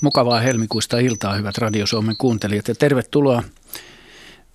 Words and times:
Mukavaa 0.00 0.40
helmikuista 0.40 0.98
iltaa, 0.98 1.34
hyvät 1.34 1.58
Radio 1.58 1.86
Suomen 1.86 2.16
kuuntelijat, 2.16 2.68
ja 2.68 2.74
tervetuloa 2.74 3.42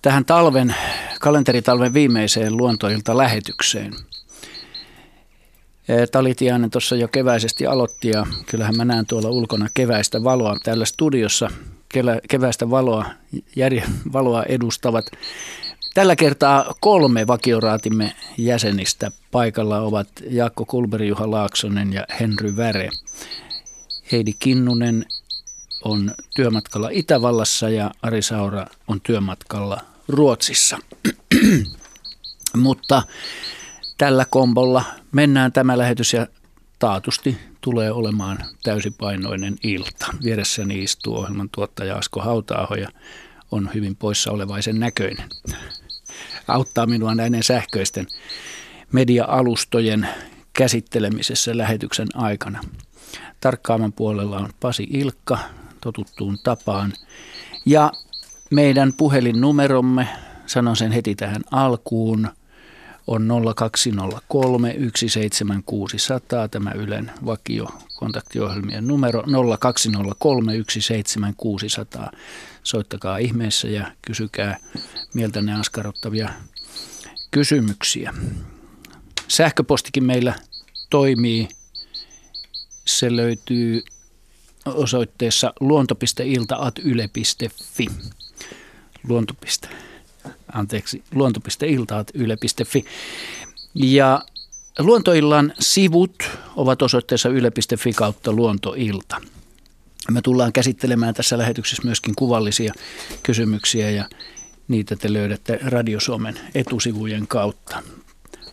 tähän 0.02 0.24
talven, 0.24 0.74
kalenteritalven 1.20 1.94
viimeiseen 1.94 2.56
luontoilta 2.56 3.16
lähetykseen. 3.16 3.94
Talitiainen 6.12 6.70
tuossa 6.70 6.96
jo 6.96 7.08
keväisesti 7.08 7.66
aloitti 7.66 8.08
ja 8.08 8.26
kyllähän 8.46 8.76
mä 8.76 8.84
näen 8.84 9.06
tuolla 9.06 9.28
ulkona 9.28 9.68
keväistä 9.74 10.24
valoa. 10.24 10.56
Täällä 10.64 10.84
studiossa 10.84 11.50
keväistä 12.28 12.70
valoa, 12.70 13.04
järje, 13.56 13.82
valoa 14.12 14.42
edustavat 14.42 15.06
Tällä 15.98 16.16
kertaa 16.16 16.74
kolme 16.80 17.26
vakioraatimme 17.26 18.14
jäsenistä 18.36 19.10
paikalla 19.30 19.78
ovat 19.78 20.08
Jaakko 20.30 20.64
Kulberi, 20.64 21.08
Juha 21.08 21.30
Laaksonen 21.30 21.92
ja 21.92 22.04
Henry 22.20 22.56
Väre. 22.56 22.88
Heidi 24.12 24.32
Kinnunen 24.38 25.06
on 25.84 26.14
työmatkalla 26.36 26.88
Itävallassa 26.92 27.68
ja 27.68 27.90
Ari 28.02 28.22
Saura 28.22 28.66
on 28.88 29.00
työmatkalla 29.00 29.80
Ruotsissa. 30.08 30.78
Mutta 32.56 33.02
tällä 33.98 34.24
kombolla 34.30 34.84
mennään 35.12 35.52
tämä 35.52 35.78
lähetys 35.78 36.12
ja 36.12 36.26
taatusti 36.78 37.38
tulee 37.60 37.92
olemaan 37.92 38.38
täysipainoinen 38.62 39.56
ilta. 39.62 40.06
Vieressäni 40.24 40.82
istuu 40.82 41.16
ohjelman 41.16 41.48
tuottaja 41.54 41.96
Asko 41.96 42.20
Hautaaho 42.20 42.74
ja 42.74 42.88
on 43.50 43.70
hyvin 43.74 43.96
poissa 43.96 44.30
olevaisen 44.30 44.80
näköinen. 44.80 45.28
Auttaa 46.48 46.86
minua 46.86 47.14
näiden 47.14 47.42
sähköisten 47.42 48.06
media-alustojen 48.92 50.08
käsittelemisessä 50.52 51.58
lähetyksen 51.58 52.08
aikana. 52.14 52.60
Tarkkaaman 53.40 53.92
puolella 53.92 54.38
on 54.38 54.50
Pasi 54.60 54.86
Ilkka, 54.90 55.38
totuttuun 55.80 56.38
tapaan. 56.42 56.92
Ja 57.66 57.92
meidän 58.50 58.92
puhelinnumeromme, 58.92 60.08
sanon 60.46 60.76
sen 60.76 60.92
heti 60.92 61.14
tähän 61.14 61.42
alkuun, 61.50 62.28
on 63.08 63.28
0203 63.56 64.74
17600, 64.96 66.48
tämä 66.48 66.72
Ylen 66.72 67.10
vakio 67.26 67.68
kontaktiohjelmien 67.98 68.86
numero 68.86 69.22
0203 69.58 70.52
17600. 70.68 72.10
Soittakaa 72.62 73.18
ihmeessä 73.18 73.68
ja 73.68 73.92
kysykää 74.02 74.58
mieltänne 75.14 75.54
askarruttavia 75.54 76.28
kysymyksiä. 77.30 78.14
Sähköpostikin 79.28 80.04
meillä 80.04 80.34
toimii. 80.90 81.48
Se 82.84 83.16
löytyy 83.16 83.82
osoitteessa 84.66 85.52
luonto.ilta.yle.fi. 85.60 87.86
Luonto. 89.08 89.34
Anteeksi, 90.52 91.02
luonto.ilta.yle.fi. 91.14 92.84
Ja 93.74 94.22
Luontoillan 94.78 95.52
sivut 95.60 96.22
ovat 96.56 96.82
osoitteessa 96.82 97.28
yle.fi 97.28 97.92
kautta 97.92 98.32
luontoilta. 98.32 99.20
Me 100.10 100.22
tullaan 100.22 100.52
käsittelemään 100.52 101.14
tässä 101.14 101.38
lähetyksessä 101.38 101.82
myöskin 101.84 102.14
kuvallisia 102.14 102.72
kysymyksiä 103.22 103.90
ja 103.90 104.08
niitä 104.68 104.96
te 104.96 105.12
löydätte 105.12 105.58
Radio 105.62 106.00
Suomen 106.00 106.40
etusivujen 106.54 107.26
kautta. 107.26 107.82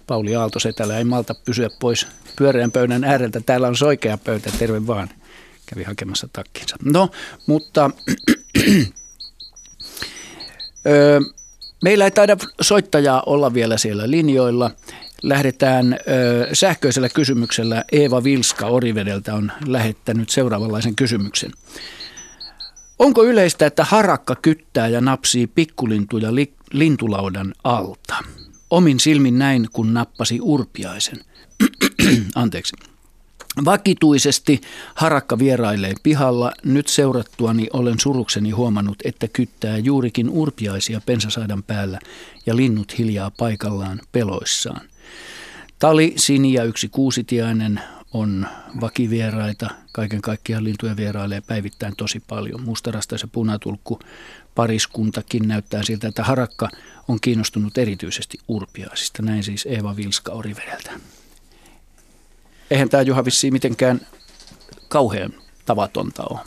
Pauli 0.07 0.35
Aalto 0.35 0.59
Setälä 0.59 0.97
ei 0.97 1.03
malta 1.03 1.35
pysyä 1.45 1.69
pois 1.79 2.07
pyöreän 2.37 2.71
pöydän 2.71 3.03
ääreltä. 3.03 3.41
Täällä 3.41 3.67
on 3.67 3.75
soikea 3.75 4.17
pöytä, 4.17 4.51
terve 4.59 4.87
vaan 4.87 5.09
kävi 5.65 5.83
hakemassa 5.83 6.29
takkinsa. 6.33 6.75
No, 6.83 7.09
mutta 7.47 7.91
ö, 10.87 11.21
meillä 11.85 12.05
ei 12.05 12.11
taida 12.11 12.37
soittajaa 12.61 13.23
olla 13.25 13.53
vielä 13.53 13.77
siellä 13.77 14.11
linjoilla. 14.11 14.71
Lähdetään 15.23 15.93
ö, 15.93 16.47
sähköisellä 16.53 17.09
kysymyksellä. 17.09 17.83
Eeva 17.91 18.23
Vilska 18.23 18.65
Orivedeltä 18.65 19.33
on 19.33 19.51
lähettänyt 19.67 20.29
seuraavanlaisen 20.29 20.95
kysymyksen. 20.95 21.51
Onko 22.99 23.23
yleistä, 23.23 23.65
että 23.65 23.83
harakka 23.83 24.35
kyttää 24.35 24.87
ja 24.87 25.01
napsii 25.01 25.47
pikkulintuja 25.47 26.35
li, 26.35 26.53
lintulaudan 26.73 27.53
alta? 27.63 28.15
Omin 28.69 28.99
silmin 28.99 29.39
näin, 29.39 29.67
kun 29.73 29.93
nappasi 29.93 30.39
urpiaisen. 30.41 31.19
Anteeksi. 32.35 32.75
Vakituisesti 33.65 34.61
harakka 34.95 35.39
vierailee 35.39 35.93
pihalla. 36.03 36.51
Nyt 36.63 36.87
seurattuani 36.87 37.67
olen 37.73 37.99
surukseni 37.99 38.51
huomannut, 38.51 38.97
että 39.03 39.27
kyttää 39.27 39.77
juurikin 39.77 40.29
urpiaisia 40.29 41.01
pensasaidan 41.05 41.63
päällä 41.63 41.99
ja 42.45 42.55
linnut 42.55 42.97
hiljaa 42.97 43.31
paikallaan 43.37 44.01
peloissaan. 44.11 44.81
Tali, 45.79 46.13
sini 46.15 46.53
ja 46.53 46.63
yksi 46.63 46.89
kuusitiainen 46.89 47.81
on 48.13 48.47
vakivieraita. 48.81 49.69
Kaiken 49.91 50.21
kaikkiaan 50.21 50.63
lintuja 50.63 50.95
vierailee 50.95 51.41
päivittäin 51.41 51.95
tosi 51.95 52.19
paljon. 52.27 52.61
Mustarasta 52.61 53.15
ja 53.15 53.27
punatulkku 53.31 53.99
pariskuntakin 54.55 55.47
näyttää 55.47 55.83
siltä, 55.83 56.07
että 56.07 56.23
harakka 56.23 56.69
on 57.07 57.19
kiinnostunut 57.21 57.77
erityisesti 57.77 58.37
urpiaisista. 58.47 59.23
Näin 59.23 59.43
siis 59.43 59.65
Eeva 59.65 59.95
Vilska 59.95 60.31
Orivedeltä. 60.31 60.91
Eihän 62.71 62.89
tämä 62.89 63.03
Juha 63.03 63.25
vissiin 63.25 63.53
mitenkään 63.53 64.07
kauhean 64.87 65.33
tavatonta 65.65 66.23
ole. 66.29 66.39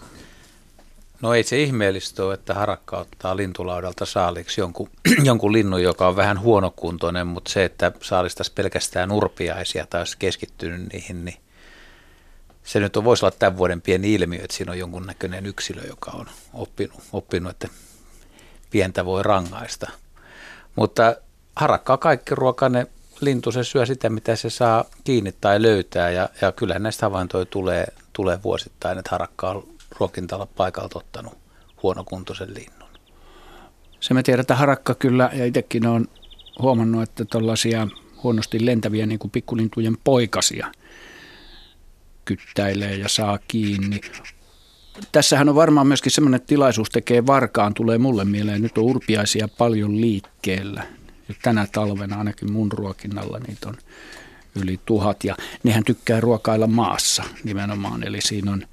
No 1.22 1.34
ei 1.34 1.42
se 1.42 1.62
ihmeellistä 1.62 2.24
ole, 2.24 2.34
että 2.34 2.54
harakka 2.54 2.98
ottaa 2.98 3.36
lintulaudalta 3.36 4.06
saaliksi 4.06 4.60
jonkun, 4.60 4.90
jonkun 5.24 5.52
linnun, 5.52 5.82
joka 5.82 6.08
on 6.08 6.16
vähän 6.16 6.40
huonokuntoinen, 6.40 7.26
mutta 7.26 7.52
se, 7.52 7.64
että 7.64 7.92
saalistaisi 8.02 8.52
pelkästään 8.52 9.12
urpiaisia 9.12 9.86
tai 9.86 10.00
olisi 10.00 10.16
keskittynyt 10.18 10.92
niihin, 10.92 11.24
niin 11.24 11.36
se 12.64 12.80
nyt 12.80 12.96
on, 12.96 13.04
voisi 13.04 13.24
olla 13.24 13.36
tämän 13.38 13.56
vuoden 13.58 13.82
pieni 13.82 14.14
ilmiö, 14.14 14.40
että 14.42 14.56
siinä 14.56 14.72
on 14.72 14.78
jonkunnäköinen 14.78 15.46
yksilö, 15.46 15.82
joka 15.86 16.10
on 16.10 16.26
oppinut, 16.52 17.00
oppinut 17.12 17.50
että 17.50 17.68
pientä 18.70 19.04
voi 19.04 19.22
rangaista. 19.22 19.90
Mutta 20.76 21.16
harakka 21.56 21.92
on 21.92 21.98
kaikki 21.98 22.34
ruokainen 22.34 22.86
lintu 23.20 23.52
se 23.52 23.64
syö 23.64 23.86
sitä, 23.86 24.10
mitä 24.10 24.36
se 24.36 24.50
saa 24.50 24.84
kiinni 25.04 25.32
tai 25.40 25.62
löytää. 25.62 26.10
Ja, 26.10 26.28
ja 26.40 26.52
kyllähän 26.52 26.82
näistä 26.82 27.06
havaintoja 27.06 27.44
tulee, 27.44 27.86
tulee 28.12 28.42
vuosittain, 28.42 28.98
että 28.98 29.10
harakka 29.10 29.50
on 29.50 29.68
ruokintalla 29.98 30.46
paikalta 30.46 30.98
ottanut 30.98 31.38
huonokuntoisen 31.82 32.54
linnun. 32.54 32.88
Se 34.00 34.14
me 34.14 34.22
tiedetään, 34.22 34.42
että 34.42 34.54
harakka 34.54 34.94
kyllä, 34.94 35.30
ja 35.32 35.44
itsekin 35.44 35.86
on 35.86 36.08
huomannut, 36.62 37.02
että 37.02 37.24
tuollaisia 37.24 37.88
huonosti 38.22 38.66
lentäviä 38.66 39.06
niin 39.06 39.18
kuin 39.18 39.30
pikkulintujen 39.30 39.96
poikasia 40.04 40.72
kyttäilee 42.24 42.94
ja 42.94 43.08
saa 43.08 43.38
kiinni. 43.48 44.00
Tässähän 45.12 45.48
on 45.48 45.54
varmaan 45.54 45.86
myöskin 45.86 46.12
semmoinen 46.12 46.40
tilaisuus 46.40 46.90
tekee 46.90 47.26
varkaan, 47.26 47.74
tulee 47.74 47.98
mulle 47.98 48.24
mieleen. 48.24 48.62
Nyt 48.62 48.78
on 48.78 48.84
urpiaisia 48.84 49.48
paljon 49.58 50.00
liikkeellä 50.00 50.97
tänä 51.42 51.66
talvena 51.72 52.18
ainakin 52.18 52.52
mun 52.52 52.72
ruokinnalla 52.72 53.38
niitä 53.38 53.68
on 53.68 53.76
yli 54.54 54.80
tuhat 54.86 55.24
ja 55.24 55.36
nehän 55.62 55.84
tykkää 55.84 56.20
ruokailla 56.20 56.66
maassa 56.66 57.24
nimenomaan. 57.44 58.02
Eli 58.02 58.20
siinä 58.20 58.52
on, 58.52 58.66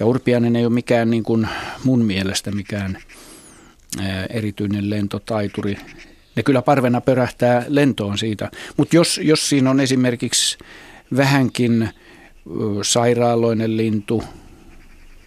ja 0.00 0.06
urpiainen 0.06 0.56
ei 0.56 0.66
ole 0.66 0.74
mikään 0.74 1.10
niin 1.10 1.22
kuin 1.22 1.48
mun 1.84 2.04
mielestä 2.04 2.50
mikään 2.50 2.98
erityinen 4.30 4.90
lentotaituri. 4.90 5.76
Ne 6.36 6.42
kyllä 6.42 6.62
parvena 6.62 7.00
pörähtää 7.00 7.64
lentoon 7.68 8.18
siitä, 8.18 8.50
mutta 8.76 8.96
jos, 8.96 9.20
jos 9.22 9.48
siinä 9.48 9.70
on 9.70 9.80
esimerkiksi 9.80 10.58
vähänkin 11.16 11.88
sairaaloinen 12.82 13.76
lintu, 13.76 14.22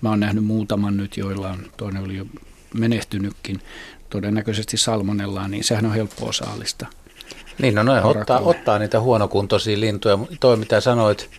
mä 0.01 0.09
oon 0.09 0.19
nähnyt 0.19 0.43
muutaman 0.43 0.97
nyt, 0.97 1.17
joilla 1.17 1.49
on, 1.49 1.65
toinen 1.77 2.03
oli 2.03 2.15
jo 2.15 2.25
menehtynytkin, 2.73 3.59
todennäköisesti 4.09 4.77
salmonellaan, 4.77 5.51
niin 5.51 5.63
sehän 5.63 5.85
on 5.85 5.93
helppoa 5.93 6.31
saalista. 6.31 6.85
Niin, 7.61 7.75
no 7.75 7.83
noin 7.83 8.03
ottaa, 8.03 8.39
ottaa 8.39 8.79
niitä 8.79 8.99
huonokuntoisia 8.99 9.79
lintuja. 9.79 10.19
Toi 10.39 10.57
mitä 10.57 10.81
sanoit 10.81 11.29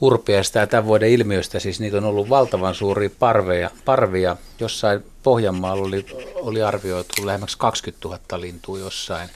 urpiasta 0.00 0.58
ja 0.58 0.66
tämän 0.66 0.84
vuoden 0.84 1.10
ilmiöstä, 1.10 1.58
siis 1.60 1.80
niitä 1.80 1.96
on 1.96 2.04
ollut 2.04 2.28
valtavan 2.28 2.74
suuria 2.74 3.10
parveja, 3.18 3.70
parvia. 3.84 4.36
Jossain 4.60 5.04
Pohjanmaalla 5.22 5.86
oli, 5.86 6.06
oli 6.34 6.62
arvioitu 6.62 7.26
lähemmäksi 7.26 7.58
20 7.58 8.08
000 8.08 8.40
lintua 8.40 8.78
jossain, 8.78 9.28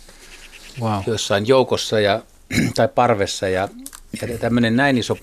wow. 0.80 1.02
jossain 1.06 1.48
joukossa 1.48 2.00
ja, 2.00 2.22
tai 2.76 2.88
parvessa. 2.88 3.48
Ja, 3.48 3.68
ja 4.28 4.38
tämmöinen 4.38 4.76
näin 4.76 4.98
iso 4.98 5.16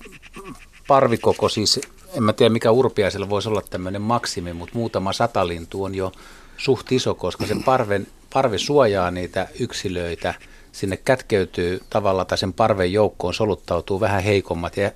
parvikoko, 0.87 1.49
siis 1.49 1.79
en 2.13 2.23
mä 2.23 2.33
tiedä 2.33 2.49
mikä 2.49 2.71
urpiaisella 2.71 3.29
voisi 3.29 3.49
olla 3.49 3.61
tämmöinen 3.69 4.01
maksimi, 4.01 4.53
mutta 4.53 4.77
muutama 4.77 5.13
sata 5.13 5.47
lintu 5.47 5.83
on 5.83 5.95
jo 5.95 6.11
suht 6.57 6.91
iso, 6.91 7.15
koska 7.15 7.45
se 7.45 7.55
parven, 7.65 8.07
parvi 8.33 8.59
suojaa 8.59 9.11
niitä 9.11 9.47
yksilöitä. 9.59 10.33
Sinne 10.71 10.97
kätkeytyy 10.97 11.81
tavalla 11.89 12.25
tai 12.25 12.37
sen 12.37 12.53
parven 12.53 12.93
joukkoon 12.93 13.33
soluttautuu 13.33 13.99
vähän 13.99 14.23
heikommat 14.23 14.77
ja 14.77 14.91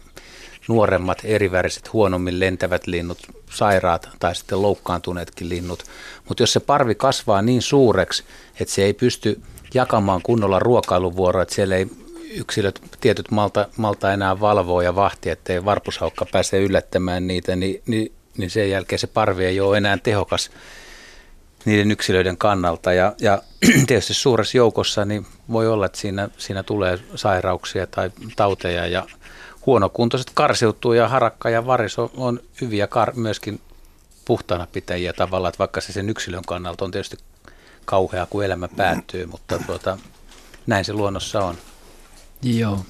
nuoremmat, 0.67 1.17
eriväriset, 1.23 1.93
huonommin 1.93 2.39
lentävät 2.39 2.87
linnut, 2.87 3.19
sairaat 3.51 4.09
tai 4.19 4.35
sitten 4.35 4.61
loukkaantuneetkin 4.61 5.49
linnut. 5.49 5.83
Mutta 6.27 6.43
jos 6.43 6.53
se 6.53 6.59
parvi 6.59 6.95
kasvaa 6.95 7.41
niin 7.41 7.61
suureksi, 7.61 8.23
että 8.59 8.73
se 8.73 8.83
ei 8.83 8.93
pysty 8.93 9.41
jakamaan 9.73 10.21
kunnolla 10.21 10.59
ruokailuvuoroa, 10.59 11.43
että 11.43 11.55
siellä 11.55 11.75
ei 11.75 11.87
yksilöt 12.33 12.81
tietyt 13.01 13.31
malta, 13.31 13.67
malta 13.77 14.13
enää 14.13 14.39
valvoo 14.39 14.81
ja 14.81 14.95
vahti, 14.95 15.29
ettei 15.29 15.65
varpushaukka 15.65 16.25
pääse 16.31 16.59
yllättämään 16.59 17.27
niitä, 17.27 17.55
niin, 17.55 17.81
niin, 17.87 18.11
niin 18.37 18.49
sen 18.49 18.69
jälkeen 18.69 18.99
se 18.99 19.07
parvi 19.07 19.45
ei 19.45 19.59
ole 19.59 19.77
enää 19.77 19.97
tehokas 19.97 20.51
niiden 21.65 21.91
yksilöiden 21.91 22.37
kannalta. 22.37 22.93
Ja, 22.93 23.15
ja 23.21 23.41
tietysti 23.87 24.13
suuressa 24.13 24.57
joukossa 24.57 25.05
niin 25.05 25.25
voi 25.51 25.67
olla, 25.67 25.85
että 25.85 25.97
siinä, 25.97 26.29
siinä 26.37 26.63
tulee 26.63 26.99
sairauksia 27.15 27.87
tai 27.87 28.11
tauteja 28.35 28.87
ja 28.87 29.07
huonokuntoiset 29.65 30.31
karsiutuu 30.33 30.93
ja 30.93 31.07
harakka 31.07 31.49
ja 31.49 31.65
varis 31.65 31.99
on, 31.99 32.09
on 32.17 32.39
hyviä 32.61 32.85
kar- 32.85 33.15
myöskin 33.15 33.61
puhtaana 34.25 34.67
pitäjiä 34.71 35.13
tavallaan, 35.13 35.49
että 35.49 35.59
vaikka 35.59 35.81
se 35.81 35.93
sen 35.93 36.09
yksilön 36.09 36.43
kannalta 36.47 36.85
on 36.85 36.91
tietysti 36.91 37.17
kauhea, 37.85 38.25
kun 38.29 38.45
elämä 38.45 38.67
päättyy, 38.67 39.25
mutta 39.25 39.59
tuota, 39.59 39.97
näin 40.67 40.85
se 40.85 40.93
luonnossa 40.93 41.45
on. 41.45 41.55
Joo. 42.43 42.85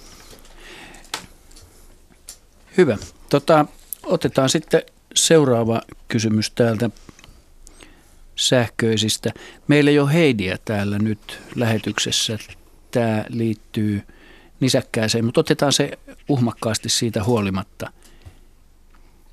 Hyvä. 2.78 2.98
Tota, 3.30 3.66
otetaan 4.04 4.50
sitten 4.50 4.82
seuraava 5.16 5.82
kysymys 6.08 6.52
täältä 6.52 6.90
sähköisistä. 8.36 9.30
Meillä 9.68 9.92
ei 9.92 10.00
ole 10.00 10.14
Heidiä 10.14 10.58
täällä 10.66 11.00
nyt 11.00 11.40
lähetyksessä. 11.56 12.38
Tämä 12.92 13.26
liittyy 13.30 14.02
nisäkkääseen, 14.60 15.26
mutta 15.26 15.42
otetaan 15.42 15.74
se 15.74 16.00
uhmakkaasti 16.30 16.90
siitä 16.90 17.24
huolimatta. 17.24 17.92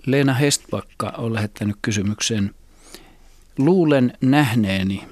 Leena 0.06 0.34
Hestbakka 0.34 1.14
on 1.18 1.34
lähettänyt 1.34 1.76
kysymyksen. 1.82 2.54
Luulen 3.58 4.12
nähneeni, 4.20 5.04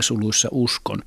suluissa 0.00 0.48
uskon, 0.50 1.02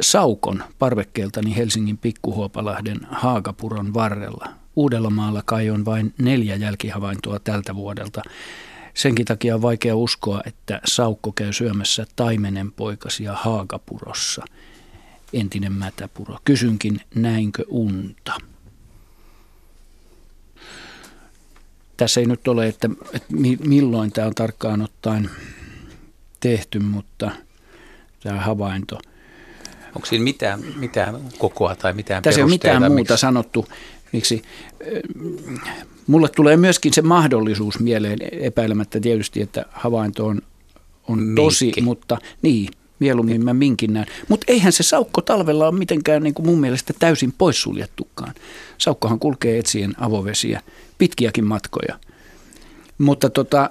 saukon 0.00 0.64
parvekkeeltani 0.78 1.56
Helsingin 1.56 1.98
Pikkuhuopalahden 1.98 3.00
Haagapuron 3.10 3.94
varrella. 3.94 4.48
Uudellamaalla 4.76 5.42
kai 5.44 5.70
on 5.70 5.84
vain 5.84 6.14
neljä 6.18 6.56
jälkihavaintoa 6.56 7.38
tältä 7.38 7.74
vuodelta. 7.74 8.22
Senkin 8.94 9.26
takia 9.26 9.54
on 9.54 9.62
vaikea 9.62 9.96
uskoa, 9.96 10.42
että 10.46 10.80
saukko 10.84 11.32
käy 11.32 11.52
syömässä 11.52 12.06
taimenenpoikasia 12.16 13.32
Haagapurossa. 13.32 14.44
Entinen 15.32 15.72
mätäpuro. 15.72 16.38
Kysynkin, 16.44 17.00
näinkö 17.14 17.64
unta? 17.68 18.32
Tässä 21.96 22.20
ei 22.20 22.26
nyt 22.26 22.48
ole, 22.48 22.68
että, 22.68 22.90
että 23.12 23.34
milloin 23.64 24.12
tämä 24.12 24.26
on 24.26 24.34
tarkkaan 24.34 24.82
ottaen 24.82 25.30
tehty, 26.40 26.78
mutta 26.78 27.30
tämä 28.22 28.40
havainto– 28.40 28.98
Onko 29.94 30.06
siinä 30.06 30.24
mitään, 30.24 30.60
mitään 30.76 31.14
kokoa 31.38 31.76
tai 31.76 31.92
mitään 31.92 32.22
Tässä 32.22 32.40
ei 32.40 32.42
ole 32.42 32.50
mitään 32.50 32.82
muuta 32.82 32.94
miksi? 32.94 33.16
sanottu. 33.20 33.68
Miksi? 34.12 34.42
Mulle 36.06 36.28
tulee 36.28 36.56
myöskin 36.56 36.92
se 36.92 37.02
mahdollisuus 37.02 37.80
mieleen 37.80 38.18
epäilemättä 38.32 39.00
tietysti, 39.00 39.42
että 39.42 39.64
havainto 39.70 40.26
on, 40.26 40.42
on 41.08 41.32
tosi, 41.36 41.72
mutta 41.82 42.18
niin, 42.42 42.68
mieluummin 42.98 43.44
mä 43.44 43.54
minkin 43.54 43.92
näen. 43.92 44.06
Mutta 44.28 44.44
eihän 44.48 44.72
se 44.72 44.82
saukko 44.82 45.20
talvella 45.20 45.68
ole 45.68 45.78
mitenkään 45.78 46.22
niin 46.22 46.34
kuin 46.34 46.46
mun 46.46 46.60
mielestä 46.60 46.92
täysin 46.98 47.32
poissuljettukaan. 47.32 48.34
Saukkohan 48.78 49.18
kulkee 49.18 49.58
etsien 49.58 49.94
avovesiä, 50.00 50.60
pitkiäkin 50.98 51.44
matkoja. 51.44 51.98
Mutta 52.98 53.30
tota, 53.30 53.68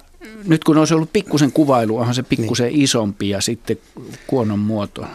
nyt 0.48 0.64
kun 0.64 0.78
olisi 0.78 0.94
ollut 0.94 1.14
pikkusen 1.14 1.52
kuvailu, 1.52 1.98
onhan 1.98 2.16
se 2.16 2.24
pikkusen 2.24 2.68
niin. 2.68 2.82
isompi 2.82 3.30
ja 3.30 3.42
sitten 3.42 3.78
kuonon 4.28 4.60
muoto 4.60 5.06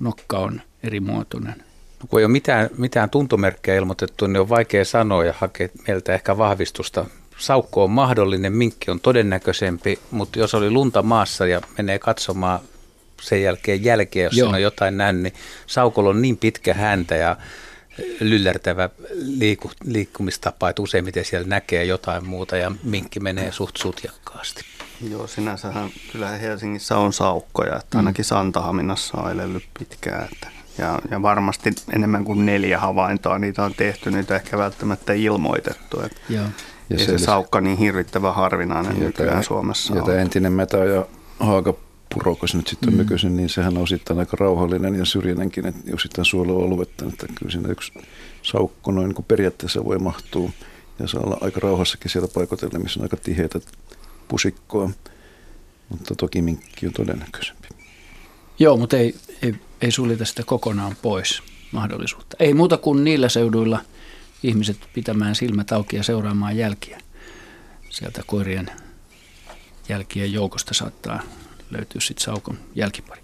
nokka 0.00 0.38
on 0.38 0.60
eri 0.82 1.00
muotoinen. 1.00 1.69
No, 2.00 2.06
kun 2.08 2.20
ei 2.20 2.24
ole 2.24 2.32
mitään, 2.32 2.70
mitään 2.78 3.10
tuntomerkkejä 3.10 3.78
ilmoitettu, 3.78 4.26
niin 4.26 4.40
on 4.40 4.48
vaikea 4.48 4.84
sanoa 4.84 5.24
ja 5.24 5.34
hakea 5.38 5.68
meiltä 5.88 6.14
ehkä 6.14 6.38
vahvistusta. 6.38 7.04
Saukko 7.38 7.84
on 7.84 7.90
mahdollinen, 7.90 8.52
minkki 8.52 8.90
on 8.90 9.00
todennäköisempi, 9.00 9.98
mutta 10.10 10.38
jos 10.38 10.54
oli 10.54 10.70
lunta 10.70 11.02
maassa 11.02 11.46
ja 11.46 11.60
menee 11.78 11.98
katsomaan 11.98 12.60
sen 13.20 13.42
jälkeen 13.42 13.84
jälkeen, 13.84 14.24
jos 14.24 14.36
Joo. 14.36 14.50
on 14.50 14.62
jotain 14.62 14.96
näin, 14.96 15.22
niin 15.22 15.34
saukolla 15.66 16.10
on 16.10 16.22
niin 16.22 16.36
pitkä 16.36 16.74
häntä 16.74 17.16
ja 17.16 17.36
lyllärtävä 18.20 18.90
liiku, 19.14 19.70
liikkumistapa, 19.84 20.68
että 20.68 20.82
useimmiten 20.82 21.24
siellä 21.24 21.48
näkee 21.48 21.84
jotain 21.84 22.28
muuta 22.28 22.56
ja 22.56 22.72
minkki 22.82 23.20
menee 23.20 23.52
suht 23.52 23.76
sutjakkaasti. 23.76 24.62
Joo, 25.10 25.26
sinänsähän 25.26 25.90
kyllä 26.12 26.28
Helsingissä 26.28 26.96
on 26.96 27.12
saukkoja, 27.12 27.76
että 27.76 27.98
ainakin 27.98 28.22
mm. 28.22 28.26
Santahaminassa 28.26 29.18
on 29.18 29.30
elellyt 29.30 29.64
pitkään. 29.78 30.28
Että, 30.32 30.59
ja, 30.78 30.98
ja 31.10 31.22
varmasti 31.22 31.70
enemmän 31.92 32.24
kuin 32.24 32.46
neljä 32.46 32.78
havaintoa 32.78 33.38
niitä 33.38 33.64
on 33.64 33.74
tehty, 33.74 34.10
niitä 34.10 34.36
ehkä 34.36 34.58
välttämättä 34.58 35.12
ilmoitettu. 35.12 36.00
Että 36.00 36.20
Joo. 36.28 36.44
Ja 36.90 36.98
se, 36.98 37.04
se 37.04 37.18
saukka 37.18 37.60
niin 37.60 37.78
hirvittävän 37.78 38.34
harvinainen 38.34 38.96
ja 38.96 39.04
nykyään 39.04 39.30
tämä, 39.30 39.42
Suomessa 39.42 39.94
Ja 39.94 40.02
on. 40.02 40.06
tämä 40.06 40.18
entinen 40.18 40.52
metä 40.52 40.76
ja 40.76 41.06
haaka 41.40 41.74
purokas 42.14 42.54
nyt 42.54 42.66
sitten 42.66 42.92
mm. 42.92 42.96
nykyisin, 42.96 43.36
niin 43.36 43.48
sehän 43.48 43.76
on 43.76 43.82
osittain 43.82 44.18
aika 44.18 44.36
rauhallinen 44.40 44.94
ja 44.94 45.04
syrjinenkin, 45.04 45.66
että 45.66 45.94
osittain 45.94 46.24
suojelualuetta, 46.24 47.04
että 47.06 47.26
kyllä 47.38 47.52
siinä 47.52 47.68
yksi 47.68 47.92
saukko 48.42 48.92
noin 48.92 49.08
niin 49.08 49.24
periaatteessa 49.28 49.84
voi 49.84 49.98
mahtua 49.98 50.50
ja 50.98 51.08
saa 51.08 51.22
olla 51.22 51.38
aika 51.40 51.60
rauhassakin 51.62 52.10
siellä 52.10 52.28
paikotella, 52.34 52.78
missä 52.78 53.00
on 53.00 53.04
aika 53.04 53.16
tiheitä 53.16 53.60
pusikkoa, 54.28 54.90
mutta 55.88 56.14
toki 56.14 56.42
minkki 56.42 56.86
on 56.86 56.92
todennäköisempi. 56.92 57.68
Joo, 58.58 58.76
mutta 58.76 58.96
ei, 58.96 59.14
ei, 59.42 59.54
ei 59.82 59.90
suljeta 59.90 60.24
sitä 60.24 60.42
kokonaan 60.46 60.96
pois 61.02 61.42
mahdollisuutta. 61.72 62.36
Ei 62.40 62.54
muuta 62.54 62.76
kuin 62.76 63.04
niillä 63.04 63.28
seuduilla 63.28 63.80
ihmiset 64.42 64.76
pitämään 64.92 65.34
silmät 65.34 65.72
auki 65.72 65.96
ja 65.96 66.02
seuraamaan 66.02 66.56
jälkiä. 66.56 66.98
Sieltä 67.90 68.22
koirien 68.26 68.70
jälkien 69.88 70.32
joukosta 70.32 70.74
saattaa 70.74 71.20
löytyä 71.70 72.00
sitten 72.00 72.24
saukon 72.24 72.58
jälkipari. 72.74 73.20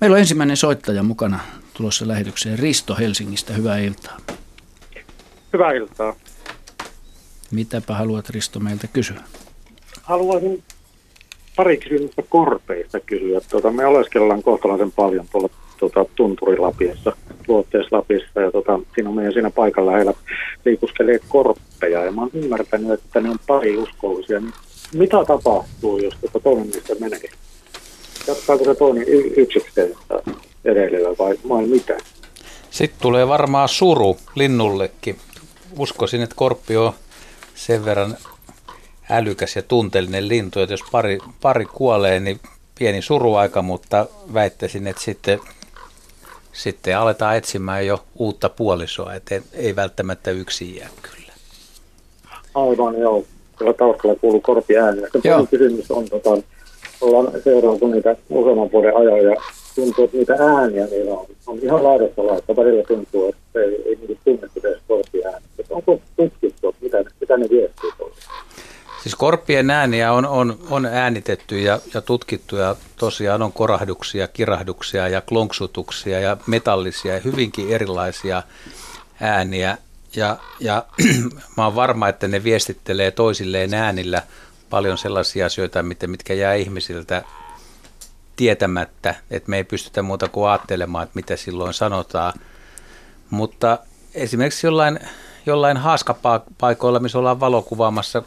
Meillä 0.00 0.14
on 0.14 0.20
ensimmäinen 0.20 0.56
soittaja 0.56 1.02
mukana 1.02 1.40
tulossa 1.74 2.08
lähetykseen. 2.08 2.58
Risto 2.58 2.94
Helsingistä, 2.94 3.52
hyvää 3.52 3.78
iltaa. 3.78 4.16
Hyvää 5.52 5.72
iltaa. 5.72 6.16
Mitäpä 7.50 7.94
haluat 7.94 8.30
Risto 8.30 8.60
meiltä 8.60 8.86
kysyä? 8.86 9.20
haluaisin 10.02 10.62
pari 11.56 11.76
kysymystä 11.76 12.22
korpeista 12.28 13.00
kysyä. 13.00 13.40
Tuota, 13.50 13.70
me 13.70 13.86
oleskellaan 13.86 14.42
kohtalaisen 14.42 14.92
paljon 14.92 15.28
tuolla 15.32 15.48
tuota, 15.90 16.10
Tunturilapissa, 16.14 17.12
Luotteeslapissa, 17.48 18.40
ja 18.40 18.50
tuota, 18.50 18.78
siinä 18.94 19.08
on 19.08 19.16
meidän 19.16 19.32
siinä 19.32 19.50
paikan 19.50 19.86
lähellä 19.86 20.12
liikuskelee 20.64 21.20
korppeja, 21.28 22.04
ja 22.04 22.12
mä 22.12 22.20
oon 22.20 22.30
ymmärtänyt, 22.34 22.92
että 22.92 23.20
ne 23.20 23.30
on 23.30 23.38
pari 23.46 23.76
uskollisia. 23.76 24.40
Niin 24.40 24.52
mitä 24.94 25.24
tapahtuu, 25.24 25.98
jos 25.98 26.14
tuota 26.20 26.40
toinen 26.40 26.70
niistä 26.70 26.94
menee? 26.94 27.20
Jatkaako 28.26 28.64
se 28.64 28.74
toinen 28.74 29.08
y- 29.08 29.32
yksikseen 29.36 29.94
edelleen 30.64 31.18
vai, 31.18 31.34
vai 31.48 31.66
mitä? 31.66 31.98
Sitten 32.70 33.02
tulee 33.02 33.28
varmaan 33.28 33.68
suru 33.68 34.16
linnullekin. 34.34 35.16
Uskoisin, 35.78 36.22
että 36.22 36.36
korppi 36.36 36.76
on 36.76 36.92
sen 37.54 37.84
verran 37.84 38.16
älykäs 39.10 39.56
ja 39.56 39.62
tunteellinen 39.62 40.28
lintu, 40.28 40.60
että 40.60 40.72
jos 40.72 40.84
pari, 40.92 41.18
pari 41.40 41.64
kuolee, 41.64 42.20
niin 42.20 42.40
pieni 42.78 43.02
suruaika, 43.02 43.62
mutta 43.62 44.06
väittäisin, 44.34 44.86
että 44.86 45.02
sitten, 45.02 45.40
sitten 46.52 46.98
aletaan 46.98 47.36
etsimään 47.36 47.86
jo 47.86 48.04
uutta 48.18 48.48
puolisoa, 48.48 49.14
että 49.14 49.40
ei 49.52 49.76
välttämättä 49.76 50.30
yksi 50.30 50.76
jää 50.76 50.88
kyllä. 51.02 51.32
Aivan 52.54 52.98
joo, 52.98 53.24
kyllä 53.56 53.72
taustalla 53.72 54.16
kuuluu 54.20 54.40
korpi 54.40 54.78
ääni. 54.78 55.00
Sitten 55.00 55.48
kysymys 55.50 55.90
on, 55.90 56.08
tota, 56.08 56.30
ollaan 57.00 57.32
seuraavassa 57.44 57.86
niitä 57.86 58.16
useamman 58.30 58.72
vuoden 58.72 58.96
ajan 58.96 59.24
ja 59.24 59.36
tuntuu, 59.74 60.04
että 60.04 60.16
niitä 60.16 60.34
ääniä 60.34 60.86
niillä 60.86 61.12
on, 61.12 61.26
on 61.46 61.58
ihan 61.62 61.84
laidasta 61.84 62.26
laittaa. 62.26 62.56
Välillä 62.56 62.84
tuntuu, 62.84 63.28
että 63.28 63.60
ei, 63.60 63.82
ei 63.86 63.98
niin 64.08 64.18
tunne, 64.24 64.48
että 64.56 64.80
korpi 64.88 65.24
ääni. 65.24 65.46
Onko 65.70 66.00
tutkittu, 66.16 66.74
mitä, 66.80 67.04
mitä 67.20 67.36
ne 67.36 67.48
viestii 67.50 67.90
tuolla? 67.98 68.14
Siis 69.02 69.14
korppien 69.14 69.70
ääniä 69.70 70.12
on, 70.12 70.26
on, 70.26 70.58
on 70.70 70.86
äänitetty 70.86 71.60
ja, 71.60 71.80
ja 71.94 72.00
tutkittu 72.00 72.56
ja 72.56 72.76
tosiaan 72.96 73.42
on 73.42 73.52
korahduksia, 73.52 74.28
kirahduksia 74.28 75.08
ja 75.08 75.20
klonksutuksia 75.20 76.20
ja 76.20 76.36
metallisia 76.46 77.14
ja 77.14 77.20
hyvinkin 77.20 77.70
erilaisia 77.70 78.42
ääniä. 79.20 79.78
Ja, 80.16 80.36
ja 80.60 80.84
mä 81.56 81.64
oon 81.64 81.74
varma, 81.74 82.08
että 82.08 82.28
ne 82.28 82.44
viestittelee 82.44 83.10
toisilleen 83.10 83.74
äänillä 83.74 84.22
paljon 84.70 84.98
sellaisia 84.98 85.46
asioita, 85.46 85.84
mitkä 86.06 86.34
jää 86.34 86.54
ihmisiltä 86.54 87.22
tietämättä, 88.36 89.14
että 89.30 89.50
me 89.50 89.56
ei 89.56 89.64
pystytä 89.64 90.02
muuta 90.02 90.28
kuin 90.28 90.48
ajattelemaan, 90.48 91.02
että 91.02 91.16
mitä 91.16 91.36
silloin 91.36 91.74
sanotaan. 91.74 92.32
Mutta 93.30 93.78
esimerkiksi 94.14 94.66
jollain, 94.66 95.00
jollain 95.46 95.76
haaskapaikoilla, 95.76 97.00
missä 97.00 97.18
ollaan 97.18 97.40
valokuvaamassa 97.40 98.22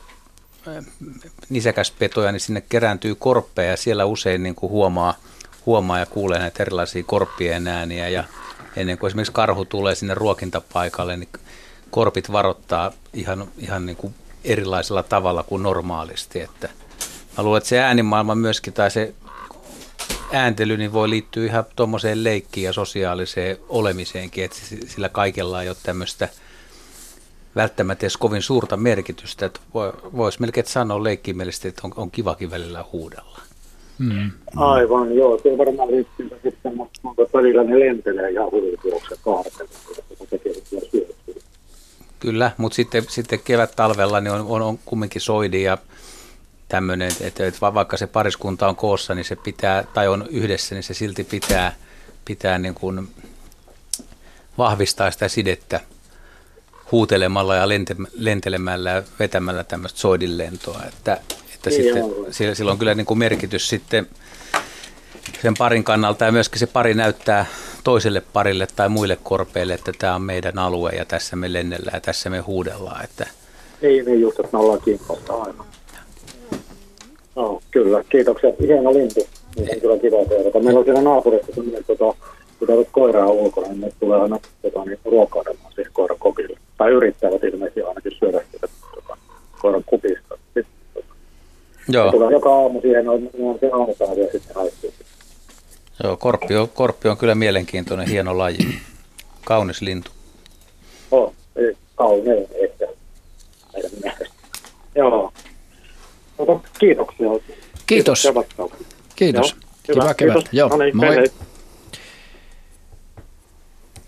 nisäkäspetoja, 1.50 2.32
niin 2.32 2.40
sinne 2.40 2.62
kerääntyy 2.62 3.16
korppeja 3.16 3.70
ja 3.70 3.78
siellä 3.78 4.06
usein 4.06 4.44
niin 4.44 4.56
kuin 4.56 4.70
huomaa, 4.70 5.14
huomaa 5.66 6.00
ja 6.00 6.06
kuulee 6.06 6.40
näitä 6.40 6.64
erilaisia 6.64 7.04
korppien 7.04 7.68
ääniä 7.68 8.10
ja 8.10 8.24
ennen 8.76 8.98
kuin 8.98 9.08
esimerkiksi 9.08 9.34
karhu 9.34 9.66
tulee 9.66 9.96
sinne 9.96 10.14
ruokintapaikalle, 10.14 11.18
niin 11.18 11.30
korpit 11.92 12.32
varoittaa 12.32 12.92
ihan, 13.14 13.48
ihan 13.58 13.86
niin 13.86 13.98
kuin 13.98 14.16
erilaisella 14.44 15.04
tavalla 15.04 15.44
kuin 15.44 15.64
normaalisti. 15.64 16.42
Että 16.42 16.70
mä 17.38 17.44
luulen, 17.44 17.58
että 17.58 17.70
se 17.70 17.80
äänimaailma 17.80 18.36
myöskin 18.36 18.74
tai 18.74 18.92
se 18.92 19.14
ääntely 20.34 20.78
niin 20.78 20.94
voi 20.94 21.10
liittyä 21.10 21.46
ihan 21.46 21.66
tuommoiseen 21.76 22.24
leikkiin 22.24 22.66
ja 22.66 22.74
sosiaaliseen 22.74 23.58
olemiseenkin, 23.70 24.46
että 24.46 24.58
sillä 24.88 25.10
kaikella 25.10 25.62
ei 25.62 25.70
ole 25.70 25.78
tämmöistä 25.84 26.30
välttämättä 27.56 28.06
edes 28.06 28.18
kovin 28.18 28.42
suurta 28.42 28.78
merkitystä. 28.78 29.46
Että 29.46 29.60
voisi 30.18 30.42
melkein 30.42 30.66
sanoa 30.66 31.04
leikkimielisesti, 31.04 31.68
että 31.68 31.82
on, 31.84 31.94
on 31.96 32.12
kivakin 32.12 32.52
välillä 32.52 32.86
huudella. 32.92 33.40
Mm. 34.00 34.32
Aivan, 34.56 35.16
joo. 35.16 35.40
Se 35.44 35.58
varmaan 35.58 35.92
liittyy 35.92 36.30
sitten, 36.44 36.78
mutta 36.78 37.02
välillä 37.34 37.64
ne 37.64 37.80
lentelee 37.80 38.32
ihan 38.32 38.52
huvivuoksen 38.52 39.18
kaartella, 39.24 39.70
kun 40.18 40.28
tekee 40.28 40.54
Kyllä, 42.20 42.52
mutta 42.58 42.76
sitten, 42.76 43.04
sitten 43.10 43.40
kevät-talvella 43.40 44.22
niin 44.22 44.32
on, 44.32 44.46
on, 44.48 44.62
on 44.62 44.80
kumminkin 44.86 45.22
soidi 45.22 45.64
ja 45.64 45.78
tämmöinen, 46.68 47.12
että, 47.22 47.46
että 47.46 47.74
vaikka 47.74 47.98
se 47.98 48.08
pariskunta 48.08 48.68
on 48.68 48.76
koossa, 48.76 49.16
niin 49.16 49.26
se 49.26 49.36
pitää, 49.36 49.84
tai 49.94 50.08
on 50.08 50.26
yhdessä, 50.30 50.76
niin 50.76 50.84
se 50.84 50.94
silti 50.94 51.24
pitää, 51.24 51.76
pitää 52.26 52.58
niin 52.58 52.74
kuin 52.74 53.08
vahvistaa 54.58 55.12
sitä 55.12 55.28
sidettä 55.28 55.80
huutelemalla 56.92 57.56
ja 57.56 57.70
lente, 57.70 57.96
lentelemällä 58.14 58.90
ja 58.90 59.04
vetämällä 59.20 59.64
tämmöistä 59.64 60.00
soidinlentoa, 60.00 60.82
että, 60.88 61.18
että 61.54 61.70
niin 61.70 61.84
sitten, 61.84 62.04
sillä, 62.32 62.56
sillä 62.56 62.72
on 62.72 62.78
kyllä 62.78 62.96
niin 62.96 63.06
kuin 63.06 63.18
merkitys 63.18 63.70
sitten 63.70 64.08
sen 65.42 65.54
parin 65.58 65.84
kannalta 65.84 66.26
ja 66.26 66.32
myöskin 66.32 66.60
se 66.60 66.68
pari 66.68 66.94
näyttää 66.94 67.46
toiselle 67.84 68.22
parille 68.34 68.68
tai 68.76 68.90
muille 68.90 69.18
korpeille, 69.24 69.74
että 69.74 69.92
tämä 70.00 70.16
on 70.16 70.22
meidän 70.22 70.60
alue 70.60 70.90
ja 70.90 71.06
tässä 71.06 71.36
me 71.36 71.54
lennellään 71.54 71.98
ja 71.98 72.02
tässä 72.02 72.30
me 72.30 72.40
huudellaan. 72.40 73.04
Että... 73.04 73.28
Niin, 73.82 74.06
niin 74.06 74.22
just, 74.22 74.40
että 74.40 74.58
me 74.58 74.60
ollaan 74.60 74.82
kiinnostaa 74.86 75.44
aina. 75.44 75.66
No, 77.36 77.62
kyllä, 77.72 78.04
kiitoksia. 78.10 78.50
Hieno 78.60 78.94
lintu. 78.94 79.28
Niin 79.56 79.70
on 79.74 79.82
kyllä 79.82 79.98
kiva 79.98 80.18
seurata. 80.28 80.60
Meillä 80.60 80.80
on 80.80 80.86
siellä 80.86 81.02
naapurissa 81.02 81.52
sellainen, 81.56 81.84
tota, 81.84 82.18
kun 82.60 82.68
täytyy 82.68 82.88
koiraa 82.92 83.28
ulkona, 83.28 83.68
niin 83.68 83.94
tulee 84.00 84.22
aina 84.22 84.40
tota, 84.62 84.86
niin, 84.86 85.00
ruokailemaan 85.06 85.74
siihen 85.76 85.94
koiran 85.94 86.20
kokille. 86.20 86.58
Tai 86.78 86.92
yrittävät 86.92 87.44
ilmeisesti 87.44 87.82
ainakin 87.82 88.12
syödä 88.20 88.42
sitä 88.52 88.68
tota, 88.96 89.18
koiran 89.62 89.84
kupista. 89.86 90.38
Sitten, 90.46 90.66
tota, 90.94 91.08
Joo. 91.88 92.12
Tulee 92.12 92.32
joka 92.32 92.56
aamu 92.56 92.82
siihen, 92.82 93.10
on, 93.10 93.30
on 93.40 93.60
se 93.60 93.70
aamupäivä 93.74 94.22
ja 94.22 94.32
sitten 94.32 94.56
haistuu. 94.56 94.94
Joo, 96.04 96.18
korppi 96.18 96.56
on, 96.56 96.70
korppi 96.70 97.10
on 97.10 97.18
kyllä 97.18 97.36
mielenkiintoinen, 97.36 98.08
hieno 98.08 98.38
laji. 98.38 98.58
Kaunis 99.46 99.82
lintu. 99.82 100.12
Oh, 101.12 101.34
kaunein 101.96 102.48
ehkä. 102.54 102.88
Joo. 104.96 105.34
Kiitoksia. 106.80 107.28
Kiitos. 107.88 108.28
Kiitos. 109.16 109.52
Joo, 109.52 109.60
Kiva 109.84 110.04
hyvä, 110.04 110.14
kevät. 110.14 110.34
Kiitos. 110.34 110.54
Joo, 110.54 110.70
no 110.70 110.78
niin, 110.78 110.98
moi. 110.98 111.16
Hei. 111.16 111.32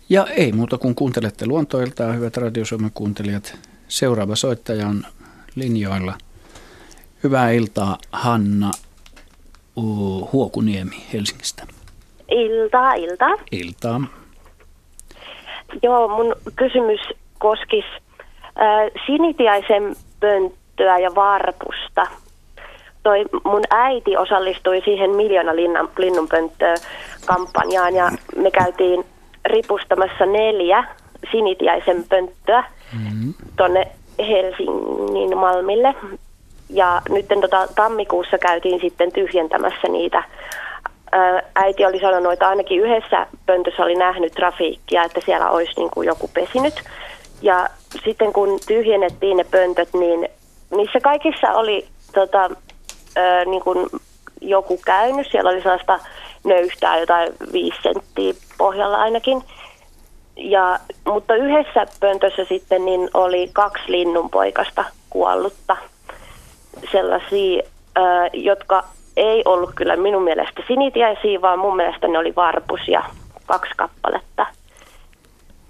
Ja 0.10 0.26
ei 0.26 0.52
muuta 0.52 0.78
kuin 0.78 0.96
kuuntelette 0.96 1.46
luontoiltaan, 1.46 2.16
hyvät 2.16 2.38
Radio 2.38 2.66
Suomen 2.66 2.92
kuuntelijat. 2.94 3.58
Seuraava 3.88 4.36
soittaja 4.36 4.88
on 4.88 5.04
linjoilla. 5.56 6.14
Hyvää 7.24 7.52
iltaa, 7.52 7.98
Hanna 8.12 8.72
Huokuniemi 10.34 10.96
Helsingistä. 11.14 11.64
Iltaa, 12.30 12.94
iltaa. 12.94 13.36
Iltaa. 13.52 14.02
Joo, 15.84 16.08
mun 16.08 16.36
kysymys 16.56 17.00
koskisi 17.38 17.88
äh, 18.42 19.04
sinitiaisen 19.06 19.96
pönttöä 20.20 20.98
ja 20.98 21.16
varpusta. 21.16 22.08
Toi 23.04 23.26
mun 23.44 23.64
äiti 23.70 24.18
osallistui 24.18 24.82
siihen 24.86 25.16
miljoona 25.16 25.56
linnan, 25.56 25.90
linnunpönttöä 25.98 26.76
kampanjaan 27.26 27.96
ja 27.96 28.12
me 28.36 28.52
käytiin 28.52 29.06
ripustamassa 29.48 30.26
neljä 30.26 30.84
sinitiaisen 31.32 32.06
pönttöä 32.10 32.64
mm-hmm. 32.94 33.34
tuonne 33.58 33.88
Helsingin 34.20 35.38
Malmille. 35.38 35.96
Ja 36.70 37.02
nyt 37.10 37.26
tota, 37.42 37.68
tammikuussa 37.76 38.38
käytiin 38.38 38.82
sitten 38.82 39.12
tyhjentämässä 39.12 39.88
niitä 39.88 40.24
äiti 41.56 41.86
oli 41.86 42.00
sanonut, 42.00 42.34
että 42.34 42.50
ainakin 42.50 42.80
yhdessä 42.80 43.28
pöntössä 43.46 43.84
oli 43.84 43.96
nähnyt 43.96 44.34
trafiikkia, 44.34 45.04
että 45.04 45.22
siellä 45.26 45.50
olisi 45.50 45.72
niin 45.78 45.90
kuin 45.94 46.08
joku 46.08 46.30
pesinyt. 46.34 46.84
Ja 47.42 47.68
sitten 48.06 48.34
kun 48.34 48.60
tyhjennettiin 48.68 49.38
ne 49.38 49.44
pöntöt, 49.44 49.90
niin 49.94 50.30
niissä 50.76 51.00
kaikissa 51.00 51.52
oli 51.52 51.88
tota, 52.14 52.50
niin 53.46 53.62
kuin 53.64 53.88
joku 54.42 54.80
käynyt. 54.86 55.28
Siellä 55.32 55.50
oli 55.50 55.62
sellaista 55.62 56.00
nöyhtää 56.44 57.00
jotain 57.00 57.34
viisi 57.54 57.78
senttiä 57.84 58.34
pohjalla 58.58 58.98
ainakin. 58.98 59.44
Ja, 60.36 60.80
mutta 61.06 61.36
yhdessä 61.36 61.86
pöntössä 62.00 62.46
sitten 62.46 62.86
niin 62.86 63.10
oli 63.14 63.50
kaksi 63.54 63.84
linnunpoikasta 63.88 64.86
kuollutta. 65.10 65.78
Sellaisia, 66.92 67.64
ö, 67.98 68.02
jotka 68.34 68.84
ei 69.18 69.42
ollut 69.46 69.72
kyllä 69.76 69.96
minun 69.96 70.24
mielestä 70.24 70.64
sinitiaisia, 70.68 71.42
vaan 71.42 71.60
mun 71.60 71.76
mielestä 71.76 72.08
ne 72.08 72.20
oli 72.20 72.36
varpusia, 72.36 73.04
kaksi 73.46 73.72
kappaletta. 73.78 74.46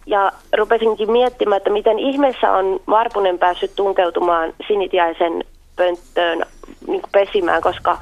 Ja 0.05 0.31
rupesinkin 0.57 1.11
miettimään, 1.11 1.57
että 1.57 1.69
miten 1.69 1.99
ihmeessä 1.99 2.51
on 2.51 2.79
varpunen 2.89 3.39
päässyt 3.39 3.71
tunkeutumaan 3.75 4.53
sinitiaisen 4.67 5.43
pönttöön 5.75 6.45
niin 6.87 7.01
pesimään, 7.11 7.61
koska 7.61 7.97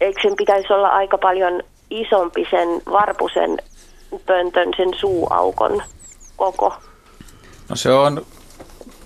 eikö 0.00 0.20
sen 0.22 0.36
pitäisi 0.36 0.72
olla 0.72 0.88
aika 0.88 1.18
paljon 1.18 1.62
isompi 2.00 2.46
sen 2.50 2.68
varpusen 2.92 3.58
pöntön, 4.26 4.70
sen 4.76 4.90
suuaukon 5.00 5.82
koko? 6.36 6.74
No 7.68 7.76
se 7.76 7.92
on 7.92 8.26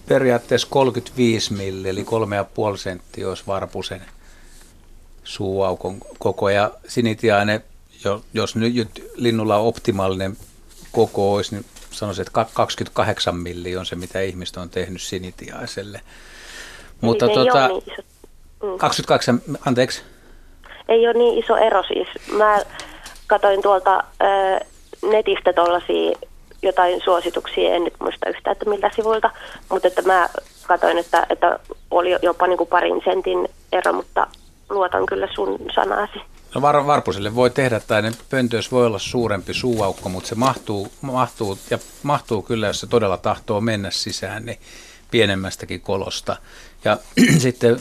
periaatteessa 0.09 0.69
35 0.71 1.53
milli, 1.53 1.89
eli 1.89 2.03
3,5 2.73 2.77
senttiä 2.77 3.29
olisi 3.29 3.45
varpusen 3.47 4.03
suuaukon 5.25 5.99
koko. 6.19 6.49
Ja 6.49 6.71
sinitiainen, 6.89 7.65
jos 8.35 8.57
nyt 8.57 9.11
linnulla 9.15 9.57
on 9.57 9.67
optimaalinen 9.67 10.37
koko 10.93 11.35
olisi, 11.35 11.55
niin 11.55 11.67
sanoisin, 11.91 12.23
että 12.23 12.47
28 12.55 13.37
milli 13.37 13.77
on 13.77 13.87
se, 13.87 13.97
mitä 13.97 14.21
ihmiset 14.21 14.57
on 14.57 14.71
tehnyt 14.71 15.03
sinitiaiselle. 15.03 16.01
Mutta 17.01 17.29
tuota, 17.29 17.69
niin. 17.69 17.83
Mm. 18.63 18.79
28, 18.79 19.43
anteeksi? 19.67 20.03
Ei 20.89 21.07
ole 21.07 21.15
niin 21.15 21.39
iso 21.45 21.57
ero 21.57 21.83
siis. 21.83 22.09
Mä 22.33 22.59
katsoin 23.27 23.63
tuolta 23.63 24.05
ö, 24.23 24.65
netistä 25.11 25.53
tuollaisia 25.53 26.19
jotain 26.63 27.01
suosituksia, 27.05 27.75
en 27.75 27.85
nyt 27.85 27.95
muista 28.01 28.29
yhtään, 28.29 28.53
että 28.53 28.71
miltä 28.71 28.91
sivuilta, 28.97 29.31
mutta 29.71 29.89
että 29.89 30.03
mä 30.03 30.29
katsoin, 30.67 30.99
että, 30.99 31.27
että 31.31 31.59
oli 31.91 32.17
jopa 32.23 32.47
niin 32.47 32.59
kuin 32.59 32.69
parin 32.69 33.03
sentin 33.05 33.49
ero, 33.73 33.93
mutta 33.93 34.27
luotan 34.71 35.07
kyllä 35.07 35.29
sun 35.35 35.59
sanasi. 35.75 36.19
No 36.55 36.63
var, 36.63 36.87
varpuselle 36.87 37.35
voi 37.35 37.51
tehdä, 37.51 37.81
tai 37.81 38.03
ne 38.03 38.11
pöntöys 38.31 38.73
voi 38.73 38.87
olla 38.87 38.99
suurempi 38.99 39.55
suuaukko, 39.55 40.09
mutta 40.09 40.29
se 40.29 40.35
mahtuu, 40.35 40.89
mahtuu, 41.01 41.59
ja 41.71 41.79
mahtuu 42.03 42.43
kyllä, 42.43 42.67
jos 42.67 42.81
se 42.81 42.87
todella 42.87 43.17
tahtoo 43.17 43.61
mennä 43.61 43.91
sisään, 43.91 44.45
niin 44.45 44.59
pienemmästäkin 45.11 45.81
kolosta. 45.81 46.37
Ja 46.85 46.99
sitten 47.39 47.81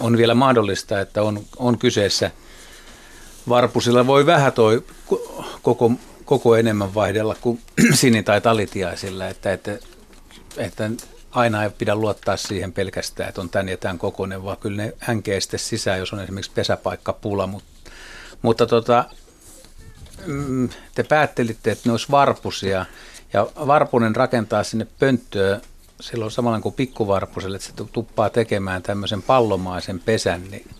on 0.00 0.16
vielä 0.16 0.34
mahdollista, 0.34 1.00
että 1.00 1.22
on, 1.22 1.40
on 1.56 1.78
kyseessä 1.78 2.30
varpusilla 3.48 4.06
voi 4.06 4.26
vähän 4.26 4.52
toi 4.52 4.84
koko, 5.62 5.92
koko 6.24 6.56
enemmän 6.56 6.94
vaihdella 6.94 7.36
kuin 7.40 7.60
sini- 7.94 8.22
tai 8.22 8.40
talitiaisilla, 8.40 9.28
että, 9.28 9.52
että, 9.52 9.78
että 10.56 10.90
aina 11.30 11.64
ei 11.64 11.70
pidä 11.70 11.94
luottaa 11.94 12.36
siihen 12.36 12.72
pelkästään, 12.72 13.28
että 13.28 13.40
on 13.40 13.50
tämän 13.50 13.68
ja 13.68 13.76
tämän 13.76 13.98
kokoinen, 13.98 14.44
vaan 14.44 14.56
kyllä 14.56 14.82
ne 14.82 14.92
hänkee 14.98 15.40
sitten 15.40 15.60
sisään, 15.60 15.98
jos 15.98 16.12
on 16.12 16.20
esimerkiksi 16.20 16.50
pesäpaikkapula. 16.54 17.46
Mutta, 17.46 17.68
mutta 18.42 18.66
tota, 18.66 19.04
mm, 20.26 20.68
te 20.94 21.02
päättelitte, 21.02 21.70
että 21.70 21.88
ne 21.88 21.92
olisi 21.92 22.10
varpusia, 22.10 22.86
ja 23.32 23.46
varpunen 23.66 24.16
rakentaa 24.16 24.64
sinne 24.64 24.86
pönttöön 24.98 25.60
silloin 26.02 26.30
samalla 26.30 26.60
kuin 26.60 26.74
pikkuvarpuselle, 26.74 27.56
että 27.56 27.68
se 27.68 27.72
tuppaa 27.92 28.30
tekemään 28.30 28.82
tämmöisen 28.82 29.22
pallomaisen 29.22 30.00
pesän, 30.00 30.42
niin 30.50 30.70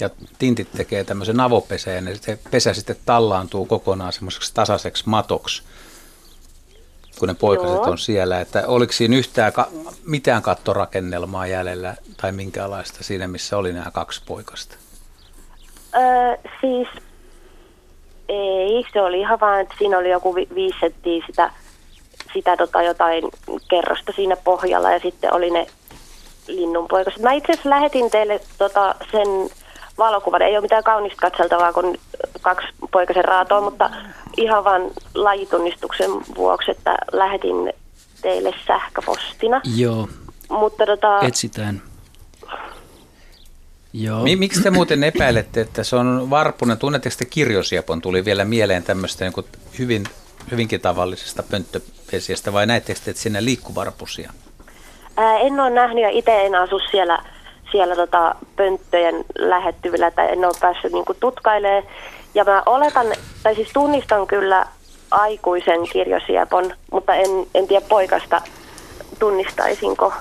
ja 0.00 0.10
tintit 0.38 0.68
tekee 0.76 1.04
tämmöisen 1.04 1.40
avopeseen 1.40 2.08
ja 2.08 2.16
se 2.16 2.38
pesä 2.50 2.74
sitten 2.74 2.96
tallaantuu 3.06 3.66
kokonaan 3.66 4.12
semmoiseksi 4.12 4.54
tasaiseksi 4.54 5.04
matoksi, 5.06 5.62
kun 7.18 7.28
ne 7.28 7.34
poikaset 7.34 7.76
Joo. 7.76 7.90
on 7.90 7.98
siellä. 7.98 8.40
Että 8.40 8.66
oliko 8.66 8.92
siinä 8.92 9.16
yhtään 9.16 9.52
ka- 9.52 9.68
mitään 10.06 10.42
kattorakennelmaa 10.42 11.46
jäljellä 11.46 11.94
tai 12.16 12.32
minkäänlaista 12.32 13.04
siinä, 13.04 13.28
missä 13.28 13.56
oli 13.56 13.72
nämä 13.72 13.90
kaksi 13.90 14.22
poikasta? 14.26 14.76
Öö, 15.96 16.36
siis 16.60 16.88
ei, 18.28 18.84
se 18.92 19.00
oli 19.00 19.20
ihan 19.20 19.40
vaan, 19.40 19.60
että 19.60 19.74
siinä 19.78 19.98
oli 19.98 20.10
joku 20.10 20.34
vi- 20.34 20.48
viisi 20.54 20.78
sitä, 21.26 21.50
sitä 22.36 22.56
tota 22.56 22.82
jotain 22.82 23.24
kerrosta 23.68 24.12
siinä 24.16 24.36
pohjalla 24.36 24.92
ja 24.92 24.98
sitten 24.98 25.34
oli 25.34 25.50
ne 25.50 25.66
linnunpoikaset. 26.46 27.22
Mä 27.22 27.32
itse 27.32 27.52
asiassa 27.52 27.70
lähetin 27.70 28.10
teille 28.10 28.40
tota 28.58 28.94
sen 29.12 29.50
valokuvan. 29.98 30.42
Ei 30.42 30.52
ole 30.56 30.60
mitään 30.60 30.84
kaunista 30.84 31.20
katseltavaa, 31.20 31.72
kun 31.72 31.98
kaksi 32.40 32.66
poikasen 32.92 33.24
raatoa, 33.24 33.60
mutta 33.60 33.90
ihan 34.36 34.64
vaan 34.64 34.82
lajitunnistuksen 35.14 36.10
vuoksi, 36.36 36.70
että 36.70 36.96
lähetin 37.12 37.72
teille 38.22 38.54
sähköpostina. 38.66 39.60
Joo, 39.76 40.08
Mutta 40.48 40.86
tota, 40.86 41.20
etsitään. 41.20 41.82
Joo. 43.92 44.22
Mi- 44.22 44.36
miksi 44.36 44.62
te 44.62 44.70
muuten 44.70 45.04
epäilette, 45.04 45.60
että 45.60 45.84
se 45.84 45.96
on 45.96 46.30
varpunen? 46.30 46.78
Tunnetteko 46.78 47.16
te 47.18 47.24
kirjosiepon? 47.24 48.00
Tuli 48.00 48.24
vielä 48.24 48.44
mieleen 48.44 48.82
tämmöistä 48.82 49.24
niin 49.24 49.46
hyvin, 49.78 50.04
hyvinkin 50.50 50.80
tavallisesta 50.80 51.42
pönttöpesiästä 51.42 52.52
vai 52.52 52.66
näettekö 52.66 53.00
te, 53.04 53.10
että 53.10 53.22
siinä 53.22 53.44
liikkuu 53.44 53.74
varpusia? 53.74 54.32
Ää, 55.16 55.38
en 55.38 55.60
ole 55.60 55.70
nähnyt 55.70 56.02
ja 56.02 56.10
itse 56.10 56.46
en 56.46 56.54
asu 56.54 56.78
siellä, 56.90 57.18
siellä 57.72 57.96
tota 57.96 58.34
pönttöjen 58.56 59.24
lähettyvillä, 59.38 60.10
tai 60.10 60.32
en 60.32 60.44
ole 60.44 60.54
päässyt 60.60 60.92
niinku 60.92 61.14
tutkailemaan. 61.14 61.82
Ja 62.34 62.44
mä 62.44 62.62
oletan, 62.66 63.06
tai 63.42 63.54
siis 63.54 63.68
tunnistan 63.72 64.26
kyllä 64.26 64.66
aikuisen 65.10 65.88
kirjosiepon, 65.92 66.74
mutta 66.92 67.14
en, 67.14 67.30
en 67.54 67.66
tiedä 67.66 67.86
poikasta 67.88 68.40
tunnistaisinko. 69.18 70.12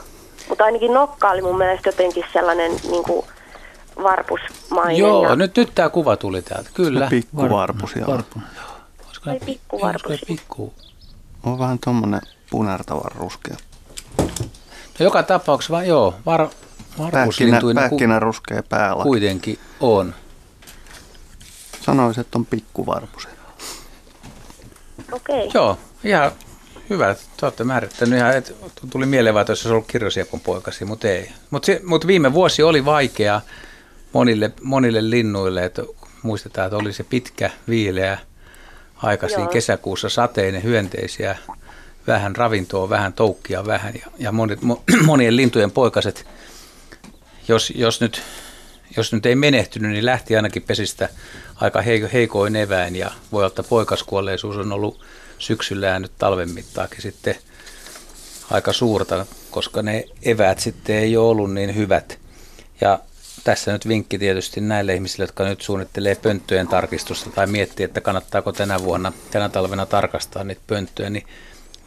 Mutta 0.50 0.64
ainakin 0.64 0.94
nokka 0.94 1.30
oli 1.30 1.42
mun 1.42 1.58
mielestä 1.58 1.90
jotenkin 1.90 2.26
sellainen 2.34 2.72
niinku 2.92 3.26
varpusmainen. 4.04 4.98
Joo, 4.98 5.30
ja, 5.30 5.36
nyt, 5.36 5.58
nyt 5.58 5.72
tämä 5.76 5.90
kuva 5.90 6.18
tuli 6.18 6.42
täältä, 6.42 6.70
kyllä. 6.74 7.08
Pikkuvarpu 7.10 7.88
siellä. 7.88 8.14
Varpu. 8.14 8.40
Olisiko 9.28 9.32
Ai 9.32 9.40
ne- 9.40 9.46
pikkuvarpusia. 9.46 10.08
olisiko 10.10 10.32
ne 10.32 10.38
pikku? 10.38 10.74
On 11.44 11.60
vähän 11.60 11.80
tuommoinen 11.84 12.22
punertavan 12.50 13.12
ruskea. 13.16 13.56
No 15.00 15.04
joka 15.04 15.24
tapauksessa 15.24 15.72
vaan 15.74 15.88
joo, 15.88 16.16
var, 16.26 16.48
Pähkinä, 16.48 17.12
varpuslintuina 17.12 17.82
ku, 17.82 17.90
pähkinä 17.90 18.20
ruskea 18.20 18.64
päällä. 18.64 19.04
kuitenkin 19.04 19.60
on. 19.80 20.14
Sanoisin, 21.82 22.22
että 22.22 22.38
on 22.38 22.46
pikkuvarpusia. 22.46 23.32
Okei. 25.12 25.50
Joo, 25.54 25.78
ihan 26.04 26.32
hyvä. 26.90 27.16
Te 27.38 27.46
olette 27.46 27.64
määrittänyt 27.64 28.20
ihan, 28.20 28.38
että 28.38 28.54
tuli 28.90 29.06
mieleen 29.06 29.34
vaan, 29.34 29.42
että 29.42 29.52
olisi 29.52 29.70
ollut 29.70 29.88
kirjosiepon 29.88 30.40
poikasi, 30.40 30.86
mutta 30.86 31.08
ei. 31.08 31.32
Mutta 31.50 31.72
mut 31.84 32.08
viime 32.08 32.34
vuosi 32.34 32.64
oli 32.64 32.86
vaikea 32.86 33.42
monille, 34.14 34.52
monille 34.64 35.10
linnuille, 35.10 35.66
että 35.66 35.84
muistetaan, 36.24 36.66
että 36.66 36.78
oli 36.78 36.94
se 36.94 37.04
pitkä, 37.04 37.50
viileä 37.70 38.18
aika 38.96 39.28
siinä 39.28 39.44
Joo. 39.44 39.52
kesäkuussa, 39.52 40.10
sateinen, 40.10 40.64
hyönteisiä, 40.64 41.38
vähän 42.08 42.36
ravintoa, 42.36 42.90
vähän 42.90 43.14
toukkia, 43.14 43.66
vähän 43.66 43.94
ja, 43.96 44.12
ja 44.18 44.32
monet, 44.32 44.62
mo, 44.62 44.84
monien 45.06 45.36
lintujen 45.36 45.72
poikaset, 45.72 46.28
jos, 47.48 47.74
jos, 47.76 48.02
nyt, 48.02 48.22
jos 48.98 49.14
nyt 49.14 49.26
ei 49.26 49.36
menehtynyt, 49.36 49.92
niin 49.92 50.06
lähti 50.06 50.36
ainakin 50.36 50.62
pesistä 50.62 51.10
aika 51.56 51.82
heiko, 51.82 52.08
heikoin 52.14 52.56
eväin 52.56 52.96
ja 52.96 53.12
voi 53.32 53.40
olla, 53.40 53.48
että 53.48 53.64
poikaskuolleisuus 53.64 54.58
on 54.58 54.72
ollut 54.72 55.06
syksyllä 55.40 55.88
ja 55.88 56.00
nyt 56.00 56.12
talven 56.18 56.50
mittaakin 56.50 57.02
sitten 57.02 57.36
aika 58.52 58.74
suurta, 58.74 59.26
koska 59.52 59.82
ne 59.82 60.06
eväät 60.24 60.60
sitten 60.60 60.96
ei 60.96 61.18
ole 61.18 61.30
ollut 61.30 61.54
niin 61.54 61.76
hyvät. 61.76 62.20
Ja 62.82 63.00
tässä 63.46 63.72
nyt 63.72 63.88
vinkki 63.88 64.18
tietysti 64.18 64.62
näille 64.62 64.94
ihmisille, 64.94 65.24
jotka 65.24 65.44
nyt 65.44 65.62
suunnittelee 65.62 66.16
pönttöjen 66.16 66.68
tarkistusta 66.68 67.30
tai 67.30 67.48
miettii, 67.48 67.84
että 67.84 68.02
kannattaako 68.02 68.52
tänä 68.52 68.84
vuonna, 68.84 69.12
tänä 69.32 69.50
talvena 69.50 69.86
tarkastaa 69.86 70.44
niitä 70.44 70.62
pönttöjä, 70.68 71.10
niin 71.10 71.28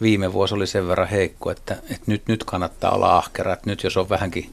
viime 0.03 0.33
vuosi 0.33 0.55
oli 0.55 0.66
sen 0.66 0.88
verran 0.88 1.09
heikko, 1.09 1.51
että, 1.51 1.75
että 1.75 2.05
nyt, 2.07 2.23
nyt 2.29 2.44
kannattaa 2.44 2.94
olla 2.94 3.16
ahkera. 3.16 3.53
Että 3.53 3.71
nyt 3.71 3.85
jos 3.85 3.97
on 3.97 4.09
vähänkin 4.09 4.51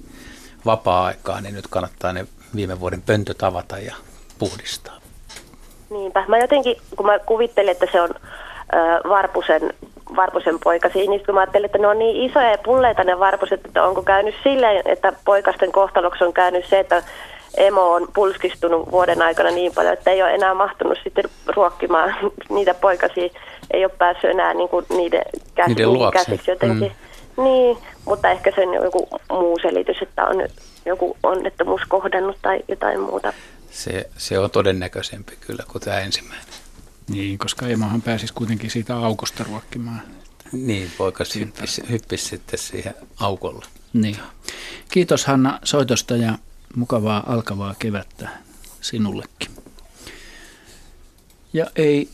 vapaa-aikaa, 0.65 1.41
niin 1.41 1.55
nyt 1.55 1.67
kannattaa 1.67 2.13
ne 2.13 2.27
viime 2.55 2.79
vuoden 2.79 3.01
pöntöt 3.01 3.43
avata 3.43 3.77
ja 3.77 3.95
puhdistaa. 4.39 4.99
Niinpä. 5.89 6.25
Mä 6.27 6.37
jotenkin, 6.37 6.75
kun 6.95 7.05
mä 7.05 7.19
kuvittelin, 7.19 7.71
että 7.71 7.87
se 7.91 8.01
on 8.01 8.09
Varpusen, 9.09 9.73
Varpusen 10.15 10.59
poikasi, 10.63 10.97
niin 10.97 11.11
sitten 11.11 11.25
kun 11.25 11.35
mä 11.35 11.41
ajattelin, 11.41 11.65
että 11.65 11.77
ne 11.77 11.87
on 11.87 11.99
niin 11.99 12.29
isoja 12.29 12.51
ja 12.51 12.57
pulleita 12.57 13.03
ne 13.03 13.19
varpuset, 13.19 13.65
että 13.65 13.83
onko 13.83 14.03
käynyt 14.03 14.35
silleen, 14.43 14.81
että 14.85 15.13
poikasten 15.25 15.71
kohtaloksi 15.71 16.23
on 16.23 16.33
käynyt 16.33 16.65
se, 16.65 16.79
että 16.79 17.03
emo 17.57 17.93
on 17.93 18.07
pulskistunut 18.13 18.91
vuoden 18.91 19.21
aikana 19.21 19.51
niin 19.51 19.71
paljon, 19.75 19.93
että 19.93 20.11
ei 20.11 20.23
ole 20.23 20.33
enää 20.33 20.53
mahtunut 20.53 20.97
sitten 21.03 21.23
ruokkimaan 21.55 22.15
niitä 22.55 22.73
poikasia, 22.73 23.29
ei 23.71 23.85
ole 23.85 23.91
päässyt 23.97 24.29
enää 24.29 24.53
niin 24.53 24.69
kuin 24.69 24.85
niiden, 24.89 25.23
käsi, 25.55 25.69
Niiden 25.69 26.11
käsiksi 26.13 26.51
jotenkin. 26.51 26.91
Mm. 27.37 27.43
Niin, 27.43 27.77
mutta 28.05 28.29
ehkä 28.29 28.51
se 28.55 28.67
on 28.67 28.73
joku 28.73 29.07
muu 29.31 29.59
selitys, 29.61 30.01
että 30.01 30.25
on 30.25 30.47
joku 30.85 31.17
onnettomuus 31.23 31.81
kohdannut 31.87 32.37
tai 32.41 32.59
jotain 32.67 32.99
muuta. 32.99 33.33
Se, 33.71 34.09
se 34.17 34.39
on 34.39 34.51
todennäköisempi 34.51 35.33
kyllä 35.47 35.63
kuin 35.71 35.81
tämä 35.81 35.99
ensimmäinen. 35.99 36.64
Niin, 37.09 37.37
koska 37.37 37.67
emohan 37.67 38.01
pääsisi 38.01 38.33
kuitenkin 38.33 38.69
siitä 38.69 38.97
aukosta 38.97 39.43
ruokkimaan. 39.43 40.01
Niin, 40.51 40.91
poikas 40.97 41.35
hyppisi, 41.35 41.83
hyppisi 41.89 42.25
sitten 42.25 42.59
siihen 42.59 42.93
aukolle. 43.19 43.65
Niin. 43.93 44.17
Kiitos 44.91 45.25
Hanna 45.25 45.59
soitosta 45.63 46.15
ja 46.15 46.37
mukavaa 46.75 47.23
alkavaa 47.27 47.75
kevättä 47.79 48.29
sinullekin. 48.81 49.49
Ja 51.53 51.65
ei 51.75 52.09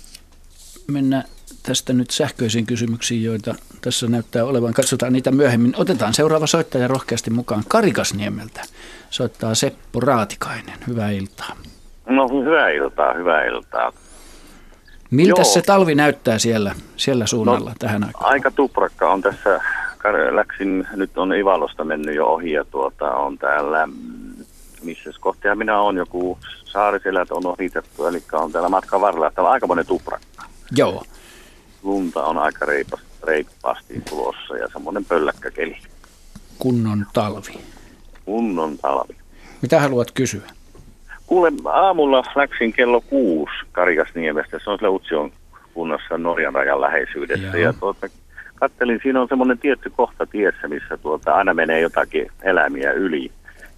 mennä 0.88 1.24
tästä 1.64 1.94
nyt 1.94 2.10
sähköisiin 2.10 2.66
kysymyksiin, 2.66 3.24
joita 3.24 3.56
tässä 3.82 4.08
näyttää 4.08 4.46
olevan. 4.46 4.74
Katsotaan 4.74 5.14
niitä 5.14 5.32
myöhemmin. 5.32 5.74
Otetaan 5.78 6.14
seuraava 6.14 6.48
soittaja 6.48 6.88
rohkeasti 6.88 7.30
mukaan 7.30 7.64
Karikasniemeltä. 7.68 8.62
Soittaa 9.10 9.56
Seppo 9.56 10.00
Raatikainen. 10.00 10.80
Hyvää 10.88 11.12
iltaa. 11.12 11.58
No 12.06 12.28
hyvää 12.28 12.70
iltaa, 12.70 13.14
hyvää 13.14 13.46
iltaa. 13.46 13.94
Miltä 15.12 15.42
Joo. 15.42 15.44
se 15.54 15.62
talvi 15.62 15.96
näyttää 15.96 16.40
siellä, 16.40 16.76
siellä 16.98 17.28
suunnalla 17.28 17.70
no, 17.70 17.76
tähän 17.80 18.04
aikaan? 18.04 18.26
Aika 18.26 18.52
tuprakka 18.52 19.12
on 19.12 19.22
tässä, 19.22 19.62
läksin, 20.32 20.88
nyt 20.96 21.18
on 21.18 21.34
Ivalosta 21.34 21.84
mennyt 21.84 22.16
jo 22.16 22.28
ohi 22.28 22.52
ja 22.52 22.66
tuota 22.66 23.12
on 23.12 23.38
täällä, 23.38 23.88
missä 24.84 25.10
kohtia 25.20 25.56
minä 25.56 25.80
on 25.80 25.98
joku 25.98 26.38
saariselät 26.66 27.32
on 27.32 27.46
ohitettu, 27.46 28.06
eli 28.06 28.24
on 28.32 28.52
täällä 28.52 28.70
matkan 28.70 29.02
varrella, 29.02 29.32
täällä 29.32 29.48
on 29.50 29.54
aikamoinen 29.54 29.86
tuprakka. 29.86 30.46
Joo. 30.76 31.04
Lunta 31.84 32.24
on 32.24 32.38
aika 32.38 32.66
reipas, 32.66 33.00
reippaasti 33.24 34.02
tulossa 34.10 34.58
ja 34.58 34.68
semmoinen 34.74 35.06
pölläkkäkeli, 35.06 35.78
Kunnon 36.60 37.06
talvi. 37.14 37.60
kunnon 38.26 38.78
talvi. 38.78 39.16
Mitä 39.62 39.80
haluat 39.80 40.12
kysyä? 40.12 40.52
Kuule, 41.32 41.52
aamulla 41.66 42.24
läksin 42.36 42.74
kello 42.74 43.02
kuusi 43.02 43.54
Karikasniemestä. 43.72 44.60
Se 44.60 44.70
on 44.70 44.78
siellä 44.80 44.96
Utsion 44.96 45.32
kunnassa 45.74 46.18
Norjan 46.18 46.54
rajan 46.54 46.82
läheisyydessä. 46.82 47.48
Joo. 47.48 47.56
Ja 47.56 47.74
tuota, 47.74 48.08
kattelin, 48.56 49.00
siinä 49.04 49.22
on 49.22 49.28
semmoinen 49.28 49.58
tietty 49.60 49.90
kohta 49.90 50.26
tiessä, 50.26 50.68
missä 50.68 50.98
tuota, 50.98 51.34
aina 51.34 51.54
menee 51.54 51.80
jotakin 51.80 52.28
eläimiä 52.42 52.92
yli. 52.92 53.32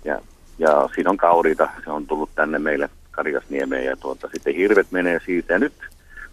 Ja, 0.06 0.20
ja 0.60 0.90
siinä 0.96 1.10
on 1.10 1.18
kauriita, 1.18 1.70
se 1.84 1.92
on 1.92 2.08
tullut 2.08 2.30
tänne 2.36 2.60
meille 2.60 2.90
Karikasniemeen 3.12 3.86
ja 3.86 3.98
tuota, 3.98 4.30
sitten 4.34 4.56
hirvet 4.56 4.88
menee 4.92 5.20
siitä. 5.26 5.54
Ja 5.54 5.60
nyt 5.60 5.74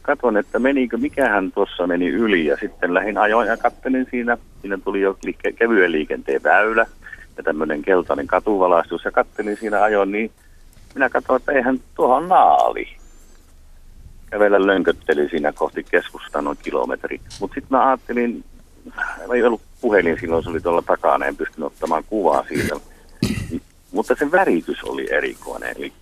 katson, 0.03 0.37
että 0.37 0.59
menikö, 0.59 0.97
mikähän 0.97 1.53
tuossa 1.53 1.87
meni 1.87 2.09
yli 2.09 2.47
ja 2.47 2.57
sitten 2.57 2.95
lähdin 2.95 3.19
ajoin 3.19 3.49
ja 3.49 3.57
kattelin 3.57 4.07
siinä. 4.11 4.39
Siinä 4.61 4.79
tuli 4.85 5.01
jo 5.01 5.19
liike, 5.25 5.53
kevyen 5.53 5.93
liikenteen 5.93 6.43
väylä 6.43 6.87
ja 7.37 7.43
tämmöinen 7.43 7.83
keltainen 7.83 8.27
katuvalaistus 8.27 9.05
ja 9.05 9.11
kattelin 9.11 9.57
siinä 9.57 9.83
ajoin, 9.83 10.13
niin 10.13 10.31
minä 11.01 11.09
katsoin, 11.09 11.41
että 11.41 11.53
eihän 11.53 11.81
tuohon 11.95 12.29
naali. 12.29 12.89
Kävellä 14.31 14.67
lönkötteli 14.67 15.29
siinä 15.29 15.53
kohti 15.53 15.85
keskustaa 15.91 16.43
noin 16.43 16.59
kilometri. 16.63 17.21
Mutta 17.41 17.55
sitten 17.55 17.79
mä 17.79 17.87
ajattelin, 17.89 18.45
ei 19.35 19.43
ollut 19.43 19.61
puhelin 19.81 20.21
silloin, 20.21 20.45
se 20.45 20.51
oli 20.51 20.61
tuolla 20.61 20.83
takana, 20.83 21.27
en 21.27 21.37
pystynyt 21.37 21.67
ottamaan 21.67 22.05
kuvaa 22.05 22.45
siitä. 22.49 22.77
Mutta 23.93 24.15
se 24.19 24.31
väritys 24.31 24.85
oli 24.85 25.07
erikoinen. 25.13 25.75
Eli 25.77 25.93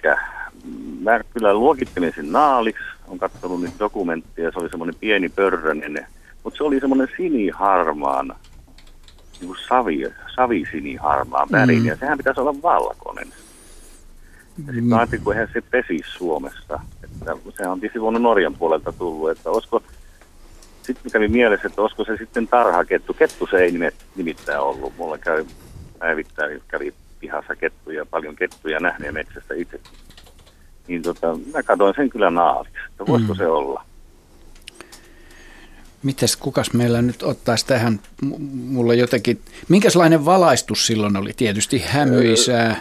mä 1.00 1.20
kyllä 1.34 1.54
luokittelin 1.54 2.12
sen 2.16 2.32
naaliksi, 2.32 2.82
on 3.08 3.18
katsonut 3.18 3.60
niitä 3.62 3.78
dokumentteja, 3.78 4.50
se 4.52 4.58
oli 4.58 4.68
semmoinen 4.70 4.94
pieni 5.00 5.28
pörrönen, 5.28 6.06
mutta 6.44 6.56
se 6.56 6.64
oli 6.64 6.80
semmoinen 6.80 7.08
siniharmaan, 7.16 8.28
niin 9.40 9.46
kuin 9.46 9.58
savi, 9.68 10.04
savisiniharmaan 10.36 11.48
värin, 11.52 11.78
Mm. 11.82 11.86
ja 11.86 11.96
sehän 11.96 12.18
pitäisi 12.18 12.40
olla 12.40 12.62
valkoinen. 12.62 13.28
Sitten 14.66 14.84
mä 14.84 14.96
ajattelin, 14.96 15.24
kun 15.24 15.32
eihän 15.32 15.48
se 15.52 15.60
pesi 15.60 16.00
Suomessa. 16.16 16.80
Että 17.04 17.36
sehän 17.56 17.72
on 17.72 17.80
tietysti 17.80 18.00
voinut 18.00 18.22
Norjan 18.22 18.54
puolelta 18.54 18.92
tullut, 18.92 19.30
että 19.30 19.50
olisiko 19.50 19.82
sitten 20.82 21.12
kävi 21.12 21.28
mielessä, 21.28 21.68
että 21.68 21.82
olisiko 21.82 22.04
se 22.04 22.16
sitten 22.16 22.48
tarhakettu. 22.48 23.14
Kettu 23.14 23.48
se 23.50 23.56
ei 23.56 23.74
nimittäin 24.16 24.60
ollut. 24.60 24.96
Mulla 24.96 25.18
käy 25.18 25.44
päivittäin 25.98 26.62
kävi 26.68 26.94
pihassa 27.20 27.56
kettuja, 27.56 28.06
paljon 28.06 28.36
kettuja 28.36 28.80
nähneen 28.80 29.14
metsästä 29.14 29.54
itse. 29.54 29.80
Niin 30.88 31.02
tota, 31.02 31.38
mä 31.54 31.62
katsoin 31.62 31.94
sen 31.96 32.10
kyllä 32.10 32.30
naaliksi, 32.30 32.78
että 32.90 33.06
voisiko 33.06 33.34
mm. 33.34 33.38
se 33.38 33.46
olla. 33.46 33.84
Mites, 36.02 36.36
kukas 36.36 36.72
meillä 36.72 37.02
nyt 37.02 37.22
ottaisi 37.22 37.66
tähän, 37.66 38.00
mulla 38.52 38.94
jotenkin, 38.94 39.40
minkälainen 39.68 40.24
valaistus 40.24 40.86
silloin 40.86 41.16
oli? 41.16 41.32
Tietysti 41.32 41.82
hämyisää. 41.86 42.76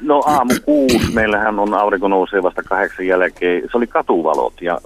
No 0.00 0.22
aamu 0.26 0.54
kuusi, 0.64 1.12
meillähän 1.14 1.58
on 1.58 1.74
aurinko 1.74 2.08
nousee 2.08 2.42
vasta 2.42 2.62
kahdeksan 2.62 3.06
jälkeen. 3.06 3.62
Se 3.62 3.76
oli 3.76 3.86
katuvalot 3.86 4.62
ja, 4.62 4.80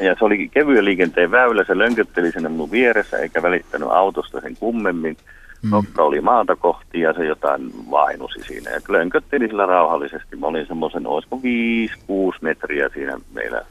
ja 0.00 0.16
se 0.18 0.24
oli 0.24 0.48
kevyen 0.48 0.84
liikenteen 0.84 1.30
väylä. 1.30 1.64
Se 1.64 1.78
lönkötteli 1.78 2.32
sinne 2.32 2.48
mun 2.48 2.70
vieressä 2.70 3.18
eikä 3.18 3.42
välittänyt 3.42 3.88
autosta 3.90 4.40
sen 4.40 4.56
kummemmin. 4.56 5.16
Mm. 5.62 5.70
Nokka 5.70 6.02
oli 6.02 6.20
maata 6.20 6.56
kohti 6.56 7.00
ja 7.00 7.12
se 7.12 7.24
jotain 7.24 7.90
vainusi 7.90 8.40
siinä. 8.46 8.70
Ja 8.70 8.80
lönkötteli 8.88 9.46
sillä 9.46 9.66
rauhallisesti. 9.66 10.36
Mä 10.36 10.46
olin 10.46 10.66
semmoisen, 10.66 11.06
olisiko 11.06 11.36
5-6 11.36 11.40
metriä 12.40 12.88
siinä 12.94 13.18
meillä 13.32 13.62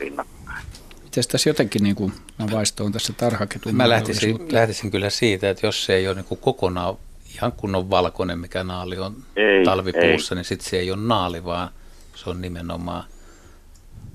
rinnakkain. 0.00 0.64
Miten 1.04 1.24
tässä 1.32 1.50
jotenkin 1.50 1.82
niin 1.82 1.96
kuin, 1.96 2.12
mä 2.38 2.46
vaistoon 2.52 2.92
tässä 2.92 3.12
tarhaketun 3.12 3.74
Mä 3.74 3.88
lähtisin, 3.88 4.38
lähtisin 4.52 4.90
kyllä 4.90 5.10
siitä, 5.10 5.50
että 5.50 5.66
jos 5.66 5.84
se 5.84 5.94
ei 5.94 6.08
ole 6.08 6.14
niin 6.14 6.24
kuin 6.24 6.40
kokonaan 6.40 6.96
ihan 7.34 7.52
kunnon 7.52 7.90
valkoinen, 7.90 8.38
mikä 8.38 8.64
naali 8.64 8.98
on 8.98 9.16
ei, 9.36 9.64
talvipuussa, 9.64 10.34
ei. 10.34 10.36
niin 10.36 10.44
sitten 10.44 10.70
se 10.70 10.78
ei 10.78 10.90
ole 10.90 11.00
naali, 11.02 11.44
vaan 11.44 11.70
se 12.14 12.30
on 12.30 12.40
nimenomaan 12.40 13.04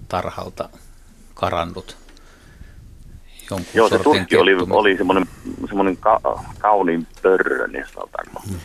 tarhalta 0.08 0.70
karannut 1.34 1.98
jonkun 3.50 3.72
Joo, 3.74 3.90
se 3.90 4.00
turkki 4.00 4.38
oli, 4.38 4.54
oli 4.70 4.98
semmoinen, 4.98 5.26
semmoinen 5.68 5.98
ka, 5.98 6.20
kauniin 6.60 7.08
pörrönen, 7.22 7.86
mm. 8.50 8.56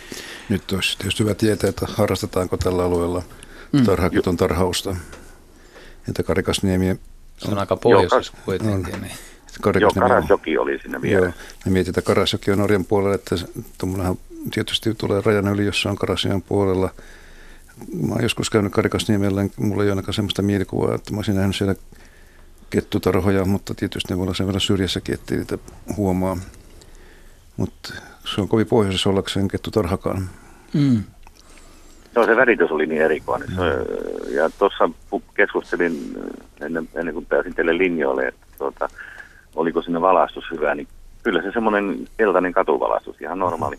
Nyt 0.49 0.73
olisi 0.73 0.99
tietysti 0.99 1.23
hyvä 1.23 1.35
tietää, 1.35 1.71
että 1.71 1.87
harrastetaanko 1.89 2.57
tällä 2.57 2.85
alueella 2.85 3.23
mm. 3.73 3.85
tarhaketon 3.85 4.37
tarhausta. 4.37 4.97
Entä 6.09 6.23
Karikasniemi 6.23 7.01
se 7.37 7.51
on 7.51 7.59
aika 7.59 7.77
pohjoisessa 7.77 8.33
kuitenkin. 8.45 9.01
Niin. 9.03 9.13
Joo, 9.81 9.91
Karasjoki 9.91 10.59
oli 10.59 10.79
siinä 10.79 11.03
vielä. 11.03 11.27
Joo, 11.27 11.33
ja 11.65 11.71
mietin, 11.71 11.91
että 11.91 12.03
Karasjoki 12.03 12.51
on 12.51 12.59
Norjan 12.59 12.85
puolella, 12.85 13.15
että 13.15 13.37
tuommoinenhan 13.79 14.19
tietysti 14.51 14.95
tulee 14.95 15.23
rajan 15.25 15.49
yli, 15.49 15.67
jossa 15.67 15.91
on 15.91 15.97
Karasian 15.97 16.43
puolella. 16.43 16.91
Mä 18.07 18.15
oon 18.15 18.23
joskus 18.23 18.51
käynyt 18.51 18.73
Karikasniemellä, 18.73 19.45
mulla 19.57 19.83
ei 19.83 19.87
ole 19.87 19.93
ainakaan 19.93 20.15
sellaista 20.15 20.43
mielikuvaa, 20.43 20.95
että 20.95 21.13
mä 21.13 21.19
olisin 21.19 21.35
nähnyt 21.35 21.57
siellä 21.57 21.75
kettutarhoja, 22.71 23.45
mutta 23.45 23.75
tietysti 23.75 24.13
ne 24.13 24.19
voi 24.19 24.25
olla 24.25 24.35
sen 24.35 24.47
verran 24.47 24.61
syrjässäkin, 24.61 25.15
ettei 25.15 25.37
niitä 25.37 25.59
huomaa. 25.97 26.37
Mutta 27.57 27.93
se 28.35 28.41
on 28.41 28.49
kovin 28.49 28.67
pohjoisessa 28.67 29.11
ollakseen 29.11 29.49
kettutarhakaan. 29.49 30.31
Mm. 30.73 31.03
No 32.15 32.27
se 32.27 32.37
väritys 32.37 32.71
oli 32.71 32.87
niin 32.87 33.03
erikoinen. 33.03 33.49
Se, 33.49 34.35
ja 34.35 34.51
tuossa 34.51 34.91
keskustelin 35.35 36.19
ennen, 36.61 36.89
ennen 36.95 37.15
kuin 37.15 37.27
pääsin 37.27 37.55
teille 37.55 37.79
linjoille, 37.79 38.29
että 38.29 38.47
tuota, 38.59 38.89
oliko 39.55 39.83
sinne 39.83 40.01
valastus 40.01 40.45
hyvä, 40.51 40.75
niin 40.75 40.89
kyllä 41.23 41.43
se 41.43 41.51
semmoinen 41.53 42.09
keltainen 42.17 42.53
katuvalastus, 42.53 43.21
ihan 43.21 43.39
normaali. 43.39 43.79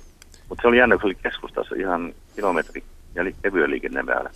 Mutta 0.50 0.62
se 0.62 0.68
oli 0.68 0.78
jännä, 0.78 0.96
kun 0.96 1.02
se 1.02 1.06
oli 1.06 1.16
keskustassa 1.16 1.76
ihan 1.76 2.14
kilometri 2.36 2.84
ja 3.16 3.24
li- 3.24 3.36
kevyen 3.42 3.72
liikenneväylä. 3.72 4.30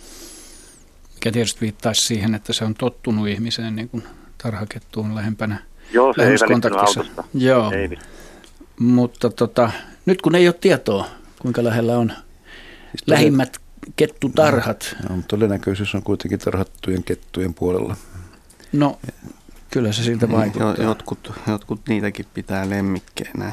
Mikä 1.14 1.32
tietysti 1.32 1.60
viittaisi 1.60 2.02
siihen, 2.02 2.34
että 2.34 2.52
se 2.52 2.64
on 2.64 2.74
tottunut 2.74 3.28
ihmiseen 3.28 3.76
niin 3.76 3.88
kuin 3.88 4.02
tarhakettuun 4.42 5.14
lähempänä. 5.14 5.58
Joo, 5.92 6.12
se 6.12 6.22
ei 6.22 6.36
autosta. 6.78 7.24
Joo, 7.34 7.72
ei. 7.72 7.98
mutta 8.78 9.30
tota, 9.30 9.70
nyt 10.06 10.22
kun 10.22 10.34
ei 10.34 10.48
ole 10.48 10.54
tietoa, 10.60 11.06
kuinka 11.38 11.64
lähellä 11.64 11.98
on 11.98 12.12
siis 12.90 13.02
lähimmät 13.06 13.56
kettutarhat. 13.96 14.96
No, 15.08 15.16
no, 15.16 15.22
todennäköisyys 15.28 15.94
on 15.94 16.02
kuitenkin 16.02 16.38
tarhattujen 16.38 17.04
kettujen 17.04 17.54
puolella. 17.54 17.96
No, 18.72 18.98
kyllä 19.70 19.92
se 19.92 20.02
siltä 20.02 20.26
niin, 20.26 20.38
vaikuttaa. 20.38 20.84
Jotkut, 20.84 21.32
jotkut 21.46 21.80
niitäkin 21.88 22.26
pitää 22.34 22.70
lemmikkeinä. 22.70 23.52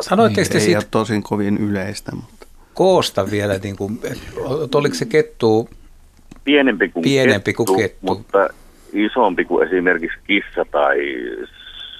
Sanoitteko 0.00 0.48
niin, 0.52 0.62
te 0.62 0.68
ei 0.68 0.76
ole 0.76 0.84
tosin 0.90 1.22
kovin 1.22 1.58
yleistä, 1.58 2.12
mutta... 2.14 2.46
Koosta 2.74 3.30
vielä, 3.30 3.58
niin 3.58 3.76
kuin, 3.76 4.00
oliko 4.74 4.94
se 4.94 5.04
kettu 5.04 5.68
pienempi 6.44 6.88
kuin, 6.88 7.02
pienempi 7.02 7.52
kettu, 7.52 7.64
kuin 7.64 7.80
kettu, 7.80 7.98
mutta 8.02 8.48
isompi 8.92 9.44
kuin 9.44 9.68
esimerkiksi 9.68 10.18
kissa 10.26 10.64
tai 10.70 10.98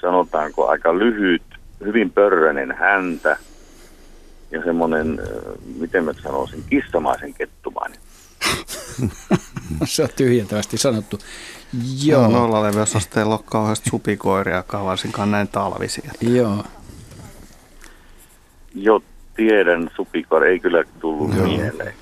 sanotaanko 0.01 0.69
aika 0.69 0.99
lyhyt, 0.99 1.43
hyvin 1.85 2.11
pörröinen 2.11 2.75
häntä– 2.79 3.37
ja 4.51 4.65
semmoinen, 4.65 5.21
miten 5.79 6.05
mä 6.05 6.13
sanoisin, 6.23 6.65
kissamaisen 6.71 7.35
kettumainen. 7.35 7.99
se 9.85 10.03
on 10.03 10.09
tyhjentävästi 10.17 10.79
sanottu. 10.79 11.19
Joo. 12.05 12.23
No, 12.23 12.29
nollaleveysasteella 12.29 13.35
on 13.35 13.45
kauheasti 13.45 13.91
supikoiria, 13.91 14.65
varsinkaan 14.73 15.31
näin 15.31 15.49
talvisia. 15.49 16.11
Joo. 16.21 16.65
Jo 18.83 19.03
tiedän, 19.37 19.91
supikoiri 19.97 20.49
ei 20.49 20.59
kyllä 20.59 20.85
tullut 21.01 21.37
Joo. 21.37 21.47
mieleen. 21.47 21.95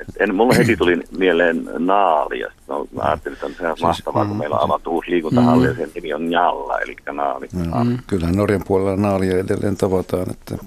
Et 0.00 0.08
en, 0.18 0.34
mulla 0.34 0.54
heti 0.54 0.76
tuli 0.76 1.00
mieleen 1.18 1.70
naali, 1.78 2.40
ja 2.40 2.52
no, 2.68 2.86
mä 2.96 3.02
ajattelin, 3.02 3.34
että 3.34 3.46
on 3.46 3.54
sehän 3.54 3.76
siis, 3.76 3.82
mahtavaa, 3.82 4.24
kun 4.24 4.36
mm, 4.36 4.38
meillä 4.38 4.56
on 4.56 4.64
avattu 4.64 4.90
uusi 4.90 5.10
liikuntahalli, 5.10 5.66
mm. 5.66 5.70
ja 5.70 5.76
sen 5.76 5.90
nimi 5.94 6.14
on 6.14 6.30
Njalla, 6.30 6.78
eli 6.78 6.96
naali. 7.12 7.48
Mm. 7.52 7.98
Kyllähän 8.06 8.36
Norjan 8.36 8.62
puolella 8.66 8.96
naalia 8.96 9.38
edelleen 9.38 9.76
tavataan, 9.76 10.30
että 10.30 10.58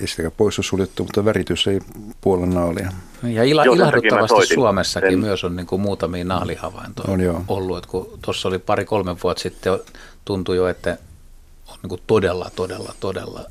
ei 0.00 0.06
sitäkään 0.06 0.32
pois 0.36 0.58
ole 0.58 0.64
suljettu, 0.64 1.02
mutta 1.04 1.24
väritys 1.24 1.66
ei 1.66 1.80
puolen 2.20 2.50
naalia. 2.50 2.92
Ja 3.22 3.44
ila, 3.44 3.64
ilahduttavasti 3.64 4.54
Suomessakin 4.54 5.10
sen. 5.10 5.18
myös 5.18 5.44
on 5.44 5.56
niin 5.56 5.66
kuin 5.66 5.82
muutamia 5.82 6.24
naalihavaintoja 6.24 7.12
on, 7.12 7.20
joo. 7.20 7.44
ollut. 7.48 7.78
Että 7.78 7.90
kun 7.90 8.08
tuossa 8.22 8.48
oli 8.48 8.58
pari-kolme 8.58 9.16
vuotta 9.22 9.42
sitten, 9.42 9.78
tuntui 10.24 10.56
jo, 10.56 10.68
että 10.68 10.98
on 11.68 11.76
niin 11.82 11.88
kuin 11.88 12.00
todella, 12.06 12.50
todella, 12.56 12.94
todella 13.00 13.44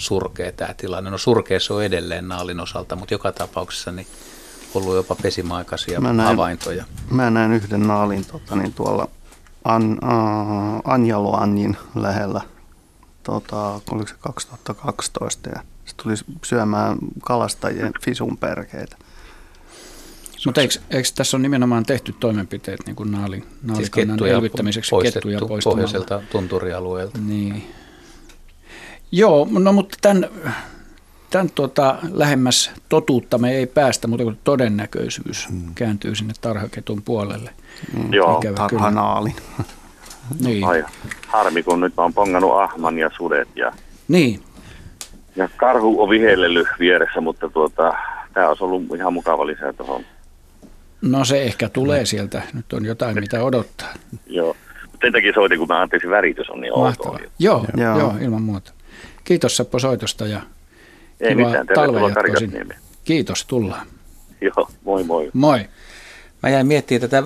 surkea 0.00 0.52
tämä 0.52 0.74
tilanne. 0.74 1.10
No 1.10 1.18
surkea 1.18 1.60
se 1.60 1.72
on 1.72 1.84
edelleen 1.84 2.28
naalin 2.28 2.60
osalta, 2.60 2.96
mutta 2.96 3.14
joka 3.14 3.32
tapauksessa 3.32 3.92
niin 3.92 4.06
ollut 4.74 4.94
jopa 4.94 5.14
pesimaikaisia 5.22 6.00
mä 6.00 6.12
näin, 6.12 6.28
havaintoja. 6.28 6.84
Mä 7.10 7.30
näin 7.30 7.52
yhden 7.52 7.86
naalin 7.86 8.24
tota, 8.24 8.56
niin 8.56 8.72
tuolla 8.72 9.08
An, 9.64 9.92
uh, 9.92 10.92
Anjaloanjin 10.92 11.76
lähellä, 11.94 12.40
tota, 13.22 13.80
oliko 13.90 14.08
se 14.08 14.14
2012, 14.20 15.50
ja 15.50 15.62
se 15.84 15.94
tuli 16.02 16.14
syömään 16.44 16.98
kalastajien 17.24 17.92
fisun 18.04 18.36
perkeitä. 18.36 18.96
Mutta 20.46 20.60
eikö, 20.60 20.74
eikö 20.90 21.08
tässä 21.14 21.36
ole 21.36 21.42
nimenomaan 21.42 21.84
tehty 21.84 22.12
toimenpiteet 22.20 22.80
niin 22.86 22.96
kuin 22.96 23.10
naali, 23.10 23.44
naalikannan 23.62 24.18
siis 24.18 24.30
elvyttämiseksi 24.30 24.90
kettuja 25.02 25.40
pohjoiselta 25.64 26.22
tunturialueelta? 26.32 27.18
Niin. 27.18 27.79
Joo, 29.12 29.48
no 29.50 29.72
mutta 29.72 29.96
tämän, 30.02 30.28
tämän 31.30 31.50
tuota, 31.54 31.98
lähemmäs 32.12 32.72
totuutta 32.88 33.38
me 33.38 33.52
ei 33.52 33.66
päästä, 33.66 34.08
mutta 34.08 34.24
kun 34.24 34.38
todennäköisyys 34.44 35.48
hmm. 35.48 35.74
kääntyy 35.74 36.14
sinne 36.14 36.34
tarhaketun 36.40 37.02
puolelle. 37.02 37.50
Hmm. 37.92 38.12
Joo, 38.12 38.42
tarhanaalin. 38.54 39.36
niin. 40.44 40.64
Ai, 40.64 40.84
harmi, 41.26 41.62
kun 41.62 41.80
nyt 41.80 41.94
on 41.96 42.14
pongannut 42.14 42.52
ahman 42.60 42.98
ja 42.98 43.10
sudet. 43.16 43.48
Ja... 43.56 43.72
Niin, 44.08 44.40
ja 45.36 45.48
karhu 45.56 46.02
on 46.02 46.10
vihellellyt 46.10 46.68
vieressä, 46.78 47.20
mutta 47.20 47.48
tuota, 47.48 47.94
tämä 48.34 48.48
olisi 48.48 48.64
ollut 48.64 48.94
ihan 48.96 49.12
mukava 49.12 49.46
lisää 49.46 49.72
tuohon. 49.72 50.04
No 51.02 51.24
se 51.24 51.42
ehkä 51.42 51.68
tulee 51.68 52.06
sieltä. 52.06 52.42
Nyt 52.52 52.72
on 52.72 52.84
jotain, 52.84 53.20
mitä 53.20 53.44
odottaa. 53.44 53.88
joo. 54.26 54.56
Mutta 54.82 54.98
sen 55.06 55.12
takia 55.12 55.32
soitin, 55.32 55.58
kun 55.58 55.68
mä 55.68 55.80
anteeksi 55.80 56.08
väritys 56.08 56.50
on 56.50 56.60
niin 56.60 56.78
outoa. 56.78 57.18
Joo, 57.38 57.66
joo. 57.76 57.98
joo, 57.98 58.14
ilman 58.20 58.42
muuta. 58.42 58.72
Kiitos 59.30 59.56
Seppo 59.56 59.78
soitosta 59.78 60.26
ja 60.26 60.40
Ei 61.20 61.34
mitään, 61.34 61.66
tervetuloa 61.66 62.10
Kiitos, 63.04 63.44
tullaan. 63.44 63.86
Joo, 64.40 64.70
moi 64.84 65.04
moi. 65.04 65.30
Moi. 65.32 65.68
Mä 66.42 66.50
jäin 66.50 66.66
miettimään 66.66 67.10
tätä 67.10 67.22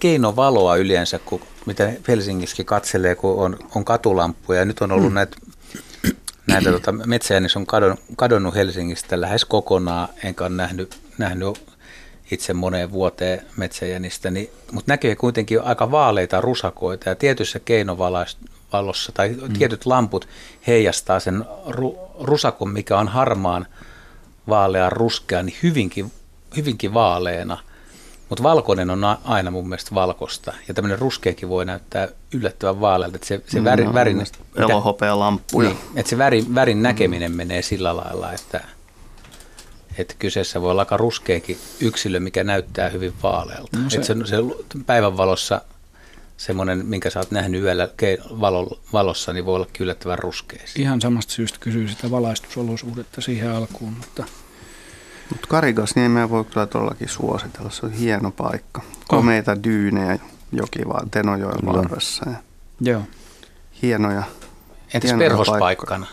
keinovaloa 0.00 0.76
yleensä, 0.76 1.18
kun 1.18 1.40
mitä 1.66 1.92
Helsingissäkin 2.08 2.66
katselee, 2.66 3.14
kun 3.14 3.38
on, 3.38 3.58
on 3.74 3.84
katulampuja. 3.84 4.64
Nyt 4.64 4.80
on 4.80 4.92
ollut 4.92 5.10
mm. 5.10 5.14
näitä 5.14 5.36
näitä 6.46 6.72
tota, 6.72 6.92
metsäjännis 6.92 7.56
on 7.56 7.66
kadonnut, 7.66 8.00
kadonnut 8.16 8.54
Helsingistä 8.54 9.20
lähes 9.20 9.44
kokonaan, 9.44 10.08
enkä 10.24 10.44
ole 10.44 10.54
nähnyt, 10.54 10.98
nähnyt 11.18 11.62
itse 12.30 12.54
moneen 12.54 12.92
vuoteen 12.92 13.42
metsäjänistä, 13.56 14.30
niin, 14.30 14.50
mutta 14.72 14.92
näkee 14.92 15.16
kuitenkin 15.16 15.62
aika 15.62 15.90
vaaleita 15.90 16.40
rusakoita 16.40 17.08
ja 17.08 17.14
tietyssä 17.14 17.58
keinovalossa 17.58 18.38
tai 19.14 19.28
mm. 19.28 19.52
tietyt 19.52 19.86
lamput 19.86 20.28
heijastaa 20.66 21.20
sen 21.20 21.44
ru, 21.66 21.98
rusakon, 22.20 22.70
mikä 22.70 22.98
on 22.98 23.08
harmaan 23.08 23.66
vaalean 24.48 24.92
ruskea, 24.92 25.42
niin 25.42 25.56
hyvinkin, 25.62 26.12
hyvinkin 26.56 26.94
vaaleena, 26.94 27.58
mutta 28.28 28.42
valkoinen 28.42 28.90
on 28.90 29.04
aina 29.24 29.50
mun 29.50 29.68
mielestä 29.68 29.94
valkosta. 29.94 30.52
Ja 30.68 30.74
tämmöinen 30.74 30.98
ruskeakin 30.98 31.48
voi 31.48 31.64
näyttää 31.64 32.08
yllättävän 32.32 32.80
vaalealta, 32.80 33.16
että 33.16 33.28
se, 33.28 33.42
se 33.46 33.64
väri, 33.64 33.84
no, 33.84 33.94
värin... 33.94 34.26
Elohopea 34.56 35.18
lamppuja. 35.18 35.68
Niin, 35.68 35.78
että 35.96 36.10
se 36.10 36.18
värin, 36.18 36.54
värin 36.54 36.82
näkeminen 36.82 37.30
mm. 37.30 37.36
menee 37.36 37.62
sillä 37.62 37.96
lailla, 37.96 38.32
että, 38.32 38.60
että 39.98 40.14
kyseessä 40.18 40.62
voi 40.62 40.70
olla 40.70 40.82
aika 40.82 40.96
ruskeakin 40.96 41.58
yksilö, 41.80 42.20
mikä 42.20 42.44
näyttää 42.44 42.88
hyvin 42.88 43.14
vaalealta. 43.22 43.78
No 43.78 43.90
se, 43.90 43.96
että 43.96 44.06
se, 44.06 44.14
se 44.24 44.36
päivänvalossa 44.86 45.60
semmoinen, 46.36 46.86
minkä 46.86 47.10
sä 47.10 47.18
oot 47.18 47.30
nähnyt 47.30 47.62
yöllä 47.62 47.88
valossa, 48.92 49.32
niin 49.32 49.46
voi 49.46 49.56
olla 49.56 49.66
yllättävän 49.80 50.18
ruskea. 50.18 50.62
Ihan 50.76 51.00
samasta 51.00 51.32
syystä 51.32 51.58
kysyy 51.60 51.88
sitä 51.88 52.10
valaistusolosuhdetta 52.10 53.20
siihen 53.20 53.50
alkuun, 53.50 53.92
mutta... 53.92 54.24
Mutta 55.30 55.46
Karigasniemeä 55.48 56.30
voi 56.30 56.44
kyllä 56.44 56.66
todellakin 56.66 57.08
suositella, 57.08 57.70
se 57.70 57.86
on 57.86 57.92
hieno 57.92 58.30
paikka. 58.30 58.82
Komeita 59.08 59.52
oh. 59.52 59.58
dyynejä 59.64 60.18
jokivaan 60.52 61.10
Tenojoen 61.10 61.66
varressa. 61.66 62.30
Ja 62.30 62.36
Joo. 62.80 63.02
Hienoja. 63.82 64.22
Entäs 64.94 65.12
perhospaikkana? 65.18 66.06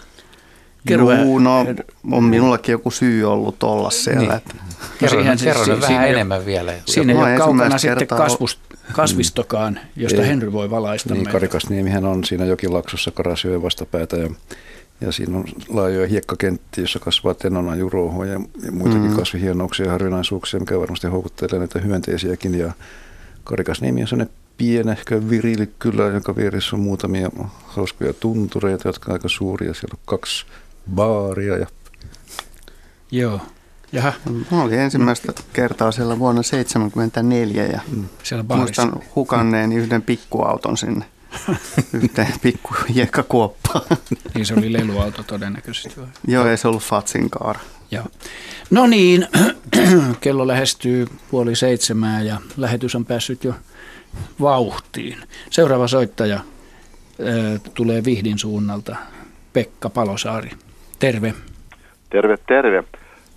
Juu, 0.89 1.39
no 1.39 1.65
on 2.11 2.23
minullakin 2.23 2.73
joku 2.73 2.91
syy 2.91 3.23
ollut 3.23 3.63
olla 3.63 3.89
siellä. 3.89 4.19
Niin. 4.19 4.31
Että. 4.31 4.55
Kerro, 4.99 5.23
no, 5.23 5.31
kerro 5.43 5.61
vähän 5.67 5.81
siinä 5.81 6.05
enemmän 6.05 6.45
vielä. 6.45 6.73
Siinä 6.85 7.13
ei 7.13 7.19
ole 7.19 7.37
kaukana 7.37 7.77
sitten 7.77 8.07
kasvust, 8.07 8.59
kasvistokaan, 8.93 9.79
josta 9.95 10.21
ei, 10.21 10.27
Henry 10.27 10.53
voi 10.53 10.69
valaista 10.69 11.13
niin, 11.13 11.25
Karikasniemihän 11.25 12.05
on 12.05 12.23
siinä 12.23 12.45
jokilaksossa 12.45 13.11
Karasjoen 13.11 13.61
vastapäätä 13.61 14.17
ja, 14.17 14.29
ja 15.01 15.11
siinä 15.11 15.37
on 15.37 15.45
laajoja 15.69 16.07
hiekkakenttiä, 16.07 16.83
jossa 16.83 16.99
kasvaa 16.99 17.33
tenona 17.33 17.75
jurohoa 17.75 18.25
ja, 18.25 18.41
ja 18.65 18.71
muitakin 18.71 19.09
mm. 19.09 19.15
kasvihienouksia 19.15 19.85
ja 19.85 19.91
harvinaisuuksia, 19.91 20.59
mikä 20.59 20.79
varmasti 20.79 21.07
houkuttelee 21.07 21.59
näitä 21.59 21.79
hyönteisiäkin. 21.79 22.59
Ja 22.59 22.71
Karikasniemi 23.43 24.01
on 24.01 24.07
sellainen 24.07 24.35
pienehkö 24.57 25.29
virili 25.29 25.69
kyllä, 25.79 26.03
jonka 26.03 26.35
vieressä 26.35 26.75
on 26.75 26.79
muutamia 26.79 27.29
hauskoja 27.63 28.13
tuntureita, 28.13 28.87
jotka 28.87 29.11
on 29.11 29.13
aika 29.13 29.29
suuria. 29.29 29.73
Siellä 29.73 29.93
on 29.93 30.03
kaksi 30.05 30.45
baaria 30.95 31.57
ja 31.57 31.67
Joo. 33.11 33.41
Jaha. 33.91 34.13
Mä 34.51 34.63
olin 34.63 34.79
ensimmäistä 34.79 35.33
kertaa 35.53 35.91
siellä 35.91 36.19
vuonna 36.19 36.41
1974 36.41 37.63
ja 37.63 37.79
mm. 37.91 38.05
siellä 38.23 38.45
muistan 38.55 38.93
hukanneen 39.15 39.71
yhden 39.71 40.01
pikkuauton 40.01 40.77
sinne. 40.77 41.05
yhteen 42.03 42.33
pikku 42.41 42.75
hiekkakuoppaan. 42.95 43.97
niin 44.33 44.45
se 44.45 44.53
oli 44.53 44.73
leluauto 44.73 45.23
todennäköisesti? 45.23 46.01
Joo, 46.27 46.47
ei 46.47 46.57
se 46.57 46.67
ollut 46.67 46.83
Fatsin 46.83 47.29
kaara. 47.29 47.59
Joo. 47.91 48.05
No 48.69 48.87
niin, 48.87 49.27
kello 50.21 50.47
lähestyy 50.47 51.07
puoli 51.31 51.55
seitsemää 51.55 52.21
ja 52.21 52.41
lähetys 52.57 52.95
on 52.95 53.05
päässyt 53.05 53.43
jo 53.43 53.53
vauhtiin. 54.41 55.17
Seuraava 55.49 55.87
soittaja 55.87 56.35
äh, 56.35 57.61
tulee 57.73 58.03
Vihdin 58.03 58.39
suunnalta, 58.39 58.95
Pekka 59.53 59.89
Palosaari. 59.89 60.51
Terve. 61.03 61.33
Terve, 62.09 62.37
terve. 62.47 62.83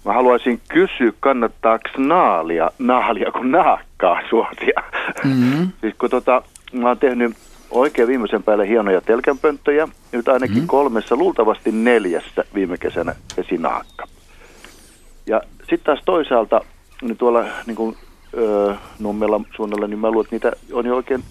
Mä 0.05 0.12
haluaisin 0.12 0.61
kysyä, 0.68 1.12
kannattaako 1.20 1.88
naalia, 1.96 2.70
naalia 2.79 3.33
kuin 3.33 3.50
naakkaa 3.50 4.20
suosia. 4.31 4.83
Mm-hmm. 5.24 5.68
siis 5.81 5.94
kun 5.98 6.11
tota, 6.11 6.42
mä 6.72 6.88
oon 6.88 6.98
tehnyt 6.98 7.37
oikein 7.70 8.09
viimeisen 8.09 8.42
päälle 8.42 8.68
hienoja 8.68 9.00
telkänpönttöjä, 9.00 9.88
nyt 10.12 10.29
ainakin 10.29 10.57
mm-hmm. 10.57 10.66
kolmessa, 10.66 11.16
luultavasti 11.16 11.72
neljässä 11.72 12.44
viime 12.55 12.79
kesänä 12.79 13.14
esinaakka. 13.38 14.05
Ja 15.26 15.40
sitten 15.59 15.85
taas 15.85 16.00
toisaalta, 16.05 16.61
niin 17.02 17.16
tuolla 17.16 17.44
niin 17.66 17.76
kuin, 17.76 17.96
öö, 18.37 18.74
Nummella 18.98 19.40
suunnalla, 19.57 19.87
niin 19.87 19.98
mä 19.98 20.11
luulen, 20.11 20.24
että 20.24 20.35
niitä 20.35 20.52
on 20.72 20.87
jo 20.87 20.96
oikein, 20.96 21.24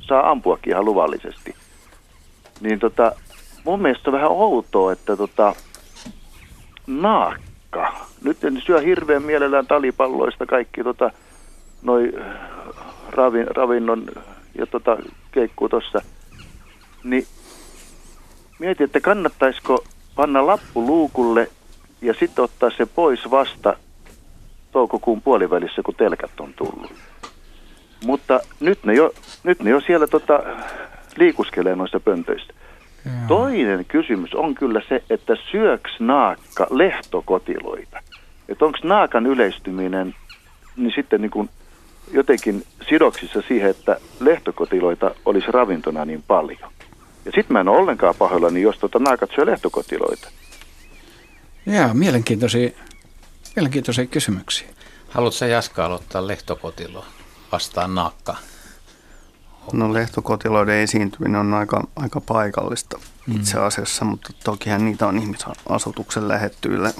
saa 0.00 0.30
ampuakin 0.30 0.70
ihan 0.70 0.84
luvallisesti. 0.84 1.54
Niin 2.60 2.78
tota, 2.78 3.12
mun 3.64 3.82
mielestä 3.82 4.10
on 4.10 4.14
vähän 4.14 4.30
outoa, 4.30 4.92
että 4.92 5.16
tota, 5.16 5.54
naakka, 6.86 8.06
nyt 8.24 8.44
en 8.44 8.62
syö 8.66 8.80
hirveän 8.80 9.22
mielellään 9.22 9.66
talipalloista 9.66 10.46
kaikki 10.46 10.84
tota, 10.84 11.10
noi 11.82 12.12
ravin, 13.10 13.46
ravinnon 13.46 14.06
ja 14.58 14.66
tota, 14.66 14.96
keikkuu 15.32 15.68
tuossa, 15.68 16.02
niin 17.04 17.26
mietin, 18.58 18.84
että 18.84 19.00
kannattaisiko 19.00 19.84
panna 20.14 20.46
lappu 20.46 20.86
luukulle 20.86 21.50
ja 22.02 22.14
sitten 22.14 22.44
ottaa 22.44 22.70
se 22.70 22.86
pois 22.86 23.30
vasta 23.30 23.76
toukokuun 24.72 25.22
puolivälissä, 25.22 25.82
kun 25.82 25.94
telkät 25.94 26.40
on 26.40 26.54
tullut. 26.54 26.92
Mutta 28.04 28.40
nyt 28.60 28.84
ne 28.84 28.94
jo, 28.94 29.12
nyt 29.44 29.62
ne 29.62 29.70
jo 29.70 29.80
siellä 29.80 30.06
tota, 30.06 30.42
liikuskelee 31.16 31.76
noissa 31.76 32.00
pöntöissä. 32.00 32.52
Joo. 33.04 33.14
Toinen 33.28 33.84
kysymys 33.84 34.34
on 34.34 34.54
kyllä 34.54 34.82
se, 34.88 35.04
että 35.10 35.36
syöks 35.50 35.92
naakka 35.98 36.66
lehtokotiloita? 36.70 38.00
Että 38.48 38.64
onko 38.64 38.78
naakan 38.82 39.26
yleistyminen 39.26 40.14
niin 40.76 40.92
sitten 40.94 41.20
niin 41.20 41.30
kuin 41.30 41.50
jotenkin 42.12 42.64
sidoksissa 42.88 43.42
siihen, 43.48 43.70
että 43.70 43.96
lehtokotiloita 44.20 45.14
olisi 45.24 45.46
ravintona 45.50 46.04
niin 46.04 46.24
paljon. 46.26 46.72
Ja 47.24 47.32
sitten 47.34 47.52
mä 47.52 47.60
en 47.60 47.68
ole 47.68 47.78
ollenkaan 47.78 48.14
pahoillani, 48.18 48.62
jos 48.62 48.78
tota 48.78 48.98
naakat 48.98 49.30
syö 49.34 49.46
lehtokotiloita. 49.46 50.28
Joo, 51.66 51.94
mielenkiintoisia, 51.94 52.70
mielenkiintoisia 53.56 54.06
kysymyksiä. 54.06 54.68
Haluatko 55.08 55.44
Jaska 55.44 55.84
aloittaa 55.84 56.26
lehtokotilo 56.26 57.04
vastaan 57.52 57.94
naakka? 57.94 58.36
No 59.72 59.92
lehtokotiloiden 59.92 60.76
esiintyminen 60.76 61.40
on 61.40 61.54
aika, 61.54 61.84
aika 61.96 62.20
paikallista 62.20 62.98
mm. 63.26 63.36
itse 63.36 63.58
asiassa, 63.58 64.04
mutta 64.04 64.30
tokihan 64.44 64.84
niitä 64.84 65.06
on 65.06 65.18
ihmisasutuksen 65.18 66.28
lähettyillä 66.28 66.92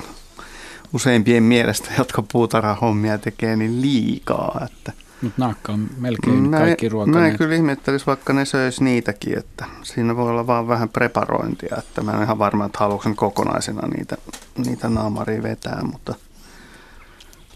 useimpien 0.92 1.42
mielestä, 1.42 1.90
jotka 1.98 2.22
puutarhahommia 2.32 3.18
tekee, 3.18 3.56
niin 3.56 3.82
liikaa. 3.82 4.60
Että 4.64 4.92
mutta 5.22 5.42
naakka 5.42 5.72
on 5.72 5.90
melkein 5.98 6.50
mä, 6.50 6.58
kaikki 6.58 6.88
ruokaneet. 6.88 7.22
Mä 7.22 7.28
en 7.28 7.38
kyllä 7.38 7.54
ihmettelisi, 7.54 8.06
vaikka 8.06 8.32
ne 8.32 8.44
söis 8.44 8.80
niitäkin, 8.80 9.38
että 9.38 9.64
siinä 9.82 10.16
voi 10.16 10.30
olla 10.30 10.46
vaan 10.46 10.68
vähän 10.68 10.88
preparointia, 10.88 11.76
että 11.78 12.02
mä 12.02 12.12
en 12.12 12.22
ihan 12.22 12.38
varma, 12.38 12.64
että 12.64 12.78
haluaisin 12.78 13.16
kokonaisena 13.16 13.88
niitä, 13.88 14.16
niitä 14.56 14.88
naamaria 14.88 15.42
vetää, 15.42 15.82
mutta 15.82 16.14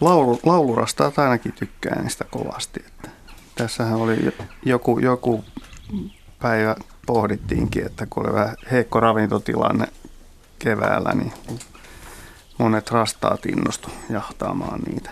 laulu, 0.01 0.39
laulurasta 0.45 1.11
ainakin 1.17 1.53
tykkään 1.53 2.03
niistä 2.03 2.25
kovasti. 2.31 2.83
Että 2.87 3.09
tässähän 3.57 3.95
oli 3.99 4.33
joku, 4.65 4.99
joku 4.99 5.43
päivä 6.41 6.75
pohdittiinkin, 7.05 7.85
että 7.85 8.07
kun 8.09 8.25
oli 8.25 8.33
vähän 8.33 8.55
heikko 8.71 8.99
ravintotilanne 8.99 9.87
keväällä, 10.59 11.13
niin 11.13 11.33
monet 12.57 12.91
rastaat 12.91 13.45
innostu 13.45 13.89
jahtaamaan 14.09 14.79
niitä. 14.79 15.09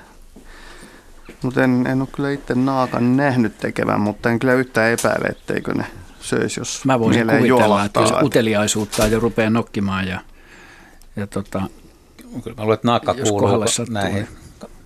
Mutta 1.41 1.63
en, 1.63 1.87
en 1.87 2.01
ole 2.01 2.09
kyllä 2.15 2.31
itse 2.31 2.55
naakan 2.55 3.17
nähnyt 3.17 3.57
tekevän, 3.57 4.01
mutta 4.01 4.29
en 4.29 4.39
kyllä 4.39 4.53
yhtään 4.53 4.91
epäile, 4.91 5.27
etteikö 5.27 5.73
ne 5.73 5.85
söisi, 6.21 6.59
jos 6.59 6.85
Mä 6.85 6.99
voisin 6.99 7.21
kuvitella, 7.21 7.47
juolahtaa. 7.47 7.85
että 7.85 7.99
jos 7.99 8.23
uteliaisuutta 8.23 9.07
jo 9.07 9.19
rupeaa 9.19 9.49
nokkimaan 9.49 10.07
ja, 10.07 10.19
ja 11.15 11.27
tota, 11.27 11.61
Kyllä 12.43 12.55
mä 12.57 12.63
luulen, 12.63 12.73
että 12.73 12.87
naakka 12.87 13.13
kuuluu 13.13 13.63
näihin. 13.89 14.27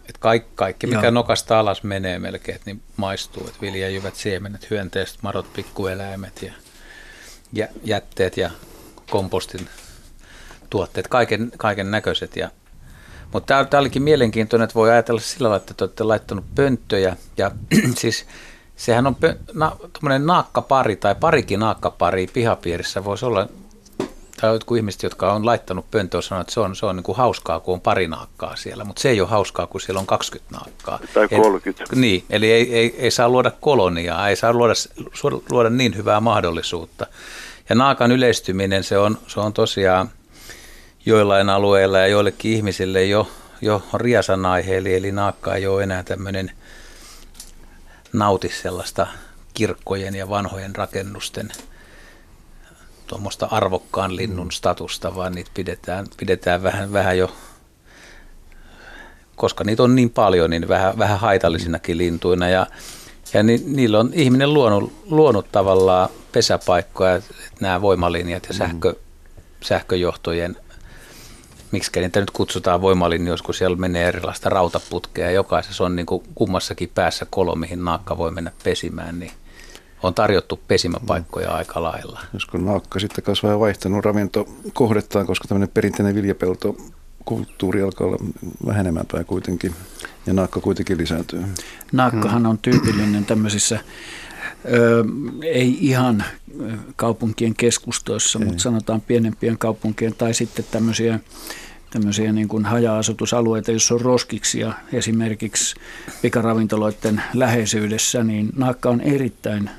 Että 0.09 0.19
kaikki, 0.19 0.49
kaikki, 0.55 0.87
mikä 0.87 1.01
Joo. 1.01 1.11
nokasta 1.11 1.59
alas 1.59 1.83
menee 1.83 2.19
melkein, 2.19 2.59
niin 2.65 2.81
maistuu. 2.97 3.47
Että 3.47 3.61
viljajyvät, 3.61 4.15
siemenet, 4.15 4.69
hyönteiset, 4.69 5.17
marot, 5.21 5.53
pikkueläimet 5.53 6.41
ja, 6.41 6.53
ja 7.53 7.67
jätteet 7.83 8.37
ja 8.37 8.49
kompostin 9.09 9.67
tuotteet, 10.69 11.07
kaiken, 11.07 11.51
kaiken 11.57 11.91
näköiset. 11.91 12.35
Ja, 12.35 12.49
mutta 13.33 13.65
tämä 13.65 13.79
olikin 13.79 14.03
mielenkiintoinen, 14.03 14.63
että 14.63 14.75
voi 14.75 14.91
ajatella 14.91 15.21
sillä 15.21 15.45
tavalla, 15.45 15.57
että 15.57 15.73
te 15.73 15.83
olette 15.83 16.03
laittanut 16.03 16.45
pönttöjä. 16.55 17.15
Ja 17.37 17.51
siis 18.01 18.25
sehän 18.75 19.07
on 19.07 19.15
pö, 19.15 19.35
na, 19.53 19.77
naakkapari 20.19 20.95
tai 20.95 21.15
parikin 21.15 21.59
naakkapari 21.59 22.27
pihapiirissä 22.33 23.03
voisi 23.03 23.25
olla 23.25 23.47
tai 24.41 24.53
jotkut 24.53 24.77
ihmiset, 24.77 25.03
jotka 25.03 25.33
on 25.33 25.45
laittanut 25.45 25.91
pönttöön, 25.91 26.23
sanoo, 26.23 26.41
että 26.41 26.53
se 26.53 26.59
on, 26.59 26.75
se 26.75 26.85
on 26.85 26.95
niin 26.95 27.03
kuin 27.03 27.17
hauskaa, 27.17 27.59
kun 27.59 27.73
on 27.73 27.81
pari 27.81 28.07
naakkaa 28.07 28.55
siellä, 28.55 28.83
mutta 28.83 29.01
se 29.01 29.09
ei 29.09 29.21
ole 29.21 29.29
hauskaa, 29.29 29.67
kun 29.67 29.81
siellä 29.81 29.99
on 29.99 30.07
20 30.07 30.55
naakkaa. 30.55 30.99
Tai 31.13 31.27
30. 31.27 31.83
Et, 31.83 31.91
niin, 31.91 32.23
eli 32.29 32.51
ei, 32.51 32.75
ei, 32.75 32.95
ei 32.97 33.11
saa 33.11 33.29
luoda 33.29 33.51
koloniaa, 33.59 34.29
ei 34.29 34.35
saa 34.35 34.53
luoda, 34.53 34.73
luoda 35.49 35.69
niin 35.69 35.97
hyvää 35.97 36.19
mahdollisuutta. 36.19 37.07
Ja 37.69 37.75
naakan 37.75 38.11
yleistyminen, 38.11 38.83
se 38.83 38.97
on, 38.97 39.17
se 39.27 39.39
on 39.39 39.53
tosiaan 39.53 40.09
joillain 41.05 41.49
alueilla 41.49 41.99
ja 41.99 42.07
joillekin 42.07 42.51
ihmisille 42.51 43.05
jo, 43.05 43.27
jo 43.61 43.83
riasan 43.93 44.45
aihe, 44.45 44.77
eli, 44.77 44.95
eli 44.95 45.11
naakka 45.11 45.55
ei 45.55 45.67
ole 45.67 45.83
enää 45.83 46.03
tämmöinen 46.03 46.51
nauti 48.13 48.49
sellaista 48.49 49.07
kirkkojen 49.53 50.15
ja 50.15 50.29
vanhojen 50.29 50.75
rakennusten 50.75 51.51
tuommoista 53.09 53.47
arvokkaan 53.51 54.15
linnun 54.15 54.51
statusta, 54.51 55.15
vaan 55.15 55.31
niitä 55.31 55.51
pidetään, 55.53 56.05
pidetään 56.17 56.63
vähän, 56.63 56.93
vähän 56.93 57.17
jo 57.17 57.31
koska 59.35 59.63
niitä 59.63 59.83
on 59.83 59.95
niin 59.95 60.09
paljon, 60.09 60.49
niin 60.49 60.67
vähän, 60.67 60.97
vähän 60.97 61.19
haitallisinakin 61.19 61.97
lintuina. 61.97 62.49
Ja, 62.49 62.67
ja 63.33 63.43
ni, 63.43 63.63
niillä 63.65 63.99
on 63.99 64.09
ihminen 64.13 64.53
luonut, 64.53 64.93
luonut 65.09 65.51
tavallaan 65.51 66.09
pesäpaikkoja, 66.31 67.15
että 67.15 67.33
nämä 67.59 67.81
voimalinjat 67.81 68.45
ja 68.47 68.53
sähkö, 68.53 68.95
sähköjohtojen 69.61 70.57
miksi 71.71 71.99
niitä 71.99 72.19
nyt 72.19 72.31
kutsutaan 72.31 72.81
voimalinjoiksi, 72.81 73.43
kun 73.43 73.53
siellä 73.53 73.77
menee 73.77 74.07
erilaista 74.07 74.49
rautaputkea 74.49 75.25
ja 75.25 75.31
jokaisessa 75.31 75.83
on 75.83 75.95
niin 75.95 76.05
kuin 76.05 76.23
kummassakin 76.35 76.91
päässä 76.95 77.25
kolo, 77.29 77.55
mihin 77.55 77.85
naakka 77.85 78.17
voi 78.17 78.31
mennä 78.31 78.51
pesimään, 78.63 79.19
niin 79.19 79.31
on 80.03 80.13
tarjottu 80.13 80.59
pesimäpaikkoja 80.67 81.51
aika 81.51 81.83
lailla. 81.83 82.19
Josko 82.33 82.57
naakka 82.57 82.99
sitten 82.99 83.23
kasvaa 83.23 83.51
ja 83.51 83.59
vaihtanut 83.59 84.05
ravintokohdettaan, 84.05 85.25
koska 85.25 85.47
tämmöinen 85.47 85.69
perinteinen 85.73 86.15
viljapelto 86.15 86.77
kulttuuri 87.25 87.81
alkaa 87.81 88.07
olla 88.07 88.17
vähenemään 88.65 89.05
päin 89.11 89.25
kuitenkin, 89.25 89.75
ja 90.25 90.33
naakka 90.33 90.59
kuitenkin 90.59 90.97
lisääntyy. 90.97 91.43
Naakkahan 91.91 92.45
on 92.45 92.57
tyypillinen 92.57 93.25
tämmöisissä 93.25 93.79
Ö, 94.65 95.03
ei 95.43 95.77
ihan 95.81 96.23
kaupunkien 96.95 97.55
keskustoissa, 97.55 98.39
ei. 98.39 98.45
mutta 98.45 98.61
sanotaan 98.61 99.01
pienempien 99.01 99.57
kaupunkien 99.57 100.15
tai 100.15 100.33
sitten 100.33 100.65
tämmöisiä, 100.71 101.19
tämmöisiä 101.89 102.31
niin 102.31 102.47
kuin 102.47 102.65
haja-asutusalueita, 102.65 103.71
joissa 103.71 103.95
on 103.95 104.01
roskiksia 104.01 104.73
esimerkiksi 104.93 105.75
pikaravintoloiden 106.21 107.21
läheisyydessä, 107.33 108.23
niin 108.23 108.49
naakka 108.55 108.89
on 108.89 109.01
erittäin 109.01 109.69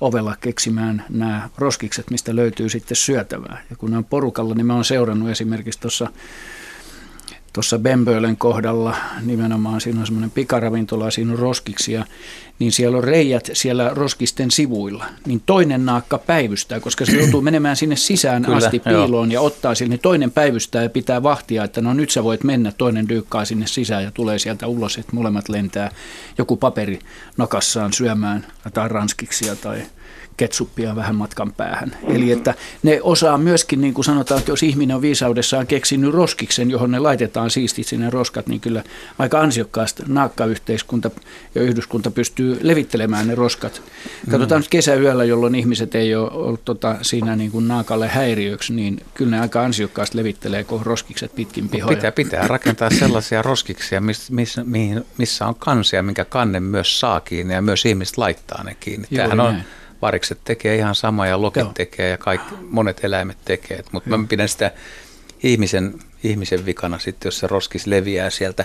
ovella 0.00 0.36
keksimään 0.40 1.04
nämä 1.08 1.48
roskikset, 1.58 2.10
mistä 2.10 2.36
löytyy 2.36 2.68
sitten 2.68 2.96
syötävää. 2.96 3.62
Ja 3.70 3.76
kun 3.76 3.94
on 3.94 4.04
porukalla, 4.04 4.54
niin 4.54 4.66
mä 4.66 4.74
oon 4.74 4.84
seurannut 4.84 5.28
esimerkiksi 5.30 5.80
tuossa 5.80 6.08
tuossa 7.52 7.78
Bembölen 7.78 8.36
kohdalla 8.36 8.96
nimenomaan 9.22 9.80
siinä 9.80 10.00
on 10.00 10.06
semmoinen 10.06 10.30
pikaravintola, 10.30 11.10
siinä 11.10 11.32
on 11.32 11.38
roskiksia, 11.38 12.04
niin 12.60 12.72
siellä 12.72 12.98
on 12.98 13.04
reijät 13.04 13.50
siellä 13.52 13.90
roskisten 13.94 14.50
sivuilla. 14.50 15.04
Niin 15.26 15.42
toinen 15.46 15.86
naakka 15.86 16.18
päivystää, 16.18 16.80
koska 16.80 17.06
se 17.06 17.12
joutuu 17.12 17.40
menemään 17.40 17.76
sinne 17.76 17.96
sisään 17.96 18.42
Kyllä, 18.42 18.56
asti 18.56 18.78
piiloon 18.78 19.32
joo. 19.32 19.42
ja 19.42 19.46
ottaa 19.46 19.74
sinne. 19.74 19.90
Niin 19.90 20.02
toinen 20.02 20.30
päivystää 20.30 20.82
ja 20.82 20.90
pitää 20.90 21.22
vahtia, 21.22 21.64
että 21.64 21.80
no 21.80 21.94
nyt 21.94 22.10
sä 22.10 22.24
voit 22.24 22.44
mennä, 22.44 22.72
toinen 22.78 23.08
dyykkaa 23.08 23.44
sinne 23.44 23.66
sisään 23.66 24.04
ja 24.04 24.10
tulee 24.10 24.38
sieltä 24.38 24.66
ulos, 24.66 24.98
että 24.98 25.12
molemmat 25.12 25.48
lentää 25.48 25.90
joku 26.38 26.56
paperi 26.56 26.98
nakassaan 27.36 27.92
syömään 27.92 28.46
tai 28.74 28.88
ranskiksia 28.88 29.56
tai 29.56 29.82
ketsuppia 30.40 30.96
vähän 30.96 31.14
matkan 31.14 31.52
päähän. 31.52 31.96
Eli 32.08 32.32
että 32.32 32.54
ne 32.82 33.00
osaa 33.02 33.38
myöskin, 33.38 33.80
niin 33.80 33.94
kuin 33.94 34.04
sanotaan, 34.04 34.38
että 34.38 34.52
jos 34.52 34.62
ihminen 34.62 34.96
on 34.96 35.02
viisaudessaan 35.02 35.66
keksinyt 35.66 36.14
roskiksen, 36.14 36.70
johon 36.70 36.90
ne 36.90 36.98
laitetaan 36.98 37.50
siistit 37.50 37.86
sinne 37.86 38.10
roskat, 38.10 38.46
niin 38.46 38.60
kyllä 38.60 38.82
aika 39.18 39.40
ansiokkaasti 39.40 40.02
naakkayhteiskunta 40.06 41.10
ja 41.54 41.62
yhdyskunta 41.62 42.10
pystyy 42.10 42.58
levittelemään 42.62 43.26
ne 43.26 43.34
roskat. 43.34 43.82
Katsotaan 44.30 44.60
mm. 44.60 44.62
nyt 44.62 44.70
kesäyöllä, 44.70 45.24
jolloin 45.24 45.54
ihmiset 45.54 45.94
ei 45.94 46.14
ole 46.14 46.30
ollut 46.30 46.64
tota, 46.64 46.96
siinä 47.02 47.36
niin 47.36 47.50
kuin 47.50 47.68
naakalle 47.68 48.08
häiriöksi, 48.08 48.72
niin 48.72 49.00
kyllä 49.14 49.30
ne 49.30 49.40
aika 49.40 49.62
ansiokkaasti 49.62 50.16
levittelee 50.16 50.64
kun 50.64 50.86
roskikset 50.86 51.34
pitkin 51.34 51.68
pihoja. 51.68 51.96
Pitää, 51.96 52.12
pitää 52.12 52.48
rakentaa 52.48 52.90
sellaisia 52.90 53.42
roskiksia, 53.42 54.00
miss, 54.00 54.30
miss, 54.30 54.56
missä 55.18 55.46
on 55.46 55.54
kansia, 55.54 56.02
minkä 56.02 56.24
kannen 56.24 56.62
myös 56.62 57.00
saa 57.00 57.20
kiinni 57.20 57.54
ja 57.54 57.62
myös 57.62 57.86
ihmiset 57.86 58.18
laittaa 58.18 58.64
ne 58.64 58.76
kiinni. 58.80 59.06
Tämähän 59.16 59.40
on 59.40 59.62
varikset 60.02 60.38
tekee 60.44 60.76
ihan 60.76 60.94
sama 60.94 61.26
ja 61.26 61.42
lokit 61.42 61.62
Joo. 61.62 61.72
tekee 61.74 62.08
ja 62.08 62.18
kaikki, 62.18 62.54
monet 62.70 63.04
eläimet 63.04 63.38
tekee. 63.44 63.84
Mutta 63.92 64.10
mä 64.10 64.26
pidän 64.28 64.48
sitä 64.48 64.70
ihmisen, 65.42 65.94
ihmisen 66.24 66.66
vikana 66.66 66.98
sitten, 66.98 67.26
jos 67.26 67.38
se 67.38 67.46
roskis 67.46 67.86
leviää 67.86 68.30
sieltä. 68.30 68.64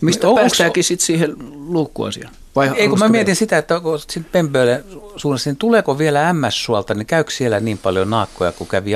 Mistä 0.00 0.28
on, 0.28 0.34
päästäänkin 0.34 0.84
sitten 0.84 1.06
siihen 1.06 1.34
luukkuasiaan? 1.66 2.34
Vai 2.56 2.70
Ei 2.76 2.88
kun 2.88 2.98
mä 2.98 3.08
mietin 3.08 3.36
sitä, 3.36 3.58
että 3.58 3.80
sitten 3.98 4.32
Pempöille 4.32 4.84
suunnassa, 5.16 5.50
niin 5.50 5.56
tuleeko 5.56 5.98
vielä 5.98 6.32
MS-suolta, 6.32 6.94
niin 6.94 7.06
käykö 7.06 7.30
siellä 7.30 7.60
niin 7.60 7.78
paljon 7.78 8.10
naakkoja 8.10 8.52
kuin 8.52 8.68
kävi 8.68 8.92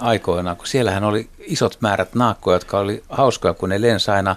aikoinaan, 0.00 0.56
kun 0.56 0.66
siellähän 0.66 1.04
oli 1.04 1.28
isot 1.38 1.78
määrät 1.80 2.14
naakkoja, 2.14 2.54
jotka 2.54 2.78
oli 2.78 3.02
hauskoja, 3.08 3.54
kun 3.54 3.68
ne 3.68 3.80
lensi 3.80 4.10
aina, 4.10 4.36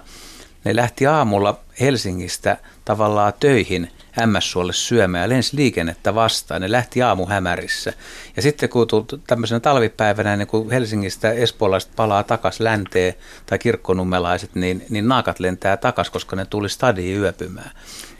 ne 0.64 0.76
lähti 0.76 1.06
aamulla 1.06 1.60
Helsingistä 1.80 2.56
tavallaan 2.84 3.32
töihin– 3.40 3.90
MS-suolle 4.26 4.72
syömään 4.72 5.22
ja 5.22 5.28
lensi 5.28 5.56
liikennettä 5.56 6.14
vastaan. 6.14 6.60
Ne 6.60 6.72
lähti 6.72 7.02
aamuhämärissä. 7.02 7.92
Ja 8.36 8.42
sitten 8.42 8.68
kun 8.68 8.86
tämmöisenä 9.26 9.60
talvipäivänä, 9.60 10.36
niin 10.36 10.48
kun 10.48 10.70
Helsingistä 10.70 11.30
espoolaiset 11.30 11.90
palaa 11.96 12.22
takaisin 12.22 12.64
länteen 12.64 13.14
tai 13.46 13.58
kirkkonummelaiset, 13.58 14.54
niin, 14.54 14.86
niin 14.90 15.08
naakat 15.08 15.40
lentää 15.40 15.76
takaisin, 15.76 16.12
koska 16.12 16.36
ne 16.36 16.44
tuli 16.44 16.68
stadiin 16.68 17.20
yöpymään. 17.20 17.70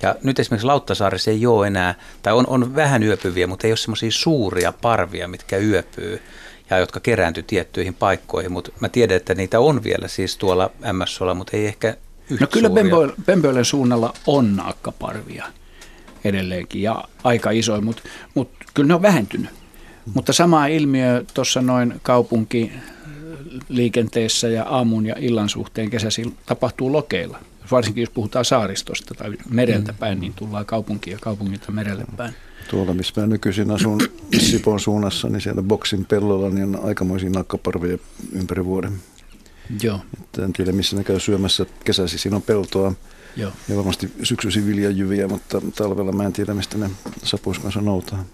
Ja 0.02 0.16
nyt 0.22 0.38
esimerkiksi 0.38 0.66
Lauttasaarissa 0.66 1.30
ei 1.30 1.46
ole 1.46 1.66
enää, 1.66 1.94
tai 2.22 2.32
on, 2.32 2.46
on 2.46 2.74
vähän 2.74 3.02
yöpyviä, 3.02 3.46
mutta 3.46 3.66
ei 3.66 3.70
ole 3.70 3.76
semmoisia 3.76 4.10
suuria 4.12 4.72
parvia, 4.72 5.28
mitkä 5.28 5.56
yöpyy 5.56 6.22
ja 6.70 6.78
jotka 6.78 7.00
kerääntyy 7.00 7.42
tiettyihin 7.42 7.94
paikkoihin, 7.94 8.52
mutta 8.52 8.72
mä 8.80 8.88
tiedän, 8.88 9.16
että 9.16 9.34
niitä 9.34 9.60
on 9.60 9.84
vielä 9.84 10.08
siis 10.08 10.36
tuolla 10.36 10.70
ms 10.92 11.20
mutta 11.34 11.56
ei 11.56 11.66
ehkä 11.66 11.96
yhtä 12.30 12.44
No 12.44 12.48
kyllä 12.52 12.70
Pempoilen 13.26 13.64
suunnalla 13.64 14.14
on 14.26 14.56
naakkaparvia 14.56 15.44
edelleenkin 16.24 16.82
ja 16.82 17.04
aika 17.24 17.50
iso, 17.50 17.80
mutta, 17.80 18.02
mutta 18.34 18.64
kyllä 18.74 18.86
ne 18.86 18.94
on 18.94 19.02
vähentynyt. 19.02 19.50
Mutta 20.14 20.32
sama 20.32 20.66
ilmiö 20.66 21.24
tuossa 21.34 21.62
noin 21.62 21.94
kaupunki 22.02 22.72
liikenteessä 23.68 24.48
ja 24.48 24.64
aamun 24.64 25.06
ja 25.06 25.14
illan 25.18 25.48
suhteen 25.48 25.90
kesäisin 25.90 26.36
tapahtuu 26.46 26.92
lokeilla. 26.92 27.38
Varsinkin 27.70 28.02
jos 28.02 28.10
puhutaan 28.10 28.44
saaristosta 28.44 29.14
tai 29.14 29.32
mereltä 29.50 29.92
mm. 29.92 29.98
päin, 29.98 30.20
niin 30.20 30.32
tullaan 30.32 30.66
kaupunkiin 30.66 31.12
ja 31.12 31.18
kaupungilta 31.20 31.72
merelle 31.72 32.04
päin. 32.16 32.34
Tuolla, 32.70 32.94
missä 32.94 33.20
mä 33.20 33.26
nykyisin 33.26 33.70
asun 33.70 34.00
Sipon 34.38 34.80
suunnassa, 34.80 35.28
niin 35.28 35.40
siellä 35.40 35.62
Boksin 35.62 36.04
pellolla 36.04 36.50
niin 36.50 36.76
on 36.76 36.84
aikamoisia 36.84 37.30
nakkaparveja 37.30 37.98
ympäri 38.32 38.64
vuoden. 38.64 38.92
Joo. 39.82 40.00
Että 40.22 40.44
en 40.44 40.52
tiedä, 40.52 40.72
missä 40.72 40.96
ne 40.96 41.04
käy 41.04 41.20
syömässä 41.20 41.66
kesäsi. 41.84 42.18
Siinä 42.18 42.36
on 42.36 42.42
peltoa 42.42 42.92
Joo. 43.36 43.52
Ja 43.68 43.76
varmasti 43.76 44.12
syksyisin 44.22 44.66
viljajyviä, 44.66 45.28
mutta 45.28 45.60
talvella 45.74 46.12
mä 46.12 46.24
en 46.24 46.32
tiedä, 46.32 46.54
mistä 46.54 46.78
ne 46.78 46.90
sapuiskansa 47.22 47.80
noutaa. 47.80 48.24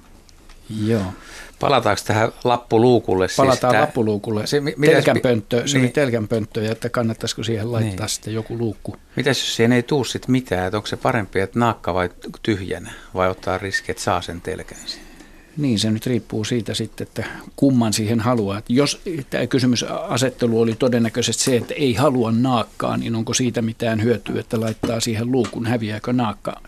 Joo. 0.86 1.12
Palataanko 1.60 2.02
tähän 2.06 2.32
lappuluukulle? 2.44 3.28
Siis 3.28 3.36
Palataan 3.36 3.72
siis 3.72 3.80
lappuluukulle. 3.80 4.46
Se, 4.46 4.62
telkänpönttö, 4.86 5.62
se 5.66 5.78
niin. 5.78 5.84
oli 5.84 5.92
telkänpönttö, 5.92 6.72
että 6.72 6.88
kannattaisiko 6.88 7.42
siihen 7.42 7.72
laittaa 7.72 8.06
niin. 8.06 8.08
sitten 8.08 8.34
joku 8.34 8.58
luukku. 8.58 8.96
Mitäs 9.16 9.38
jos 9.38 9.56
siihen 9.56 9.72
ei 9.72 9.82
tuu 9.82 10.04
sitten 10.04 10.32
mitään, 10.32 10.66
että 10.66 10.76
onko 10.76 10.86
se 10.86 10.96
parempi, 10.96 11.40
että 11.40 11.58
naakka 11.58 11.94
vai 11.94 12.10
tyhjänä, 12.42 12.92
vai 13.14 13.30
ottaa 13.30 13.58
riski, 13.58 13.92
että 13.92 14.02
saa 14.02 14.22
sen 14.22 14.40
telkän 14.40 14.78
siihen? 14.86 15.09
Niin, 15.56 15.78
se 15.78 15.90
nyt 15.90 16.06
riippuu 16.06 16.44
siitä 16.44 16.74
sitten, 16.74 17.06
että 17.06 17.24
kumman 17.56 17.92
siihen 17.92 18.20
haluaa. 18.20 18.58
Että 18.58 18.72
jos 18.72 19.00
tämä 19.30 19.46
kysymysasettelu 19.46 20.60
oli 20.60 20.74
todennäköisesti 20.74 21.44
se, 21.44 21.56
että 21.56 21.74
ei 21.74 21.94
halua 21.94 22.32
naakkaa, 22.32 22.96
niin 22.96 23.16
onko 23.16 23.34
siitä 23.34 23.62
mitään 23.62 24.02
hyötyä, 24.02 24.40
että 24.40 24.60
laittaa 24.60 25.00
siihen 25.00 25.32
luukun, 25.32 25.66
häviääkö 25.66 26.12
naakka 26.12 26.60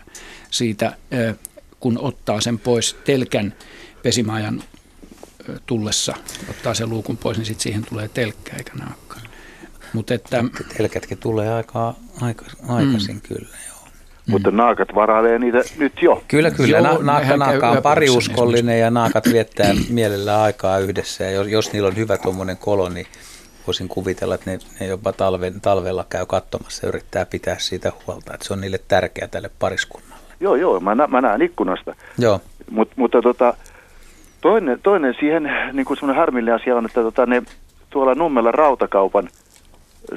siitä, 0.51 0.97
kun 1.79 1.99
ottaa 1.99 2.41
sen 2.41 2.59
pois 2.59 2.95
telkän 3.05 3.53
pesimajan 4.03 4.63
tullessa, 5.65 6.13
ottaa 6.49 6.73
sen 6.73 6.89
luukun 6.89 7.17
pois, 7.17 7.37
niin 7.37 7.45
sitten 7.45 7.63
siihen 7.63 7.85
tulee 7.89 8.07
telkkä 8.07 8.55
eikä 8.57 8.73
naakka. 8.73 9.17
Mut 9.93 10.11
että, 10.11 10.43
Telkätkin 10.77 11.17
tulee 11.17 11.53
aika, 11.53 11.95
aika 12.21 12.45
aikaisin 12.67 13.15
mm. 13.15 13.21
kyllä. 13.21 13.57
Mm. 14.27 14.31
Mutta 14.31 14.51
naakat 14.51 14.95
varailee 14.95 15.39
niitä 15.39 15.61
nyt 15.77 16.01
jo. 16.01 16.23
Kyllä, 16.27 16.51
kyllä. 16.51 16.77
Joo, 16.77 16.81
Na- 16.81 17.03
naakka, 17.03 17.37
naakka 17.37 17.69
on 17.69 17.81
pariuskollinen 17.81 18.79
ja 18.79 18.91
naakat 18.91 19.25
viettää 19.33 19.73
mielellä 19.89 20.41
aikaa 20.41 20.79
yhdessä. 20.79 21.23
Ja 21.23 21.31
jos, 21.31 21.47
jos 21.47 21.73
niillä 21.73 21.87
on 21.87 21.95
hyvä 21.95 22.17
tuommoinen 22.17 22.57
kolo, 22.57 22.89
niin 22.89 23.07
voisin 23.67 23.87
kuvitella, 23.87 24.35
että 24.35 24.51
ne, 24.51 24.59
ne 24.79 24.87
jopa 24.87 25.13
talven, 25.13 25.61
talvella 25.61 26.05
käy 26.09 26.25
katsomassa 26.25 26.85
ja 26.85 26.89
yrittää 26.89 27.25
pitää 27.25 27.55
siitä 27.59 27.91
huolta. 28.07 28.33
Että 28.33 28.47
se 28.47 28.53
on 28.53 28.61
niille 28.61 28.79
tärkeää 28.87 29.27
tälle 29.27 29.49
pariskunnalle. 29.59 30.23
Joo, 30.39 30.55
joo. 30.55 30.79
Mä, 30.79 30.95
nä, 30.95 31.07
mä 31.07 31.21
näen 31.21 31.41
ikkunasta. 31.41 31.95
Joo. 32.17 32.41
Mut, 32.71 32.91
mutta 32.95 33.21
tota, 33.21 33.53
toinen, 34.41 34.79
toinen 34.83 35.15
siihen 35.19 35.51
niin 35.73 35.85
kuin 35.85 35.97
semmoinen 35.97 36.19
harmillinen 36.19 36.55
asia 36.55 36.75
on, 36.75 36.85
että 36.85 37.01
tota, 37.01 37.25
ne 37.25 37.43
tuolla 37.89 38.15
Nummella 38.15 38.51
rautakaupan 38.51 39.29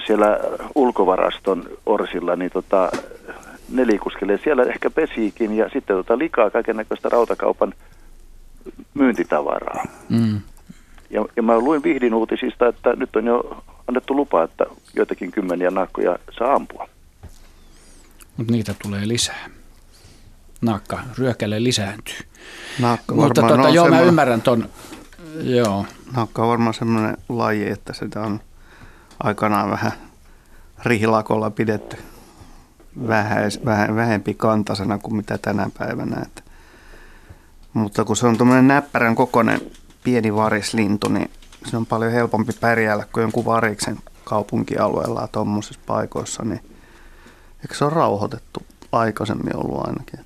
siellä 0.07 0.39
ulkovaraston 0.75 1.65
orsilla, 1.87 2.37
niin 2.37 2.51
tota, 2.51 2.91
ne 3.69 3.87
liikuskelee 3.87 4.39
siellä 4.45 4.63
ehkä 4.63 4.91
pesiikin 4.91 5.57
ja 5.57 5.69
sitten 5.73 5.97
tota 5.97 6.19
likaa 6.19 6.51
kaiken 6.51 6.77
näköistä 6.77 7.09
rautakaupan 7.09 7.75
myyntitavaraa. 8.95 9.85
Mm. 10.09 10.41
Ja, 11.11 11.25
ja 11.37 11.43
mä 11.43 11.59
luin 11.59 11.83
Vihdin 11.83 12.15
uutisista, 12.15 12.69
että 12.69 12.93
nyt 12.93 13.17
on 13.17 13.27
jo 13.27 13.65
annettu 13.89 14.17
lupa, 14.17 14.43
että 14.43 14.67
joitakin 14.97 15.33
kymmeniä 15.33 15.71
naakkoja 15.71 16.19
saa 16.39 16.55
ampua. 16.55 16.89
Mutta 18.37 18.53
niitä 18.53 18.75
tulee 18.83 19.09
lisää. 19.09 19.51
Naakka 20.61 20.99
ryökälle 21.19 21.65
lisääntyy. 21.65 22.17
Naakka 22.81 23.15
Mutta 23.15 23.43
tota, 23.43 23.69
joo, 23.69 23.89
mä 23.89 24.01
ymmärrän 24.01 24.43
ton. 24.43 24.69
Joo. 25.43 25.87
Naakka 26.17 26.43
on 26.43 26.49
varmaan 26.49 26.75
semmoinen 26.75 27.17
laji, 27.29 27.71
että 27.71 27.93
sitä 27.93 28.21
on 28.21 28.41
aikanaan 29.23 29.71
vähän 29.71 29.93
rihilakolla 30.85 31.51
pidetty 31.51 31.97
vähäis, 33.09 33.65
väh, 33.65 33.95
vähempi 33.95 34.35
kantasena 34.35 34.99
kuin 34.99 35.17
mitä 35.17 35.39
tänä 35.39 35.71
päivänä. 35.79 36.17
Että. 36.23 36.43
Mutta 37.73 38.05
kun 38.05 38.17
se 38.17 38.27
on 38.27 38.37
tuommoinen 38.37 38.69
näppärän 38.69 39.15
kokoinen 39.15 39.61
pieni 40.05 40.35
varislintu, 40.35 41.09
niin 41.09 41.31
se 41.67 41.77
on 41.77 41.87
paljon 41.87 42.13
helpompi 42.13 42.53
pärjäällä 42.61 43.05
kuin 43.13 43.23
jonkun 43.23 43.45
variksen 43.45 43.99
kaupunkialueella 44.25 45.29
tuommoisissa 45.33 45.81
paikoissa, 45.87 46.45
niin 46.45 46.61
eikö 47.63 47.75
se 47.75 47.85
ole 47.85 47.93
rauhoitettu 47.93 48.63
aikaisemmin 48.93 49.57
ollut 49.57 49.87
ainakin? 49.87 50.26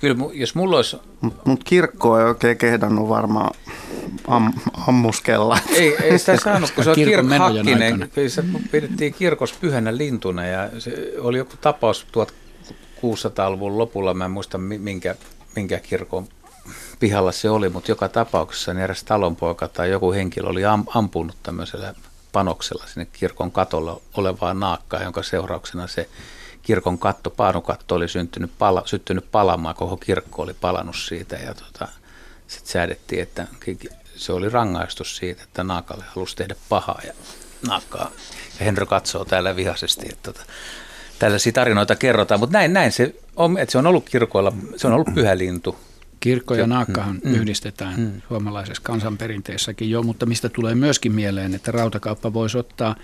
Kyllä, 0.00 0.16
jos 0.32 0.54
mulla 0.54 0.76
olisi... 0.76 0.96
Mutta 1.20 1.42
mut 1.44 1.64
kirkko 1.64 2.18
ei 2.18 2.24
oikein 2.24 2.56
kehdannut 2.56 3.08
varmaan 3.08 3.50
am, 4.26 4.52
ammuskella. 4.86 5.58
Ei, 5.74 5.96
ei 6.02 6.18
sitä 6.18 6.36
saanut, 6.44 6.70
kun 6.70 6.84
se 6.84 6.90
on 6.90 6.96
kirkhakkinen. 6.96 8.10
Se 8.28 8.44
pidettiin 8.70 9.14
kirkossa 9.14 9.56
pyhänä 9.60 9.96
lintuna 9.96 10.46
ja 10.46 10.70
se 10.78 11.12
oli 11.18 11.38
joku 11.38 11.52
tapaus 11.60 12.06
1600-luvun 13.02 13.78
lopulla, 13.78 14.14
mä 14.14 14.24
en 14.24 14.30
muista 14.30 14.58
minkä, 14.58 15.14
minkä 15.56 15.78
kirkon 15.78 16.28
pihalla 17.00 17.32
se 17.32 17.50
oli, 17.50 17.68
mutta 17.68 17.90
joka 17.90 18.08
tapauksessa 18.08 18.74
niin 18.74 18.84
eräs 18.84 19.04
talonpoika 19.04 19.68
tai 19.68 19.90
joku 19.90 20.12
henkilö 20.12 20.48
oli 20.48 20.62
ampunut 20.94 21.36
tämmöisellä 21.42 21.94
panoksella 22.32 22.84
sinne 22.86 23.06
kirkon 23.12 23.52
katolla 23.52 24.00
olevaa 24.14 24.54
naakkaa, 24.54 25.02
jonka 25.02 25.22
seurauksena 25.22 25.86
se 25.86 26.08
kirkon 26.62 26.98
katto, 26.98 27.30
paanukatto 27.30 27.94
oli 27.94 28.08
syntynyt, 28.08 28.50
pala, 28.58 28.82
syttynyt 28.84 29.30
palamaan, 29.32 29.74
koko 29.74 29.96
kirkko 29.96 30.42
oli 30.42 30.54
palannut 30.54 30.96
siitä 30.96 31.36
ja 31.36 31.54
tota, 31.54 31.88
sitten 32.46 32.72
säädettiin, 32.72 33.22
että 33.22 33.46
se 34.16 34.32
oli 34.32 34.48
rangaistus 34.48 35.16
siitä, 35.16 35.42
että 35.42 35.64
naakalle 35.64 36.04
halusi 36.08 36.36
tehdä 36.36 36.54
pahaa 36.68 37.00
ja 37.06 37.12
naakkaa. 37.66 38.10
Ja 38.58 38.64
Henry 38.64 38.86
katsoo 38.86 39.24
täällä 39.24 39.56
vihaisesti, 39.56 40.06
että 40.12 40.32
tota, 40.32 40.44
tällaisia 41.18 41.52
tarinoita 41.52 41.96
kerrotaan, 41.96 42.40
mutta 42.40 42.58
näin, 42.58 42.72
näin 42.72 42.92
se 42.92 43.14
on, 43.36 43.58
että 43.58 43.72
se 43.72 43.78
on 43.78 43.86
ollut 43.86 44.08
kirkoilla, 44.10 44.52
se 44.76 44.86
on 44.86 44.92
ollut 44.92 45.14
pyhä 45.14 45.38
lintu. 45.38 45.76
Kirkko 46.20 46.54
ja 46.54 46.66
naakkahan 46.66 47.20
mm, 47.24 47.30
mm, 47.30 47.34
yhdistetään 47.34 48.00
mm. 48.00 48.20
suomalaisessa 48.28 48.82
kansanperinteessäkin 48.82 49.90
jo, 49.90 50.02
mutta 50.02 50.26
mistä 50.26 50.48
tulee 50.48 50.74
myöskin 50.74 51.12
mieleen, 51.12 51.54
että 51.54 51.72
rautakauppa 51.72 52.32
voisi 52.32 52.58
ottaa 52.58 52.96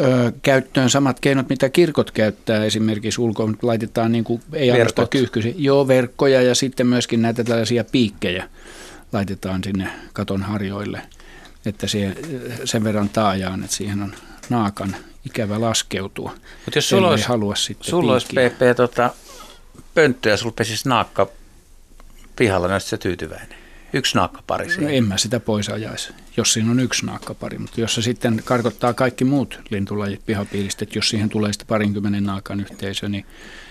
ö, 0.00 0.32
käyttöön 0.42 0.90
samat 0.90 1.20
keinot, 1.20 1.48
mitä 1.48 1.68
kirkot 1.68 2.10
käyttää. 2.10 2.64
Esimerkiksi 2.64 3.20
ulkoon 3.20 3.56
laitetaan, 3.62 4.12
niin 4.12 4.24
kuin, 4.24 4.42
ei 4.52 4.70
ainoastaan 4.70 5.08
kyyhkysi, 5.08 5.54
joo, 5.58 5.88
verkkoja 5.88 6.42
ja 6.42 6.54
sitten 6.54 6.86
myöskin 6.86 7.22
näitä 7.22 7.44
tällaisia 7.44 7.84
piikkejä 7.84 8.48
laitetaan 9.12 9.64
sinne 9.64 9.88
katon 10.12 10.42
harjoille, 10.42 11.02
että 11.66 11.86
se, 11.86 12.16
sen 12.64 12.84
verran 12.84 13.08
taajaan, 13.08 13.64
että 13.64 13.76
siihen 13.76 14.02
on 14.02 14.12
naakan 14.50 14.96
ikävä 15.26 15.60
laskeutua. 15.60 16.34
Mutta 16.64 16.78
jos 16.78 16.88
sulla 16.88 17.08
olisi, 17.08 17.28
halua 17.28 17.54
sitten 17.54 17.90
sulla 17.90 18.12
olisi 18.12 18.26
PP 18.26 18.76
tota, 18.76 19.10
pönttö 19.94 20.30
ja 20.30 20.36
sulla 20.36 20.54
pesisi 20.56 20.88
naakka 20.88 21.28
pihalla, 22.36 22.68
niin 22.68 22.80
se 22.80 22.96
tyytyväinen. 22.96 23.61
Yksi 23.92 24.14
naakkapari 24.14 24.66
No 24.80 24.88
en 24.88 25.04
mä 25.04 25.18
sitä 25.18 25.40
pois 25.40 25.68
ajaisi, 25.68 26.12
jos 26.36 26.52
siinä 26.52 26.70
on 26.70 26.80
yksi 26.80 27.06
naakkapari. 27.06 27.58
Mutta 27.58 27.80
jos 27.80 27.94
se 27.94 28.02
sitten 28.02 28.42
karkottaa 28.44 28.94
kaikki 28.94 29.24
muut 29.24 29.60
lintulajit 29.70 30.26
pihapiiristä, 30.26 30.84
että 30.84 30.98
jos 30.98 31.08
siihen 31.08 31.28
tulee 31.28 31.52
sitten 31.52 31.66
parinkymmenen 31.66 32.24
naakan 32.24 32.60
yhteisö, 32.60 33.08
niin 33.08 33.26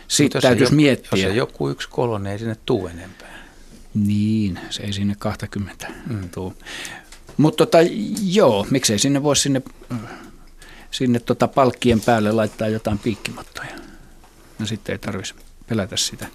sitten 0.08 0.42
täytyisi 0.42 0.74
miettiä. 0.74 1.10
Jos 1.12 1.22
se 1.22 1.38
joku 1.38 1.70
yksi 1.70 1.90
kolonne, 1.90 2.32
ei 2.32 2.40
sinne 2.40 2.56
tuu 2.66 2.88
enempää. 2.88 3.42
Niin, 3.94 4.60
se 4.70 4.84
ei 4.84 4.94
sinne 4.94 5.16
20 5.20 5.88
mm. 6.10 6.30
tuu. 6.30 6.54
Mutta 7.38 7.66
tota, 7.66 7.78
joo, 8.24 8.68
miksei 8.70 9.00
sinne 9.00 9.24
voisi 9.24 9.42
sinne, 9.42 9.62
sinne 10.92 11.20
tota 11.20 11.48
palkkien 11.48 12.02
päälle 12.02 12.32
laittaa 12.32 12.68
jotain 12.68 13.00
piikkimattoja. 13.00 13.76
No 14.60 14.66
sitten 14.66 14.94
ei 14.94 15.00
tarvitsisi 15.00 15.40
pelätä 15.68 15.98
sitä 15.98 16.28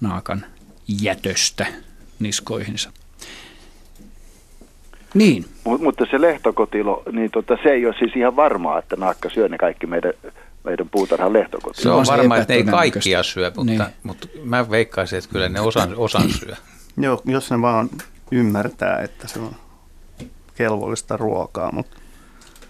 naakan 0.00 0.46
jätöstä 0.88 1.66
niskoihinsa. 2.18 2.92
Niin. 5.18 5.44
Mut, 5.64 5.80
mutta 5.80 6.06
se 6.10 6.20
lehtokotilo, 6.20 7.02
niin 7.12 7.30
tota, 7.30 7.58
se 7.62 7.68
ei 7.68 7.86
ole 7.86 7.94
siis 7.98 8.16
ihan 8.16 8.36
varmaa, 8.36 8.78
että 8.78 8.96
naakka 8.96 9.30
syö 9.30 9.48
ne 9.48 9.58
kaikki 9.58 9.86
meidän, 9.86 10.12
meidän 10.64 10.88
puutarhan 10.88 11.32
lehtokotilo. 11.32 11.82
Se 11.82 11.90
on, 11.90 12.06
se 12.06 12.12
varmaa, 12.12 12.38
että 12.38 12.52
ne 12.52 12.56
ei 12.56 12.64
kaikkia 12.64 13.22
syö, 13.22 13.52
mutta, 13.56 13.72
niin. 13.72 13.82
mutta 14.02 14.28
mä 14.44 14.70
veikkaisin, 14.70 15.18
että 15.18 15.30
kyllä 15.30 15.48
ne 15.48 15.60
osan, 15.60 15.94
osan 15.96 16.30
syö. 16.30 16.54
Joo, 16.96 17.22
jos 17.24 17.50
ne 17.50 17.62
vaan 17.62 17.90
ymmärtää, 18.30 18.98
että 18.98 19.28
se 19.28 19.40
on 19.40 19.50
kelvollista 20.54 21.16
ruokaa, 21.16 21.72
mutta 21.72 21.96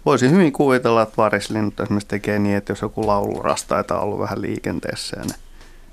voisin 0.07 0.31
hyvin 0.31 0.53
kuvitella, 0.53 1.03
että 1.03 1.17
varislinnut 1.17 1.81
esimerkiksi 1.81 2.09
tekee 2.09 2.39
niin, 2.39 2.57
että 2.57 2.73
jos 2.73 2.83
joku 2.83 3.07
laulurastaita 3.07 3.97
on 3.97 4.03
ollut 4.03 4.19
vähän 4.19 4.43
liikenteessä 4.43 5.17
ja 5.21 5.25
ne 5.25 5.35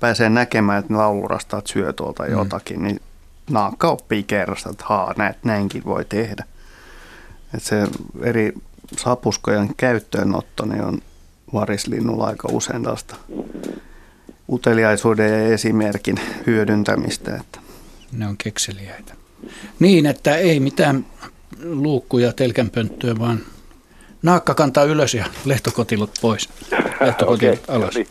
pääsee 0.00 0.28
näkemään, 0.28 0.78
että 0.78 0.92
ne 0.92 0.98
laulurastaat 0.98 1.66
syö 1.66 1.92
tuolta 1.92 2.22
mm. 2.22 2.30
jotakin, 2.30 2.82
niin 2.82 3.00
naakka 3.50 3.88
oppii 3.88 4.22
kerrasta, 4.22 4.70
että 4.70 4.84
haa, 4.88 5.14
näet, 5.16 5.44
näinkin 5.44 5.84
voi 5.84 6.04
tehdä. 6.04 6.44
Että 7.54 7.68
se 7.68 7.86
eri 8.22 8.52
sapuskojen 8.96 9.74
käyttöönotto 9.76 10.64
niin 10.64 10.84
on 10.84 10.98
varislinnulla 11.52 12.26
aika 12.26 12.48
usein 12.52 12.82
tällaista 12.82 13.16
uteliaisuuden 14.48 15.30
ja 15.32 15.54
esimerkin 15.54 16.16
hyödyntämistä. 16.46 17.36
Että. 17.36 17.58
Ne 18.12 18.26
on 18.26 18.36
kekseliäitä. 18.36 19.14
Niin, 19.78 20.06
että 20.06 20.36
ei 20.36 20.60
mitään 20.60 21.06
luukkuja 21.62 22.32
telkänpönttöä, 22.32 23.18
vaan 23.18 23.40
naakka 24.22 24.54
kantaa 24.54 24.84
ylös 24.84 25.14
ja 25.14 25.24
lehtokotilot 25.44 26.10
pois. 26.20 26.48
Lehtokotilot 27.06 27.64
okay, 27.64 27.76
alas. 27.76 27.94
Niin. 27.94 28.08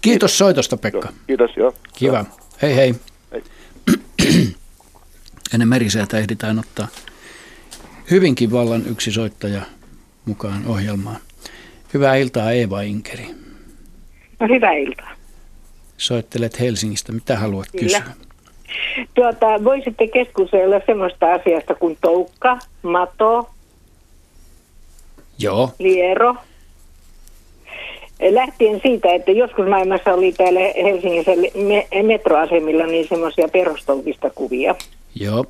Kiitos 0.00 0.38
soitosta, 0.38 0.76
Pekka. 0.76 1.12
Kiitos, 1.26 1.50
joo. 1.56 1.74
Kiva. 1.94 2.24
Hei 2.62 2.76
hei. 2.76 2.94
Ennen 5.54 5.68
meriseltä 5.68 6.18
ehditään 6.18 6.58
ottaa 6.58 6.88
hyvinkin 8.10 8.52
vallan 8.52 8.82
yksi 8.86 9.12
soittaja 9.12 9.62
mukaan 10.24 10.66
ohjelmaan. 10.66 11.16
Hyvää 11.94 12.16
iltaa 12.16 12.52
Eeva 12.52 12.80
Inkeri. 12.80 13.26
No 14.40 14.46
hyvää 14.48 14.72
iltaa. 14.72 15.10
Soittelet 15.96 16.60
Helsingistä. 16.60 17.12
Mitä 17.12 17.38
haluat 17.38 17.68
Kyllä. 17.72 18.00
kysyä? 18.00 18.14
Tuota, 19.14 19.46
voisitte 19.64 20.06
keskustella 20.06 20.80
semmoista 20.86 21.32
asiasta 21.32 21.74
kuin 21.74 21.98
toukka, 22.00 22.58
mato, 22.82 23.50
Joo. 25.38 25.74
liero. 25.78 26.36
Lähtien 28.30 28.80
siitä, 28.82 29.14
että 29.14 29.30
joskus 29.30 29.66
maailmassa 29.66 30.14
oli 30.14 30.32
täällä 30.32 30.60
Helsingissä 30.82 31.30
metroasemilla 32.02 32.86
niin 32.86 33.08
semmoisia 33.08 33.48
perustoukista 33.48 34.30
kuvia. 34.30 34.74
Joo. 35.14 35.44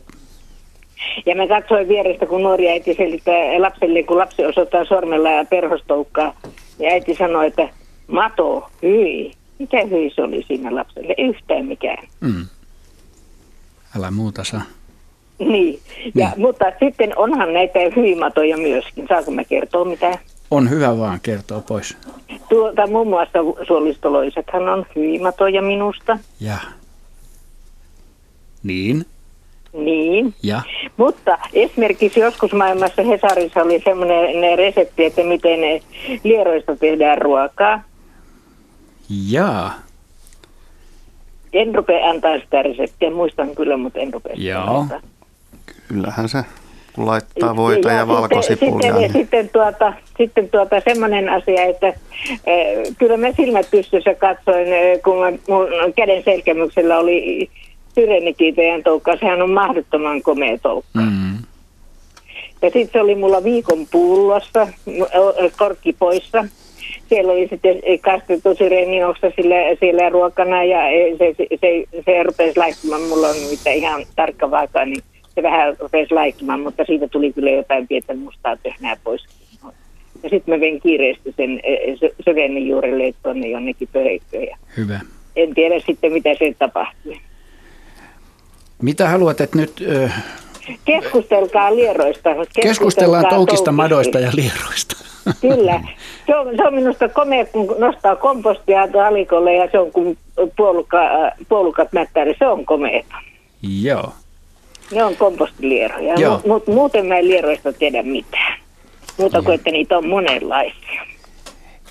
Ja 1.26 1.36
mä 1.36 1.48
katsoin 1.48 1.88
vierestä, 1.88 2.26
kun 2.26 2.42
nuori 2.42 2.68
äiti 2.68 2.94
selittää 2.94 3.62
lapselle, 3.62 4.02
kun 4.02 4.18
lapsi 4.18 4.44
osoittaa 4.44 4.84
sormella 4.84 5.30
ja 5.30 5.44
perhostoukkaa. 5.44 6.40
Ja 6.78 6.90
äiti 6.90 7.14
sanoi, 7.14 7.46
että 7.46 7.68
mato, 8.06 8.68
hyi. 8.82 9.32
Mikä 9.58 9.86
hyi 9.86 10.10
se 10.14 10.22
oli 10.22 10.44
siinä 10.48 10.74
lapselle? 10.74 11.14
Yhtään 11.18 11.66
mikään. 11.66 12.06
Mm. 12.20 12.46
Älä 13.96 14.10
muuta 14.10 14.44
saa. 14.44 14.62
Niin, 15.38 15.78
ja, 16.14 16.28
niin. 16.28 16.40
mutta 16.40 16.64
sitten 16.80 17.18
onhan 17.18 17.52
näitä 17.52 17.78
hyimatoja 17.96 18.56
myöskin. 18.56 19.06
Saanko 19.08 19.30
mä 19.30 19.44
kertoa 19.44 19.84
mitä? 19.84 20.18
On 20.50 20.70
hyvä 20.70 20.98
vaan 20.98 21.20
kertoa 21.22 21.60
pois. 21.60 21.96
Tuota, 22.48 22.86
muun 22.86 23.08
muassa 23.08 23.38
suolistoloisethan 23.66 24.68
on 24.68 24.86
hyimatoja 24.96 25.62
minusta. 25.62 26.18
Ja. 26.40 26.56
Niin. 28.62 29.06
Niin. 29.72 30.34
Ja. 30.42 30.62
Mutta 30.96 31.38
esimerkiksi 31.52 32.20
joskus 32.20 32.52
maailmassa 32.52 33.02
Hesarissa 33.02 33.62
oli 33.62 33.80
semmoinen 33.84 34.58
resepti, 34.58 35.04
että 35.04 35.22
miten 35.22 35.60
lieroista 36.24 36.76
tehdään 36.76 37.18
ruokaa. 37.18 37.82
Jaa. 39.30 39.74
En 41.52 41.74
rupea 41.74 42.10
antaa 42.10 42.38
sitä 42.38 42.62
reseptiä, 42.62 43.10
muistan 43.10 43.56
kyllä, 43.56 43.76
mutta 43.76 43.98
en 43.98 44.12
rupea 44.12 44.34
Joo. 44.36 44.86
Kyllähän 45.88 46.28
se, 46.28 46.44
kun 46.92 47.06
laittaa 47.06 47.56
voita 47.56 47.88
ja, 47.88 47.94
ja 47.94 48.08
valkosipulia. 48.08 48.72
Sitten, 48.72 48.94
niin... 48.94 49.12
sitten, 49.12 49.48
tuota, 49.48 49.92
sitten 50.18 50.48
tuota 50.50 50.80
semmoinen 50.80 51.28
asia, 51.28 51.62
että 51.64 51.86
äh, 51.86 51.94
kyllä 52.98 53.16
mä 53.16 53.32
silmät 53.32 53.70
pystyssä 53.70 54.14
katsoin, 54.14 54.66
äh, 54.72 55.02
kun 55.04 55.18
mä, 55.18 55.30
mun 55.30 55.92
käden 55.96 56.22
selkämyksellä 56.24 56.98
oli 56.98 57.50
syrenikiitäjän 57.94 58.82
toukka, 58.82 59.16
sehän 59.16 59.42
on 59.42 59.50
mahdottoman 59.50 60.22
komea 60.22 60.58
toukka. 60.58 61.00
Mm. 61.00 61.38
Ja 62.62 62.70
sitten 62.70 62.92
se 62.92 63.00
oli 63.00 63.14
mulla 63.14 63.44
viikon 63.44 63.86
pullossa, 63.90 64.68
korkki 65.58 65.92
poissa. 65.92 66.44
Siellä 67.08 67.32
oli 67.32 67.48
sitten 67.48 67.76
kastettu 68.00 68.54
sirenioksa 68.54 69.30
sillä, 69.36 69.54
siellä 69.80 70.08
ruokana 70.08 70.64
ja 70.64 70.78
se, 71.18 71.34
se, 71.36 71.46
se, 71.60 72.02
se 72.04 72.22
rupesi 72.22 72.58
laittumaan. 72.58 73.02
Mulla 73.02 73.28
on 73.28 73.36
mitä 73.50 73.70
ihan 73.70 74.04
tarkka 74.16 74.50
vaaka, 74.50 74.84
niin 74.84 75.02
se 75.34 75.42
vähän 75.42 75.76
rupesi 75.80 76.14
laittumaan, 76.14 76.60
mutta 76.60 76.84
siitä 76.84 77.08
tuli 77.08 77.32
kyllä 77.32 77.50
jotain 77.50 77.88
pientä 77.88 78.14
mustaa 78.14 78.56
tehnää 78.56 78.96
pois. 79.04 79.26
Ja 80.22 80.28
sitten 80.28 80.54
mä 80.54 80.60
vein 80.60 80.80
kiireesti 80.80 81.34
sen 81.36 81.60
sökennin 82.24 82.68
juurelle 82.68 83.14
tuonne 83.22 83.48
jonnekin 83.48 83.88
pöheikköön. 83.92 84.58
Hyvä. 84.76 85.00
En 85.36 85.54
tiedä 85.54 85.80
sitten, 85.86 86.12
mitä 86.12 86.30
se 86.38 86.54
tapahtui. 86.58 87.16
Mitä 88.82 89.08
haluat, 89.08 89.40
että 89.40 89.58
nyt... 89.58 89.72
Ö... 89.80 90.08
Keskustelkaa 90.84 91.76
lieroista. 91.76 92.30
Keskustellaan, 92.30 92.62
Keskustellaan 92.62 93.24
toukista, 93.26 93.72
madoista 93.72 94.18
ja 94.18 94.30
lieroista. 94.34 94.96
Kyllä. 95.40 95.80
Se 96.26 96.36
on, 96.36 96.56
se 96.56 96.66
on 96.66 96.74
minusta 96.74 97.08
komea, 97.08 97.44
kun 97.44 97.76
nostaa 97.78 98.16
kompostia 98.16 98.82
alikolle 99.06 99.54
ja 99.54 99.68
se 99.72 99.78
on 99.78 99.92
kun 99.92 100.16
puolukka, 100.56 100.98
puolukat 101.48 101.92
mättäri. 101.92 102.34
Se 102.38 102.46
on 102.46 102.64
komea. 102.66 103.04
Joo. 103.82 104.12
Ne 104.92 105.04
on 105.04 105.16
kompostilieroja, 105.16 106.14
mutta 106.46 106.70
muuten 106.70 107.06
mä 107.06 107.18
en 107.18 107.28
lieroista 107.28 107.72
tiedä 107.72 108.02
mitään. 108.02 108.60
Muuta 109.16 109.42
kuin, 109.42 109.54
että 109.54 109.70
niitä 109.70 109.98
on 109.98 110.06
monenlaisia. 110.06 111.06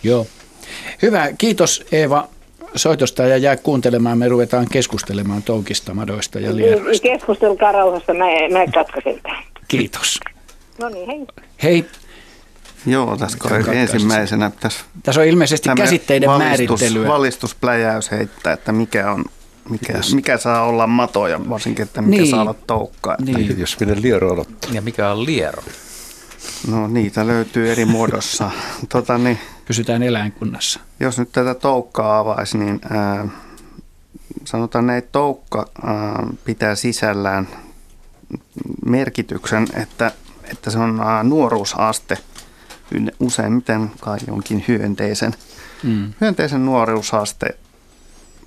Joo. 0.04 0.28
Hyvä, 1.02 1.30
kiitos 1.38 1.86
Eeva 1.91 2.28
soitosta 2.76 3.24
ja 3.24 3.38
jää 3.38 3.58
kuuntelemaan. 3.58 4.18
Me 4.18 4.28
ruvetaan 4.28 4.68
keskustelemaan 4.72 5.43
toukista, 5.43 5.93
madoista 5.93 6.39
ja 6.39 6.56
lieroista. 6.56 7.04
Keskustelkaa 7.04 7.72
rauhassa, 7.72 8.14
mä, 8.14 8.26
mä 8.26 8.72
katkaisen 8.74 9.20
tämän. 9.24 9.43
Kiitos. 9.68 10.20
No 10.82 10.89
niin, 10.89 11.08
hei. 11.08 11.26
Hei. 11.64 11.86
Joo, 12.86 13.18
tässä 13.18 13.38
ensimmäisenä 13.74 14.52
tässä, 14.60 14.86
tässä 15.04 15.22
on 15.22 15.28
ilmeisesti 15.28 15.70
käsitteiden 15.78 16.30
valistus, 16.30 16.50
määrittelyä. 16.50 17.08
Valistuspläjäys 17.08 18.12
heittää, 18.12 18.54
että 18.54 18.72
mikä 18.72 19.12
on 19.12 19.26
mikä, 19.70 19.93
mikä 20.13 20.38
saa 20.38 20.63
olla 20.63 20.88
matoja, 20.88 21.49
varsinkin, 21.49 21.84
että 21.84 22.01
mikä 22.01 22.22
niin. 22.22 22.32
saa 22.32 22.41
olla 22.41 22.55
toukkaa. 22.67 23.15
Niin. 23.26 23.59
Jos 23.59 23.80
minne 23.80 24.01
liero 24.01 24.34
aloittaa. 24.34 24.72
Ja 24.74 24.82
mikä 24.82 25.11
on 25.11 25.26
liero? 25.26 25.63
No 26.67 26.88
niitä 26.88 27.28
löytyy 27.28 27.72
eri 27.72 27.86
muodossa. 27.86 28.51
tota, 28.93 29.17
niin, 29.17 29.39
Pysytään 29.65 30.03
eläinkunnassa. 30.03 30.80
Jos 30.99 31.20
nyt 31.20 31.32
tätä 31.32 31.53
toukkaa 31.53 32.20
avaisi, 32.20 32.57
niin 32.57 32.82
ää, 32.89 33.28
sanotaan, 34.45 34.89
että 34.89 35.11
toukka 35.11 35.70
ää, 35.84 36.28
pitää 36.45 36.76
sisällään 36.76 37.47
merkityksen, 38.86 39.67
että, 39.74 40.11
että 40.51 40.72
se 40.72 40.80
on 40.80 40.99
ää, 40.99 41.24
nuoruusaste 41.24 42.17
useimmiten 43.20 43.91
kai 43.99 44.17
jonkin 44.28 44.65
hyönteisen. 44.67 45.34
Mm. 45.84 46.13
Hyönteisen 46.22 46.65
nuoruusaste 46.65 47.57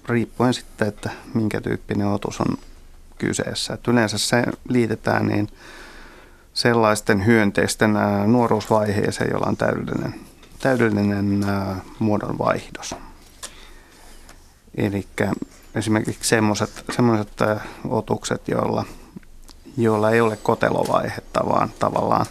riippuen 0.08 0.54
sitten, 0.54 0.88
että 0.88 1.10
minkä 1.34 1.60
tyyppinen 1.60 2.06
otus 2.06 2.40
on 2.40 2.58
kyseessä. 3.18 3.74
Et 3.74 3.88
yleensä 3.88 4.18
se 4.18 4.44
liitetään 4.68 5.26
niin 5.26 5.48
sellaisten 6.54 7.26
hyönteisten 7.26 7.94
nuoruusvaiheeseen, 8.26 9.30
jolla 9.32 9.46
on 9.46 9.56
täydellinen, 9.56 10.14
täydellinen 10.60 11.44
muodonvaihdos. 11.98 12.94
Eli 14.74 15.06
esimerkiksi 15.74 16.28
semmoiset, 16.28 16.84
semmoiset 16.96 17.32
otukset, 17.88 18.48
joilla, 18.48 18.84
joilla 19.76 20.10
ei 20.10 20.20
ole 20.20 20.36
kotelovaihetta, 20.36 21.40
vaan 21.48 21.70
tavallaan, 21.78 22.26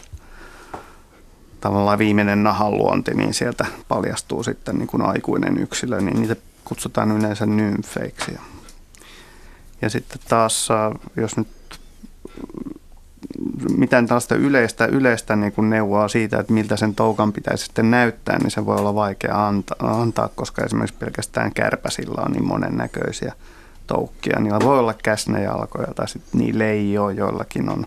tavallaan 1.62 2.00
viimeinen 2.00 2.44
nahanluonti, 2.44 3.14
niin 3.14 3.34
sieltä 3.34 3.66
paljastuu 3.88 4.44
sitten 4.44 4.78
niin 4.78 4.88
kuin 4.88 5.02
aikuinen 5.02 5.58
yksilö, 5.58 6.02
niin 6.02 6.22
niitä 6.22 6.36
kutsutaan 6.72 7.12
yleensä 7.12 7.46
nymfeiksi. 7.46 8.32
Ja 9.82 9.90
sitten 9.90 10.20
taas, 10.30 10.70
jos 11.16 11.38
nyt 11.38 11.48
mitään 13.78 14.08
tällaista 14.08 14.36
yleistä, 14.36 14.86
yleistä 14.86 15.36
niin 15.36 15.52
kuin 15.52 15.70
neuvoa 15.70 16.08
siitä, 16.08 16.40
että 16.40 16.54
miltä 16.54 16.78
sen 16.78 16.96
toukan 16.96 17.34
pitäisi 17.34 17.66
sitten 17.66 17.92
näyttää, 17.92 18.38
niin 18.38 18.52
se 18.52 18.66
voi 18.66 18.76
olla 18.76 18.96
vaikea 18.96 19.48
antaa, 19.48 20.02
antaa 20.02 20.30
koska 20.36 20.66
esimerkiksi 20.66 20.98
pelkästään 21.00 21.54
kärpäsillä 21.54 22.22
on 22.26 22.32
niin 22.32 22.48
monennäköisiä 22.48 23.34
toukkia. 23.88 24.40
Niillä 24.40 24.60
voi 24.60 24.80
olla 24.80 24.94
käsnäjalkoja 24.94 25.94
tai 25.96 26.08
sitten 26.08 26.42
niillä 26.42 26.66
ei 26.66 26.98
ole, 26.98 27.14
joillakin 27.14 27.70
on, 27.70 27.86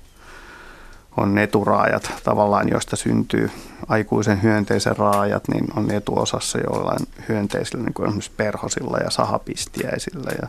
on 1.16 1.38
eturaajat 1.38 2.12
tavallaan, 2.24 2.68
joista 2.68 2.96
syntyy 2.96 3.50
aikuisen 3.88 4.42
hyönteisen 4.42 4.96
raajat, 4.96 5.48
niin 5.48 5.66
on 5.76 5.90
etuosassa 5.90 6.58
joillain 6.58 7.06
hyönteisillä, 7.28 7.84
niin 7.84 7.94
kuin 7.94 8.06
esimerkiksi 8.06 8.30
perhosilla 8.36 8.98
ja 8.98 9.10
sahapistiäisillä. 9.10 10.30
Ja 10.42 10.48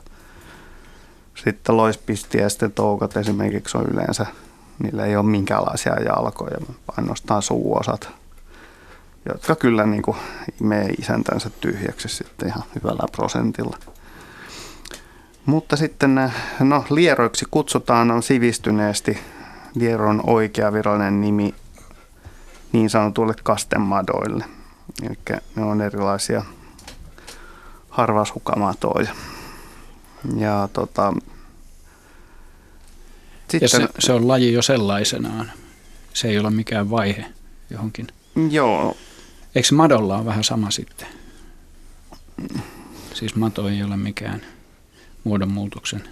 sitten 1.36 1.78
loispistiäisten 1.78 2.72
toukat 2.72 3.18
esimerkiksi 3.18 3.78
on 3.78 3.86
yleensä 3.93 4.26
Niillä 4.80 5.05
ei 5.05 5.16
ole 5.16 5.26
minkäänlaisia 5.26 6.01
jalkoja, 6.01 6.57
ainoastaan 6.97 7.41
suuosat, 7.41 8.09
jotka 9.30 9.55
kyllä 9.55 9.86
niin 9.86 10.01
kuin 10.01 10.18
imee 10.61 10.89
isäntänsä 10.89 11.49
tyhjäksi 11.49 12.07
sitten 12.07 12.47
ihan 12.47 12.63
hyvällä 12.76 13.03
prosentilla. 13.11 13.78
Mutta 15.45 15.76
sitten 15.76 16.32
no, 16.59 16.86
lieroiksi 16.89 17.45
kutsutaan 17.51 18.11
on 18.11 18.24
sivistyneesti 18.24 19.20
lieron 19.76 20.21
oikea 20.28 20.73
virallinen 20.73 21.21
nimi 21.21 21.55
niin 22.71 22.89
sanotuille 22.89 23.34
kastemadoille. 23.43 24.45
Eli 25.03 25.17
ne 25.55 25.63
on 25.63 25.82
erilaisia 25.82 26.45
harvashukamatoja. 27.89 29.15
Ja 30.38 30.69
tota, 30.73 31.13
sitten, 33.49 33.59
ja 33.61 33.67
se, 33.67 33.88
se 33.99 34.13
on 34.13 34.28
laji 34.28 34.53
jo 34.53 34.61
sellaisenaan. 34.61 35.51
Se 36.13 36.28
ei 36.28 36.39
ole 36.39 36.49
mikään 36.49 36.89
vaihe 36.89 37.26
johonkin. 37.69 38.07
Joo. 38.49 38.97
Eikö 39.55 39.76
madolla 39.76 40.17
on 40.17 40.26
vähän 40.26 40.43
sama 40.43 40.71
sitten? 40.71 41.07
Siis 43.13 43.36
mato 43.36 43.69
ei 43.69 43.84
ole 43.84 43.97
mikään 43.97 44.41
muodonmuutoksen 45.23 46.03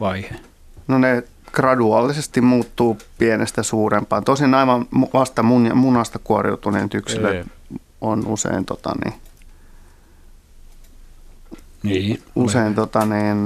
vaihe. 0.00 0.40
No 0.88 0.98
ne 0.98 1.22
graduaalisesti 1.56 2.40
muuttuu 2.40 2.98
pienestä 3.18 3.62
suurempaan. 3.62 4.24
Tosin 4.24 4.54
aivan 4.54 4.86
vasta 5.14 5.42
mun, 5.42 5.70
munasta 5.74 6.18
kuoriutuneet 6.18 6.94
yksilöt 6.94 7.46
on 8.00 8.26
usein 8.26 8.64
tota, 8.64 8.92
niin, 9.04 9.14
niin, 11.82 12.22
usein 12.34 12.74
tota, 12.74 13.06
niin, 13.06 13.44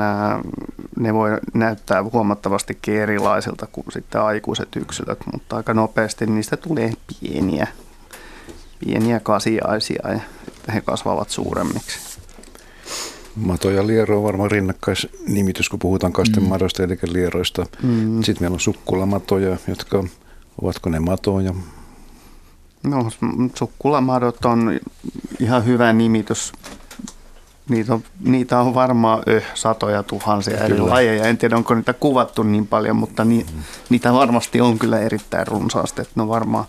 ne 0.99 1.15
voi 1.15 1.31
näyttää 1.55 2.03
huomattavasti 2.03 2.79
erilaisilta 2.89 3.67
kuin 3.73 3.87
sitten 3.93 4.21
aikuiset 4.21 4.77
yksilöt, 4.77 5.19
mutta 5.33 5.57
aika 5.57 5.75
nopeasti 5.75 6.27
niistä 6.27 6.57
tulee 6.57 6.93
pieniä, 7.07 7.67
pieniä 8.79 9.21
kasiaisia 9.21 10.13
ja 10.13 10.21
he 10.75 10.81
kasvavat 10.81 11.31
suuremmiksi. 11.31 12.10
Mato 13.37 13.71
ja 13.71 13.87
liero 13.87 14.17
on 14.19 14.25
varmaan 14.25 14.51
rinnakkaisnimitys, 14.51 15.69
kun 15.69 15.79
puhutaan 15.79 16.13
kastemadoista 16.13 16.83
mm. 16.83 16.87
eli 16.87 16.99
lieroista. 17.13 17.67
Mm. 17.83 18.23
Sitten 18.23 18.43
meillä 18.43 18.55
on 18.55 18.61
sukkulamatoja, 18.61 19.57
jotka, 19.69 20.05
ovatko 20.63 20.91
ne 20.91 21.01
matoja? 21.01 21.55
No, 22.83 23.09
sukkulamadot 23.55 24.45
on 24.45 24.81
ihan 25.41 25.65
hyvä 25.65 25.93
nimitys 25.93 26.53
Niitä 27.71 27.95
on, 27.95 28.03
niitä 28.25 28.61
on 28.61 28.75
varmaan 28.75 29.23
öh, 29.29 29.45
satoja 29.55 30.03
tuhansia 30.03 30.55
kyllä. 30.55 30.67
eri 30.67 30.81
lajeja. 30.81 31.25
En 31.25 31.39
tiedä, 31.39 31.57
onko 31.57 31.75
niitä 31.75 31.93
kuvattu 31.93 32.43
niin 32.43 32.67
paljon, 32.67 32.97
mutta 32.97 33.25
ni, 33.25 33.47
mm. 33.55 33.63
niitä 33.91 34.13
varmasti 34.13 34.61
on 34.61 34.79
kyllä 34.79 34.99
erittäin 34.99 35.47
runsaasti. 35.47 36.03
ne 36.15 36.23
on 36.23 36.29
varmaan 36.29 36.65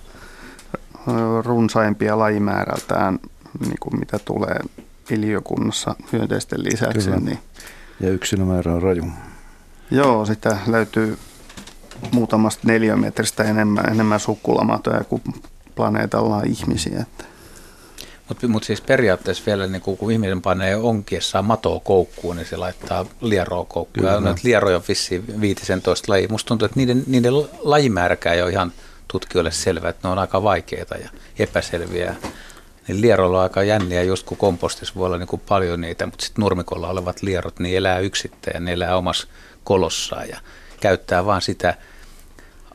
runsaimpia 1.43 2.19
lajimäärältään, 2.19 3.19
niin 3.59 3.77
kuin 3.79 3.99
mitä 3.99 4.19
tulee 4.19 4.59
iliokunnassa 5.11 5.95
hyönteisten 6.11 6.63
lisäksi. 6.63 7.09
Kyllä. 7.09 7.19
Niin. 7.19 7.39
Ja 7.99 8.09
yksilömäärä 8.09 8.73
on 8.73 8.81
raju. 8.81 9.03
Joo, 9.91 10.25
sitä 10.25 10.57
löytyy 10.67 11.17
muutamasta 12.11 12.67
neliömetristä 12.67 13.43
enemmän, 13.43 13.91
enemmän 13.91 14.19
sukkulamatoja 14.19 15.03
kuin 15.03 15.21
planeetalla 15.75 16.35
on 16.35 16.47
ihmisiä. 16.47 16.99
Että. 16.99 17.25
Mutta 18.31 18.47
mut 18.47 18.63
siis 18.63 18.81
periaatteessa 18.81 19.43
vielä, 19.45 19.67
niin 19.67 19.81
kun 19.81 20.11
ihminen 20.11 20.41
panee 20.41 20.75
onkiessaan 20.75 21.45
matoa 21.45 21.79
koukkuun, 21.79 22.35
niin 22.35 22.45
se 22.45 22.57
laittaa 22.57 23.05
lieroa 23.21 23.65
koukkuun. 23.65 24.07
Ja 24.07 24.19
noita 24.19 24.41
lieroja 24.43 24.75
on 24.75 24.83
vissiin 24.87 25.41
15 25.41 26.11
lajia. 26.11 26.27
Musta 26.29 26.47
tuntuu, 26.47 26.65
että 26.65 26.79
niiden, 26.79 27.03
niiden 27.07 27.33
lajimääräkään 27.59 28.35
ei 28.35 28.41
ole 28.41 28.51
ihan 28.51 28.71
tutkijoille 29.07 29.51
selvä, 29.51 29.89
että 29.89 30.07
ne 30.07 30.11
on 30.11 30.19
aika 30.19 30.43
vaikeita 30.43 30.95
ja 30.95 31.09
epäselviä. 31.39 32.15
Niin 32.87 33.01
lieroilla 33.01 33.37
on 33.37 33.43
aika 33.43 33.63
jänniä, 33.63 34.03
just 34.03 34.25
kun 34.25 34.37
kompostissa 34.37 34.93
voi 34.95 35.05
olla 35.05 35.17
niin 35.17 35.27
kuin 35.27 35.41
paljon 35.49 35.81
niitä, 35.81 36.05
mutta 36.05 36.25
sitten 36.25 36.41
nurmikolla 36.41 36.89
olevat 36.89 37.21
lierot, 37.21 37.59
niin 37.59 37.77
elää 37.77 37.99
yksittäin 37.99 38.65
ne 38.65 38.73
elää 38.73 38.97
omassa 38.97 39.27
kolossaan 39.63 40.29
ja 40.29 40.39
käyttää 40.79 41.25
vaan 41.25 41.41
sitä 41.41 41.77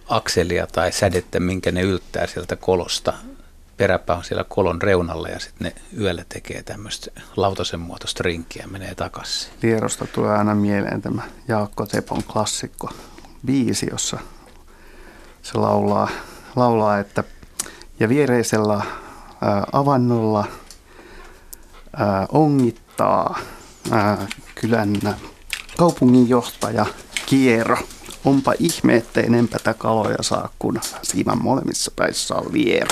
akselia 0.08 0.66
tai 0.66 0.92
sädettä, 0.92 1.40
minkä 1.40 1.72
ne 1.72 1.82
yltää 1.82 2.26
sieltä 2.26 2.56
kolosta 2.56 3.12
peräpää 3.76 4.16
on 4.16 4.24
siellä 4.24 4.44
kolon 4.48 4.82
reunalla 4.82 5.28
ja 5.28 5.38
sitten 5.38 5.64
ne 5.66 6.00
yöllä 6.00 6.24
tekee 6.28 6.62
tämmöistä 6.62 7.10
lautasen 7.36 7.80
muotoista 7.80 8.22
rinkkiä 8.22 8.62
ja 8.62 8.68
menee 8.68 8.94
takaisin. 8.94 9.52
Lierosta 9.62 10.06
tulee 10.06 10.36
aina 10.36 10.54
mieleen 10.54 11.02
tämä 11.02 11.22
Jaakko 11.48 11.86
Tepon 11.86 12.22
klassikko 12.24 12.90
biisi, 13.46 13.86
jossa 13.90 14.18
se 15.42 15.58
laulaa, 15.58 16.08
laulaa 16.56 16.98
että 16.98 17.24
ja 18.00 18.08
viereisellä 18.08 18.80
avannolla 19.72 20.44
ongittaa 22.32 23.38
kylän 24.54 24.92
kaupunginjohtaja 25.78 26.86
Kiero. 27.26 27.76
Onpa 28.24 28.52
ihme, 28.58 28.96
että 28.96 29.20
enempää 29.20 29.74
kaloja 29.78 30.16
saa, 30.20 30.48
kun 30.58 30.80
siiman 31.02 31.42
molemmissa 31.42 31.90
päissä 31.96 32.34
on 32.34 32.52
viero. 32.52 32.88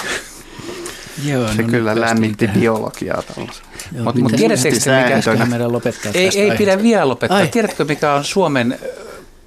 Joo, 1.24 1.48
Se 1.48 1.62
no 1.62 1.68
kyllä 1.68 2.00
lämmitti 2.00 2.46
tähän. 2.46 2.60
biologiaa 2.60 3.22
tällaisen. 3.22 3.64
Joo, 3.92 4.04
Mut- 4.12 4.36
tiedättekö 4.36 4.76
te, 4.80 5.32
mikä- 5.32 5.46
meidän 5.46 5.72
lopettaa 5.72 6.12
Ei, 6.14 6.24
tästä 6.26 6.40
ei 6.40 6.50
aiheesta? 6.50 6.58
pidä 6.58 6.82
vielä 6.82 7.08
lopettaa. 7.08 7.36
Ai. 7.38 7.48
Tiedätkö, 7.48 7.84
mikä 7.84 8.12
on 8.12 8.24
Suomen 8.24 8.78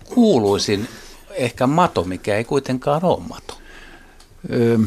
kuuluisin 0.05 0.87
ehkä 1.31 1.67
mato, 1.67 2.03
mikä 2.03 2.35
ei 2.35 2.43
kuitenkaan 2.43 3.03
ole 3.05 3.21
mato? 3.29 3.57
Öö, 4.53 4.77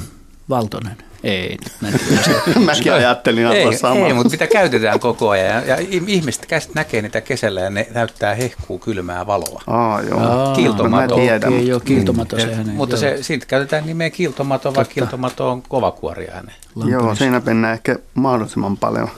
Valtonen. 0.49 0.97
Ei, 1.25 1.57
mä. 1.81 1.89
Mäkin 2.67 2.93
ajattelin 2.93 3.47
ei, 3.47 3.59
aivan 3.61 3.79
samaa. 3.79 4.07
ei, 4.07 4.13
mutta 4.15 4.31
mitä 4.31 4.47
käytetään 4.47 5.01
koko 5.01 5.29
ajan. 5.31 5.47
Ja, 5.69 5.81
ja 5.81 5.87
ihmiset 6.07 6.47
näkee 6.75 7.03
niitä 7.03 7.21
kesällä 7.21 7.61
ja 7.61 7.71
ne 7.71 7.87
näyttää 7.95 8.35
hehkuu 8.35 8.79
kylmää 8.79 9.27
valoa. 9.27 9.63
Aa, 9.67 10.03
joo. 10.03 10.21
Aa, 10.21 10.55
Kiiltomato. 10.57 11.17
Mä 11.17 11.23
tiedän. 11.23 11.53
Okei, 11.53 11.69
joo, 11.69 11.81
kiiltomato 11.81 12.37
Ja- 12.37 12.43
sehän 12.47 12.69
ei. 12.71 12.75
mutta 12.77 12.95
joo. 12.97 13.01
se, 13.01 13.23
siitä 13.23 13.47
käytetään 13.47 13.87
nimeä 13.87 14.11
kiiltomato, 14.11 14.65
vaikka 14.69 14.81
Totta. 14.83 14.95
kiiltomato 14.95 15.51
on 15.51 15.63
kovakuoriainen. 15.63 16.55
Joo, 16.87 17.15
siinä 17.15 17.43
mennään 17.47 17.75
ehkä 17.75 17.97
mahdollisimman 18.15 18.77
paljon, 18.77 19.09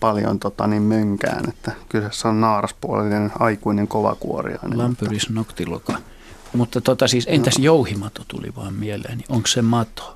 paljon 0.00 0.38
tota, 0.38 0.66
niin 0.66 0.82
mönkään, 0.82 1.48
että 1.48 1.72
kyseessä 1.88 2.28
on 2.28 2.40
naaraspuolinen 2.40 3.32
aikuinen 3.38 3.88
kovakuoriainen. 3.88 4.78
Lampyris 4.78 5.30
noctiloca. 5.30 5.92
Mutta 6.56 6.80
tota 6.80 7.08
siis, 7.08 7.24
entäs 7.28 7.54
jouhimato 7.58 8.22
tuli 8.28 8.52
vaan 8.56 8.74
mieleen, 8.74 9.18
niin 9.18 9.26
onko 9.28 9.46
se 9.46 9.62
mato? 9.62 10.14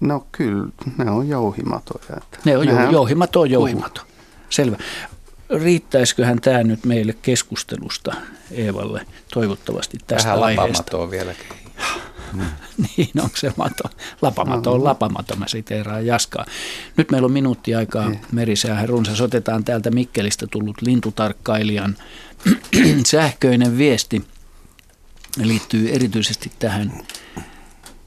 No 0.00 0.26
kyllä, 0.32 0.68
ne 0.98 1.10
on 1.10 1.28
jouhimatoja. 1.28 2.20
Ne 2.44 2.56
on 2.58 2.66
nehän- 2.66 2.82
jou, 2.82 2.92
jouhimato 2.92 3.40
on 3.40 3.50
jouhimato. 3.50 4.00
Selvä. 4.50 4.76
Riittäisiköhän 5.50 6.40
tämä 6.40 6.62
nyt 6.62 6.84
meille 6.84 7.14
keskustelusta 7.22 8.14
Eevalle 8.50 9.06
toivottavasti 9.34 9.98
tästä 10.06 10.28
Vähän 10.28 10.42
aiheesta? 10.44 11.10
vieläkin. 11.10 11.46
niin, 12.96 13.10
onko 13.18 13.36
se 13.36 13.52
mato? 13.56 13.84
Lapamato 14.22 14.72
on 14.72 14.84
lapamato, 14.84 15.36
mä 15.36 15.48
siteeraan 15.48 16.06
Jaskaa. 16.06 16.44
Nyt 16.96 17.10
meillä 17.10 17.26
on 17.26 17.32
minuutti 17.32 17.74
aikaa 17.74 18.10
merisäähän 18.32 18.88
runsas. 18.88 19.20
Otetaan 19.20 19.64
täältä 19.64 19.90
Mikkelistä 19.90 20.46
tullut 20.50 20.82
lintutarkkailijan 20.82 21.96
sähköinen 23.06 23.78
viesti. 23.78 24.24
Liittyy 25.42 25.88
erityisesti 25.92 26.52
tähän, 26.58 26.92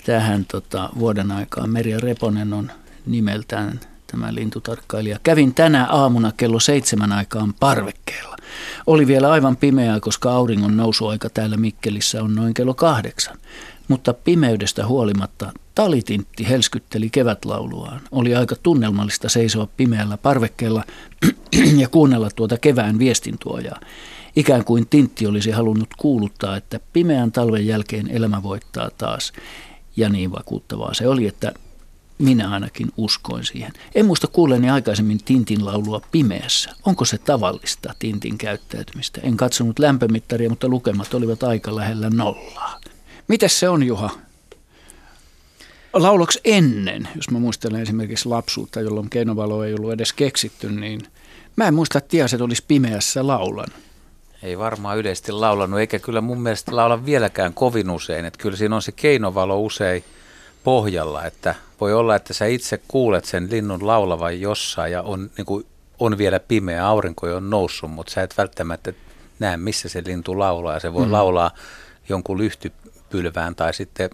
tähän 0.07 0.45
tota, 0.51 0.89
vuoden 0.99 1.31
aikaan. 1.31 1.69
Merja 1.69 1.99
Reponen 1.99 2.53
on 2.53 2.71
nimeltään 3.05 3.79
tämä 4.11 4.33
lintutarkkailija. 4.33 5.19
Kävin 5.23 5.53
tänä 5.53 5.85
aamuna 5.85 6.31
kello 6.37 6.59
seitsemän 6.59 7.11
aikaan 7.11 7.53
parvekkeella. 7.53 8.35
Oli 8.87 9.07
vielä 9.07 9.31
aivan 9.31 9.57
pimeää, 9.57 9.99
koska 9.99 10.31
auringon 10.31 10.77
nousuaika 10.77 11.29
täällä 11.29 11.57
Mikkelissä 11.57 12.23
on 12.23 12.35
noin 12.35 12.53
kello 12.53 12.73
kahdeksan. 12.73 13.37
Mutta 13.87 14.13
pimeydestä 14.13 14.87
huolimatta 14.87 15.51
talitintti 15.75 16.49
helskytteli 16.49 17.09
kevätlauluaan. 17.09 18.01
Oli 18.11 18.35
aika 18.35 18.55
tunnelmallista 18.63 19.29
seisoa 19.29 19.67
pimeällä 19.77 20.17
parvekkeella 20.17 20.83
ja 21.81 21.89
kuunnella 21.89 22.29
tuota 22.35 22.57
kevään 22.57 22.99
viestintuojaa. 22.99 23.79
Ikään 24.35 24.65
kuin 24.65 24.87
tintti 24.89 25.27
olisi 25.27 25.51
halunnut 25.51 25.89
kuuluttaa, 25.97 26.57
että 26.57 26.79
pimeän 26.93 27.31
talven 27.31 27.67
jälkeen 27.67 28.07
elämä 28.07 28.43
voittaa 28.43 28.89
taas. 28.97 29.33
Ja 29.97 30.09
niin 30.09 30.31
vakuuttavaa 30.31 30.93
se 30.93 31.07
oli, 31.07 31.27
että 31.27 31.53
minä 32.17 32.49
ainakin 32.49 32.91
uskoin 32.97 33.45
siihen. 33.45 33.73
En 33.95 34.05
muista 34.05 34.27
kuulleeni 34.27 34.69
aikaisemmin 34.69 35.23
Tintin 35.25 35.65
laulua 35.65 36.01
pimeässä. 36.11 36.71
Onko 36.85 37.05
se 37.05 37.17
tavallista 37.17 37.93
Tintin 37.99 38.37
käyttäytymistä? 38.37 39.21
En 39.23 39.37
katsonut 39.37 39.79
lämpömittaria, 39.79 40.49
mutta 40.49 40.67
lukemat 40.67 41.13
olivat 41.13 41.43
aika 41.43 41.75
lähellä 41.75 42.09
nollaa. 42.09 42.79
Mitäs 43.27 43.59
se 43.59 43.69
on, 43.69 43.83
Juha? 43.83 44.09
Lauloks 45.93 46.39
ennen, 46.45 47.07
jos 47.15 47.29
mä 47.29 47.39
muistelen 47.39 47.81
esimerkiksi 47.81 48.29
lapsuutta, 48.29 48.81
jolloin 48.81 49.09
keinovalo 49.09 49.63
ei 49.63 49.73
ollut 49.73 49.91
edes 49.91 50.13
keksitty, 50.13 50.71
niin 50.71 51.01
mä 51.55 51.67
en 51.67 51.73
muista, 51.73 51.97
että 51.97 52.09
Tiaset 52.09 52.41
olisi 52.41 52.63
pimeässä 52.67 53.27
laulan. 53.27 53.67
Ei 54.43 54.57
varmaan 54.57 54.97
yleisesti 54.97 55.31
laulanut, 55.31 55.79
eikä 55.79 55.99
kyllä 55.99 56.21
mun 56.21 56.41
mielestä 56.41 56.75
laula 56.75 57.05
vieläkään 57.05 57.53
kovin 57.53 57.89
usein. 57.89 58.25
Että 58.25 58.39
kyllä 58.41 58.57
siinä 58.57 58.75
on 58.75 58.81
se 58.81 58.91
keinovalo 58.91 59.61
usein 59.61 60.03
pohjalla, 60.63 61.25
että 61.25 61.55
voi 61.81 61.93
olla, 61.93 62.15
että 62.15 62.33
sä 62.33 62.45
itse 62.45 62.81
kuulet 62.87 63.25
sen 63.25 63.47
linnun 63.51 63.87
laulavan 63.87 64.41
jossain 64.41 64.91
ja 64.91 65.01
on, 65.01 65.29
niin 65.37 65.45
kuin, 65.45 65.65
on 65.99 66.17
vielä 66.17 66.39
pimeä, 66.39 66.87
aurinko 66.87 67.27
jo 67.27 67.37
on 67.37 67.49
noussut, 67.49 67.91
mutta 67.91 68.13
sä 68.13 68.23
et 68.23 68.37
välttämättä 68.37 68.93
näe, 69.39 69.57
missä 69.57 69.89
se 69.89 70.03
lintu 70.05 70.39
laulaa. 70.39 70.73
Ja 70.73 70.79
se 70.79 70.93
voi 70.93 71.05
mm. 71.05 71.11
laulaa 71.11 71.51
jonkun 72.09 72.37
lyhtypylvään 72.37 73.55
tai 73.55 73.73
sitten 73.73 74.09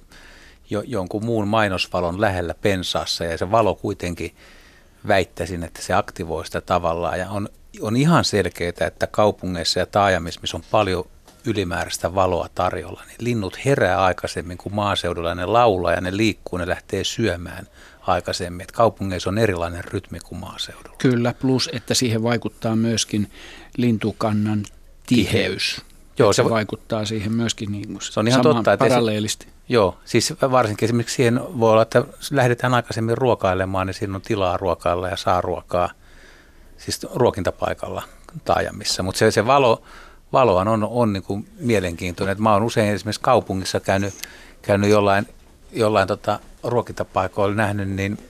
jo, 0.69 0.83
jonkun 0.85 1.25
muun 1.25 1.47
mainosvalon 1.47 2.21
lähellä 2.21 2.55
pensaassa 2.61 3.23
ja 3.23 3.37
se 3.37 3.51
valo 3.51 3.75
kuitenkin 3.75 4.35
väittäisin, 5.07 5.63
että 5.63 5.81
se 5.81 5.93
aktivoi 5.93 6.45
sitä 6.45 6.61
tavallaan 6.61 7.19
ja 7.19 7.29
on, 7.29 7.49
on 7.81 7.95
ihan 7.95 8.23
selkeää, 8.23 8.87
että 8.87 9.07
kaupungeissa 9.07 9.79
ja 9.79 9.85
taajamissa, 9.85 10.41
missä 10.41 10.57
on 10.57 10.63
paljon 10.71 11.05
ylimääräistä 11.45 12.15
valoa 12.15 12.47
tarjolla, 12.55 13.01
niin 13.07 13.17
linnut 13.19 13.65
herää 13.65 14.03
aikaisemmin 14.03 14.57
kuin 14.57 14.75
maaseudulla. 14.75 15.35
Ne 15.35 15.45
laulaa 15.45 15.93
ja 15.93 16.01
ne 16.01 16.17
liikkuu, 16.17 16.59
ne 16.59 16.67
lähtee 16.67 17.03
syömään 17.03 17.67
aikaisemmin. 18.01 18.61
Et 18.61 18.71
kaupungeissa 18.71 19.29
on 19.29 19.37
erilainen 19.37 19.83
rytmi 19.83 20.19
kuin 20.19 20.39
maaseudulla. 20.39 20.95
Kyllä, 20.97 21.33
plus 21.33 21.69
että 21.73 21.93
siihen 21.93 22.23
vaikuttaa 22.23 22.75
myöskin 22.75 23.31
lintukannan 23.77 24.65
tiheys. 25.07 25.81
Joo, 26.19 26.33
se, 26.33 26.35
se 26.35 26.41
se 26.41 26.43
va- 26.43 26.49
vaikuttaa 26.49 27.05
siihen 27.05 27.33
myöskin 27.33 27.71
niin 27.71 27.97
Se 28.01 28.19
on 28.19 28.27
ihan 28.27 28.41
totta, 28.41 28.73
että 28.73 28.85
esi- 28.85 28.91
paralleelisti. 28.91 29.47
Joo, 29.69 29.97
siis 30.05 30.33
varsinkin 30.51 30.85
esimerkiksi 30.85 31.15
siihen 31.15 31.39
voi 31.59 31.71
olla, 31.71 31.81
että 31.81 32.03
lähdetään 32.31 32.73
aikaisemmin 32.73 33.17
ruokailemaan, 33.17 33.87
niin 33.87 33.93
siinä 33.95 34.15
on 34.15 34.21
tilaa 34.21 34.57
ruokailla 34.57 35.09
ja 35.09 35.17
saa 35.17 35.41
ruokaa, 35.41 35.89
siis 36.85 37.07
ruokintapaikalla 37.13 38.03
taajamissa. 38.45 39.03
Mutta 39.03 39.19
se, 39.19 39.31
se 39.31 39.45
valo, 39.45 39.83
valohan 40.33 40.67
on, 40.67 40.83
on 40.83 41.13
niin 41.13 41.23
kuin 41.23 41.47
mielenkiintoinen. 41.59 42.31
Et 42.31 42.39
mä 42.39 42.53
oon 42.53 42.63
usein 42.63 42.93
esimerkiksi 42.93 43.21
kaupungissa 43.21 43.79
käynyt, 43.79 44.13
käynyt 44.61 44.89
jollain, 44.89 45.27
jollain 45.71 46.07
tota 46.07 46.39
ruokintapaikoilla 46.63 47.55
nähnyt, 47.55 47.89
niin 47.89 48.29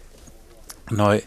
noi 0.92 1.24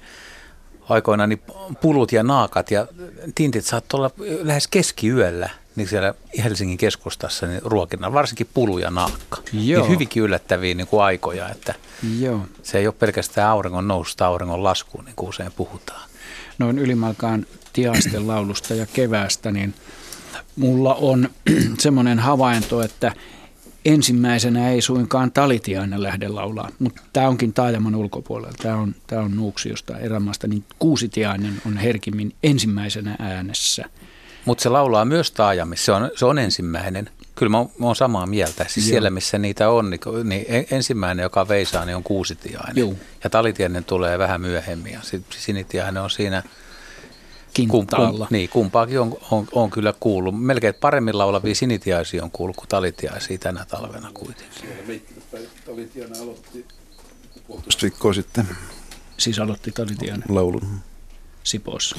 aikoinaan 0.88 1.28
niin 1.28 1.42
pulut 1.80 2.12
ja 2.12 2.22
naakat 2.22 2.70
ja 2.70 2.86
tintit 3.34 3.64
saattoi 3.64 3.98
olla 3.98 4.10
lähes 4.42 4.68
keskiyöllä 4.68 5.50
niin 5.76 5.88
siellä 5.88 6.14
Helsingin 6.44 6.78
keskustassa 6.78 7.46
niin 7.46 7.60
ruokinnalla, 7.64 8.14
varsinkin 8.14 8.48
pulu 8.54 8.78
ja 8.78 8.90
naakka. 8.90 9.42
Joo. 9.52 9.82
Niin 9.82 9.92
hyvinkin 9.92 10.22
yllättäviä 10.22 10.74
niin 10.74 10.86
kuin 10.86 11.02
aikoja, 11.02 11.48
että 11.48 11.74
Joo. 12.20 12.40
se 12.62 12.78
ei 12.78 12.86
ole 12.86 12.94
pelkästään 12.98 13.50
auringon 13.50 13.88
noususta 13.88 14.26
auringon 14.26 14.64
laskuun, 14.64 15.04
niin 15.04 15.16
kuin 15.16 15.28
usein 15.28 15.52
puhutaan. 15.52 16.05
Noin 16.58 16.78
ylimalkaan 16.78 17.46
tiaisten 17.72 18.26
laulusta 18.26 18.74
ja 18.74 18.86
keväästä, 18.86 19.52
niin 19.52 19.74
mulla 20.56 20.94
on 20.94 21.28
semmoinen 21.78 22.18
havainto, 22.18 22.82
että 22.82 23.12
ensimmäisenä 23.84 24.70
ei 24.70 24.80
suinkaan 24.80 25.32
talitiainen 25.32 26.02
lähde 26.02 26.28
laulaa, 26.28 26.68
mutta 26.78 27.02
tämä 27.12 27.28
onkin 27.28 27.52
taajaman 27.52 27.94
ulkopuolella. 27.94 28.54
Tämä 28.62 28.76
on, 28.76 28.94
on 29.24 29.36
Nuuksiosta 29.36 29.98
erämaasta, 29.98 30.48
niin 30.48 30.64
kuusitiainen 30.78 31.62
on 31.66 31.76
herkimmin 31.76 32.34
ensimmäisenä 32.42 33.16
äänessä. 33.18 33.84
Mutta 34.44 34.62
se 34.62 34.68
laulaa 34.68 35.04
myös 35.04 35.30
taajamissa, 35.30 35.84
se 35.84 35.92
on, 35.92 36.10
se 36.16 36.26
on 36.26 36.38
ensimmäinen. 36.38 37.10
Kyllä 37.36 37.50
mä, 37.50 37.58
oon- 37.58 37.70
mä 37.78 37.86
oon 37.86 37.96
samaa 37.96 38.26
mieltä. 38.26 38.66
Siis 38.68 38.86
Joo. 38.86 38.90
siellä, 38.90 39.10
missä 39.10 39.38
niitä 39.38 39.70
on, 39.70 39.90
niin, 39.90 40.00
niin 40.24 40.44
en- 40.48 40.66
ensimmäinen, 40.70 41.22
joka 41.22 41.48
veisaa, 41.48 41.84
niin 41.84 41.96
on 41.96 42.02
kuusitiainen. 42.02 42.76
Joo. 42.76 42.94
Ja 43.24 43.30
talitiainen 43.30 43.84
tulee 43.84 44.18
vähän 44.18 44.40
myöhemmin. 44.40 44.92
Ja 44.92 45.00
sinitiainen 45.30 46.02
on 46.02 46.10
siinä 46.10 46.42
Kintaalla. 47.54 48.26
kum, 48.26 48.36
niin, 48.36 48.48
kumpaakin 48.48 49.00
on, 49.00 49.14
on, 49.30 49.48
on, 49.52 49.70
kyllä 49.70 49.94
kuullut. 50.00 50.40
Melkein 50.42 50.74
paremmin 50.74 51.18
laulavia 51.18 51.54
sinitiaisia 51.54 52.24
on 52.24 52.30
kuullut 52.30 52.56
kuin 52.56 52.68
talitiaisia 52.68 53.38
tänä 53.38 53.64
talvena 53.68 54.10
kuitenkin. 54.14 55.02
Talitiana 55.66 56.14
aloitti 56.22 56.66
puolitoista 57.46 57.82
viikkoa 57.82 58.12
sitten 58.12 58.48
Siis 59.18 59.38
aloitti 59.38 59.72
talitiainen 59.72 60.24
laulun. 60.28 60.80
Sipoossa. 61.42 61.96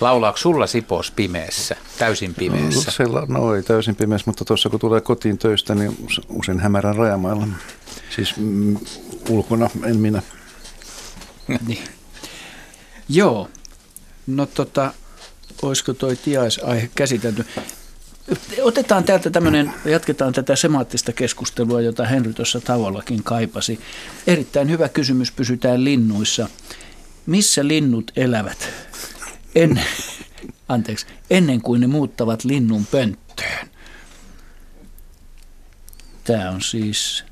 Laulaako 0.00 0.38
sulla 0.38 0.66
Sipos 0.66 1.10
pimeässä, 1.10 1.76
täysin 1.98 2.34
pimeässä? 2.34 2.90
Sella, 2.90 3.26
no 3.28 3.54
ei 3.54 3.62
täysin 3.62 3.96
pimeässä, 3.96 4.24
mutta 4.26 4.44
tuossa 4.44 4.68
kun 4.68 4.80
tulee 4.80 5.00
kotiin 5.00 5.38
töistä, 5.38 5.74
niin 5.74 5.96
us- 6.06 6.20
usein 6.28 6.60
hämärän 6.60 6.96
rajamailla. 6.96 7.46
Siis 8.16 8.36
mm, 8.36 8.76
ulkona, 9.28 9.70
en 9.84 9.96
minä. 9.96 10.22
Niin. 11.66 11.84
Joo. 13.08 13.48
No 14.26 14.46
tota, 14.46 14.92
olisiko 15.62 15.94
toi 15.94 16.16
tiaisaihe 16.16 16.90
käsitelty? 16.94 17.44
Otetaan 18.62 19.04
täältä 19.04 19.30
tämmöinen, 19.30 19.72
jatketaan 19.84 20.32
tätä 20.32 20.56
semaattista 20.56 21.12
keskustelua, 21.12 21.80
jota 21.80 22.04
Henry 22.06 22.32
tuossa 22.32 22.60
tauollakin 22.60 23.22
kaipasi. 23.22 23.80
Erittäin 24.26 24.70
hyvä 24.70 24.88
kysymys, 24.88 25.32
pysytään 25.32 25.84
linnuissa. 25.84 26.48
Missä 27.26 27.68
linnut 27.68 28.10
elävät 28.16 28.68
ennen, 29.54 29.84
anteeksi, 30.68 31.06
ennen 31.30 31.60
kuin 31.62 31.80
ne 31.80 31.86
muuttavat 31.86 32.44
linnun 32.44 32.86
pönttöön? 32.86 33.70
Tämä 36.24 36.50
on 36.50 36.62
siis 36.62 37.24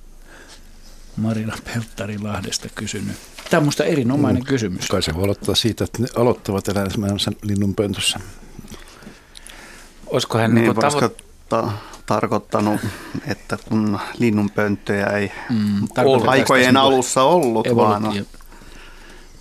Marina 1.17 1.57
Pelttarilahdesta 1.65 2.69
kysynyt. 2.75 3.17
Tämä 3.51 3.59
on 3.59 3.65
minusta 3.65 3.85
erinomainen 3.85 4.43
mm, 4.43 4.47
kysymys. 4.47 4.89
Kai 4.89 5.03
se 5.03 5.15
voi 5.15 5.25
aloittaa 5.25 5.55
siitä, 5.55 5.85
että 5.85 6.03
ne 6.03 6.09
aloittavat 6.17 6.69
elämänsä 6.69 7.33
linnun 7.43 7.75
pöntössä. 7.75 8.21
Olisiko 10.07 10.39
hän 10.39 10.55
niin, 10.55 10.65
niin 10.65 10.77
tavo- 10.77 11.23
ta- 11.49 11.73
tarkoittanut, 12.07 12.81
että 13.27 13.59
kun 13.69 13.99
linnunpönttöjä 14.19 15.07
ei 15.07 15.33
mm, 15.51 15.89
aikojen 16.27 16.77
alussa 16.77 17.23
ollut, 17.23 17.67
vaan 17.77 18.05
on, 18.05 18.27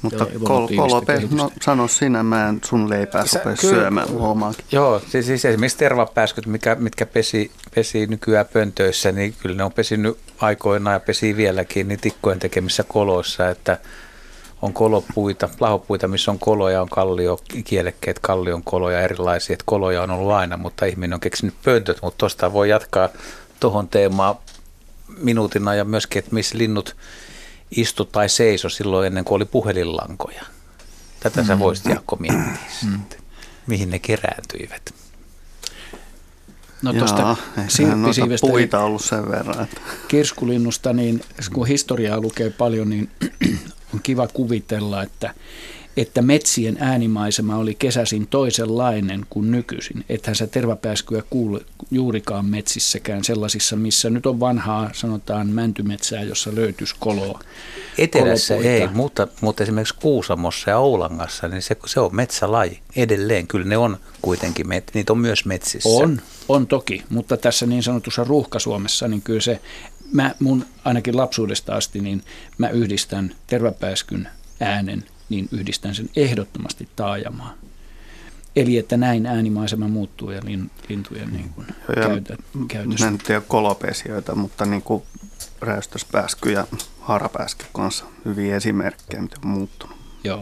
mutta 0.01 0.25
kol- 0.43 0.67
Kolope, 0.75 1.21
no 1.31 1.51
sano 1.61 1.87
sinä, 1.87 2.23
mä 2.23 2.49
en 2.49 2.61
sun 2.65 2.89
leipää 2.89 3.23
rupea 3.33 3.55
syömään 3.55 4.09
huomaankin. 4.09 4.65
Joo, 4.71 4.99
siis, 4.99 5.25
siis 5.25 5.45
esimerkiksi 5.45 5.77
tervapääskyt, 5.77 6.45
mikä, 6.45 6.75
mitkä 6.75 7.05
pesi, 7.05 7.51
pesi 7.75 8.07
nykyään 8.07 8.45
pöntöissä, 8.53 9.11
niin 9.11 9.35
kyllä 9.41 9.55
ne 9.55 9.63
on 9.63 9.71
pesinyt 9.71 10.17
aikoinaan 10.37 10.93
ja 10.93 10.99
pesi 10.99 11.37
vieläkin 11.37 11.87
niin 11.87 11.99
tikkojen 11.99 12.39
tekemissä 12.39 12.83
koloissa, 12.83 13.49
että 13.49 13.77
on 14.61 14.73
kolopuita, 14.73 15.49
lahopuita, 15.59 16.07
missä 16.07 16.31
on 16.31 16.39
koloja, 16.39 16.81
on 16.81 16.89
kallio, 16.89 17.39
kielekkeet, 17.63 18.19
kallion 18.19 18.63
koloja 18.63 19.01
erilaisia, 19.01 19.53
että 19.53 19.63
koloja 19.65 20.01
on 20.01 20.11
ollut 20.11 20.31
aina, 20.31 20.57
mutta 20.57 20.85
ihminen 20.85 21.13
on 21.13 21.19
keksinyt 21.19 21.53
pöntöt, 21.63 21.97
mutta 22.01 22.17
tuosta 22.17 22.53
voi 22.53 22.69
jatkaa 22.69 23.09
tuohon 23.59 23.87
teemaan 23.87 24.35
minuutina 25.17 25.75
ja 25.75 25.85
myöskin, 25.85 26.19
että 26.19 26.35
missä 26.35 26.57
linnut 26.57 26.95
istu 27.71 28.05
tai 28.05 28.29
seiso 28.29 28.69
silloin 28.69 29.07
ennen 29.07 29.25
kuin 29.25 29.35
oli 29.35 29.45
puhelinlankoja. 29.45 30.43
Tätä 31.19 31.43
sä 31.43 31.55
mm. 31.55 31.59
voisit 31.59 31.85
Jaakko 31.85 32.15
miettiä 32.15 32.43
mm. 32.85 32.91
sitten, 32.91 33.19
mihin 33.67 33.89
ne 33.89 33.99
kerääntyivät. 33.99 34.93
No 36.81 36.93
tuosta 36.93 37.35
puita 38.41 38.79
ollut 38.79 39.05
sen 39.05 39.31
verran. 39.31 39.63
Että. 39.63 39.81
Kirskulinnusta, 40.07 40.93
niin 40.93 41.21
kun 41.53 41.67
historiaa 41.67 42.21
lukee 42.21 42.49
paljon, 42.49 42.89
niin 42.89 43.09
on 43.93 43.99
kiva 44.03 44.27
kuvitella, 44.27 45.03
että 45.03 45.33
että 46.01 46.21
metsien 46.21 46.77
äänimaisema 46.79 47.57
oli 47.57 47.75
kesäsin 47.75 48.27
toisenlainen 48.27 49.25
kuin 49.29 49.51
nykyisin. 49.51 50.05
Ethän 50.09 50.35
sä 50.35 50.47
tervapääskyä 50.47 51.23
kuule 51.29 51.61
juurikaan 51.91 52.45
metsissäkään 52.45 53.23
sellaisissa, 53.23 53.75
missä 53.75 54.09
nyt 54.09 54.25
on 54.25 54.39
vanhaa, 54.39 54.89
sanotaan 54.93 55.47
mäntymetsää, 55.47 56.23
jossa 56.23 56.55
löytyisi 56.55 56.95
koloa. 56.99 57.39
Etelässä 57.97 58.53
kolopoita. 58.53 58.83
ei, 58.83 58.87
mutta, 58.87 59.27
mutta 59.41 59.63
esimerkiksi 59.63 59.95
Kuusamossa 60.01 60.69
ja 60.69 60.77
Oulangassa, 60.77 61.47
niin 61.47 61.61
se, 61.61 61.77
se 61.85 61.99
on 61.99 62.15
metsälaji 62.15 62.79
edelleen. 62.95 63.47
Kyllä 63.47 63.65
ne 63.65 63.77
on 63.77 63.97
kuitenkin, 64.21 64.65
niitä 64.93 65.13
on 65.13 65.19
myös 65.19 65.45
metsissä. 65.45 65.89
On, 65.89 66.21
on 66.49 66.67
toki, 66.67 67.03
mutta 67.09 67.37
tässä 67.37 67.65
niin 67.65 67.83
sanotussa 67.83 68.23
ruuhka-Suomessa, 68.23 69.07
niin 69.07 69.21
kyllä 69.21 69.41
se, 69.41 69.59
mä 70.13 70.35
mun 70.39 70.65
ainakin 70.85 71.17
lapsuudesta 71.17 71.75
asti, 71.75 71.99
niin 71.99 72.23
mä 72.57 72.69
yhdistän 72.69 73.35
tervapääskyn 73.47 74.27
äänen 74.59 75.03
niin 75.29 75.49
yhdistän 75.51 75.95
sen 75.95 76.09
ehdottomasti 76.15 76.89
taajamaan. 76.95 77.57
Eli 78.55 78.77
että 78.77 78.97
näin 78.97 79.25
äänimaisema 79.25 79.87
muuttuu 79.87 80.31
ja 80.31 80.41
lintujen 80.89 81.33
niin 81.33 81.49
kuin 81.49 81.67
ja 81.67 81.95
käytä, 81.95 82.37
käytös. 82.67 82.99
Mä 82.99 83.07
en 83.07 83.17
tiedä 83.17 83.41
kolopesioita, 83.41 84.35
mutta 84.35 84.65
niin 84.65 84.81
kuin 84.81 85.03
räystöspääsky 85.61 86.51
ja 86.51 86.67
harapääsky 86.99 87.65
kanssa 87.73 88.05
hyviä 88.25 88.55
esimerkkejä, 88.55 89.21
miten 89.21 89.39
on 89.45 89.51
muuttunut. 89.51 89.97
Joo. 90.23 90.41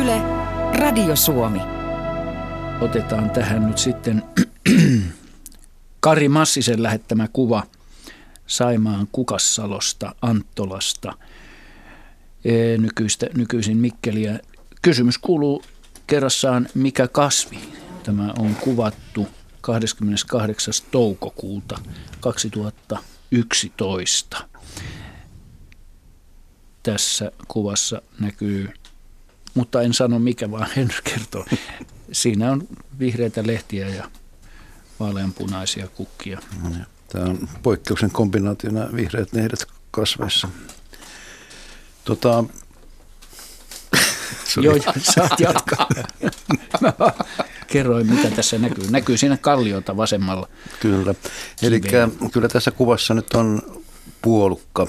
Yle, 0.00 0.20
Radio 0.78 1.16
Suomi. 1.16 1.60
Otetaan 2.80 3.30
tähän 3.30 3.66
nyt 3.66 3.78
sitten 3.78 4.22
Kari 6.00 6.28
Massisen 6.28 6.82
lähettämä 6.82 7.28
kuva 7.32 7.62
Saimaan 8.46 9.08
Kukassalosta, 9.12 10.14
Anttolasta– 10.22 11.12
nykyistä, 12.78 13.26
nykyisin 13.36 13.76
Mikkeliä. 13.76 14.38
Kysymys 14.82 15.18
kuuluu 15.18 15.62
kerrassaan, 16.06 16.68
mikä 16.74 17.08
kasvi? 17.08 17.58
Tämä 18.02 18.32
on 18.38 18.54
kuvattu 18.54 19.28
28. 19.60 20.74
toukokuuta 20.90 21.78
2011. 22.20 24.48
Tässä 26.82 27.32
kuvassa 27.48 28.02
näkyy, 28.20 28.68
mutta 29.54 29.82
en 29.82 29.94
sano 29.94 30.18
mikä, 30.18 30.50
vaan 30.50 30.68
Henry 30.76 30.98
kertoo. 31.04 31.44
Siinä 32.12 32.52
on 32.52 32.68
vihreitä 32.98 33.46
lehtiä 33.46 33.88
ja 33.88 34.10
vaaleanpunaisia 35.00 35.88
kukkia. 35.88 36.40
Tämä 37.08 37.24
on 37.24 37.48
poikkeuksen 37.62 38.10
kombinaationa 38.10 38.88
vihreät 38.94 39.32
lehdet 39.32 39.66
kasveissa. 39.90 40.48
Tota, 42.04 42.44
Joo, 44.62 44.74
saat 44.98 45.40
jatkaa. 45.40 45.88
Mä 46.80 46.92
kerroin, 47.66 48.06
mitä 48.06 48.30
tässä 48.30 48.58
näkyy. 48.58 48.90
Näkyy 48.90 49.16
siinä 49.16 49.36
kalliota 49.36 49.96
vasemmalla. 49.96 50.48
Kyllä. 50.80 51.14
Eli 51.62 51.80
kyllä 52.32 52.48
tässä 52.48 52.70
kuvassa 52.70 53.14
nyt 53.14 53.34
on 53.34 53.62
puolukka, 54.22 54.86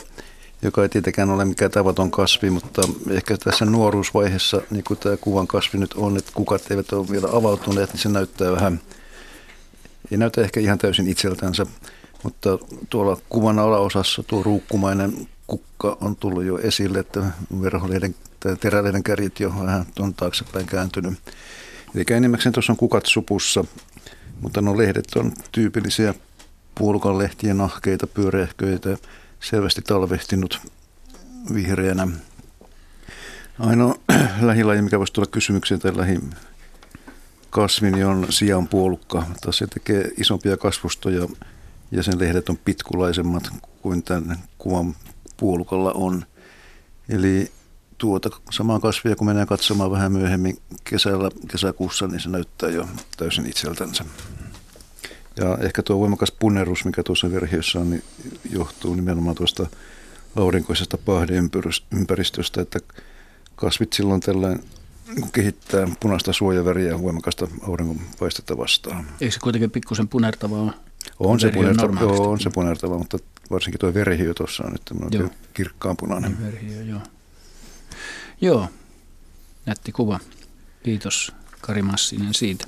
joka 0.61 0.83
ei 0.83 0.89
tietenkään 0.89 1.29
ole 1.29 1.45
mikään 1.45 1.71
tavaton 1.71 2.11
kasvi, 2.11 2.49
mutta 2.49 2.81
ehkä 3.09 3.37
tässä 3.37 3.65
nuoruusvaiheessa, 3.65 4.61
niin 4.69 4.83
kuin 4.83 4.99
tämä 4.99 5.17
kuvan 5.17 5.47
kasvi 5.47 5.79
nyt 5.79 5.93
on, 5.93 6.17
että 6.17 6.31
kukat 6.35 6.71
eivät 6.71 6.93
ole 6.93 7.09
vielä 7.11 7.27
avautuneet, 7.31 7.93
niin 7.93 8.01
se 8.01 8.09
näyttää 8.09 8.51
vähän, 8.51 8.81
ei 10.11 10.17
näytä 10.17 10.41
ehkä 10.41 10.59
ihan 10.59 10.77
täysin 10.77 11.07
itseltänsä, 11.07 11.65
mutta 12.23 12.59
tuolla 12.89 13.17
kuvan 13.29 13.59
alaosassa 13.59 14.23
tuo 14.23 14.43
ruukkumainen 14.43 15.27
kukka 15.47 15.97
on 16.01 16.15
tullut 16.15 16.43
jo 16.43 16.57
esille, 16.57 16.99
että 16.99 17.23
verholeiden 17.61 18.15
tai 18.39 18.55
teräleiden 18.55 19.03
kärjet 19.03 19.39
jo 19.39 19.49
vähän 19.49 19.85
on 19.99 20.13
taaksepäin 20.13 20.65
kääntynyt. 20.65 21.13
Eli 21.95 22.03
enimmäkseen 22.11 22.53
tuossa 22.53 22.73
on 22.73 22.77
kukat 22.77 23.05
supussa, 23.05 23.63
mutta 24.41 24.61
nuo 24.61 24.77
lehdet 24.77 25.07
on 25.15 25.31
tyypillisiä 25.51 26.13
puolukan 26.75 27.15
nahkeita, 27.53 28.07
pyöreähköitä, 28.07 28.97
selvästi 29.39 29.81
talvehtinut 29.81 30.59
vihreänä. 31.53 32.07
Ainoa 33.59 33.95
lähilaji, 34.41 34.81
mikä 34.81 34.99
voisi 34.99 35.13
tulla 35.13 35.27
kysymykseen 35.27 35.79
tai 35.79 35.97
lähi 35.97 36.19
kasvini 37.49 38.03
on 38.03 38.25
sian 38.29 38.67
puolukka. 38.67 39.23
Taas 39.41 39.57
se 39.57 39.67
tekee 39.67 40.11
isompia 40.17 40.57
kasvustoja 40.57 41.27
ja 41.91 42.03
sen 42.03 42.19
lehdet 42.19 42.49
on 42.49 42.57
pitkulaisemmat 42.57 43.49
kuin 43.81 44.03
tämän 44.03 44.37
kuvan 44.57 44.95
puolukalla 45.37 45.91
on. 45.91 46.25
Eli 47.09 47.51
tuota 47.97 48.29
samaa 48.51 48.79
kasvia, 48.79 49.15
kun 49.15 49.27
mennään 49.27 49.47
katsomaan 49.47 49.91
vähän 49.91 50.11
myöhemmin 50.11 50.57
kesällä, 50.83 51.29
kesäkuussa, 51.47 52.07
niin 52.07 52.19
se 52.19 52.29
näyttää 52.29 52.69
jo 52.69 52.87
täysin 53.17 53.45
itseltänsä. 53.45 54.05
Ja 55.37 55.57
ehkä 55.61 55.83
tuo 55.83 55.99
voimakas 55.99 56.31
punerus, 56.31 56.85
mikä 56.85 57.03
tuossa 57.03 57.31
verhiössä 57.31 57.79
on, 57.79 57.89
niin 57.89 58.03
johtuu 58.49 58.95
nimenomaan 58.95 59.35
tuosta 59.35 59.67
aurinkoisesta 60.35 60.97
pahdeympäristöstä, 60.97 62.61
että 62.61 62.79
kasvit 63.55 63.93
silloin 63.93 64.21
tällään 64.21 64.59
niin 65.15 65.31
kehittää 65.31 65.87
punaista 65.99 66.33
suojaväriä 66.33 66.89
ja 66.89 67.01
voimakasta 67.01 67.47
auringonpaistetta 67.67 68.57
vastaan. 68.57 69.05
Eikö 69.21 69.33
se 69.33 69.39
kuitenkin 69.39 69.71
pikkusen 69.71 70.07
punertavaa 70.07 70.73
on 71.19 71.39
se, 71.39 71.51
punertava, 71.51 71.99
joo, 71.99 72.31
on 72.31 72.39
se 72.39 72.49
punertava, 72.49 72.97
mutta 72.97 73.17
varsinkin 73.51 73.79
tuo 73.79 73.93
verihiö 73.93 74.33
tuossa 74.33 74.63
on 74.63 74.71
nyt 74.71 75.31
kirkkaan 75.53 75.97
punainen. 75.97 76.45
Verihiö, 76.45 76.81
joo. 76.81 77.01
Joo, 78.41 78.67
nätti 79.65 79.91
kuva. 79.91 80.19
Kiitos 80.83 81.31
Kari 81.61 81.81
Massinen 81.81 82.33
siitä. 82.33 82.65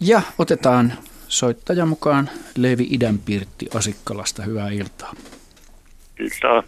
Ja 0.00 0.22
otetaan 0.38 0.92
soittaja 1.28 1.86
mukaan 1.86 2.30
Levi 2.56 2.86
Idänpirtti 2.90 3.66
Asikkalasta. 3.74 4.42
Hyvää 4.42 4.68
iltaa. 4.68 5.14
Iltaa. 6.20 6.62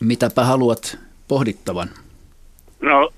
Mitäpä 0.00 0.44
haluat 0.44 0.98
pohdittavan? 1.28 1.90
No, 2.80 3.12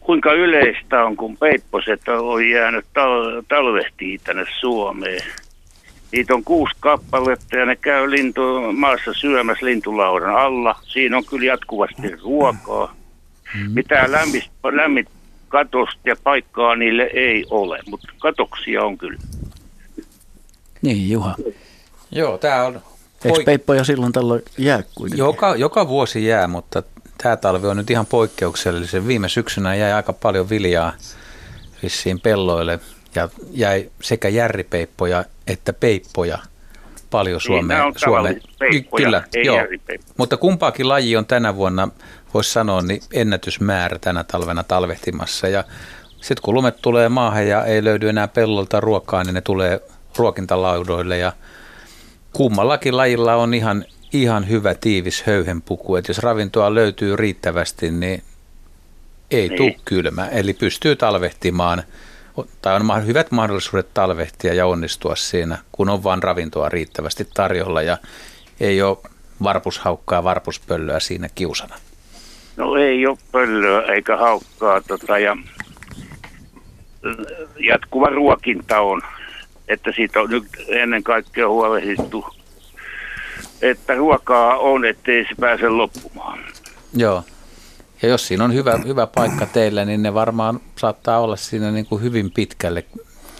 kuinka 0.00 0.32
yleistä 0.32 1.04
on, 1.04 1.16
kun 1.16 1.36
peipposet 1.36 2.08
on 2.08 2.48
jäänyt 2.50 2.84
tal- 2.84 3.42
talvehtiin 3.48 4.20
tänne 4.24 4.44
Suomeen? 4.60 5.22
Niitä 6.14 6.34
on 6.34 6.44
kuusi 6.44 6.74
kappaletta 6.80 7.56
ja 7.56 7.66
ne 7.66 7.76
käy 7.76 8.10
lintu, 8.10 8.42
maassa 8.72 9.12
syömässä 9.12 9.66
lintulaudan 9.66 10.36
alla. 10.36 10.78
Siinä 10.82 11.16
on 11.16 11.24
kyllä 11.24 11.44
jatkuvasti 11.44 12.16
ruokaa. 12.22 12.94
Mitään 13.74 14.12
lämmit, 14.12 14.50
lämmit 14.72 15.08
katosta 15.48 16.00
ja 16.04 16.16
paikkaa 16.22 16.76
niille 16.76 17.02
ei 17.02 17.44
ole, 17.50 17.78
mutta 17.86 18.08
katoksia 18.18 18.82
on 18.82 18.98
kyllä. 18.98 19.18
Niin, 20.82 21.10
Juha. 21.10 21.34
Joo, 22.10 22.38
tämä 22.38 22.64
on... 22.64 22.80
Eikö 23.24 23.42
peippoja 23.44 23.84
silloin 23.84 24.12
tällöin 24.12 24.42
jää 24.58 24.82
kuitenkin? 24.94 25.18
Joka, 25.18 25.56
joka 25.56 25.88
vuosi 25.88 26.26
jää, 26.26 26.46
mutta 26.46 26.82
tämä 27.22 27.36
talvi 27.36 27.66
on 27.66 27.76
nyt 27.76 27.90
ihan 27.90 28.06
poikkeuksellisen. 28.06 29.06
Viime 29.06 29.28
syksynä 29.28 29.74
jäi 29.74 29.92
aika 29.92 30.12
paljon 30.12 30.50
viljaa 30.50 30.92
vissiin 31.82 32.20
pelloille 32.20 32.80
ja 33.14 33.28
jäi 33.50 33.90
sekä 34.02 34.28
järripeippoja 34.28 35.24
että 35.46 35.72
peippoja 35.72 36.38
paljon 37.10 37.40
Suomeen. 37.40 37.80
Niin, 37.80 37.94
Suomeen. 37.96 38.40
Peippoja, 38.58 39.04
Kyllä, 39.04 39.22
joo. 39.44 39.58
Mutta 40.16 40.36
kumpaakin 40.36 40.88
laji 40.88 41.16
on 41.16 41.26
tänä 41.26 41.56
vuonna, 41.56 41.88
voisi 42.34 42.52
sanoa, 42.52 42.82
niin 42.82 43.02
ennätysmäärä 43.12 43.98
tänä 43.98 44.24
talvena 44.24 44.62
talvehtimassa. 44.62 45.48
Ja 45.48 45.64
sitten 46.10 46.42
kun 46.42 46.54
lumet 46.54 46.82
tulee 46.82 47.08
maahan 47.08 47.48
ja 47.48 47.64
ei 47.64 47.84
löydy 47.84 48.08
enää 48.08 48.28
pellolta 48.28 48.80
ruokaa, 48.80 49.24
niin 49.24 49.34
ne 49.34 49.40
tulee 49.40 49.80
ruokintalaudoille 50.16 51.18
ja 51.18 51.32
kummallakin 52.32 52.96
lajilla 52.96 53.34
on 53.34 53.54
ihan, 53.54 53.84
ihan 54.12 54.48
hyvä 54.48 54.74
tiivis 54.74 55.22
höyhenpuku. 55.22 55.96
Että 55.96 56.10
jos 56.10 56.18
ravintoa 56.18 56.74
löytyy 56.74 57.16
riittävästi, 57.16 57.90
niin 57.90 58.22
ei 59.30 59.48
niin. 59.48 59.56
tule 59.56 59.76
kylmä. 59.84 60.26
Eli 60.26 60.52
pystyy 60.52 60.96
talvehtimaan 60.96 61.82
tai 62.62 62.76
on 62.76 63.06
hyvät 63.06 63.30
mahdollisuudet 63.30 63.94
talvehtia 63.94 64.54
ja 64.54 64.66
onnistua 64.66 65.16
siinä, 65.16 65.58
kun 65.72 65.88
on 65.88 66.02
vain 66.04 66.22
ravintoa 66.22 66.68
riittävästi 66.68 67.28
tarjolla 67.34 67.82
ja 67.82 67.98
ei 68.60 68.82
ole 68.82 68.98
varpushaukkaa, 69.42 70.24
varpuspöllöä 70.24 71.00
siinä 71.00 71.28
kiusana. 71.34 71.76
No 72.56 72.76
ei 72.76 73.06
ole 73.06 73.18
pöllöä 73.32 73.82
eikä 73.82 74.16
haukkaa 74.16 74.80
tota, 74.80 75.18
ja 75.18 75.36
jatkuva 77.60 78.06
ruokinta 78.06 78.80
on, 78.80 79.02
että 79.68 79.92
siitä 79.96 80.20
on 80.20 80.30
nyt 80.30 80.44
ennen 80.68 81.02
kaikkea 81.02 81.48
huolehdittu, 81.48 82.26
että 83.62 83.94
ruokaa 83.94 84.58
on, 84.58 84.84
ettei 84.84 85.24
se 85.24 85.34
pääse 85.40 85.68
loppumaan. 85.68 86.38
Joo. 86.96 87.22
Ja 88.04 88.10
jos 88.10 88.26
siinä 88.26 88.44
on 88.44 88.54
hyvä, 88.54 88.78
hyvä 88.86 89.06
paikka 89.06 89.46
teillä, 89.46 89.84
niin 89.84 90.02
ne 90.02 90.14
varmaan 90.14 90.60
saattaa 90.76 91.20
olla 91.20 91.36
siinä 91.36 91.70
niin 91.70 91.86
kuin 91.86 92.02
hyvin 92.02 92.30
pitkälle 92.30 92.84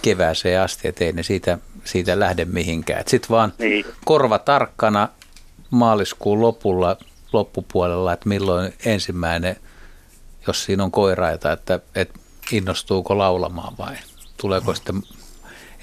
kevääseen 0.02 0.60
asti, 0.60 0.88
ettei 0.88 1.12
ne 1.12 1.22
siitä, 1.22 1.58
siitä 1.84 2.20
lähde 2.20 2.44
mihinkään. 2.44 3.04
Sitten 3.06 3.30
vaan 3.30 3.52
niin. 3.58 3.84
korva 4.04 4.38
tarkkana 4.38 5.08
maaliskuun 5.70 6.40
lopulla, 6.40 6.96
loppupuolella, 7.32 8.12
että 8.12 8.28
milloin 8.28 8.72
ensimmäinen, 8.84 9.56
jos 10.46 10.64
siinä 10.64 10.84
on 10.84 10.90
koiraita, 10.90 11.52
että, 11.52 11.80
että 11.94 12.18
innostuuko 12.52 13.18
laulamaan 13.18 13.74
vai 13.78 13.96
tuleeko 14.36 14.74
sitten 14.74 15.02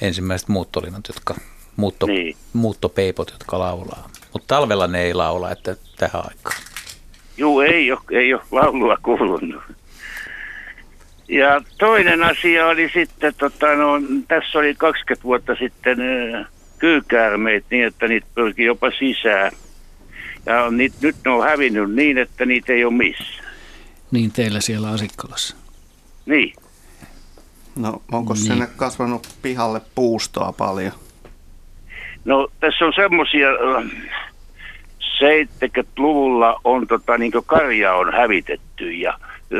ensimmäiset 0.01 0.47
muuttolinnat, 0.47 1.07
jotka, 1.07 1.35
muutto, 1.75 2.05
niin. 2.05 2.37
muuttopeipot, 2.53 3.31
jotka 3.31 3.59
laulaa. 3.59 4.09
Mutta 4.33 4.55
talvella 4.55 4.87
ne 4.87 5.01
ei 5.01 5.13
laula, 5.13 5.51
että 5.51 5.75
tähän 5.97 6.23
aikaan. 6.23 6.70
Juu, 7.37 7.59
ei 7.59 7.91
ole, 7.91 7.99
ei 8.11 8.33
ole 8.33 8.41
laulua 8.51 8.97
kuulunut. 9.03 9.63
Ja 11.27 11.61
toinen 11.77 12.23
asia 12.23 12.67
oli 12.67 12.89
sitten, 12.93 13.33
tota, 13.37 13.75
no, 13.75 13.93
tässä 14.27 14.59
oli 14.59 14.75
20 14.75 15.23
vuotta 15.23 15.55
sitten 15.55 15.97
kyykäärmeet 16.79 17.65
niin, 17.71 17.87
että 17.87 18.07
niitä 18.07 18.27
pyrki 18.35 18.63
jopa 18.63 18.91
sisään. 18.99 19.51
Ja 20.45 20.71
niit, 20.71 20.93
nyt 21.01 21.15
ne 21.25 21.31
on 21.31 21.43
hävinnyt 21.43 21.93
niin, 21.93 22.17
että 22.17 22.45
niitä 22.45 22.73
ei 22.73 22.85
ole 22.85 22.93
missään. 22.93 23.51
Niin 24.11 24.31
teillä 24.31 24.61
siellä 24.61 24.89
Asikkolassa. 24.89 25.55
Niin. 26.25 26.53
No 27.75 28.01
onko 28.11 28.33
niin. 28.33 28.43
sinne 28.43 28.67
kasvanut 28.75 29.27
pihalle 29.41 29.81
puustoa 29.95 30.51
paljon? 30.51 30.93
No 32.25 32.47
tässä 32.59 32.85
on 32.85 32.93
semmoisia 32.95 33.47
70-luvulla 35.21 36.61
on 36.63 36.87
tota, 36.87 37.17
niin 37.17 37.31
karja 37.45 37.93
on 37.93 38.13
hävitetty 38.13 38.91
ja 38.91 39.19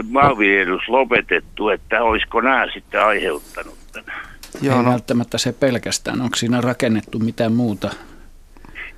maanviljelys 0.10 0.88
lopetettu, 0.88 1.70
että 1.70 2.04
olisiko 2.04 2.42
nämä 2.42 2.68
sitten 2.74 3.06
aiheuttanut 3.06 3.78
tämän? 3.92 4.22
Joo, 4.62 4.78
Ei 4.78 4.84
no. 4.84 4.92
välttämättä 4.92 5.38
se 5.38 5.52
pelkästään. 5.54 6.22
Onko 6.22 6.36
siinä 6.36 6.62
rakennettu 6.62 7.20
mitään 7.20 7.54
muuta? 7.54 7.90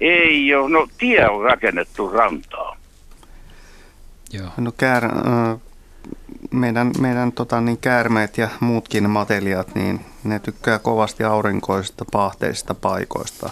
Ei 0.02 0.56
ole. 0.56 0.70
No 0.70 0.88
tie 0.98 1.30
on 1.30 1.44
rakennettu 1.44 2.10
rantaa. 2.10 2.78
Joo. 4.34 4.50
No 4.58 4.72
käär, 4.72 5.04
meidän, 6.52 6.92
meidän 7.00 7.32
tota, 7.32 7.62
niin 7.62 7.78
käärmeet 7.78 8.38
ja 8.38 8.50
muutkin 8.60 9.10
matelijat, 9.10 9.76
niin 9.76 10.06
ne 10.24 10.40
tykkää 10.40 10.80
kovasti 10.80 11.24
aurinkoisista 11.24 12.06
pahteisista 12.12 12.74
paikoista. 12.74 13.50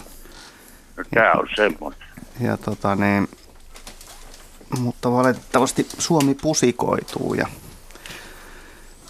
No, 0.96 1.04
tämä 1.14 1.32
on 1.32 1.48
semmoinen 1.56 2.11
ja 2.40 2.56
tota 2.56 2.96
niin, 2.96 3.28
mutta 4.78 5.12
valitettavasti 5.12 5.86
Suomi 5.98 6.34
pusikoituu 6.34 7.34
ja, 7.34 7.46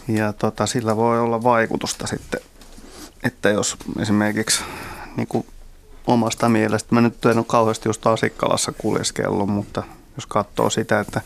ja 0.09 0.33
tota, 0.33 0.67
sillä 0.67 0.97
voi 0.97 1.21
olla 1.21 1.43
vaikutusta 1.43 2.07
sitten, 2.07 2.41
että 3.23 3.49
jos 3.49 3.77
esimerkiksi 4.01 4.65
niin 5.17 5.29
kuin 5.29 5.47
omasta 6.07 6.49
mielestä, 6.49 6.95
mä 6.95 7.01
nyt 7.01 7.27
en 7.27 7.39
ole 7.39 7.45
kauheasti 7.49 7.89
just 7.89 8.07
Asikkalassa 8.07 8.73
kuljeskellut, 8.73 9.49
mutta 9.49 9.83
jos 10.17 10.27
katsoo 10.27 10.71
sitä, 10.71 11.01
että 11.01 11.21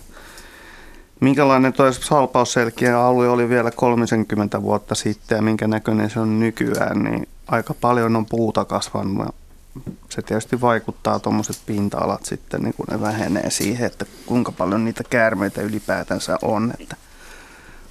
minkälainen 1.21 1.73
tuo 1.73 1.93
salpausselkien 1.93 2.97
alue 2.97 3.29
oli 3.29 3.49
vielä 3.49 3.71
30 3.71 4.63
vuotta 4.63 4.95
sitten 4.95 5.37
ja 5.37 5.43
minkä 5.43 5.69
näköinen 5.69 6.11
se 6.11 6.21
on 6.21 6.41
nykyään, 6.41 6.99
niin 6.99 7.29
aika 7.47 7.75
paljon 7.75 8.17
on 8.17 8.27
puuta 8.27 8.65
kasvanut 8.65 9.35
se 10.09 10.23
tietysti 10.23 10.61
vaikuttaa 10.61 11.19
tuommoiset 11.19 11.57
pinta-alat 11.67 12.25
sitten, 12.25 12.63
niin 12.63 12.75
kun 12.75 12.87
ne 12.91 13.01
vähenee 13.01 13.51
siihen, 13.51 13.87
että 13.87 14.07
kuinka 14.27 14.53
paljon 14.53 14.85
niitä 14.85 15.05
käärmeitä 15.11 15.63
ylipäätänsä 15.63 16.39
on. 16.43 16.73
Että 16.81 16.97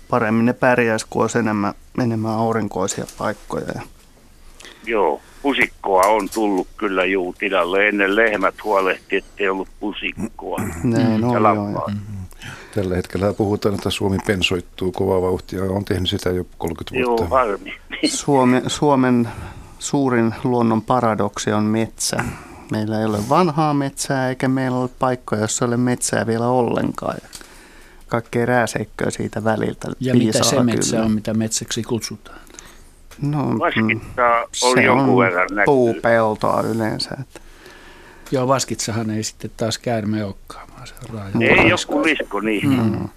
paremmin 0.10 0.46
ne 0.46 0.54
pärjäisi, 0.54 1.06
kun 1.10 1.22
olisi 1.22 1.40
enemmän, 1.40 1.74
enemmän 2.02 2.32
aurinkoisia 2.32 3.06
paikkoja. 3.18 3.82
Joo, 4.86 5.22
pusikkoa 5.42 6.02
on 6.02 6.30
tullut 6.34 6.68
kyllä 6.78 7.06
juutilalle. 7.06 7.88
Ennen 7.88 8.16
lehmät 8.16 8.56
huolehti, 8.64 9.16
ettei 9.16 9.50
ollut 9.50 9.70
pusikkoa. 9.80 10.62
Näin 10.84 11.24
on, 11.24 11.44
joo. 11.56 11.90
Tällä 12.76 12.96
hetkellä 12.96 13.34
puhutaan, 13.34 13.76
että 13.76 13.90
Suomi 13.90 14.18
pensoittuu 14.28 14.92
kovaa 14.92 15.22
vauhtia. 15.22 15.64
On 15.64 15.86
tehnyt 15.86 16.10
sitä 16.10 16.30
jo 16.30 16.46
30 16.58 17.06
vuotta. 17.08 17.24
Joo, 17.24 17.30
harmi. 17.30 17.74
Suomi, 18.06 18.62
Suomen 18.68 19.30
suurin 19.86 20.36
luonnon 20.44 20.82
paradoksi 20.82 21.52
on 21.52 21.64
metsä. 21.64 22.24
Meillä 22.72 23.00
ei 23.00 23.06
ole 23.06 23.20
vanhaa 23.30 23.74
metsää 23.74 24.30
eikä 24.30 24.48
meillä 24.48 24.78
ole 24.78 24.90
paikkoja, 25.00 25.42
jossa 25.42 25.66
ei 25.66 25.68
ole 25.68 25.78
metsää 25.78 26.28
vielä 26.28 26.48
ollenkaan. 26.48 27.18
Kaikkea 28.08 28.46
rääseikköä 28.46 29.10
siitä 29.10 29.44
väliltä. 29.44 29.88
Ja 30.00 30.16
mitä 30.16 30.44
se 30.44 30.64
metsä 30.64 30.92
kyllä. 30.92 31.06
on, 31.06 31.12
mitä 31.12 31.34
metsäksi 31.34 31.84
kutsutaan? 31.84 32.40
No, 33.22 33.60
Vaskittaa 33.60 34.42
mm, 34.42 34.70
on 34.70 34.84
jonkun 34.84 35.18
verran 35.18 35.50
puupeltoa 35.66 36.62
yleensä. 36.62 37.10
Että. 37.22 37.40
Joo, 38.32 38.48
vaskitsahan 38.48 39.10
ei 39.10 39.24
sitten 39.24 39.52
taas 39.58 39.78
käärme 39.78 40.24
olekaan, 40.24 40.68
vaan 40.76 40.88
se 40.88 40.94
on 41.14 41.44
Ei 41.44 41.70
joku 41.70 42.04
visko, 42.04 42.40
niin. 42.40 42.70
Mm. 42.70 43.10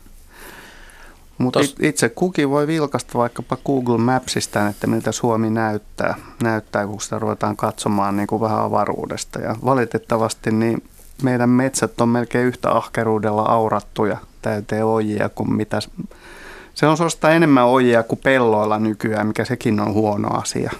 Mutta 1.39 1.61
itse 1.80 2.09
kukin 2.09 2.51
voi 2.51 2.66
vilkaista 2.66 3.18
vaikkapa 3.18 3.57
Google 3.66 3.99
Mapsista, 3.99 4.68
että 4.68 4.86
miltä 4.86 5.12
Suomi 5.12 5.51
näyttää, 5.51 6.14
näyttää 6.43 6.86
kun 6.86 7.01
sitä 7.01 7.18
ruvetaan 7.18 7.57
katsomaan 7.57 8.16
niin 8.16 8.26
kuin 8.26 8.41
vähän 8.41 8.61
avaruudesta. 8.61 9.39
Ja 9.39 9.57
valitettavasti 9.64 10.51
niin 10.51 10.82
meidän 11.22 11.51
metsät 11.51 12.01
on 12.01 12.09
melkein 12.09 12.47
yhtä 12.47 12.70
ahkeruudella 12.70 13.43
aurattuja. 13.43 14.16
Täyteen 14.43 14.84
ojia 14.84 15.28
kuin 15.28 15.53
mitä... 15.53 15.78
Se 16.74 16.86
on 16.86 16.97
suorastaan 16.97 17.34
enemmän 17.34 17.66
ojia 17.66 18.03
kuin 18.03 18.20
pelloilla 18.24 18.78
nykyään, 18.78 19.26
mikä 19.26 19.45
sekin 19.45 19.80
on 19.80 19.93
huono 19.93 20.28
asia. 20.28 20.72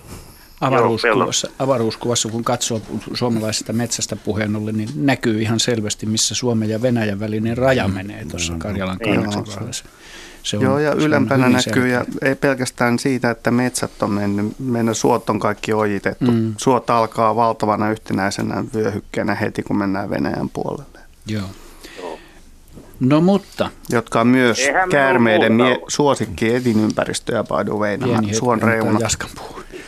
Avaruuskuvassa, 0.61 1.50
avaruuskuvassa, 1.59 2.28
kun 2.28 2.44
katsoo 2.44 2.80
suomalaisesta 3.14 3.72
metsästä 3.72 4.16
puheen 4.16 4.56
ollen, 4.56 4.76
niin 4.76 4.88
näkyy 4.94 5.42
ihan 5.42 5.61
selvästi, 5.61 6.06
missä 6.06 6.34
Suomen 6.34 6.68
ja 6.68 6.82
Venäjän 6.82 7.20
välinen 7.20 7.59
raja 7.59 7.88
menee 7.88 8.24
tuossa 8.24 8.52
Karjalan 8.59 8.98
kahdeksan 8.98 9.44
se 10.49 10.57
on, 10.57 10.62
Joo, 10.62 10.78
ja 10.78 10.92
se 10.92 11.05
ylempänä 11.07 11.49
näkyy, 11.49 11.62
selkeä. 11.62 11.86
ja 11.86 12.05
ei 12.22 12.34
pelkästään 12.34 12.99
siitä, 12.99 13.30
että 13.30 13.51
metsät 13.51 14.03
on 14.03 14.11
mennyt, 14.11 14.59
meidän 14.59 14.94
suot 14.94 15.30
on 15.30 15.40
kaikki 15.40 15.72
ojitettu. 15.72 16.30
Mm. 16.30 16.55
Suot 16.57 16.90
alkaa 16.90 17.36
valtavana 17.36 17.90
yhtenäisenä 17.90 18.64
vyöhykkeenä 18.74 19.34
heti, 19.34 19.62
kun 19.62 19.78
mennään 19.78 20.11
Venäjän 20.11 20.49
puolelle. 20.49 20.99
Joo. 21.26 21.49
No 23.01 23.20
mutta. 23.20 23.70
Jotka 23.90 24.20
on 24.20 24.26
myös 24.26 24.59
Eihän 24.59 24.88
käärmeiden 24.88 25.53
mie- 25.53 25.80
suosikki 25.88 26.46
the 27.64 27.72
way, 27.72 27.96
nämä 27.96 28.32
suon 28.32 28.62
reunat. 28.62 29.03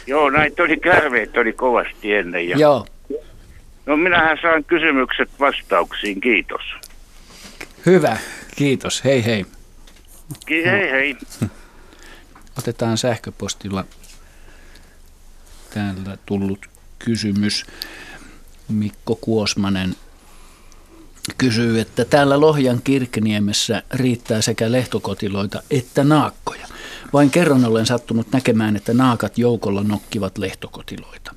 Joo, 0.06 0.30
näitä 0.30 0.62
oli 0.62 0.76
käärmeet 0.76 1.36
oli 1.36 1.52
kovasti 1.52 2.14
ennen. 2.14 2.48
Ja... 2.48 2.56
Joo. 2.56 2.86
No 3.86 3.96
minähän 3.96 4.38
saan 4.42 4.64
kysymykset 4.64 5.30
vastauksiin, 5.40 6.20
kiitos. 6.20 6.60
Hyvä, 7.86 8.16
kiitos. 8.56 9.04
Hei 9.04 9.24
hei. 9.24 9.46
Hei 10.50 10.90
hei. 10.90 11.16
otetaan 12.58 12.98
sähköpostilla 12.98 13.84
täällä 15.74 16.18
tullut 16.26 16.66
kysymys. 16.98 17.66
Mikko 18.68 19.16
Kuosmanen 19.16 19.96
kysyy, 21.38 21.80
että 21.80 22.04
täällä 22.04 22.40
Lohjan 22.40 22.80
Kirkniemessä 22.84 23.82
riittää 23.94 24.42
sekä 24.42 24.72
lehtokotiloita 24.72 25.62
että 25.70 26.04
naakkoja. 26.04 26.66
Vain 27.12 27.30
kerran 27.30 27.64
olen 27.64 27.86
sattunut 27.86 28.32
näkemään, 28.32 28.76
että 28.76 28.94
naakat 28.94 29.38
joukolla 29.38 29.82
nokkivat 29.82 30.38
lehtokotiloita. 30.38 31.34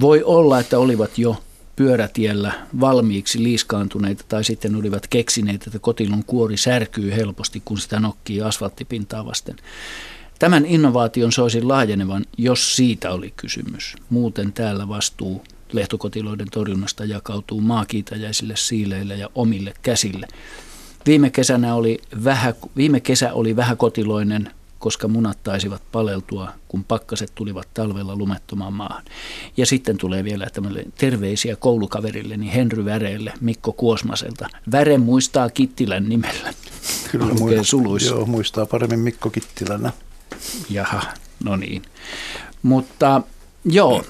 Voi 0.00 0.22
olla, 0.22 0.60
että 0.60 0.78
olivat 0.78 1.18
jo 1.18 1.42
pyörätiellä 1.76 2.52
valmiiksi 2.80 3.42
liiskaantuneita 3.42 4.24
tai 4.28 4.44
sitten 4.44 4.76
olivat 4.76 5.06
keksineet, 5.06 5.66
että 5.66 5.78
kotilon 5.78 6.24
kuori 6.24 6.56
särkyy 6.56 7.10
helposti, 7.10 7.62
kun 7.64 7.78
sitä 7.78 8.00
nokkii 8.00 8.42
asfalttipintaa 8.42 9.26
vasten. 9.26 9.56
Tämän 10.38 10.66
innovaation 10.66 11.32
soisin 11.32 11.68
laajenevan, 11.68 12.24
jos 12.38 12.76
siitä 12.76 13.10
oli 13.10 13.32
kysymys. 13.36 13.96
Muuten 14.10 14.52
täällä 14.52 14.88
vastuu 14.88 15.44
lehtokotiloiden 15.72 16.50
torjunnasta 16.50 17.04
jakautuu 17.04 17.60
maakiitäjäisille 17.60 18.56
siileille 18.56 19.16
ja 19.16 19.30
omille 19.34 19.74
käsille. 19.82 20.26
Viime, 21.06 21.30
kesänä 21.30 21.74
oli 21.74 21.98
vähä, 22.24 22.54
viime 22.76 23.00
kesä 23.00 23.32
oli 23.32 23.56
vähäkotiloinen, 23.56 24.50
koska 24.84 25.08
munat 25.08 25.42
taisivat 25.42 25.82
paleltua, 25.92 26.52
kun 26.68 26.84
pakkaset 26.84 27.32
tulivat 27.34 27.68
talvella 27.74 28.16
lumettomaan 28.16 28.72
maahan. 28.72 29.04
Ja 29.56 29.66
sitten 29.66 29.98
tulee 29.98 30.24
vielä 30.24 30.46
tämmöinen 30.52 30.92
terveisiä 30.98 31.56
koulukaverilleni 31.56 32.54
Henry 32.54 32.84
Väreelle 32.84 33.32
Mikko 33.40 33.72
Kuosmaselta. 33.72 34.48
Väre 34.72 34.98
muistaa 34.98 35.50
Kittilän 35.50 36.08
nimellä. 36.08 36.54
Kyllä 37.10 37.34
muistaa, 37.34 37.64
suluissa. 37.64 38.14
Joo, 38.14 38.26
muistaa 38.26 38.66
paremmin 38.66 38.98
Mikko 38.98 39.30
Kittilänä. 39.30 39.92
Jaha, 40.70 41.02
no 41.44 41.56
niin. 41.56 41.82
Mutta 42.62 43.22
joo, 43.64 44.04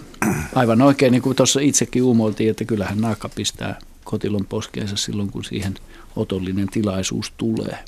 aivan 0.54 0.82
oikein, 0.82 1.12
niin 1.12 1.22
kuin 1.22 1.36
tuossa 1.36 1.60
itsekin 1.60 2.02
uumoiltiin, 2.02 2.50
että 2.50 2.64
kyllähän 2.64 3.00
naakka 3.00 3.28
pistää 3.28 3.78
kotilon 4.04 4.46
poskeensa 4.46 4.96
silloin, 4.96 5.30
kun 5.30 5.44
siihen 5.44 5.74
otollinen 6.16 6.68
tilaisuus 6.68 7.32
tulee. 7.36 7.78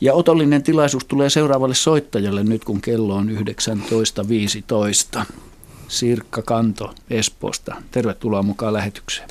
Ja 0.00 0.14
otollinen 0.14 0.62
tilaisuus 0.62 1.04
tulee 1.04 1.30
seuraavalle 1.30 1.74
soittajalle 1.74 2.44
nyt, 2.44 2.64
kun 2.64 2.80
kello 2.80 3.14
on 3.14 3.28
19.15. 5.18 5.24
Sirkka 5.88 6.42
Kanto 6.42 6.90
Espoosta. 7.10 7.74
Tervetuloa 7.90 8.42
mukaan 8.42 8.72
lähetykseen. 8.72 9.28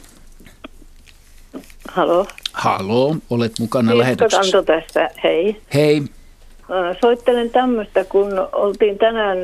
Halo. 1.87 2.27
Halo, 2.53 3.15
olet 3.29 3.59
mukana 3.59 3.91
Sirkka 3.91 3.97
lähetyksessä. 3.97 4.51
Kanto 4.51 4.73
tässä, 4.73 5.09
hei. 5.23 5.61
Hei. 5.73 6.03
Soittelen 7.01 7.49
tämmöistä, 7.49 8.03
kun 8.03 8.47
oltiin 8.51 8.97
tänään 8.97 9.37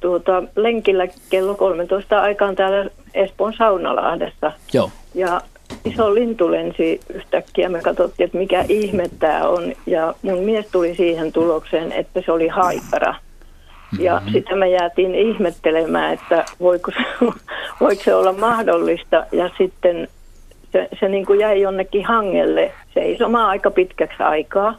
tuota, 0.00 0.42
lenkillä 0.56 1.06
kello 1.30 1.54
13 1.54 2.20
aikaan 2.20 2.56
täällä 2.56 2.90
Espoon 3.14 3.54
Saunalahdessa. 3.58 4.52
Joo. 4.72 4.90
Ja 5.14 5.40
iso 5.86 6.14
lintu 6.14 6.50
lensi 6.50 7.00
yhtäkkiä. 7.14 7.68
Me 7.68 7.80
katsottiin, 7.80 8.24
että 8.24 8.38
mikä 8.38 8.64
ihme 8.68 9.04
tämä 9.18 9.48
on. 9.48 9.72
Ja 9.86 10.14
mun 10.22 10.38
mies 10.38 10.66
tuli 10.72 10.94
siihen 10.94 11.32
tulokseen, 11.32 11.92
että 11.92 12.22
se 12.26 12.32
oli 12.32 12.48
haikara. 12.48 13.14
Ja 13.98 14.14
mm-hmm. 14.14 14.32
sitten 14.32 14.58
me 14.58 14.68
jäätiin 14.68 15.14
ihmettelemään, 15.14 16.14
että 16.14 16.44
voiko 16.60 16.90
se, 16.90 17.26
voiko 17.80 18.02
se 18.02 18.14
olla 18.14 18.32
mahdollista. 18.32 19.26
Ja 19.32 19.50
sitten 19.58 20.08
se, 20.72 20.88
se 21.00 21.08
niin 21.08 21.26
kuin 21.26 21.40
jäi 21.40 21.60
jonnekin 21.60 22.04
hangelle 22.04 22.72
seisomaan 22.94 23.48
aika 23.48 23.70
pitkäksi 23.70 24.22
aikaa. 24.22 24.74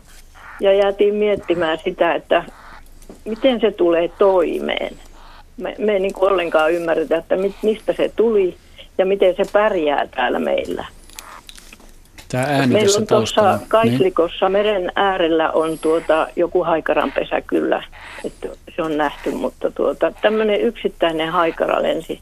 Ja 0.60 0.74
jäätiin 0.74 1.16
miettimään 1.16 1.78
sitä, 1.84 2.14
että 2.14 2.44
miten 3.26 3.60
se 3.60 3.72
tulee 3.72 4.12
toimeen. 4.18 4.94
Me, 5.58 5.76
me 5.78 5.94
ei 5.94 6.00
niin 6.00 6.14
kuin 6.14 6.32
ollenkaan 6.32 6.74
ymmärretä, 6.74 7.18
että 7.18 7.36
mistä 7.64 7.94
se 7.94 8.12
tuli 8.16 8.56
ja 8.98 9.06
miten 9.06 9.36
se 9.36 9.44
pärjää 9.54 10.08
täällä 10.08 10.40
meillä. 10.40 10.86
Tämä 12.32 12.44
ääni 12.44 12.68
Meillä 12.74 12.80
tässä 12.86 13.00
on 13.00 13.08
tuossa 13.08 13.42
taustalla. 13.42 13.68
Kaislikossa 13.68 14.46
niin. 14.46 14.52
meren 14.54 14.92
äärellä 14.96 15.52
on 15.52 15.80
tuota 15.80 16.28
joku 16.36 16.64
haikaranpesä 16.64 17.42
kyllä, 17.42 17.84
että 18.26 18.48
se 18.76 18.82
on 18.82 18.98
nähty, 18.98 19.32
mutta 19.32 19.72
tuota, 19.72 20.12
tämmöinen 20.22 20.62
yksittäinen 20.62 21.30
haikara 21.30 21.84
lensi 21.84 22.22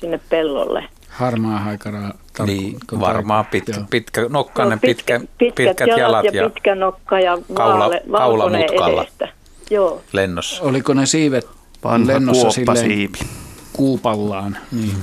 sinne 0.00 0.20
pellolle. 0.28 0.84
Harmaa 1.08 1.58
haikaraa. 1.58 2.12
Niin, 2.46 2.76
varmaan 3.00 3.44
pitkä, 3.46 3.72
pitkä 3.90 4.26
nokkainen, 4.28 4.76
No, 4.76 4.80
pitkä, 4.80 5.20
pitkät, 5.38 5.66
pitkät 5.66 5.88
jalat 5.98 6.24
ja, 6.24 6.30
ja 6.42 6.50
pitkä 6.50 6.74
nokka 6.74 7.20
ja 7.20 7.38
kaula- 7.54 7.78
vaale, 7.78 8.02
kaulamutkalla. 8.12 9.02
edestä. 9.02 9.28
Joo. 9.70 10.00
lennossa. 10.12 10.62
Oliko 10.62 10.94
ne 10.94 11.06
siivet 11.06 11.48
Vanha 11.84 12.06
lennossa 12.12 12.50
silleen 12.50 12.66
kuoppasiipi. 12.66 13.18
kuupallaan? 13.72 14.58
Niin. 14.72 14.96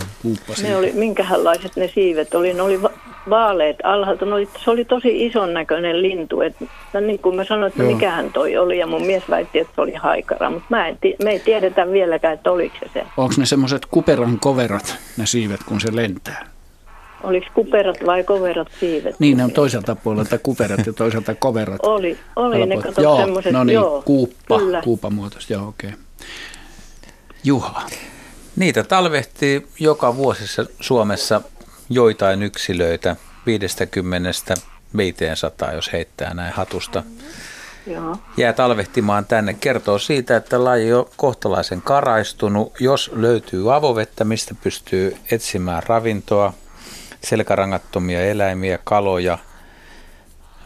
Ne 0.63 0.75
oli, 0.77 0.91
minkähänlaiset 0.91 1.75
ne 1.75 1.91
siivet 1.93 2.35
oli? 2.35 2.53
Ne 2.53 2.61
oli 2.61 2.81
va- 2.81 2.91
vaaleet 3.30 3.77
alhaalta. 3.84 4.25
Oli, 4.25 4.49
se 4.63 4.71
oli 4.71 4.86
tosi 4.86 5.25
ison 5.25 5.53
näköinen 5.53 6.01
lintu. 6.01 6.41
Et, 6.41 6.55
no 6.93 6.99
niin 6.99 7.19
kuin 7.19 7.36
mä 7.36 7.43
sanoin, 7.43 7.71
että 7.71 7.84
Joo. 7.84 7.91
mikähän 7.93 8.32
toi 8.34 8.57
oli 8.57 8.77
ja 8.77 8.88
mun 8.88 9.05
mies 9.05 9.23
väitti, 9.30 9.59
että 9.59 9.73
se 9.75 9.82
oli 9.82 9.93
haikara. 9.93 10.49
Mutta 10.49 10.67
mä 10.69 10.88
en, 10.88 10.97
ti- 11.01 11.15
me 11.23 11.32
ei 11.32 11.39
tiedetä 11.39 11.91
vieläkään, 11.91 12.34
että 12.34 12.51
oliko 12.51 12.75
se 12.80 12.89
se. 12.93 13.05
Onko 13.17 13.34
ne 13.38 13.45
semmoiset 13.45 13.86
kuperan 13.86 14.39
koverat, 14.39 14.97
ne 15.17 15.25
siivet, 15.25 15.59
kun 15.65 15.82
se 15.82 15.95
lentää? 15.95 16.47
Oliko 17.23 17.47
kuperat 17.53 17.97
vai 18.05 18.23
koverat 18.23 18.67
siivet? 18.80 19.15
Niin, 19.19 19.38
ne 19.38 19.43
on 19.43 19.51
toiselta 19.51 19.95
puolelta 19.95 20.38
kuperat 20.38 20.88
ja 20.88 20.93
toiselta 20.93 21.36
koverat. 21.36 21.80
Oli, 21.84 22.17
oli 22.36 22.65
ne 22.65 22.75
joo, 22.97 23.17
semmoiset. 23.17 23.53
no 23.53 23.63
niin, 23.63 23.73
joo, 23.73 24.01
kuuppa, 24.05 24.59
kyllä. 24.59 24.82
kuupamuotoista, 24.82 25.53
joo 25.53 25.67
okei. 25.67 25.89
Okay. 25.89 25.99
Juha, 27.43 27.82
Niitä 28.59 28.84
talvehtii 28.84 29.67
joka 29.80 30.15
vuosissa 30.15 30.65
Suomessa 30.80 31.41
joitain 31.89 32.43
yksilöitä 32.43 33.15
50 33.45 34.53
500, 34.97 35.73
jos 35.73 35.93
heittää 35.93 36.33
näin 36.33 36.53
hatusta. 36.53 37.03
Joo. 37.87 38.17
Jää 38.37 38.53
talvehtimaan 38.53 39.25
tänne. 39.25 39.53
Kertoo 39.53 39.99
siitä, 39.99 40.35
että 40.35 40.63
laji 40.63 40.93
on 40.93 41.05
kohtalaisen 41.17 41.81
karaistunut. 41.81 42.73
Jos 42.79 43.11
löytyy 43.13 43.75
avovettä, 43.75 44.23
mistä 44.23 44.55
pystyy 44.63 45.17
etsimään 45.31 45.83
ravintoa, 45.83 46.53
selkärangattomia 47.23 48.25
eläimiä, 48.25 48.79
kaloja, 48.83 49.37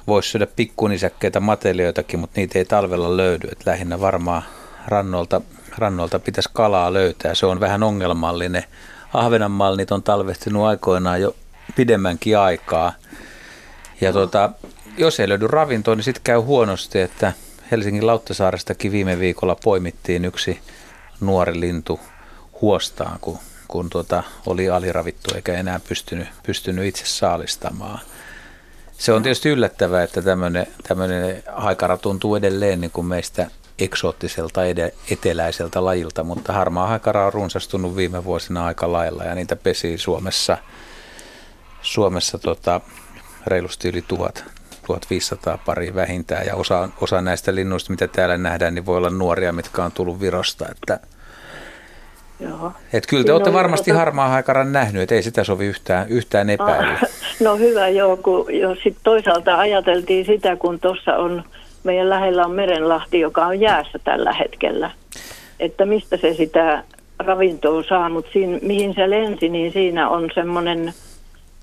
voisi 0.08 0.30
syödä 0.30 0.48
pikkunisäkkeitä, 0.48 1.40
matelioitakin, 1.40 2.20
mutta 2.20 2.40
niitä 2.40 2.60
ei 2.60 2.66
talvella 2.66 3.18
löydy. 3.18 3.48
Et 3.48 3.66
lähinnä 3.66 4.00
varmaan 4.00 4.44
rannolta, 4.88 5.42
rannolta 5.78 6.20
pitäisi 6.20 6.50
kalaa 6.54 6.94
löytää. 6.94 7.36
Se 7.36 7.46
on 7.46 7.60
vähän 7.60 7.84
ongelmallinen. 7.84 8.64
Ahvenanmaalla 9.14 9.78
niitä 9.78 9.96
on 9.96 10.04
talvehtinut 10.04 10.66
aikoinaan 10.66 11.22
jo 11.22 11.36
pidemmänkin 11.76 12.38
aikaa. 12.38 12.94
Ja 14.02 14.14
tota, 14.14 14.50
jos 14.98 15.20
ei 15.20 15.30
löydy 15.30 15.48
ravintoa, 15.48 15.96
niin 15.96 16.04
sitten 16.04 16.24
käy 16.24 16.40
huonosti, 16.40 17.00
että 17.00 17.34
Helsingin 17.72 18.08
Lauttasaarestakin 18.08 18.92
viime 18.92 19.20
viikolla 19.20 19.56
poimittiin 19.64 20.26
yksi 20.26 20.60
nuori 21.22 21.60
lintu 21.60 22.00
huostaan, 22.62 23.18
kun, 23.22 23.40
kun 23.68 23.90
tota, 23.90 24.24
oli 24.46 24.70
aliravittu 24.70 25.36
eikä 25.36 25.54
enää 25.54 25.80
pystynyt, 25.90 26.28
pystynyt 26.46 26.86
itse 26.86 27.06
saalistamaan. 27.06 28.00
Se 28.98 29.14
on 29.14 29.24
tietysti 29.24 29.50
yllättävää, 29.50 30.04
että 30.04 30.22
tämmöinen, 30.88 31.44
haikara 31.54 31.98
tuntuu 31.98 32.36
edelleen 32.36 32.82
niin 32.82 32.92
kuin 32.92 33.08
meistä 33.08 33.48
eksoottiselta 33.84 34.62
eteläiseltä 35.12 35.86
lajilta, 35.86 36.24
mutta 36.24 36.54
harmaa 36.54 36.88
haikara 36.88 37.26
on 37.26 37.34
runsastunut 37.34 37.96
viime 37.96 38.24
vuosina 38.24 38.66
aika 38.66 38.92
lailla 38.92 39.24
ja 39.24 39.36
niitä 39.36 39.56
pesii 39.56 39.98
Suomessa, 39.98 40.58
Suomessa 41.82 42.38
tota, 42.38 42.82
reilusti 43.48 43.90
yli 43.90 44.02
tuhat, 44.08 44.46
1500 44.88 45.58
pari 45.66 45.96
vähintään 45.96 46.46
ja 46.46 46.56
osa, 46.56 46.90
osa 47.02 47.22
näistä 47.22 47.56
linnuista, 47.56 47.92
mitä 47.92 48.08
täällä 48.08 48.38
nähdään, 48.38 48.76
niin 48.76 48.86
voi 48.86 48.98
olla 48.98 49.10
nuoria, 49.10 49.52
mitkä 49.52 49.84
on 49.84 49.92
tullut 49.92 50.20
Virosta, 50.20 50.66
että 50.72 51.00
Joo. 52.40 52.72
et 52.94 53.08
kyllä 53.08 53.24
te 53.24 53.34
olette 53.34 53.54
varmasti 53.54 53.92
tota- 53.92 53.96
harmaa 53.96 54.30
haikaran 54.30 54.72
nähnyt, 54.72 55.02
että 55.02 55.16
ei 55.16 55.24
sitä 55.24 55.44
sovi 55.44 55.66
yhtään, 55.66 56.10
yhtään 56.10 56.50
epäillä. 56.50 56.94
Ah, 56.94 57.02
no 57.44 57.58
hyvä 57.58 57.88
joo, 57.88 58.18
kun 58.18 58.46
jos 58.60 58.78
sit 58.84 58.98
toisaalta 59.04 59.58
ajateltiin 59.58 60.26
sitä, 60.26 60.56
kun 60.56 60.80
tuossa 60.80 61.16
on, 61.16 61.44
meidän 61.84 62.10
lähellä 62.10 62.46
on 62.46 62.52
Merenlahti, 62.52 63.20
joka 63.20 63.46
on 63.46 63.60
jäässä 63.60 64.00
tällä 64.04 64.34
hetkellä, 64.34 64.92
että 65.60 65.86
mistä 65.86 66.18
se 66.18 66.34
sitä 66.34 66.84
ravintoa 67.20 67.84
saa, 67.84 68.10
mutta 68.10 68.32
siinä, 68.34 68.60
mihin 68.62 68.94
se 68.94 69.10
lensi, 69.10 69.50
niin 69.50 69.74
siinä 69.74 70.10
on 70.10 70.30
semmoinen 70.36 70.94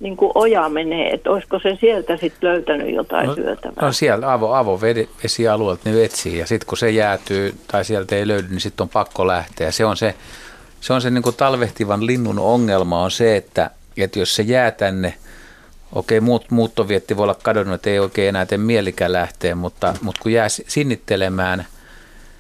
niin 0.01 0.17
kuin 0.17 0.33
oja 0.35 0.69
menee, 0.69 1.11
että 1.11 1.31
olisiko 1.31 1.59
se 1.59 1.77
sieltä 1.81 2.17
sitten 2.17 2.51
löytänyt 2.51 2.95
jotain 2.95 3.27
No, 3.27 3.35
syötävää. 3.35 3.87
no 3.87 3.93
siellä 3.93 4.33
avo, 4.33 4.55
avovesialueelta 4.55 5.91
ne 5.91 6.05
etsii 6.05 6.39
ja 6.39 6.47
sitten 6.47 6.67
kun 6.67 6.79
se 6.79 6.91
jäätyy 6.91 7.55
tai 7.73 7.85
sieltä 7.85 8.17
ei 8.17 8.29
löydy, 8.29 8.49
niin 8.49 8.61
sitten 8.61 8.85
on 8.85 8.89
pakko 8.89 9.27
lähteä. 9.27 9.71
Se 9.71 9.85
on 9.85 9.97
se, 9.97 10.15
se, 10.81 10.93
on 10.93 11.01
se 11.01 11.11
niin 11.11 11.23
kuin 11.23 11.37
talvehtivan 11.37 12.07
linnun 12.07 12.39
ongelma 12.39 13.03
on 13.03 13.11
se, 13.11 13.37
että, 13.37 13.71
että 13.97 14.19
jos 14.19 14.37
se 14.37 14.43
jää 14.43 14.71
tänne, 14.71 15.15
okei 15.93 16.21
muut, 16.21 16.51
muuttovietti 16.51 17.17
voi 17.17 17.23
olla 17.23 17.35
kadonnut, 17.35 17.75
että 17.75 17.91
ei 17.91 17.99
oikein 17.99 18.29
enää 18.29 18.47
tee 18.47 18.59
mielikään 18.59 19.13
lähteä, 19.13 19.55
mutta, 19.55 19.95
mutta 20.03 20.23
kun 20.23 20.33
jää 20.33 20.49
sinnittelemään 20.49 21.67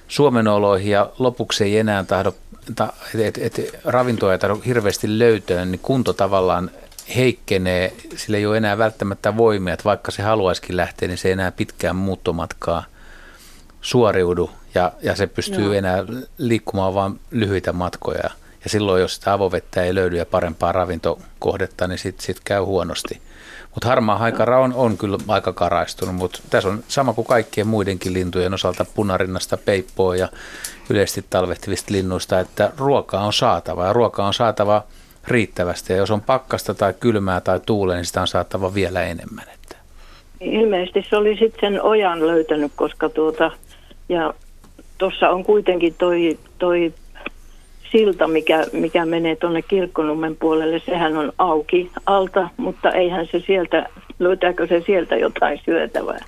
Suomen 0.08 0.48
oloihin 0.48 0.92
ja 0.92 1.10
lopuksi 1.18 1.64
ei 1.64 1.78
enää 1.78 2.04
tahdo, 2.04 2.34
että 2.68 2.92
et, 3.18 3.38
et, 3.38 3.60
ravintoa 3.84 4.32
ei 4.32 4.38
tahdo 4.38 4.58
hirveästi 4.66 5.18
löytää, 5.18 5.64
niin 5.64 5.80
kunto 5.82 6.12
tavallaan 6.12 6.70
heikkenee, 7.16 7.92
sillä 8.16 8.38
ei 8.38 8.46
ole 8.46 8.56
enää 8.56 8.78
välttämättä 8.78 9.36
voimia, 9.36 9.74
että 9.74 9.84
vaikka 9.84 10.10
se 10.10 10.22
haluaisikin 10.22 10.76
lähteä, 10.76 11.08
niin 11.08 11.18
se 11.18 11.28
ei 11.28 11.32
enää 11.32 11.52
pitkään 11.52 11.96
muuttomatkaa 11.96 12.84
suoriudu 13.80 14.50
ja, 14.74 14.92
ja 15.02 15.16
se 15.16 15.26
pystyy 15.26 15.64
Joo. 15.64 15.72
enää 15.72 16.04
liikkumaan 16.38 16.94
vain 16.94 17.20
lyhyitä 17.30 17.72
matkoja. 17.72 18.30
Ja 18.64 18.70
silloin, 18.70 19.00
jos 19.00 19.14
sitä 19.14 19.32
avovettä 19.32 19.82
ei 19.82 19.94
löydy 19.94 20.16
ja 20.16 20.26
parempaa 20.26 20.72
ravintokohdetta, 20.72 21.86
niin 21.86 21.98
sitten 21.98 22.26
sit 22.26 22.40
käy 22.44 22.60
huonosti. 22.60 23.22
Mutta 23.80 23.88
harmaa 23.88 24.18
haikara 24.18 24.60
on, 24.60 24.74
on 24.74 24.98
kyllä 24.98 25.18
aika 25.28 25.52
karaistunut, 25.52 26.14
mutta 26.14 26.38
tässä 26.50 26.68
on 26.68 26.82
sama 26.88 27.12
kuin 27.12 27.26
kaikkien 27.26 27.66
muidenkin 27.66 28.12
lintujen 28.12 28.54
osalta 28.54 28.86
punarinnasta, 28.94 29.56
peippoa 29.56 30.16
ja 30.16 30.28
yleisesti 30.90 31.24
talvehtivista 31.30 31.92
linnuista, 31.92 32.40
että 32.40 32.72
ruokaa 32.78 33.24
on 33.24 33.32
saatava 33.32 33.86
ja 33.86 33.92
ruokaa 33.92 34.26
on 34.26 34.34
saatava 34.34 34.82
riittävästi. 35.28 35.92
Ja 35.92 35.96
jos 35.96 36.10
on 36.10 36.20
pakkasta 36.20 36.74
tai 36.74 36.94
kylmää 37.00 37.40
tai 37.40 37.60
tuulee, 37.66 37.96
niin 37.96 38.04
sitä 38.04 38.20
on 38.20 38.28
saatava 38.28 38.74
vielä 38.74 39.02
enemmän. 39.02 39.44
Että. 39.54 39.76
Ilmeisesti 40.40 41.06
se 41.10 41.16
oli 41.16 41.36
sitten 41.36 41.82
ojan 41.82 42.26
löytänyt, 42.26 42.72
koska 42.76 43.08
tuota, 43.08 43.50
ja 44.08 44.34
tuossa 44.98 45.30
on 45.30 45.44
kuitenkin 45.44 45.94
toi, 45.98 46.38
toi 46.58 46.94
silta, 47.92 48.28
mikä, 48.28 48.66
mikä 48.72 49.06
menee 49.06 49.36
tuonne 49.36 49.62
Kirkkonummen 49.62 50.36
puolelle, 50.36 50.82
sehän 50.86 51.16
on 51.16 51.32
auki 51.38 51.90
alta, 52.06 52.48
mutta 52.56 52.90
eihän 52.90 53.26
se 53.32 53.42
sieltä, 53.46 53.86
löytääkö 54.18 54.66
se 54.66 54.82
sieltä 54.86 55.16
jotain 55.16 55.60
syötävää? 55.64 56.18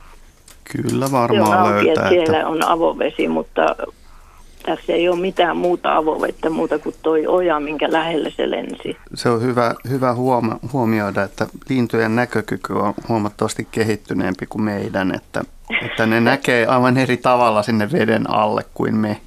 Kyllä 0.77 1.07
varmaan 1.13 1.47
se 1.47 1.55
on 1.55 1.59
auki, 1.59 1.87
löytää. 1.87 1.93
Että 1.93 2.09
siellä 2.09 2.49
on 2.49 2.65
avovesi, 2.65 3.29
mutta 3.29 3.77
tässä 4.63 4.93
ei 4.93 5.09
ole 5.09 5.21
mitään 5.21 5.57
muuta 5.57 5.97
avovettä 5.97 6.51
muuta 6.51 6.79
kuin 6.79 6.95
toi 7.03 7.27
oja, 7.27 7.61
minkä 7.61 7.93
lähelle 7.93 8.31
se 8.31 8.51
lensi. 8.51 8.97
Se 9.15 9.29
on 9.29 9.43
hyvä, 9.43 9.75
hyvä 9.89 10.15
huoma, 10.15 10.59
huomioida, 10.73 11.23
että 11.23 11.47
lintujen 11.69 12.17
näkökyky 12.17 12.73
on 12.73 12.95
huomattavasti 13.09 13.69
kehittyneempi 13.71 14.47
kuin 14.47 14.63
meidän, 14.63 15.15
että, 15.15 15.45
että 15.85 16.07
ne 16.07 16.21
näkee 16.21 16.67
aivan 16.67 16.99
eri 16.99 17.17
tavalla 17.17 17.63
sinne 17.63 17.93
veden 17.93 18.31
alle 18.31 18.63
kuin 18.75 18.97
me. 18.97 19.21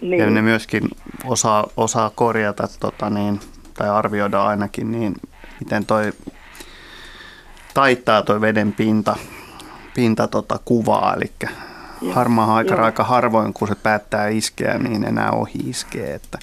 Niin. 0.00 0.20
Ja 0.20 0.30
ne 0.30 0.42
myöskin 0.42 0.82
osaa, 1.24 1.66
osaa 1.76 2.10
korjata 2.14 2.68
tota 2.80 3.10
niin, 3.10 3.40
tai 3.74 3.88
arvioida 3.88 4.44
ainakin 4.44 4.92
niin, 4.92 5.14
miten 5.60 5.86
toi 5.86 6.12
taittaa 7.74 8.22
toi 8.22 8.40
veden 8.40 8.72
pinta, 8.72 9.16
pinta 9.94 10.28
tota 10.28 10.58
kuvaa. 10.64 11.14
Eli 11.14 11.50
harmaa 12.12 12.46
haikara 12.46 12.84
aika 12.84 13.04
harvoin, 13.04 13.52
kun 13.52 13.68
se 13.68 13.74
päättää 13.74 14.28
iskeä, 14.28 14.78
niin 14.78 15.04
enää 15.04 15.30
ohi 15.30 15.58
iskee. 15.66 16.14
Että 16.14 16.38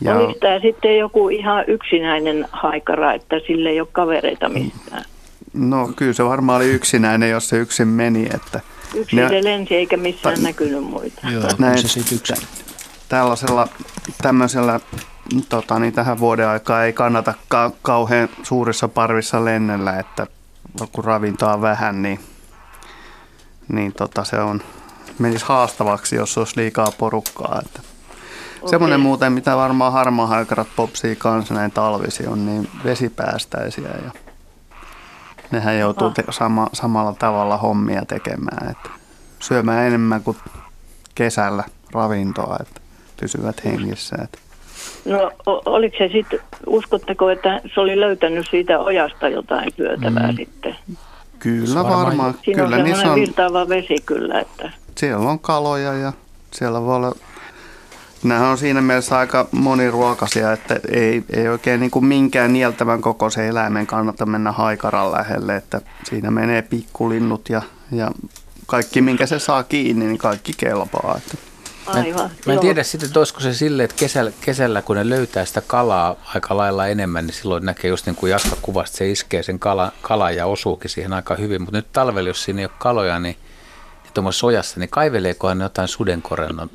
ja... 0.00 0.16
Oliko 0.16 0.38
tämä 0.40 0.60
sitten 0.60 0.98
joku 0.98 1.28
ihan 1.28 1.64
yksinäinen 1.66 2.48
haikara, 2.52 3.12
että 3.12 3.36
sille 3.46 3.68
ei 3.68 3.80
ole 3.80 3.88
kavereita 3.92 4.48
mistään? 4.48 5.04
No 5.52 5.92
kyllä 5.96 6.12
se 6.12 6.24
varmaan 6.24 6.56
oli 6.56 6.70
yksinäinen, 6.70 7.30
jos 7.30 7.48
se 7.48 7.56
yksin 7.56 7.88
meni. 7.88 8.28
Että 8.34 8.60
Yksin 8.94 9.18
ne... 9.18 9.44
lensi 9.44 9.74
eikä 9.74 9.96
missään 9.96 10.34
ta... 10.34 10.42
näkynyt 10.42 10.84
muita. 10.84 11.30
Joo, 11.30 11.44
Näin, 11.58 11.78
se 11.78 11.88
sitten 11.88 12.16
yksin. 12.16 12.36
Tällaisella, 13.08 13.68
tämmöisellä 14.22 14.80
tota, 15.48 15.78
niin 15.78 15.92
tähän 15.92 16.18
vuoden 16.18 16.48
aikaa 16.48 16.84
ei 16.84 16.92
kannata 16.92 17.34
ka- 17.48 17.72
kauhean 17.82 18.28
suurissa 18.42 18.88
parvissa 18.88 19.44
lennellä, 19.44 19.98
että 19.98 20.26
kun 20.92 21.04
ravintoa 21.04 21.60
vähän, 21.60 22.02
niin, 22.02 22.20
niin 23.68 23.92
tota, 23.92 24.24
se 24.24 24.36
on, 24.36 24.62
menisi 25.18 25.44
haastavaksi, 25.48 26.16
jos 26.16 26.38
olisi 26.38 26.56
liikaa 26.56 26.92
porukkaa. 26.98 27.62
Että. 27.66 27.80
Okay. 28.58 28.70
Semmoinen 28.70 29.00
muuten, 29.00 29.32
mitä 29.32 29.56
varmaan 29.56 29.92
harmaahaikarat 29.92 30.68
popsii 30.76 31.16
kanssa 31.16 31.54
näin 31.54 31.70
talvisi, 31.70 32.26
on 32.26 32.46
niin 32.46 32.68
vesipäästäisiä 32.84 33.88
ja 34.04 34.21
nehän 35.52 35.78
joutuu 35.78 36.10
te- 36.10 36.24
sama, 36.30 36.68
samalla 36.72 37.14
tavalla 37.18 37.56
hommia 37.56 38.04
tekemään, 38.04 38.70
että 38.70 38.90
syömään 39.40 39.86
enemmän 39.86 40.22
kuin 40.22 40.36
kesällä 41.14 41.64
ravintoa, 41.92 42.56
että 42.60 42.80
pysyvät 43.20 43.64
hengissä. 43.64 44.16
Että. 44.24 44.38
No 45.04 45.30
oliko 45.46 45.96
se 45.98 46.08
sitten, 46.12 46.40
uskotteko, 46.66 47.30
että 47.30 47.60
se 47.74 47.80
oli 47.80 48.00
löytänyt 48.00 48.46
siitä 48.50 48.78
ojasta 48.78 49.28
jotain 49.28 49.72
syötävää 49.76 50.32
mm. 50.32 50.36
sitten? 50.36 50.76
Kyllä 51.38 51.84
varmaan. 51.84 52.34
Siinä 52.44 52.62
kyllä, 52.62 52.76
on 52.76 52.84
niin 52.84 53.08
on 53.08 53.14
virtaava 53.14 53.68
vesi 53.68 53.96
kyllä. 54.06 54.40
Että. 54.40 54.70
Siellä 54.96 55.30
on 55.30 55.38
kaloja 55.38 55.94
ja 55.94 56.12
siellä 56.52 56.82
voi 56.82 56.96
olla 56.96 57.12
Nämä 58.22 58.50
on 58.50 58.58
siinä 58.58 58.80
mielessä 58.80 59.18
aika 59.18 59.48
moniruokaisia, 59.52 60.52
että 60.52 60.80
ei, 60.88 61.24
ei 61.30 61.48
oikein 61.48 61.80
niin 61.80 61.90
kuin 61.90 62.04
minkään 62.04 62.52
nieltävän 62.52 63.00
kokoisen 63.00 63.46
eläimen 63.46 63.86
kannata 63.86 64.26
mennä 64.26 64.52
haikaran 64.52 65.12
lähelle, 65.12 65.56
että 65.56 65.80
siinä 66.04 66.30
menee 66.30 66.62
pikkulinnut 66.62 67.48
ja, 67.48 67.62
ja 67.92 68.10
kaikki, 68.66 69.00
minkä 69.00 69.26
se 69.26 69.38
saa 69.38 69.62
kiinni, 69.62 70.06
niin 70.06 70.18
kaikki 70.18 70.52
kelpaa. 70.56 71.14
Että. 71.16 71.52
Aivan, 71.86 72.30
mä 72.46 72.52
en 72.52 72.58
tiedä 72.58 72.82
sitten, 72.82 73.06
että 73.06 73.20
olisiko 73.20 73.40
se 73.40 73.54
silleen, 73.54 73.84
että 73.84 73.96
kesällä, 73.98 74.32
kesällä, 74.40 74.82
kun 74.82 74.96
ne 74.96 75.08
löytää 75.08 75.44
sitä 75.44 75.62
kalaa 75.66 76.16
aika 76.34 76.56
lailla 76.56 76.86
enemmän, 76.86 77.26
niin 77.26 77.34
silloin 77.34 77.64
näkee 77.64 77.88
just 77.88 78.06
niin 78.06 78.16
kuin 78.16 78.30
Jaska 78.30 78.56
kuvasta, 78.62 78.96
se 78.96 79.10
iskee 79.10 79.42
sen 79.42 79.58
kala, 79.58 79.92
kala 80.02 80.30
ja 80.30 80.46
osuukin 80.46 80.90
siihen 80.90 81.12
aika 81.12 81.34
hyvin. 81.34 81.62
Mutta 81.62 81.78
nyt 81.78 81.92
talvella, 81.92 82.30
jos 82.30 82.44
siinä 82.44 82.60
ei 82.60 82.64
ole 82.64 82.72
kaloja, 82.78 83.18
niin, 83.18 83.36
niin 84.02 84.12
tuommoisessa 84.14 84.46
ojassa, 84.46 84.80
niin 84.80 84.90
kaiveleekohan 84.90 85.58
ne 85.58 85.64
jotain 85.64 85.88
sudenkorennon 85.88 86.70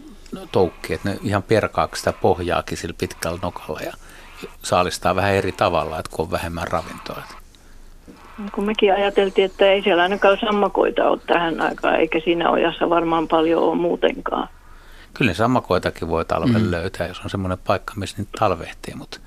toukki, 0.52 0.94
että 0.94 1.10
ne 1.10 1.20
ihan 1.24 1.44
perkaa 1.44 1.90
sitä 1.96 2.14
pohjaakin 2.14 2.78
sillä 2.78 2.96
pitkällä 2.98 3.40
nokalla 3.42 3.80
ja 3.82 3.94
saalistaa 4.64 5.16
vähän 5.16 5.34
eri 5.34 5.52
tavalla, 5.52 6.00
että 6.00 6.12
kun 6.16 6.26
on 6.26 6.32
vähemmän 6.32 6.68
ravintoa. 6.68 7.24
Kun 8.52 8.66
mekin 8.66 8.94
ajateltiin, 8.94 9.46
että 9.46 9.72
ei 9.72 9.82
siellä 9.82 10.04
ainakaan 10.04 10.38
sammakoita 10.40 11.04
ole 11.04 11.20
tähän 11.28 11.62
aikaan, 11.62 11.96
eikä 11.96 12.20
siinä 12.24 12.50
ojassa 12.50 12.90
varmaan 12.90 13.28
paljon 13.28 13.64
ole 13.64 13.76
muutenkaan. 13.76 14.50
Kyllä 15.14 15.34
sammakoitakin 15.34 16.08
voi 16.08 16.26
talven 16.26 16.62
mm. 16.62 16.72
löytää, 16.72 17.08
jos 17.08 17.22
on 17.24 17.30
semmoinen 17.30 17.58
paikka, 17.58 17.94
missä 17.96 18.18
niitä 18.18 18.32
talvehtii, 18.40 18.96
mutta 18.96 19.20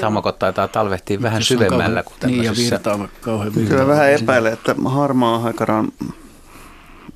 sammakot 0.00 0.38
taitaa 0.38 0.68
talvehtia 0.68 1.22
vähän 1.22 1.42
syvemmällä 1.42 2.02
kuin 2.02 2.14
tämmöisissä. 2.20 2.52
Niin 2.52 2.70
ja 2.70 2.72
virtaa 2.72 3.08
kauhean. 3.20 3.52
Kyllä 3.52 3.86
vähän 3.86 4.10
epäilee, 4.10 4.52
että 4.52 4.74
harmaa 4.84 5.38
haikaran 5.38 5.92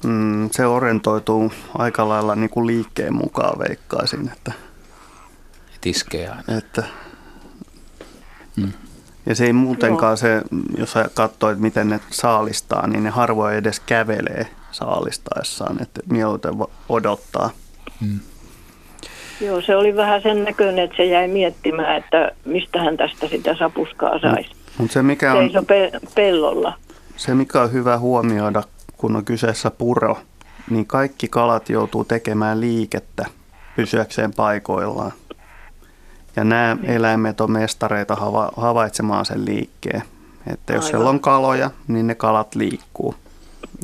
mm, 0.05 0.49
se 0.53 0.67
orientoituu 0.67 1.53
aika 1.79 2.09
lailla 2.09 2.35
niin 2.35 2.51
kuin 2.51 2.67
liikkeen 2.67 3.15
mukaan 3.15 3.59
veikkaisin. 3.59 4.31
Että, 4.33 4.53
Tiskee 5.81 6.29
aina. 6.29 6.59
Että, 6.59 6.83
mm. 8.57 8.73
Ja 9.27 9.35
se 9.35 9.45
ei 9.45 9.53
muutenkaan 9.53 10.17
se, 10.17 10.43
jos 10.79 10.93
sä 10.93 11.11
katsoit 11.15 11.59
miten 11.59 11.89
ne 11.89 12.01
saalistaa, 12.11 12.87
niin 12.87 13.05
ne 13.05 13.11
harvoin 13.11 13.55
edes 13.55 13.81
kävelee 13.81 14.47
saalistaessaan, 14.73 15.83
että 15.83 16.01
mieluiten 16.11 16.53
odottaa. 16.89 17.51
Mm. 18.01 18.21
Joo, 19.41 19.61
se 19.61 19.77
oli 19.77 19.97
vähän 19.97 20.23
sen 20.23 20.45
näköinen, 20.45 20.85
että 20.85 20.97
se 20.97 21.05
jäi 21.05 21.29
miettimään, 21.29 21.97
että 21.97 22.33
mistä 22.45 22.83
hän 22.83 22.97
tästä 22.97 23.29
sitä 23.29 23.57
sapuskaa 23.59 24.19
saisi. 24.19 24.51
Mut 24.79 24.91
se, 24.91 25.03
mikä 25.03 25.33
on, 25.33 25.51
pe- 25.67 25.93
pellolla. 26.15 26.79
Se, 27.17 27.35
mikä 27.35 27.63
on 27.63 27.73
hyvä 27.73 27.99
huomioida, 27.99 28.63
kun 28.97 29.17
on 29.17 29.25
kyseessä 29.25 29.71
puro, 29.71 30.19
niin 30.71 30.87
kaikki 30.87 31.29
kalat 31.29 31.69
joutuu 31.69 32.05
tekemään 32.05 32.61
liikettä 32.61 33.25
pysyäkseen 33.77 34.35
paikoillaan. 34.35 35.13
Ja 36.37 36.45
nämä 36.45 36.77
eläimet 36.85 37.41
on 37.41 37.51
mestareita 37.51 38.17
havaitsemaan 38.57 39.27
sen 39.27 39.45
liikkeen. 39.45 40.03
Että 40.53 40.73
jos 40.73 40.85
Aivan. 40.85 40.91
siellä 40.91 41.11
on 41.11 41.21
kaloja, 41.21 41.71
niin 41.89 42.07
ne 42.07 42.15
kalat 42.15 42.55
liikkuu. 42.55 43.15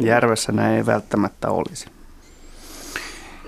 Järvessä 0.03 0.53
näin 0.53 0.77
ei 0.77 0.87
välttämättä 0.87 1.51
olisi. 1.51 1.87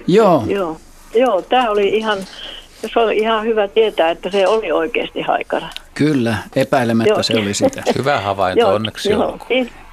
Joo. 0.07 0.45
Joo, 0.47 0.81
Joo 1.15 1.43
tämä 1.43 1.71
oli 1.71 1.89
ihan, 1.89 2.19
se 2.93 3.01
oli 3.01 3.17
ihan 3.17 3.45
hyvä 3.45 3.69
tietää, 3.69 4.11
että 4.11 4.31
se 4.31 4.47
oli 4.49 4.73
oikeasti 4.73 5.23
haikara. 5.23 5.69
Kyllä, 5.95 6.39
epäilemättä 6.57 7.13
Joo. 7.13 7.23
se 7.23 7.39
oli 7.39 7.55
sitä. 7.55 7.83
Hyvä 7.99 8.21
havainto, 8.21 8.61
Joo, 8.61 8.75
onneksi 8.75 9.11
Joo. 9.11 9.39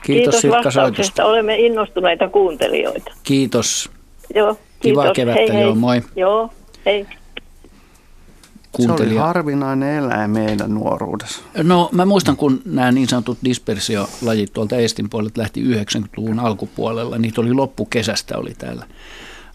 Kiitos, 0.03 0.41
Kiitos 0.41 0.65
vastauksesta. 0.65 1.25
Olemme 1.25 1.55
innostuneita 1.55 2.29
kuuntelijoita. 2.29 3.11
Kiitos. 3.23 3.89
Joo, 4.35 4.53
kiitos. 4.53 4.79
Kivaa 4.79 5.13
kevättä, 5.13 5.41
hei, 5.41 5.53
hei. 5.53 5.61
joo, 5.61 5.75
moi. 5.75 6.01
Joo, 6.15 6.49
hei. 6.85 7.05
Se 8.79 8.91
oli 8.91 9.15
harvinainen 9.15 9.97
eläin 9.97 10.31
meidän 10.31 10.73
nuoruudessa. 10.73 11.41
No 11.63 11.89
mä 11.91 12.05
muistan, 12.05 12.37
kun 12.37 12.61
nämä 12.65 12.91
niin 12.91 13.07
sanotut 13.07 13.37
dispersiolajit 13.45 14.53
tuolta 14.53 14.75
Estin 14.75 15.09
puolelta 15.09 15.41
lähti 15.41 15.63
90-luvun 15.63 16.39
alkupuolella. 16.39 17.17
Niitä 17.17 17.41
oli 17.41 17.53
loppukesästä 17.53 18.37
oli 18.37 18.53
täällä 18.57 18.85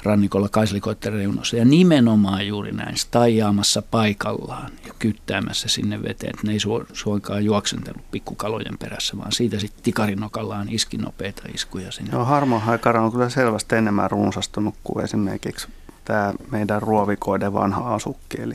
rannikolla 0.06 0.48
kaislikoiden 0.48 1.12
reunossa. 1.12 1.56
Ja 1.56 1.64
nimenomaan 1.64 2.46
juuri 2.46 2.72
näin, 2.72 2.96
staijaamassa 2.96 3.82
paikallaan 3.82 4.72
ja 4.86 4.94
kyttäämässä 4.98 5.68
sinne 5.68 6.02
veteen. 6.02 6.30
Että 6.34 6.46
ne 6.46 6.52
ei 6.52 6.58
suinkaan 6.92 7.44
juoksentellut 7.44 8.10
pikkukalojen 8.10 8.78
perässä, 8.78 9.16
vaan 9.18 9.32
siitä 9.32 9.58
sitten 9.58 9.82
tikarinokallaan 9.82 10.68
iski 10.68 10.96
nopeita 10.96 11.42
iskuja 11.54 11.92
sinne. 11.92 12.10
Joo, 12.12 12.24
harmahaikara 12.24 13.02
on 13.02 13.12
kyllä 13.12 13.28
selvästi 13.28 13.76
enemmän 13.76 14.10
runsastunut 14.10 14.74
kuin 14.84 15.04
esimerkiksi 15.04 15.68
tämä 16.04 16.34
meidän 16.50 16.82
ruovikoiden 16.82 17.52
vanha 17.52 17.94
asukki, 17.94 18.42
eli 18.42 18.54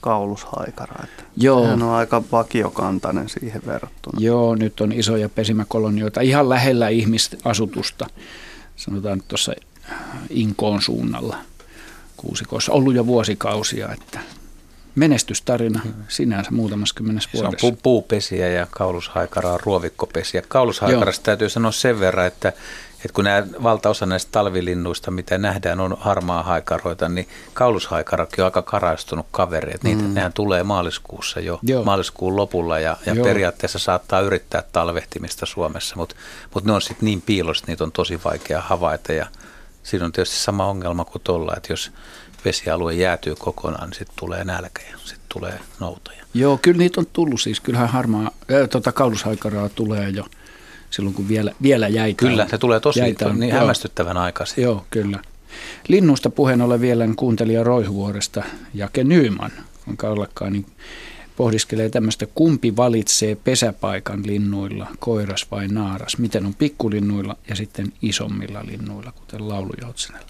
kaulushaikara. 0.00 1.04
Että 1.04 1.22
Joo. 1.36 1.66
Hän 1.66 1.82
on 1.82 1.94
aika 1.94 2.22
vakiokantainen 2.32 3.28
siihen 3.28 3.62
verrattuna. 3.66 4.20
Joo, 4.20 4.54
nyt 4.54 4.80
on 4.80 4.92
isoja 4.92 5.28
pesimäkolonioita 5.28 6.20
ihan 6.20 6.48
lähellä 6.48 6.88
ihmisasutusta. 6.88 8.06
Sanotaan 8.76 9.18
nyt 9.18 9.28
tuossa 9.28 9.52
Inkoon 10.30 10.82
suunnalla 10.82 11.36
kuusikossa. 12.16 12.72
Ollut 12.72 12.94
jo 12.94 13.06
vuosikausia, 13.06 13.92
että 13.92 14.20
menestystarina 14.94 15.80
sinänsä 16.08 16.50
muutamassa 16.50 16.94
kymmenes 16.94 17.28
vuodessa. 17.34 17.60
Se 17.60 17.66
on 17.66 17.72
pu- 17.72 17.80
puupesiä 17.82 18.48
ja 18.48 18.66
kaulushaikara 18.70 19.52
on 19.52 19.60
ruovikkopesiä. 19.62 20.42
Kaulushaikarasta 20.48 21.24
täytyy 21.24 21.48
sanoa 21.48 21.72
sen 21.72 22.00
verran, 22.00 22.26
että 22.26 22.52
että 23.04 23.14
kun 23.14 23.24
nämä, 23.24 23.46
valtaosa 23.62 24.06
näistä 24.06 24.28
talvilinnuista, 24.32 25.10
mitä 25.10 25.38
nähdään, 25.38 25.80
on 25.80 25.96
harmaa 26.00 26.42
haikaroita, 26.42 27.08
niin 27.08 27.28
kaulushaikarakin 27.54 28.40
on 28.40 28.44
aika 28.44 28.62
karaistunut 28.62 29.26
kaveri. 29.30 29.72
Että 29.74 29.88
niitä, 29.88 30.02
mm. 30.02 30.14
nehän 30.14 30.32
tulee 30.32 30.62
maaliskuussa 30.62 31.40
jo, 31.40 31.58
Joo. 31.62 31.84
maaliskuun 31.84 32.36
lopulla 32.36 32.78
ja, 32.78 32.96
ja 33.06 33.14
periaatteessa 33.22 33.78
saattaa 33.78 34.20
yrittää 34.20 34.62
talvehtimista 34.72 35.46
Suomessa, 35.46 35.96
mutta 35.96 36.14
mut 36.54 36.64
ne 36.64 36.72
on 36.72 36.82
sitten 36.82 37.06
niin 37.06 37.22
piilossa, 37.22 37.62
että 37.62 37.72
niitä 37.72 37.84
on 37.84 37.92
tosi 37.92 38.20
vaikea 38.24 38.60
havaita 38.60 39.12
ja 39.12 39.26
siinä 39.82 40.06
on 40.06 40.12
tietysti 40.12 40.36
sama 40.36 40.66
ongelma 40.66 41.04
kuin 41.04 41.22
tuolla, 41.24 41.54
että 41.56 41.72
jos 41.72 41.92
vesialue 42.44 42.94
jäätyy 42.94 43.34
kokonaan, 43.38 43.90
niin 43.90 43.98
sitten 43.98 44.16
tulee 44.18 44.44
nälkä 44.44 44.82
ja 44.90 44.98
sitten 44.98 45.28
tulee 45.28 45.60
noutoja. 45.80 46.24
Joo, 46.34 46.58
kyllä 46.62 46.78
niitä 46.78 47.00
on 47.00 47.06
tullut 47.12 47.40
siis. 47.40 47.60
Kyllähän 47.60 47.88
harmaa, 47.88 48.22
äh, 48.22 48.68
tota, 48.68 48.92
kaulushaikaraa 48.92 49.68
tulee 49.68 50.08
jo– 50.08 50.24
silloin 50.92 51.14
kun 51.14 51.28
vielä, 51.28 51.52
vielä 51.62 51.88
jäitä 51.88 52.18
Kyllä, 52.18 52.46
se 52.50 52.58
tulee 52.58 52.80
tosi 52.80 53.00
jäitä 53.00 53.32
niin 53.32 53.52
hämmästyttävän 53.52 54.16
aikaisin. 54.16 54.64
Joo, 54.64 54.86
kyllä. 54.90 55.18
Linnusta 55.88 56.30
puheen 56.30 56.60
ollen 56.60 56.80
vielä 56.80 57.08
kuuntelija 57.16 57.64
Roihuvuoresta 57.64 58.42
Jake 58.74 59.04
Nyyman, 59.04 59.50
on 59.88 60.10
ollakaan, 60.10 60.52
niin 60.52 60.66
pohdiskelee 61.36 61.88
tämmöistä, 61.88 62.26
kumpi 62.34 62.76
valitsee 62.76 63.34
pesäpaikan 63.34 64.26
linnuilla, 64.26 64.86
koiras 64.98 65.46
vai 65.50 65.68
naaras. 65.68 66.18
Miten 66.18 66.46
on 66.46 66.54
pikkulinnuilla 66.54 67.36
ja 67.48 67.56
sitten 67.56 67.92
isommilla 68.02 68.60
linnuilla, 68.66 69.12
kuten 69.12 69.48
laulujoutsenella. 69.48 70.26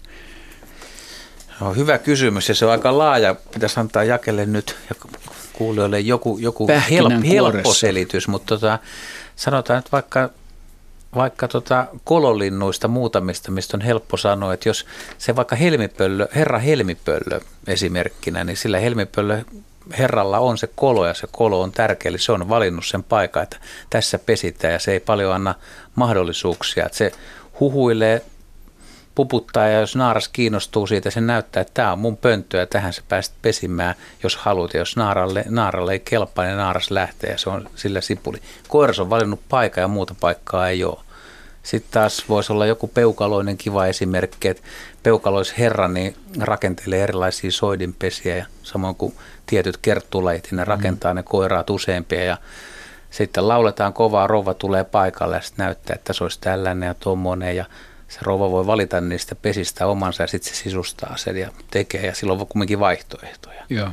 No, 1.61 1.73
hyvä 1.73 1.97
kysymys 1.97 2.49
ja 2.49 2.55
se 2.55 2.65
on 2.65 2.71
aika 2.71 2.97
laaja. 2.97 3.35
Pitäisi 3.53 3.79
antaa 3.79 4.03
jakelle 4.03 4.45
nyt 4.45 4.75
ja 4.89 4.95
kuulijoille 5.53 5.99
joku, 5.99 6.37
joku 6.37 6.67
helppo, 6.89 7.21
helppo 7.27 7.73
selitys, 7.73 8.27
mutta 8.27 8.55
tota, 8.55 8.79
sanotaan 9.35 9.79
että 9.79 9.91
vaikka 9.91 10.29
vaikka 11.15 11.47
tota 11.47 11.87
kololinnuista 12.03 12.87
muutamista, 12.87 13.51
mistä 13.51 13.77
on 13.77 13.81
helppo 13.81 14.17
sanoa, 14.17 14.53
että 14.53 14.69
jos 14.69 14.85
se 15.17 15.35
vaikka 15.35 15.55
helmipöllö, 15.55 16.27
herra 16.35 16.59
helmipöllö 16.59 17.39
esimerkkinä, 17.67 18.43
niin 18.43 18.57
sillä 18.57 18.79
helmipöllö 18.79 19.41
herralla 19.97 20.39
on 20.39 20.57
se 20.57 20.69
kolo 20.75 21.07
ja 21.07 21.13
se 21.13 21.27
kolo 21.31 21.61
on 21.61 21.71
tärkeä, 21.71 22.09
eli 22.09 22.19
se 22.19 22.31
on 22.31 22.49
valinnut 22.49 22.85
sen 22.85 23.03
paikan, 23.03 23.43
että 23.43 23.57
tässä 23.89 24.19
pesitään 24.19 24.73
ja 24.73 24.79
se 24.79 24.91
ei 24.91 24.99
paljon 24.99 25.33
anna 25.33 25.55
mahdollisuuksia, 25.95 26.85
että 26.85 26.97
se 26.97 27.11
huhuilee 27.59 28.21
puputtaa 29.15 29.67
ja 29.67 29.79
jos 29.79 29.95
naaras 29.95 30.27
kiinnostuu 30.27 30.87
siitä, 30.87 31.09
se 31.09 31.21
näyttää, 31.21 31.61
että 31.61 31.73
tämä 31.73 31.91
on 31.91 31.99
mun 31.99 32.17
pönttö 32.17 32.57
ja 32.57 32.67
tähän 32.67 32.93
sä 32.93 33.01
pääset 33.09 33.33
pesimään, 33.41 33.95
jos 34.23 34.35
haluat. 34.35 34.73
Ja 34.73 34.79
jos 34.79 34.95
naaralle, 34.95 35.45
naaralle 35.49 35.91
ei 35.91 35.99
kelpaa, 35.99 36.45
niin 36.45 36.57
naaras 36.57 36.91
lähtee 36.91 37.31
ja 37.31 37.37
se 37.37 37.49
on 37.49 37.69
sillä 37.75 38.01
sipuli. 38.01 38.41
Koiras 38.67 38.99
on 38.99 39.09
valinnut 39.09 39.39
paikan 39.49 39.81
ja 39.81 39.87
muuta 39.87 40.15
paikkaa 40.19 40.69
ei 40.69 40.83
ole. 40.83 40.99
Sitten 41.63 41.91
taas 41.91 42.29
voisi 42.29 42.53
olla 42.53 42.65
joku 42.65 42.87
peukaloinen 42.87 43.57
kiva 43.57 43.85
esimerkki, 43.85 44.47
että 44.47 44.63
peukaloisherra 45.03 45.87
niin 45.87 46.15
rakentelee 46.39 47.03
erilaisia 47.03 47.51
soidinpesiä 47.51 48.37
ja 48.37 48.45
samoin 48.63 48.95
kuin 48.95 49.15
tietyt 49.45 49.77
kerttulajit, 49.77 50.47
niin 50.51 50.57
ne 50.57 50.63
rakentaa 50.63 51.13
mm. 51.13 51.15
ne 51.15 51.23
koiraat 51.23 51.69
useampia 51.69 52.23
ja 52.23 52.37
sitten 53.09 53.47
lauletaan 53.47 53.93
kovaa, 53.93 54.27
rouva 54.27 54.53
tulee 54.53 54.83
paikalle 54.83 55.35
ja 55.35 55.41
sitten 55.41 55.63
näyttää, 55.65 55.95
että 55.95 56.13
se 56.13 56.23
olisi 56.23 56.39
tällainen 56.41 56.87
ja 56.87 56.93
tuommoinen 56.93 57.55
ja 57.55 57.65
se 58.07 58.19
rouva 58.21 58.51
voi 58.51 58.67
valita 58.67 59.01
niistä 59.01 59.35
pesistä 59.35 59.87
omansa 59.87 60.23
ja 60.23 60.27
sitten 60.27 60.53
se 60.53 60.63
sisustaa 60.63 61.17
sen 61.17 61.37
ja 61.37 61.51
tekee 61.71 62.05
ja 62.05 62.15
silloin 62.15 62.41
on 62.41 62.47
kumminkin 62.47 62.79
vaihtoehtoja. 62.79 63.63
Joo. 63.69 63.89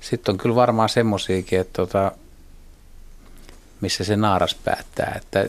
Sitten 0.00 0.32
on 0.32 0.38
kyllä 0.38 0.54
varmaan 0.54 0.88
semmoisiakin, 0.88 1.60
että 1.60 1.72
tota, 1.72 2.12
missä 3.84 4.04
se 4.04 4.16
naaras 4.16 4.54
päättää. 4.54 5.20
Että 5.22 5.46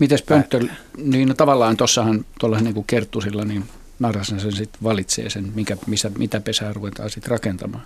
Mites 0.00 0.22
pönttö, 0.22 0.60
niin 0.96 1.28
no 1.28 1.34
tavallaan 1.34 1.76
tuossahan 1.76 2.24
tuolla 2.40 2.60
niin 2.60 2.74
kuin 2.74 2.86
kerttusilla, 2.86 3.44
niin 3.44 3.64
naaras 3.98 4.26
sen 4.26 4.40
sitten 4.40 4.82
valitsee 4.82 5.30
sen, 5.30 5.52
mikä, 5.54 5.76
missä, 5.86 6.10
mitä 6.18 6.40
pesää 6.40 6.72
ruvetaan 6.72 7.10
sitten 7.10 7.30
rakentamaan. 7.30 7.84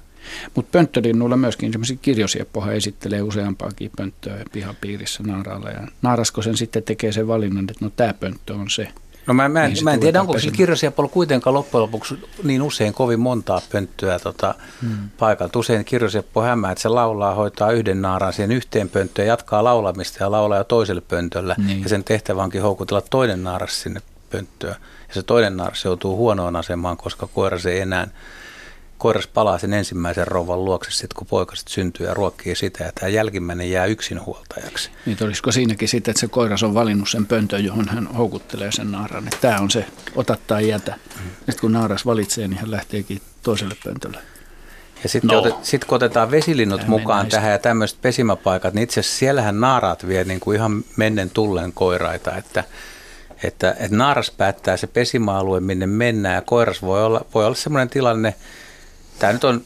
Mutta 0.55 0.71
pönttölinnuilla 0.73 1.37
myöskin 1.37 1.73
semmoisia 1.73 1.97
kirjosieppohan 2.03 2.75
esittelee 2.75 3.23
useampaakin 3.23 3.91
pönttöä 3.97 4.45
pihapiirissä 4.53 5.23
naaraalla. 5.23 5.71
Ja 5.71 5.89
naarasko 6.03 6.43
sen 6.43 6.57
sitten 6.57 6.83
tekee 6.83 7.13
sen 7.13 7.29
valinnan, 7.29 7.67
että 7.71 7.85
no 7.85 7.91
tämä 7.97 8.15
pönttö 8.15 8.55
on 8.55 8.71
se. 8.71 8.89
No 9.31 9.35
mä, 9.35 9.49
mä, 9.49 9.69
niin 9.69 9.85
mä 9.85 9.93
en 9.93 10.01
tiedä, 10.01 10.21
onko 10.21 10.39
sillä 10.39 10.57
kirjosiapolla 10.57 11.11
kuitenkaan 11.11 11.55
loppujen 11.55 11.83
lopuksi 11.83 12.19
niin 12.43 12.63
usein 12.63 12.95
kovin 12.95 13.21
montaa 13.21 13.61
pönttöä 13.73 14.19
tota, 14.19 14.55
hmm. 14.83 15.11
paikalta. 15.19 15.59
Usein 15.59 15.85
kirjosiappo 15.85 16.43
hämää, 16.43 16.73
että 16.73 16.83
se 16.83 16.89
laulaa, 16.89 17.35
hoitaa 17.35 17.71
yhden 17.71 18.03
naaraan 18.03 18.33
siihen 18.33 18.53
yhteen 18.53 18.89
pönttöön, 18.89 19.29
jatkaa 19.29 19.65
laulamista 19.65 20.25
ja 20.25 20.31
laulaa 20.31 20.59
jo 20.59 20.65
toiselle 20.65 21.01
pöntöllä. 21.01 21.55
Niin. 21.67 21.83
Ja 21.83 21.89
sen 21.89 22.05
tehtävä 22.05 22.43
onkin 22.43 22.63
houkutella 22.63 23.01
toinen 23.11 23.45
naaras 23.45 23.83
sinne 23.83 24.01
pönttöön. 24.31 24.77
Ja 25.09 25.15
se 25.15 25.23
toinen 25.23 25.57
naaras 25.57 25.85
joutuu 25.85 26.17
huonoon 26.17 26.57
asemaan, 26.57 26.97
koska 26.97 27.29
koira 27.35 27.59
se 27.59 27.71
ei 27.71 27.81
enää 27.81 28.09
koiras 29.01 29.27
palaa 29.27 29.59
sen 29.59 29.73
ensimmäisen 29.73 30.27
rouvan 30.27 30.65
luokse 30.65 30.91
sitten, 30.91 31.17
kun 31.17 31.27
poika 31.27 31.57
sit 31.57 31.69
syntyy 31.69 32.07
ja 32.07 32.15
ruokkii 32.15 32.55
sitä, 32.55 32.85
ja 32.85 32.93
tämä 32.93 33.09
jälkimmäinen 33.09 33.71
jää 33.71 33.87
yksinhuoltajaksi. 33.87 34.91
Niin 35.07 35.19
olisiko 35.21 35.53
siinäkin 35.53 35.89
sitten, 35.89 36.13
että 36.13 36.21
se 36.21 36.29
koiras 36.29 36.63
on 36.63 36.75
valinnut 36.75 37.09
sen 37.09 37.27
pöntön, 37.27 37.65
johon 37.65 37.89
hän 37.89 38.07
houkuttelee 38.07 38.73
sen 38.73 38.93
naaran, 38.93 39.25
että 39.25 39.39
tämä 39.41 39.59
on 39.59 39.71
se, 39.71 39.87
ota 40.15 40.37
tai 40.47 40.69
jätä. 40.69 40.95
Mm. 41.17 41.31
Sitten 41.31 41.61
kun 41.61 41.73
naaras 41.73 42.07
valitsee, 42.07 42.49
niin 42.49 42.59
hän 42.61 42.71
lähteekin 42.71 43.21
toiselle 43.43 43.77
pöntölle. 43.85 44.19
Ja 45.03 45.09
sitten 45.09 45.29
no. 45.29 45.39
otet, 45.39 45.65
sit 45.65 45.85
kun 45.85 45.97
otetaan 45.97 46.31
vesilinnut 46.31 46.81
Tämä 46.81 46.91
mukaan 46.91 47.27
tähän 47.27 47.53
ja 47.53 47.59
tämmöiset 47.59 48.03
pesimäpaikat, 48.03 48.75
niin 48.75 48.83
itse 48.83 49.01
asiassa 49.01 49.19
siellähän 49.19 49.61
naaraat 49.61 50.09
vie 50.09 50.25
niin 50.25 50.41
kuin 50.41 50.57
ihan 50.57 50.85
mennen 50.97 51.31
tulleen 51.31 51.73
koiraita, 51.73 52.37
että, 52.37 52.65
että, 53.43 53.77
että 53.79 53.97
naaras 53.97 54.31
päättää 54.31 54.77
se 54.77 54.87
pesimäalue, 54.87 55.61
minne 55.61 55.87
mennään 55.87 56.35
ja 56.35 56.43
koiras 56.43 56.83
voi 56.83 57.05
olla, 57.05 57.25
voi 57.35 57.47
olla 57.47 57.55
semmoinen 57.55 57.89
tilanne, 57.89 58.35
Tämä 59.21 59.33
nyt 59.33 59.45
on 59.45 59.65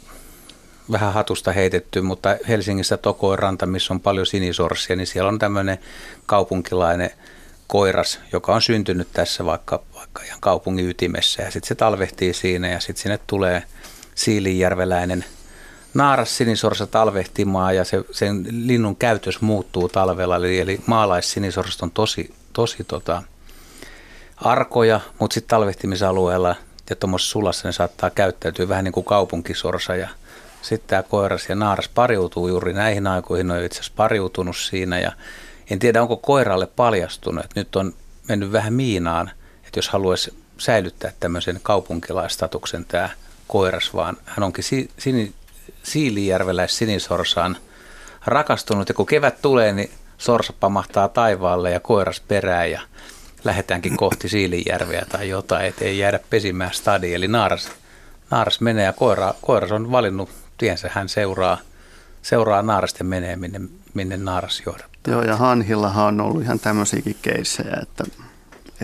vähän 0.92 1.12
hatusta 1.12 1.52
heitetty, 1.52 2.00
mutta 2.00 2.36
Helsingissä 2.48 2.96
Tokoiranta, 2.96 3.66
missä 3.66 3.94
on 3.94 4.00
paljon 4.00 4.26
sinisorsia, 4.26 4.96
niin 4.96 5.06
siellä 5.06 5.28
on 5.28 5.38
tämmöinen 5.38 5.78
kaupunkilainen 6.26 7.10
koiras, 7.66 8.20
joka 8.32 8.54
on 8.54 8.62
syntynyt 8.62 9.08
tässä 9.12 9.44
vaikka, 9.44 9.82
vaikka 9.94 10.22
ihan 10.22 10.40
kaupungin 10.40 10.88
ytimessä. 10.88 11.42
Ja 11.42 11.50
sitten 11.50 11.68
se 11.68 11.74
talvehtii 11.74 12.34
siinä 12.34 12.68
ja 12.68 12.80
sitten 12.80 13.02
sinne 13.02 13.18
tulee 13.26 13.62
siilinjärveläinen 14.14 15.24
naaras 15.94 16.36
sinisorsa 16.36 16.86
talvehtimaan 16.86 17.76
ja 17.76 17.84
se, 17.84 18.04
sen 18.10 18.46
linnun 18.50 18.96
käytös 18.96 19.40
muuttuu 19.40 19.88
talvella, 19.88 20.36
eli, 20.36 20.60
eli 20.60 20.80
maalais 20.86 21.36
on 21.82 21.90
tosi, 21.90 22.34
tosi 22.52 22.84
tota, 22.84 23.22
arkoja, 24.36 25.00
mutta 25.18 25.34
sitten 25.34 25.48
talvehtimisalueella 25.48 26.56
ja 26.90 26.96
tuommoisessa 26.96 27.32
sulassa 27.32 27.68
ne 27.68 27.72
saattaa 27.72 28.10
käyttäytyä 28.10 28.68
vähän 28.68 28.84
niin 28.84 28.92
kuin 28.92 29.04
kaupunkisorsa 29.04 29.96
ja 29.96 30.08
sitten 30.62 30.88
tämä 30.88 31.02
koiras 31.02 31.48
ja 31.48 31.54
naaras 31.54 31.88
pariutuu 31.88 32.48
juuri 32.48 32.72
näihin 32.72 33.06
aikoihin, 33.06 33.50
on 33.50 33.64
itse 33.64 33.78
asiassa 33.78 33.92
pariutunut 33.96 34.56
siinä 34.56 35.00
ja 35.00 35.12
en 35.70 35.78
tiedä 35.78 36.02
onko 36.02 36.16
koiralle 36.16 36.66
paljastunut, 36.66 37.44
että 37.44 37.60
nyt 37.60 37.76
on 37.76 37.94
mennyt 38.28 38.52
vähän 38.52 38.72
miinaan, 38.72 39.30
että 39.66 39.78
jos 39.78 39.88
haluaisi 39.88 40.34
säilyttää 40.58 41.12
tämmöisen 41.20 41.60
kaupunkilaistatuksen 41.62 42.84
tämä 42.84 43.08
koiras, 43.48 43.94
vaan 43.94 44.16
hän 44.24 44.42
onkin 44.42 44.64
si- 44.64 44.90
sini, 44.98 45.32
Siilijärveläis 45.82 46.78
sinisorsaan 46.78 47.56
rakastunut 48.26 48.88
ja 48.88 48.94
kun 48.94 49.06
kevät 49.06 49.42
tulee, 49.42 49.72
niin 49.72 49.90
sorsa 50.18 50.52
pamahtaa 50.60 51.08
taivaalle 51.08 51.70
ja 51.70 51.80
koiras 51.80 52.20
perään 52.20 52.70
ja 52.70 52.80
lähdetäänkin 53.44 53.96
kohti 53.96 54.28
Siilinjärveä 54.28 55.04
tai 55.08 55.28
jotain, 55.28 55.66
ettei 55.66 55.98
jäädä 55.98 56.20
pesimään 56.30 56.74
stadi. 56.74 57.14
Eli 57.14 57.28
naaras, 57.28 57.68
naaras 58.30 58.60
menee 58.60 58.84
ja 58.84 58.92
koira, 58.92 59.34
koiras 59.42 59.72
on 59.72 59.90
valinnut 59.92 60.30
tiensä, 60.58 60.90
hän 60.92 61.08
seuraa, 61.08 61.58
seuraa 62.22 62.62
naarasta 62.62 62.98
ja 63.00 63.04
menee 63.04 63.36
minne, 63.36 63.60
minne 63.94 64.16
naaras 64.16 64.62
johdattaa. 64.66 65.12
Joo, 65.12 65.22
ja 65.22 65.36
Hanhillahan 65.36 66.04
on 66.04 66.20
ollut 66.20 66.42
ihan 66.42 66.58
tämmöisiäkin 66.60 67.16
keissejä, 67.22 67.76
että, 67.82 68.04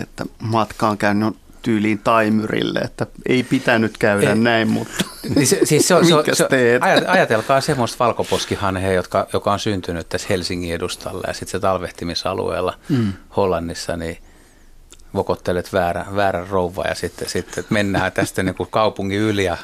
että 0.02 0.24
matka 0.38 0.88
on 0.88 0.98
käynyt 0.98 1.36
tyyliin 1.62 1.98
taimyrille, 1.98 2.78
että 2.78 3.06
ei 3.28 3.42
pitänyt 3.42 3.98
käydä 3.98 4.30
Ei. 4.30 4.36
näin, 4.38 4.68
mutta 4.68 5.04
Niin 5.34 5.46
se, 5.46 5.60
siis 5.64 5.88
se, 5.88 5.94
on- 5.94 6.06
se, 6.06 6.14
on- 6.14 6.24
se, 6.32 6.44
on- 6.44 7.08
ajatelkaa 7.10 7.60
semmoista 7.60 8.04
valkoposkihanhea, 8.04 8.92
jotka, 8.92 9.26
joka 9.32 9.52
on 9.52 9.58
syntynyt 9.58 10.08
tässä 10.08 10.26
Helsingin 10.30 10.74
edustalla 10.74 11.24
ja 11.26 11.32
sitten 11.32 11.50
se 11.50 11.60
talvehtimisalueella 11.60 12.74
Mm. 12.88 13.12
Hollannissa, 13.36 13.96
niin 13.96 14.18
vokottelet 15.14 15.72
väärän, 15.72 16.16
väärän 16.16 16.48
rouva 16.48 16.84
ja 16.84 16.94
sitten, 16.94 17.28
sitten 17.28 17.64
mennään 17.70 18.12
tästä 18.12 18.42
niin 18.42 18.54
kuin 18.54 18.68
kaupungin 18.70 19.18
yli 19.20 19.44
ja 19.44 19.56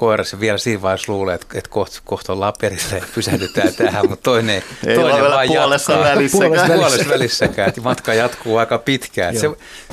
koira 0.00 0.24
se 0.24 0.40
vielä 0.40 0.58
siinä 0.58 0.82
vaiheessa 0.82 1.12
luulee, 1.12 1.34
että, 1.34 1.46
että 1.54 1.70
kohta, 1.70 2.00
kohta 2.04 2.32
ollaan 2.32 2.52
perillä 2.60 2.96
ja 2.96 3.04
pysähdytään 3.14 3.74
tähän, 3.74 4.08
mutta 4.08 4.22
toinen, 4.22 4.62
Ei 4.86 4.96
toinen 4.96 5.24
vaan 5.24 5.48
puolessa 5.48 5.92
jatkaa. 5.92 6.10
välissäkään. 6.12 6.50
Puolessa, 6.50 6.74
puolessa 6.74 7.08
välissäkään, 7.10 7.68
että 7.68 7.80
matka 7.80 8.14
jatkuu 8.14 8.56
aika 8.56 8.78
pitkään. 8.78 9.36
Se, 9.36 9.50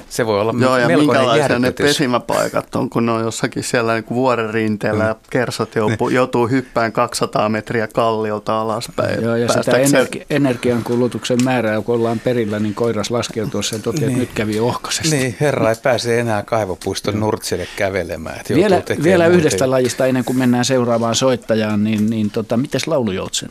se 0.10 0.26
voi 0.26 0.42
olla 0.42 0.54
Joo, 0.62 0.78
ja 0.78 0.88
minkälaisia 0.98 1.60
ne 1.60 1.72
pesimäpaikat 1.72 2.76
on, 2.76 2.90
kun 2.90 3.06
ne 3.06 3.12
on 3.12 3.22
jossakin 3.22 3.64
siellä 3.64 3.94
niin 3.94 4.04
kuin 4.04 4.16
vuoren 4.16 4.50
rinteellä 4.50 5.04
ja 5.04 5.16
kersat 5.30 5.76
joutuu, 5.76 6.10
joutuu 6.10 6.48
hyppään 6.48 6.92
200 6.92 7.50
metriä 7.50 7.88
kalliolta 7.88 8.62
alaspäin. 8.62 9.24
Joo, 9.24 9.36
ja 9.36 9.48
sitä 9.48 9.78
energi- 9.78 10.26
energiankulutuksen 10.30 11.38
määrää, 11.44 11.82
kun 11.82 11.96
ollaan 11.96 12.20
perillä, 12.20 12.60
niin 12.60 12.74
koiras 12.74 13.12
laskee 13.12 13.46
tuossa 13.46 13.76
ja 13.76 13.82
toteaa, 13.82 14.08
että 14.08 14.20
nyt 14.20 14.34
kävi 14.36 14.60
ohkaisesti. 14.60 15.16
Niin, 15.18 15.36
herra 15.40 15.70
ei 15.70 15.76
pääse 15.84 16.20
enää 16.20 16.44
kaivopuiston 16.44 17.20
nurtsille 17.20 17.68
kävelemään. 17.76 18.40
että 18.40 18.54
Vielä, 18.54 18.76
joutuu 18.76 18.88
tekemään 18.88 19.04
vielä 19.04 19.28
yhdestä 19.28 19.72
lajista 19.72 19.97
ennen 20.06 20.26
kuin 20.26 20.38
mennään 20.38 20.66
seuraavaan 20.66 21.16
soittajaan, 21.16 21.84
niin, 21.84 22.10
niin 22.10 22.32
tota, 22.32 22.58
mites 22.58 22.88
laulujoutsen? 22.88 23.50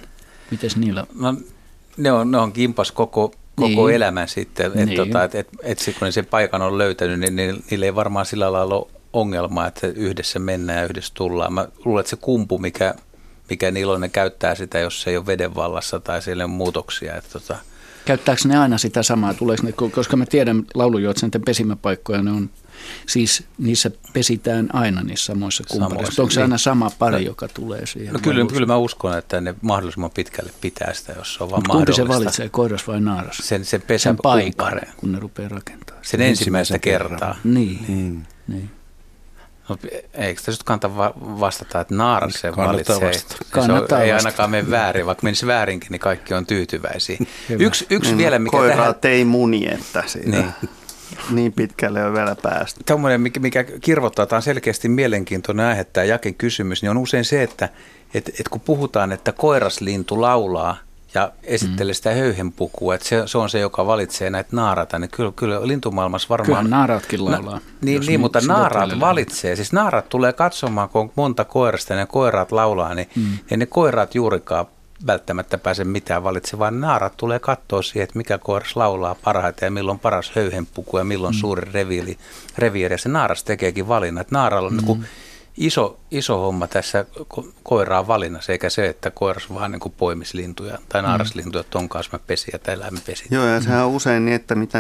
Mites 0.51 0.77
niillä? 0.77 1.07
No, 1.15 1.35
ne 1.97 2.13
on, 2.13 2.31
ne 2.31 2.39
on 2.39 2.53
kimpas 2.53 2.93
koko, 2.93 3.35
koko 3.57 3.87
Niin. 3.87 3.97
elämän 3.97 4.29
sitten. 4.29 4.67
Että 4.67 4.85
Niin. 4.85 4.97
tota, 4.97 5.25
et, 5.25 5.35
et, 5.35 5.49
et 5.63 5.79
sit 5.79 5.99
kun 5.99 6.07
ne 6.07 6.13
sen 6.13 6.27
paikan 6.27 6.63
on 6.63 6.79
löytänyt, 6.79 7.21
niin, 7.21 7.37
niin 7.37 7.65
niillä 7.71 7.87
ei 7.87 7.95
varmaan 7.95 8.27
sillä 8.27 8.53
lailla 8.53 8.75
ole 8.75 8.87
ongelmaa, 9.13 9.67
että 9.67 9.87
yhdessä 9.87 10.39
mennään 10.39 10.79
ja 10.79 10.85
yhdessä 10.85 11.13
tullaan. 11.15 11.53
Mä 11.53 11.69
luulen, 11.85 12.01
että 12.01 12.11
se 12.11 12.17
kumpu, 12.17 12.59
mikä, 12.59 12.95
mikä 13.51 13.71
niillä 13.71 13.93
on, 13.93 14.01
ne 14.01 14.09
käyttää 14.09 14.55
sitä, 14.55 14.79
jos 14.79 15.03
se 15.03 15.11
ei 15.11 15.17
ole 15.17 15.27
veden 15.27 15.55
vallassa 15.55 16.01
tai 16.01 16.23
siellä 16.23 16.45
on 16.45 16.51
muutoksia. 16.51 17.17
Että 17.17 17.31
tota, 17.33 17.57
Käyttääkö 18.05 18.41
ne 18.45 18.59
aina 18.59 18.79
sitä 18.79 19.03
samaa? 19.03 19.35
Tuleeko 19.35 19.63
ne, 19.67 19.73
koska 19.73 20.17
mä 20.17 20.27
tiedän 20.27 20.65
laulujoutsen 20.75 21.31
pesimäpaikkoja, 21.45 22.23
ne 22.23 22.31
on 22.31 22.51
siis 23.07 23.45
niissä 23.59 23.91
pesitään 24.13 24.69
aina 24.75 25.03
niissä 25.03 25.25
samoissa 25.27 25.65
kumpareissa. 25.71 25.97
Samoissa, 26.01 26.23
Onko 26.23 26.31
se 26.31 26.41
niin. 26.41 26.45
aina 26.45 26.59
sama 26.59 26.91
pari, 26.99 27.13
No, 27.17 27.19
joka 27.19 27.49
tulee 27.49 27.87
siihen? 27.87 28.13
no 28.13 28.21
kyllä, 28.23 28.47
kyllä 28.47 28.67
mä 28.67 28.77
uskon, 28.77 29.19
että 29.19 29.41
ne 29.41 29.55
mahdollisimman 29.63 30.11
pitkälle 30.11 30.51
pitää 30.61 30.95
sitä, 30.95 31.13
jos 31.17 31.35
se 31.35 31.45
on 31.45 31.51
vaan 31.51 31.63
Mut 31.67 31.77
kumpi 31.77 31.93
se 31.93 32.09
valitsee, 32.09 32.49
koiras 32.49 32.87
vai 32.89 33.01
naaras? 33.01 33.37
Sen, 33.37 33.45
sen 33.45 33.65
sen 33.65 33.83
pesän 33.83 34.17
paikan, 34.23 34.53
kumpare. 34.69 34.89
kun 34.97 35.13
ne 35.13 35.19
rupeaa 35.19 35.49
rakentamaan. 35.49 36.05
Sen 36.05 36.21
ensimmäistä 36.21 36.79
kertaa. 36.79 37.37
Niin. 37.45 37.79
Mm. 37.89 38.23
niin. 38.55 38.71
No, 39.69 39.77
eikö 40.15 40.41
tässä 40.41 40.53
nyt 40.53 40.63
kannata 40.63 40.97
va- 40.97 41.15
vastata, 41.21 41.81
että 41.81 41.95
naaras 41.95 42.35
sen 42.35 42.53
Kannattaa 42.55 43.01
valitsee? 43.01 43.09
vastata. 43.09 43.45
Se 43.45 43.51
Kannattaa 43.51 43.99
on, 43.99 44.05
ei 44.05 44.13
ainakaan 44.13 44.51
mene 44.51 44.71
väärin, 44.71 45.07
vaikka 45.07 45.23
menisi 45.25 45.47
väärinkin, 45.47 45.89
niin 45.91 46.01
kaikki 46.01 46.35
on 46.35 46.47
tyytyväisiä. 46.47 47.17
Hyvä. 47.49 47.65
Yksi, 47.65 47.87
yksi 47.91 48.11
Niin, 48.11 48.19
vielä, 48.19 48.39
mikä 48.39 48.57
Koiraa 48.57 48.93
tähän, 48.93 49.15
ei 49.17 49.25
muni, 49.25 49.69
että 49.73 50.03
siitä 50.07 50.31
Niin. 50.31 50.53
Niin. 51.31 51.53
pitkälle 51.53 52.05
on 52.05 52.15
vielä 52.15 52.37
päästy. 52.43 52.85
tämmöinen, 52.85 53.21
mikä, 53.21 53.41
mikä 53.41 53.65
kirvoittaa, 53.65 54.27
tämä 54.27 54.37
on 54.39 54.43
selkeästi 54.43 54.89
mielenkiintoinen 54.89 55.67
aihe, 55.67 55.85
tämä 55.85 56.05
Jaken 56.05 56.35
kysymys, 56.35 56.83
niin 56.83 56.91
on 56.91 56.99
usein 56.99 57.25
se, 57.25 57.43
että 57.43 57.69
et, 58.15 58.29
et 58.41 58.49
kun 58.49 58.61
puhutaan, 58.61 59.13
että 59.13 59.33
koiraslintu 59.33 60.21
laulaa 60.21 60.77
ja 61.15 61.33
esittelee 61.43 61.95
sitä 61.95 62.15
höyhenpukua, 62.15 62.95
että 62.95 63.09
se, 63.09 63.23
se 63.27 63.39
on 63.39 63.51
se, 63.51 63.59
joka 63.59 63.87
valitsee 63.87 64.31
näitä 64.31 64.51
naarata, 64.53 64.99
niin 64.99 65.11
kyllä, 65.11 65.33
kyllä 65.37 65.67
lintumaailmassa 65.67 66.29
varmaan... 66.29 66.47
Kyllähän 66.47 66.71
naaraatkin 66.71 67.25
laulaa. 67.25 67.55
Na, 67.55 67.61
niin, 67.81 68.01
niin, 68.07 68.21
mutta 68.21 68.41
naaraat 68.47 68.89
tällä 68.89 69.01
valitsee. 69.01 69.57
Siis 69.57 69.73
naaraat 69.73 70.09
tulee 70.09 70.33
katsomaan, 70.33 70.89
kun 70.89 71.01
on 71.01 71.13
monta 71.17 71.45
koirasta 71.45 71.93
ja 71.93 71.99
ne 71.99 72.07
koiraat 72.07 72.53
laulaa, 72.53 72.95
niin 72.95 73.09
mm. 73.17 73.39
ne 73.57 73.67
koiraat 73.67 74.15
juurikaan 74.15 74.67
välttämättä 75.07 75.59
pääse 75.59 75.85
mitään 75.85 76.25
valitsemaan, 76.25 76.61
vaan 76.61 76.81
naaraat 76.81 77.17
tulee 77.17 77.39
katsoa 77.39 77.83
siihen, 77.83 78.05
että 78.05 78.19
mikä 78.19 78.39
koiras 78.39 78.77
laulaa 78.77 79.17
parhaiten 79.25 79.67
ja 79.67 79.71
milloin 79.71 79.95
on 79.95 80.01
paras 80.01 80.33
höyhenpuku 80.37 80.99
ja 80.99 81.05
milloin 81.05 81.35
mm. 81.35 81.39
suuri 81.39 81.73
reviiri, 81.73 82.19
reviiri. 82.59 82.95
Ja 82.95 82.99
se 82.99 83.09
naaras 83.09 83.45
tekeekin 83.45 83.89
valinnan. 83.89 84.21
Että 84.21 84.35
naaralla 84.35 84.69
on 84.69 84.75
mm. 84.75 84.87
niin 84.87 85.07
iso, 85.57 85.99
iso 86.11 86.39
homma 86.39 86.67
tässä 86.67 87.05
ko- 87.35 87.53
koiraan 87.63 88.07
valinnassa, 88.07 88.53
eikä 88.53 88.71
se, 88.71 88.87
että 88.87 89.11
koiras 89.11 89.55
vaan 89.55 89.71
niin 89.71 89.95
poimisi 89.97 90.37
lintuja 90.37 90.79
tai 90.89 91.03
naaraslintuja, 91.03 91.61
että 91.61 91.71
ton 91.71 91.89
kanssa 91.89 92.17
mä 92.17 92.25
pesin 92.27 92.51
ja 92.53 92.59
tällä 92.59 92.91
mä 92.91 92.99
pesin. 93.07 93.27
Joo, 93.31 93.47
ja 93.47 93.61
sehän 93.61 93.85
on 93.85 93.91
usein 93.91 94.25
niin, 94.25 94.35
että 94.35 94.55
mitä 94.55 94.79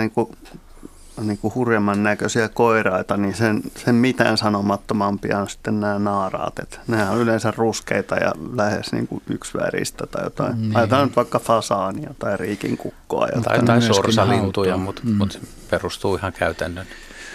niinku, 1.22 1.47
niinku 1.47 1.52
hurjemman 1.55 2.02
näköisiä 2.02 2.48
koiraita, 2.48 3.16
niin 3.16 3.34
sen, 3.34 3.62
sen 3.76 3.94
mitään 3.94 4.38
sanomattomampia 4.38 5.38
on 5.38 5.48
sitten 5.48 5.80
nämä 5.80 5.98
naaraat. 5.98 6.59
Et 6.59 6.80
nehän 6.86 7.12
on 7.12 7.18
yleensä 7.18 7.52
ruskeita 7.56 8.16
ja 8.16 8.32
lähes 8.56 8.93
niinku 8.93 9.22
yksiväristä 9.26 10.06
tai 10.06 10.24
jotain. 10.24 10.52
Niin. 10.52 10.62
Niin. 10.62 10.76
Ajatellaan 10.76 11.09
nyt 11.09 11.16
vaikka 11.16 11.38
fasaania 11.38 12.14
tai 12.18 12.36
riikinkukkoa. 12.36 13.26
Tai 13.26 13.56
jotain. 13.56 13.64
myöskin 13.66 13.94
sorsalintuja, 13.94 14.76
mutta 14.76 15.02
mm. 15.05 15.14
mut 15.14 15.40
perustuu 15.70 16.16
ihan 16.16 16.32
käytännön. 16.32 16.86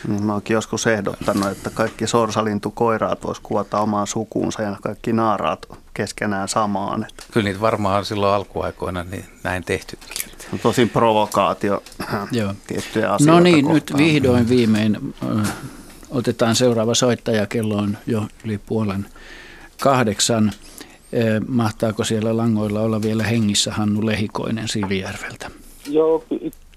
Niin, 0.07 0.23
mä 0.23 0.33
oonkin 0.33 0.53
joskus 0.53 0.87
ehdottanut, 0.87 1.47
että 1.51 1.69
kaikki 1.69 2.07
sorsalintukoiraat 2.07 3.23
vois 3.23 3.39
kuvata 3.39 3.79
omaan 3.79 4.07
sukuunsa 4.07 4.61
ja 4.61 4.75
kaikki 4.81 5.13
naaraat 5.13 5.65
keskenään 5.93 6.47
samaan. 6.47 7.03
Että 7.09 7.23
Kyllä 7.31 7.43
niitä 7.43 7.61
varmaan 7.61 8.05
silloin 8.05 8.33
alkuaikoina 8.33 9.03
niin 9.03 9.25
näin 9.43 9.63
tehtykin. 9.63 10.29
on 10.53 10.59
tosin 10.59 10.89
provokaatio 10.89 11.83
Joo. 12.31 12.53
tiettyjä 12.67 13.13
asioita 13.13 13.33
No 13.33 13.39
niin, 13.39 13.55
kohtaan. 13.65 13.75
nyt 13.75 13.93
vihdoin 13.97 14.49
viimein 14.49 15.13
äh, 15.39 15.53
otetaan 16.09 16.55
seuraava 16.55 16.93
soittaja. 16.95 17.45
Kello 17.47 17.75
on 17.77 17.97
jo 18.07 18.23
yli 18.45 18.57
puolen 18.57 19.05
kahdeksan. 19.81 20.47
Äh, 20.47 21.47
mahtaako 21.47 22.03
siellä 22.03 22.37
langoilla 22.37 22.81
olla 22.81 23.01
vielä 23.01 23.23
hengissä 23.23 23.71
Hannu 23.73 24.05
Lehikoinen 24.05 24.67
Siilijärveltä? 24.67 25.51
Joo, 25.87 26.23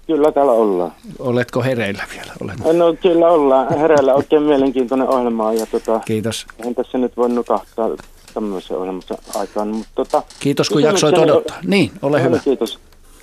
kyllä 0.07 0.31
täällä 0.31 0.51
ollaan. 0.51 0.91
Oletko 1.19 1.63
hereillä 1.63 2.03
vielä? 2.13 2.33
Olet. 2.41 2.77
No 2.77 2.95
kyllä 3.01 3.29
ollaan. 3.29 3.79
Hereillä 3.79 4.13
oikein 4.13 4.43
mielenkiintoinen 4.43 5.07
ohjelma 5.07 5.53
ja 5.53 5.65
tota, 5.65 5.99
Kiitos. 6.05 6.45
en 6.65 6.75
tässä 6.75 6.97
nyt 6.97 7.17
voi 7.17 7.29
nukahtaa 7.29 7.89
tämmöisen 8.33 8.77
ohjelmassa 8.77 9.17
aikaan. 9.35 9.67
Mutta 9.67 9.91
tota, 9.95 10.23
Kiitos 10.39 10.69
kun 10.69 10.81
jaksoit 10.81 11.17
odottaa. 11.17 11.57
Niin, 11.65 11.91
ole 12.01 12.23
hyvä. 12.23 12.39
Kiitos. 12.39 12.79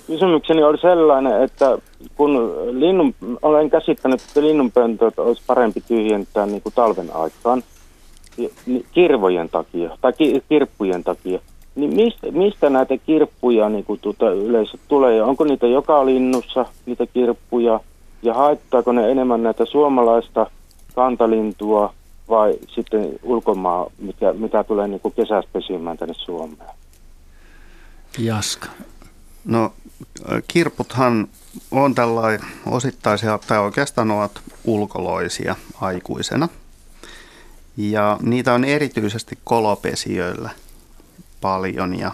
Kysymykseni 0.07 0.63
oli 0.63 0.77
sellainen, 0.77 1.43
että 1.43 1.77
kun 2.15 2.53
linnun, 2.79 3.15
olen 3.41 3.69
käsittänyt, 3.69 4.21
että 4.21 4.41
linnunpöntöt 4.41 5.19
olisi 5.19 5.41
parempi 5.47 5.81
tyhjentää 5.81 6.45
niin 6.45 6.61
kuin 6.61 6.73
talven 6.75 7.15
aikaan 7.15 7.63
niin 8.65 8.85
kirvojen 8.91 9.49
takia 9.49 9.97
tai 10.01 10.13
ki, 10.13 10.43
kirppujen 10.49 11.03
takia, 11.03 11.39
niin 11.75 11.95
mistä, 11.95 12.31
mistä 12.31 12.69
näitä 12.69 12.97
kirppuja 12.97 13.69
niin 13.69 13.85
kuin 13.85 13.99
tuota 13.99 14.31
yleensä 14.31 14.77
tulee? 14.87 15.23
Onko 15.23 15.43
niitä 15.43 15.67
joka 15.67 16.05
linnussa, 16.05 16.65
niitä 16.85 17.05
kirppuja? 17.05 17.79
Ja 18.23 18.33
haittaako 18.33 18.91
ne 18.91 19.11
enemmän 19.11 19.43
näitä 19.43 19.65
suomalaista 19.65 20.47
kantalintua 20.95 21.93
vai 22.29 22.53
sitten 22.75 23.19
ulkomaa, 23.23 23.87
mikä, 23.97 24.33
mitä 24.33 24.63
tulee 24.63 24.87
niin 24.87 24.99
kuin 24.99 25.13
kesästä 25.13 25.49
pesimään 25.53 25.97
tänne 25.97 26.13
Suomeen? 26.17 26.69
Jaska. 28.19 28.67
No 29.45 29.73
kirputhan 30.47 31.27
on 31.71 31.95
tällainen 31.95 32.47
osittaisia, 32.71 33.39
tai 33.47 33.59
oikeastaan 33.59 34.11
ovat 34.11 34.41
ulkoloisia 34.65 35.55
aikuisena. 35.81 36.49
Ja 37.77 38.17
niitä 38.21 38.53
on 38.53 38.63
erityisesti 38.63 39.37
kolopesijöillä 39.43 40.49
paljon. 41.43 41.99
Ja, 41.99 42.11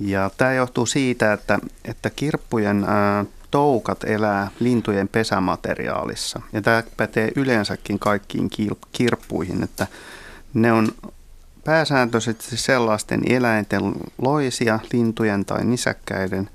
ja 0.00 0.30
tämä 0.36 0.52
johtuu 0.52 0.86
siitä, 0.86 1.32
että, 1.32 1.58
että 1.84 2.10
kirppujen 2.10 2.84
ää, 2.88 3.24
toukat 3.50 4.04
elää 4.04 4.50
lintujen 4.60 5.08
pesämateriaalissa. 5.08 6.40
Ja 6.52 6.62
tämä 6.62 6.82
pätee 6.96 7.32
yleensäkin 7.36 7.98
kaikkiin 7.98 8.50
kirppuihin, 8.92 9.62
että 9.62 9.86
ne 10.54 10.72
on 10.72 10.88
pääsääntöisesti 11.64 12.56
sellaisten 12.56 13.20
eläinten 13.32 13.82
loisia, 14.18 14.78
lintujen 14.92 15.44
tai 15.44 15.64
nisäkkäiden, 15.64 16.50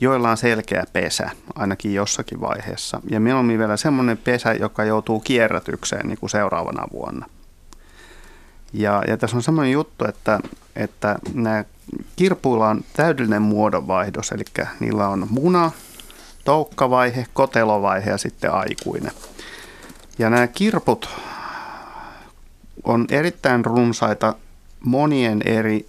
joilla 0.00 0.30
on 0.30 0.36
selkeä 0.36 0.84
pesä, 0.92 1.30
ainakin 1.54 1.94
jossakin 1.94 2.40
vaiheessa. 2.40 3.00
Ja 3.10 3.20
mieluummin 3.20 3.58
vielä 3.58 3.76
semmoinen 3.76 4.18
pesä, 4.18 4.52
joka 4.52 4.84
joutuu 4.84 5.20
kierrätykseen 5.20 6.08
niin 6.08 6.18
kuin 6.18 6.30
seuraavana 6.30 6.86
vuonna. 6.92 7.26
Ja, 8.72 9.02
ja 9.08 9.16
tässä 9.16 9.36
on 9.36 9.42
semmoinen 9.42 9.72
juttu, 9.72 10.04
että, 10.08 10.40
että 10.76 11.18
nämä 11.34 11.64
kirpuilla 12.16 12.68
on 12.68 12.84
täydellinen 12.92 13.42
muodonvaihdos, 13.42 14.32
eli 14.32 14.44
niillä 14.80 15.08
on 15.08 15.26
muna, 15.30 15.70
toukkavaihe, 16.44 17.26
kotelovaihe 17.32 18.10
ja 18.10 18.18
sitten 18.18 18.52
aikuinen. 18.52 19.12
Ja 20.18 20.30
nämä 20.30 20.46
kirput 20.46 21.08
on 22.84 23.06
erittäin 23.10 23.64
runsaita 23.64 24.34
monien 24.80 25.42
eri, 25.44 25.86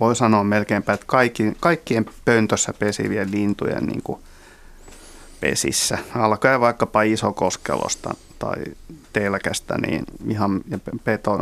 voi 0.00 0.16
sanoa 0.16 0.44
melkeinpä, 0.44 0.92
että 0.92 1.06
kaikki, 1.06 1.52
kaikkien 1.60 2.06
pöntössä 2.24 2.72
pesivien 2.78 3.30
lintujen 3.30 3.86
niin 3.86 4.02
kuin 4.02 4.20
pesissä, 5.40 5.98
alkaen 6.14 6.60
vaikkapa 6.60 7.02
isokoskelosta 7.02 8.14
tai 8.40 8.56
telkästä 9.12 9.78
niin 9.78 10.04
ihan, 10.28 10.60
ja 10.68 10.78
peto, 11.04 11.38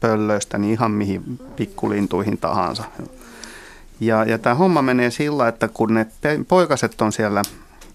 pöllöistä, 0.00 0.58
niin 0.58 0.72
ihan 0.72 0.90
mihin 0.90 1.38
pikkulintuihin 1.56 2.38
tahansa. 2.38 2.84
Ja, 4.00 4.24
ja 4.24 4.38
tämä 4.38 4.54
homma 4.54 4.82
menee 4.82 5.10
sillä, 5.10 5.48
että 5.48 5.68
kun 5.68 5.94
ne 5.94 6.06
poikaset 6.48 7.02
on 7.02 7.12
siellä 7.12 7.42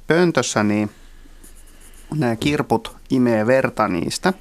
pöntössä, 0.07 0.63
niin 0.63 0.89
nämä 2.15 2.35
kirput 2.35 2.95
imee 3.09 3.47
verta 3.47 3.87
niistä. 3.87 4.33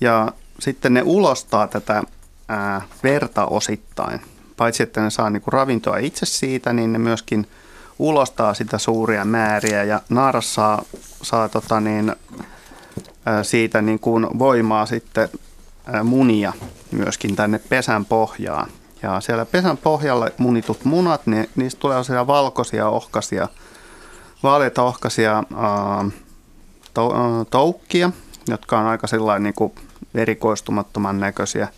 Ja 0.00 0.32
sitten 0.60 0.94
ne 0.94 1.02
ulostaa 1.04 1.68
tätä 1.68 2.02
ää, 2.48 2.82
verta 3.02 3.46
osittain. 3.46 4.20
Paitsi 4.56 4.82
että 4.82 5.00
ne 5.00 5.10
saa 5.10 5.30
niinku 5.30 5.50
ravintoa 5.50 5.96
itse 5.96 6.26
siitä, 6.26 6.72
niin 6.72 6.92
ne 6.92 6.98
myöskin 6.98 7.46
ulostaa 7.98 8.54
sitä 8.54 8.78
suuria 8.78 9.24
määriä. 9.24 9.84
Ja 9.84 10.00
naaras 10.08 10.54
saa, 10.54 10.82
saa 11.22 11.48
tota 11.48 11.80
niin, 11.80 12.16
siitä 13.42 13.82
niin 13.82 13.98
kuin 13.98 14.26
voimaa 14.38 14.86
sitten 14.86 15.28
munia 16.04 16.52
myöskin 16.90 17.36
tänne 17.36 17.60
pesän 17.68 18.04
pohjaan. 18.04 18.70
Ja 19.02 19.20
siellä 19.20 19.46
pesän 19.46 19.76
pohjalla 19.76 20.28
munitut 20.38 20.84
munat, 20.84 21.26
niin 21.26 21.50
niistä 21.56 21.80
tulee 21.80 22.04
sellaisia 22.04 22.26
valkoisia, 22.26 22.88
ohkaisia, 22.88 23.48
vaaleita 24.42 24.82
ohkaisia 24.82 25.44
to, 26.94 27.12
toukkia, 27.50 28.10
jotka 28.48 28.78
on 28.78 28.86
aika 28.86 29.06
sellainen 29.06 29.42
niin 29.42 29.54
kuin 29.54 29.72
erikoistumattoman 30.14 31.20
näköisiä. 31.20 31.68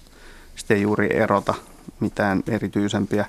Sitten 0.56 0.76
ei 0.76 0.82
juuri 0.82 1.16
erota 1.16 1.54
mitään 2.00 2.42
erityisempiä 2.48 3.26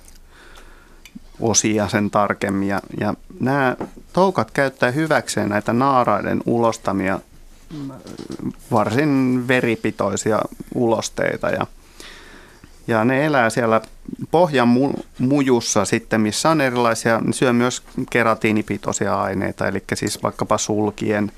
osia 1.40 1.88
sen 1.88 2.10
tarkemmin. 2.12 2.68
Ja, 2.68 2.82
ja 3.00 3.14
nämä 3.40 3.76
toukat 4.14 4.52
käyttää 4.52 4.92
hyväkseen 4.92 5.50
näitä 5.50 5.74
naaraiden 5.74 6.42
ulostamia 6.46 7.20
varsin 8.72 9.44
veripitoisia 9.48 10.40
ulosteita 10.76 11.50
ja 11.50 11.68
ja 12.88 13.06
ne 13.06 13.26
elää 13.26 13.50
siellä 13.50 13.82
pohjan 14.32 14.68
mujussa 15.20 15.86
sitten, 15.86 16.22
missä 16.22 16.50
on 16.50 16.62
erilaisia, 16.62 17.20
ne 17.20 17.34
syö 17.34 17.54
myös 17.54 17.84
keratiinipitoisia 18.10 19.22
aineita, 19.22 19.68
eli 19.68 19.84
siis 19.94 20.24
vaikkapa 20.24 20.58
sulkien, 20.58 21.32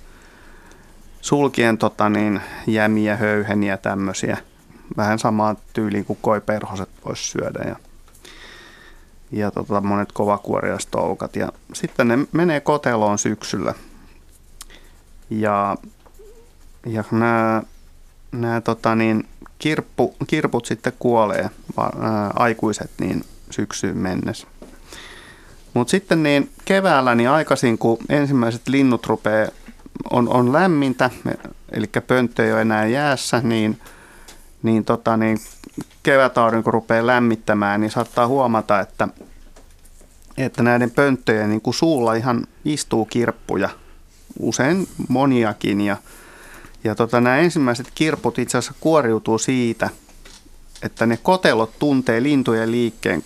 sulkien 1.22 1.78
tota 1.78 2.10
niin, 2.10 2.42
jämiä, 2.68 3.16
höyheniä, 3.16 3.78
tämmöisiä. 3.78 4.38
Vähän 4.98 5.20
samaa 5.20 5.56
tyyliin 5.74 6.06
kuin 6.06 6.20
koiperhoset 6.22 6.90
voisi 7.06 7.24
syödä 7.24 7.70
ja, 7.70 7.76
ja 9.32 9.52
tota, 9.52 9.82
monet 9.82 10.12
kovakuoriastoukat. 10.12 11.36
Ja 11.36 11.52
sitten 11.74 12.08
ne 12.08 12.18
menee 12.32 12.60
koteloon 12.60 13.18
syksyllä. 13.18 13.74
Ja, 15.30 15.78
ja 15.88 15.95
nämä, 17.12 17.64
nämä 18.32 18.62
tota 18.62 18.96
niin, 18.96 19.28
kirppu, 19.60 20.16
kirput 20.28 20.66
sitten 20.66 20.94
kuolee, 21.00 21.50
ää, 21.78 22.32
aikuiset, 22.36 22.92
niin 23.00 23.24
syksyyn 23.52 23.98
mennessä. 23.98 24.48
Mutta 25.74 25.92
sitten 25.92 26.24
niin 26.24 26.50
keväällä 26.66 27.16
niin 27.16 27.30
aikaisin, 27.30 27.78
kun 27.78 27.98
ensimmäiset 28.10 28.68
linnut 28.68 29.06
rupeaa, 29.06 29.48
on, 30.12 30.30
on 30.30 30.54
lämmintä, 30.54 31.10
eli 31.72 31.88
pönttö 32.08 32.46
ei 32.46 32.54
ole 32.54 32.62
enää 32.62 32.86
jäässä, 32.86 33.42
niin, 33.44 33.80
niin, 34.64 34.86
tota, 34.86 35.18
niin 35.18 35.38
kevätaurinko 36.04 36.72
rupeaa 36.72 37.08
lämmittämään, 37.08 37.82
niin 37.82 37.92
saattaa 37.92 38.28
huomata, 38.28 38.80
että, 38.80 39.08
että 40.38 40.64
näiden 40.64 40.92
pönttöjen 40.92 41.50
niin 41.50 41.62
suulla 41.74 42.14
ihan 42.14 42.48
istuu 42.66 43.06
kirppuja, 43.06 43.70
usein 44.40 44.88
moniakin, 45.08 45.82
ja 45.82 45.98
ja 46.86 46.96
tota, 46.96 47.22
nämä 47.22 47.38
ensimmäiset 47.38 47.88
kirput 47.96 48.40
itse 48.40 48.58
asiassa 48.58 48.78
kuoriutuu 48.80 49.38
siitä, 49.38 49.90
että 50.84 51.06
ne 51.06 51.18
kotelot 51.18 51.80
tuntee 51.80 52.24
lintujen 52.24 52.72
liikkeen, 52.72 53.24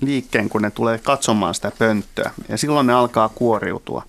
liikkeen, 0.00 0.48
kun 0.48 0.62
ne 0.62 0.70
tulee 0.70 0.98
katsomaan 0.98 1.54
sitä 1.54 1.72
pönttöä. 1.78 2.30
Ja 2.48 2.58
silloin 2.58 2.86
ne 2.86 2.92
alkaa 2.92 3.28
kuoriutua, 3.28 4.02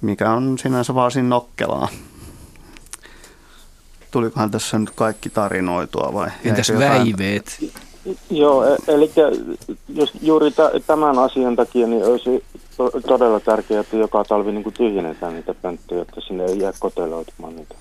mikä 0.00 0.30
on 0.30 0.58
sinänsä 0.58 0.94
varsin 0.94 1.28
nokkelaa. 1.28 1.88
Tulikohan 4.10 4.50
tässä 4.50 4.78
nyt 4.78 4.90
kaikki 4.90 5.30
tarinoitua 5.30 6.10
vai? 6.14 6.30
Entäs 6.44 6.72
väiveet? 6.78 7.64
Joo, 8.30 8.64
e- 8.64 8.76
eli 8.88 9.10
jos 9.88 10.12
juuri 10.22 10.50
tämän 10.86 11.18
asian 11.18 11.56
takia 11.56 11.86
niin 11.86 12.04
olisi 12.04 12.44
to- 12.80 13.00
todella 13.00 13.40
tärkeää, 13.40 13.80
että 13.80 13.96
joka 13.96 14.24
talvi 14.24 14.52
niin 14.52 14.62
kuin 14.62 14.74
tyhjennetään 14.74 15.34
niitä 15.34 15.54
pönttöjä, 15.54 16.02
että 16.02 16.20
sinne 16.20 16.44
ei 16.44 16.58
jää 16.58 16.72
koteloitumaan 16.78 17.56
niitä. 17.56 17.74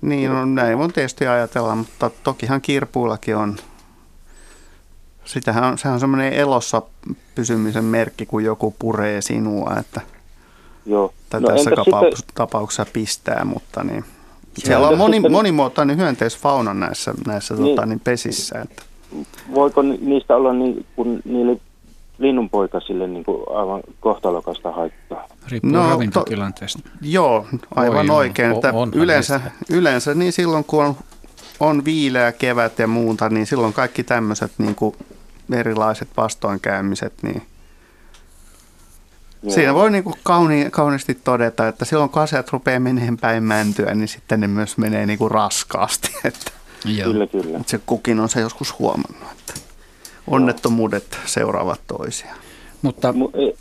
Niin, 0.00 0.30
no, 0.30 0.44
näin 0.44 0.78
on 0.78 0.92
tietysti 0.92 1.26
ajatella, 1.26 1.74
mutta 1.74 2.10
tokihan 2.24 2.60
kirpuillakin 2.60 3.36
on, 3.36 3.56
sitähän 5.24 5.64
on, 5.64 5.78
sehän 5.78 5.94
on 5.94 6.00
semmoinen 6.00 6.32
elossa 6.32 6.82
pysymisen 7.34 7.84
merkki, 7.84 8.26
kun 8.26 8.44
joku 8.44 8.74
puree 8.78 9.20
sinua, 9.20 9.76
että 9.80 10.00
Joo. 10.86 11.12
Tai 11.30 11.40
no, 11.40 11.48
tässä 11.48 11.70
tapauksessa, 11.70 12.16
sitten... 12.16 12.34
tapauksessa 12.34 12.86
pistää, 12.92 13.44
mutta 13.44 13.84
niin. 13.84 14.04
Siellä 14.58 14.88
on 14.88 14.98
moni, 14.98 15.20
monimuotoinen 15.20 15.96
hyönteisfauna 15.96 16.74
näissä, 16.74 17.14
näissä 17.26 17.54
niin. 17.54 17.76
tota, 17.76 17.86
niin 17.86 18.00
pesissä. 18.00 18.60
Että. 18.60 18.82
Voiko 19.54 19.82
niistä 19.82 20.36
olla 20.36 20.52
niin, 20.52 20.86
kun 20.96 21.20
niille 21.24 21.60
linnunpoikasille 22.56 23.06
niin 23.06 23.24
kuin 23.24 23.42
aivan 23.56 23.82
kohtalokasta 24.00 24.72
haittaa. 24.72 25.28
Riippuu 25.48 25.70
no, 25.72 25.90
ravintotilanteesta. 25.90 26.78
To, 26.82 26.88
joo, 27.02 27.46
aivan 27.74 28.08
Voi, 28.08 28.16
oikein. 28.16 28.52
Että 28.52 28.72
yleensä, 28.92 29.40
yleensä 29.70 30.14
niin 30.14 30.32
silloin 30.32 30.64
kun 30.64 30.84
on, 30.84 30.96
on 31.60 31.84
viileä 31.84 32.32
kevät 32.32 32.78
ja 32.78 32.86
muuta, 32.86 33.28
niin 33.28 33.46
silloin 33.46 33.72
kaikki 33.72 34.04
tämmöiset 34.04 34.52
niin 34.58 34.74
kuin 34.74 34.96
erilaiset 35.52 36.08
vastoinkäymiset, 36.16 37.12
niin 37.22 37.42
Joo. 39.42 39.54
Siinä 39.54 39.74
voi 39.74 39.90
niin 39.90 40.04
kuin 40.04 40.16
kauni, 40.22 40.68
kauniisti 40.70 41.14
todeta, 41.14 41.68
että 41.68 41.84
silloin 41.84 42.10
kun 42.10 42.22
asiat 42.22 42.52
rupeaa 42.52 42.80
menemään 42.80 43.16
päin 43.16 43.42
mäntyä, 43.42 43.94
niin 43.94 44.08
sitten 44.08 44.40
ne 44.40 44.46
myös 44.46 44.78
menee 44.78 45.06
niin 45.06 45.18
kuin 45.18 45.30
raskaasti. 45.30 46.08
Että 46.24 46.50
Joo. 46.84 47.12
Kyllä, 47.12 47.26
kyllä. 47.26 47.60
Se 47.66 47.80
kukin 47.86 48.20
on 48.20 48.28
se 48.28 48.40
joskus 48.40 48.78
huomannut. 48.78 49.30
Että 49.32 49.54
onnettomuudet 50.26 51.18
seuraavat 51.24 51.80
toisiaan. 51.86 52.38
Mutta 52.82 53.14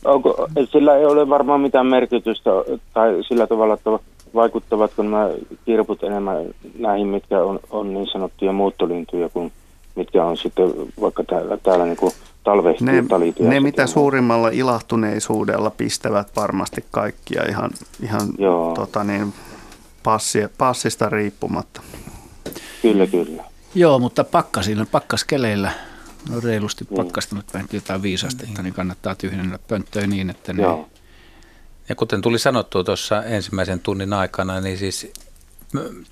onko, 0.06 0.48
sillä 0.72 0.96
ei 0.96 1.06
ole 1.06 1.30
varmaan 1.30 1.62
mitään 1.62 1.88
merkitystä 1.88 2.50
tai 2.94 3.24
sillä 3.28 3.48
tavalla, 3.48 3.74
että 3.74 3.90
vaikuttavatko 4.36 5.04
nämä 5.04 5.30
kirput 5.66 6.04
enemmän 6.04 6.46
näihin, 6.80 7.08
mitkä 7.08 7.44
on, 7.44 7.60
on 7.70 7.94
niin 7.94 8.08
sanottuja 8.08 8.52
muuttolintuja, 8.52 9.30
kuin 9.30 9.52
mitkä 9.96 10.26
on 10.26 10.38
sitten 10.38 10.74
vaikka 11.02 11.24
täällä, 11.24 11.58
täällä 11.58 11.86
niin 11.86 11.98
talvehtia 12.44 12.92
ne, 12.92 13.04
ne 13.40 13.60
mitä 13.60 13.88
suurimmalla 13.88 14.50
ilahtuneisuudella 14.50 15.70
pistävät 15.70 16.28
varmasti 16.36 16.86
kaikkia 16.92 17.44
ihan, 17.50 17.72
ihan 18.04 18.28
tota 18.76 19.04
niin, 19.04 19.34
passi, 20.04 20.40
passista 20.58 21.10
riippumatta. 21.10 21.82
Kyllä, 22.82 23.08
kyllä. 23.08 23.44
Joo, 23.76 24.00
mutta 24.00 24.24
pakkasilla, 24.24 24.86
pakkaskeleillä 24.92 25.72
no 26.30 26.40
reilusti 26.40 26.88
niin. 26.90 26.98
pakkastanut 26.98 27.54
vähän 27.54 27.68
jotain 27.72 28.02
viisastetta, 28.02 28.62
niin 28.62 28.74
kannattaa 28.74 29.16
tyhjennellä 29.16 29.60
pönttöä 29.68 30.08
niin, 30.08 30.30
että 30.30 30.54
ne... 30.54 30.64
Joo. 30.64 30.90
Ja 31.90 31.96
kuten 31.96 32.22
tuli 32.22 32.40
sanottua 32.40 32.84
tuossa 32.84 33.24
ensimmäisen 33.24 33.80
tunnin 33.80 34.14
aikana, 34.14 34.62
niin 34.62 34.78
siis 34.78 35.12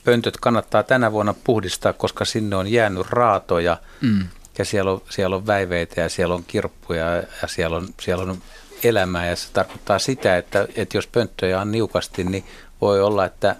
pöntöt 0.04 0.38
kannattaa 0.38 0.84
tänä 0.84 1.12
vuonna 1.12 1.34
puhdistaa, 1.44 1.94
koska 1.94 2.26
sinne 2.26 2.56
on 2.56 2.68
jäänyt 2.68 3.08
raatoja 3.10 3.78
mm. 4.02 4.28
ja 4.58 4.66
siellä 4.66 4.92
on, 4.92 5.02
siellä 5.10 5.36
on 5.36 5.48
väiveitä 5.48 6.02
ja 6.02 6.10
siellä 6.10 6.36
on 6.36 6.44
kirppuja 6.48 7.16
ja 7.16 7.48
siellä 7.48 7.78
on, 7.78 7.88
siellä 8.02 8.24
on 8.24 8.42
elämää 8.84 9.28
ja 9.28 9.36
se 9.36 9.48
tarkoittaa 9.54 10.00
sitä, 10.00 10.38
että, 10.38 10.68
että 10.76 10.98
jos 10.98 11.08
pönttöjä 11.08 11.62
on 11.62 11.72
niukasti, 11.72 12.24
niin 12.24 12.46
voi 12.82 13.02
olla, 13.02 13.26
että 13.26 13.56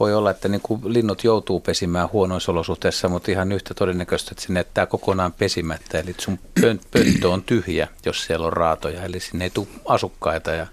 voi 0.00 0.14
olla, 0.14 0.30
että 0.30 0.48
niin 0.48 0.60
kuin 0.60 0.80
linnut 0.84 1.24
joutuu 1.24 1.60
pesimään 1.60 2.08
huonoissa 2.12 2.52
olosuhteissa, 2.52 3.08
mutta 3.08 3.30
ihan 3.30 3.52
yhtä 3.52 3.74
todennäköistä, 3.74 4.28
että 4.32 4.42
sinne 4.42 4.60
jättää 4.60 4.86
kokonaan 4.86 5.32
pesimättä. 5.32 5.98
Eli 5.98 6.14
sun 6.18 6.38
pönttö 6.60 7.30
on 7.30 7.42
tyhjä, 7.42 7.88
jos 8.06 8.24
siellä 8.24 8.46
on 8.46 8.52
raatoja, 8.52 9.04
eli 9.04 9.20
sinne 9.20 9.44
ei 9.44 9.50
tule 9.50 9.66
asukkaita. 9.84 10.50
Ja 10.50 10.66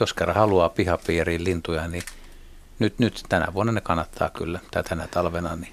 jos 0.00 0.14
kerran 0.14 0.36
haluaa 0.36 0.68
pihapiiriin 0.68 1.44
lintuja, 1.44 1.88
niin 1.88 2.02
nyt, 2.78 2.98
nyt 2.98 3.22
tänä 3.28 3.46
vuonna 3.54 3.72
ne 3.72 3.80
kannattaa 3.80 4.30
kyllä, 4.30 4.60
tai 4.70 4.84
tänä 4.84 5.08
talvena, 5.10 5.56
niin 5.56 5.72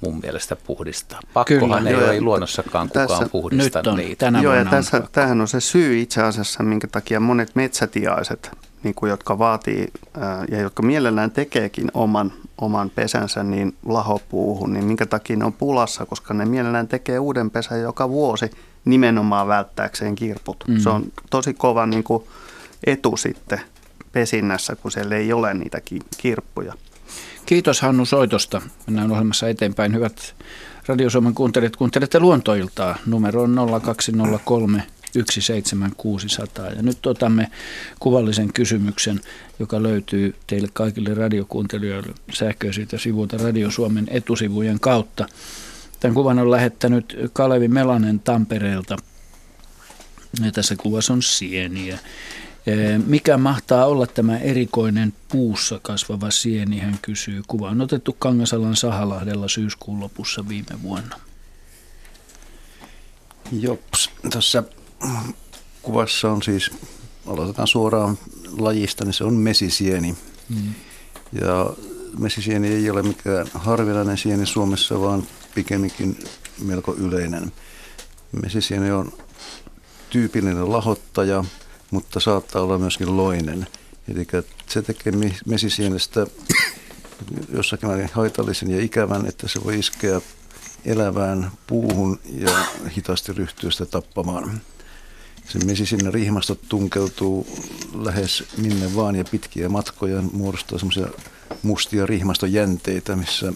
mun 0.00 0.20
mielestä 0.22 0.56
puhdistaa. 0.56 1.20
Pakkohan 1.32 1.78
Kyllä, 1.78 1.90
ei 1.90 1.96
joo, 1.96 2.10
ole 2.10 2.20
luonnossakaan 2.20 2.90
tässä, 2.90 3.14
kukaan 3.14 3.30
puhdista 3.30 3.78
nyt 3.78 3.86
on, 3.86 3.96
niitä. 3.96 4.26
Tänä 4.26 4.40
joo, 4.42 4.54
ja 4.54 4.64
tässä, 4.64 5.02
tämähän 5.12 5.40
on 5.40 5.48
se 5.48 5.60
syy 5.60 6.00
itse 6.00 6.22
asiassa, 6.22 6.62
minkä 6.62 6.86
takia 6.86 7.20
monet 7.20 7.54
metsätiaiset 7.54 8.50
niin 8.86 8.94
kuin, 8.94 9.10
jotka 9.10 9.38
vaatii 9.38 9.92
ja 10.50 10.60
jotka 10.60 10.82
mielellään 10.82 11.30
tekeekin 11.30 11.90
oman, 11.94 12.32
oman 12.58 12.90
pesänsä 12.90 13.42
niin 13.42 13.76
lahopuuhun, 13.86 14.72
niin 14.72 14.84
minkä 14.84 15.06
takia 15.06 15.36
ne 15.36 15.44
on 15.44 15.52
pulassa, 15.52 16.06
koska 16.06 16.34
ne 16.34 16.44
mielellään 16.44 16.88
tekee 16.88 17.18
uuden 17.18 17.50
pesän 17.50 17.80
joka 17.80 18.08
vuosi 18.08 18.50
nimenomaan 18.84 19.48
välttääkseen 19.48 20.14
kirput. 20.14 20.64
Mm. 20.68 20.78
Se 20.78 20.88
on 20.88 21.04
tosi 21.30 21.54
kova 21.54 21.86
niin 21.86 22.04
kuin, 22.04 22.24
etu 22.84 23.16
sitten 23.16 23.60
pesinnässä, 24.12 24.76
kun 24.76 24.90
siellä 24.90 25.16
ei 25.16 25.32
ole 25.32 25.54
niitä 25.54 25.80
kirppuja. 26.18 26.74
Kiitos 27.46 27.80
Hannu 27.80 28.04
soitosta. 28.04 28.62
Mennään 28.86 29.10
ohjelmassa 29.10 29.48
eteenpäin. 29.48 29.94
Hyvät 29.94 30.34
Radio 30.86 31.10
Suomen 31.10 31.34
kuuntelijat, 31.34 31.76
kuuntelette 31.76 32.20
luontoiltaa. 32.20 32.96
Numero 33.06 33.42
on 33.42 33.56
0203 33.82 34.82
17600. 35.24 36.66
Ja 36.66 36.82
nyt 36.82 37.06
otamme 37.06 37.50
kuvallisen 38.00 38.52
kysymyksen, 38.52 39.20
joka 39.58 39.82
löytyy 39.82 40.34
teille 40.46 40.68
kaikille 40.72 41.14
radiokuuntelijoille 41.14 42.14
sähköisiltä 42.32 42.98
sivuilta 42.98 43.36
Radio 43.36 43.70
Suomen 43.70 44.06
etusivujen 44.10 44.80
kautta. 44.80 45.26
Tämän 46.00 46.14
kuvan 46.14 46.38
on 46.38 46.50
lähettänyt 46.50 47.16
Kalevi 47.32 47.68
Melanen 47.68 48.20
Tampereelta. 48.20 48.96
Ja 50.44 50.52
tässä 50.52 50.76
kuvassa 50.76 51.12
on 51.12 51.22
sieniä. 51.22 51.98
Mikä 53.06 53.36
mahtaa 53.38 53.86
olla 53.86 54.06
tämä 54.06 54.38
erikoinen 54.38 55.12
puussa 55.28 55.80
kasvava 55.82 56.30
sieni, 56.30 56.78
hän 56.78 56.98
kysyy. 57.02 57.42
Kuva 57.48 57.68
on 57.68 57.80
otettu 57.80 58.16
Kangasalan 58.18 58.76
Sahalahdella 58.76 59.48
syyskuun 59.48 60.00
lopussa 60.00 60.48
viime 60.48 60.82
vuonna. 60.82 61.16
Jops, 63.52 64.10
tässä 64.30 64.62
kuvassa 65.82 66.30
on 66.32 66.42
siis, 66.42 66.70
aloitetaan 67.26 67.68
suoraan 67.68 68.18
lajista, 68.58 69.04
niin 69.04 69.14
se 69.14 69.24
on 69.24 69.34
mesisieni. 69.34 70.16
Mm. 70.48 70.74
Ja 71.32 71.70
mesisieni 72.18 72.68
ei 72.68 72.90
ole 72.90 73.02
mikään 73.02 73.46
harvinainen 73.54 74.18
sieni 74.18 74.46
Suomessa, 74.46 75.00
vaan 75.00 75.26
pikemminkin 75.54 76.24
melko 76.62 76.94
yleinen. 76.94 77.52
Mesisieni 78.42 78.90
on 78.90 79.12
tyypillinen 80.10 80.72
lahottaja, 80.72 81.44
mutta 81.90 82.20
saattaa 82.20 82.62
olla 82.62 82.78
myöskin 82.78 83.16
loinen. 83.16 83.66
Eli 84.08 84.26
se 84.68 84.82
tekee 84.82 85.12
mesisienestä 85.46 86.26
jossakin 87.52 87.88
määrin 87.88 88.10
haitallisen 88.12 88.70
ja 88.70 88.82
ikävän, 88.82 89.26
että 89.26 89.48
se 89.48 89.64
voi 89.64 89.78
iskeä 89.78 90.20
elävään 90.84 91.50
puuhun 91.66 92.18
ja 92.32 92.66
hitaasti 92.96 93.32
ryhtyä 93.32 93.70
sitä 93.70 93.86
tappamaan. 93.86 94.60
Se 95.48 95.64
mesisinen 95.64 96.14
rihmasto 96.14 96.54
tunkeutuu 96.68 97.46
lähes 97.94 98.44
minne 98.56 98.94
vaan 98.96 99.16
ja 99.16 99.24
pitkiä 99.30 99.68
matkoja 99.68 100.22
muodostaa 100.32 100.78
semmoisia 100.78 101.06
mustia 101.62 102.06
rihmastojänteitä, 102.06 103.16
missä 103.16 103.52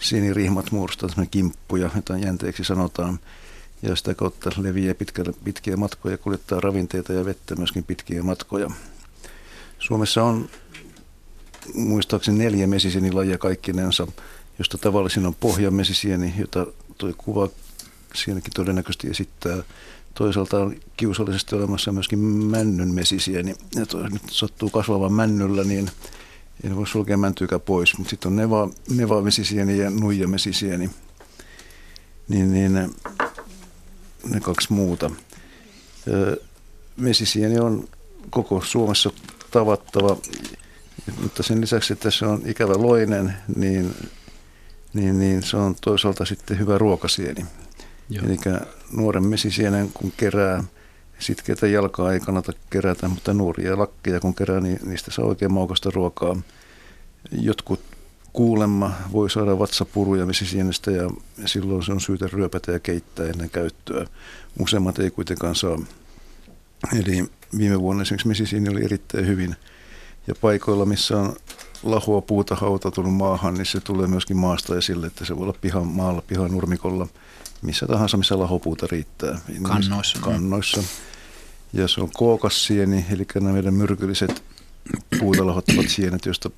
sinirihmat 0.00 0.70
muodostaa 0.70 1.08
semmoisia 1.08 1.30
kimppuja, 1.30 1.90
joita 1.94 2.18
jänteeksi 2.18 2.64
sanotaan. 2.64 3.18
Ja 3.82 3.96
sitä 3.96 4.14
kautta 4.14 4.50
leviää 4.58 4.94
pitkä, 4.94 5.24
pitkiä 5.44 5.76
matkoja, 5.76 6.18
kuljettaa 6.18 6.60
ravinteita 6.60 7.12
ja 7.12 7.24
vettä 7.24 7.56
myöskin 7.56 7.84
pitkiä 7.84 8.22
matkoja. 8.22 8.70
Suomessa 9.78 10.22
on 10.22 10.48
muistaakseni 11.74 12.38
neljä 12.38 12.66
mesisenilajia 12.66 13.38
kaikkinensa, 13.38 14.06
josta 14.58 14.78
tavallisin 14.78 15.26
on 15.26 15.34
pohjamesisieni, 15.34 16.34
jota 16.38 16.66
tuo 16.98 17.12
kuva 17.18 17.48
siinäkin 18.14 18.52
todennäköisesti 18.54 19.10
esittää– 19.10 19.62
Toisaalta 20.14 20.58
on 20.58 20.76
kiusallisesti 20.96 21.54
olemassa 21.54 21.92
myöskin 21.92 22.18
männyn 22.18 22.94
mesisieni. 22.94 23.54
Ja 23.74 23.86
toi 23.86 24.10
nyt 24.10 24.22
sattuu 24.30 24.70
kasvavan 24.70 25.12
männyllä, 25.12 25.64
niin 25.64 25.90
ei 26.64 26.76
voi 26.76 26.86
sulkea 26.86 27.16
mäntyykä 27.16 27.58
pois. 27.58 27.98
Mutta 27.98 28.10
sitten 28.10 28.28
on 28.28 28.36
neva, 28.36 28.68
neva 28.90 29.22
mesisieni 29.22 29.78
ja 29.78 29.90
nuija 29.90 30.28
mesisieni. 30.28 30.90
Niin, 32.28 32.52
niin 32.52 32.72
ne 34.30 34.40
kaksi 34.40 34.72
muuta. 34.72 35.10
Mesisieni 36.96 37.58
on 37.58 37.88
koko 38.30 38.62
Suomessa 38.64 39.10
tavattava, 39.50 40.16
mutta 41.22 41.42
sen 41.42 41.60
lisäksi, 41.60 41.92
että 41.92 42.10
se 42.10 42.26
on 42.26 42.42
ikävä 42.46 42.74
loinen, 42.76 43.34
niin, 43.56 43.94
niin, 44.94 45.18
niin 45.18 45.42
se 45.42 45.56
on 45.56 45.76
toisaalta 45.80 46.24
sitten 46.24 46.58
hyvä 46.58 46.78
ruokasieni. 46.78 47.46
Joo. 48.10 48.26
Eli 48.26 48.36
nuoren 48.92 49.26
mesisienen 49.26 49.90
kun 49.94 50.12
kerää, 50.16 50.64
sitkeitä 51.18 51.66
jalkaa 51.66 52.12
ei 52.12 52.20
kannata 52.20 52.52
kerätä, 52.70 53.08
mutta 53.08 53.34
nuoria 53.34 53.78
lakkeja 53.78 54.20
kun 54.20 54.34
kerää, 54.34 54.60
niin 54.60 54.78
niistä 54.84 55.10
saa 55.10 55.24
oikein 55.24 55.52
maukasta 55.52 55.90
ruokaa. 55.94 56.36
Jotkut 57.32 57.80
kuulemma 58.32 58.92
voi 59.12 59.30
saada 59.30 59.58
vatsapuruja 59.58 60.26
mesisienestä 60.26 60.90
ja 60.90 61.10
silloin 61.46 61.82
se 61.82 61.92
on 61.92 62.00
syytä 62.00 62.28
ryöpätä 62.32 62.72
ja 62.72 62.80
keittää 62.80 63.26
ennen 63.26 63.50
käyttöä. 63.50 64.06
Useimmat 64.58 64.98
ei 64.98 65.10
kuitenkaan 65.10 65.54
saa. 65.54 65.78
Eli 66.98 67.24
viime 67.58 67.80
vuonna 67.80 68.02
esimerkiksi 68.02 68.28
mesisieni 68.28 68.68
oli 68.68 68.84
erittäin 68.84 69.26
hyvin. 69.26 69.56
Ja 70.26 70.34
paikoilla, 70.40 70.86
missä 70.86 71.20
on 71.20 71.36
lahua 71.82 72.20
puuta 72.20 72.54
hautautunut 72.54 73.14
maahan, 73.14 73.54
niin 73.54 73.66
se 73.66 73.80
tulee 73.80 74.06
myöskin 74.06 74.36
maasta 74.36 74.76
esille, 74.76 75.06
että 75.06 75.24
se 75.24 75.36
voi 75.36 75.42
olla 75.42 75.58
pihan 75.60 75.86
maalla, 75.86 76.22
pihan 76.22 76.50
nurmikolla– 76.50 77.08
missä 77.64 77.86
tahansa, 77.86 78.16
missä 78.16 78.38
lahopuuta 78.38 78.86
riittää. 78.90 79.40
Kannoissa. 79.62 80.18
Kannoissa. 80.20 80.82
Ja 81.72 81.88
se 81.88 82.00
on 82.00 82.10
kookassieni, 82.12 83.06
eli 83.10 83.26
nämä 83.34 83.52
meidän 83.52 83.74
myrkylliset 83.74 84.42
puuta 85.18 85.46
lahottavat 85.46 85.88
sienet, 85.88 86.26
joista 86.26 86.50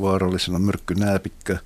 vaarallisena 0.00 0.58
myrkkynääpikkä, 0.58 1.58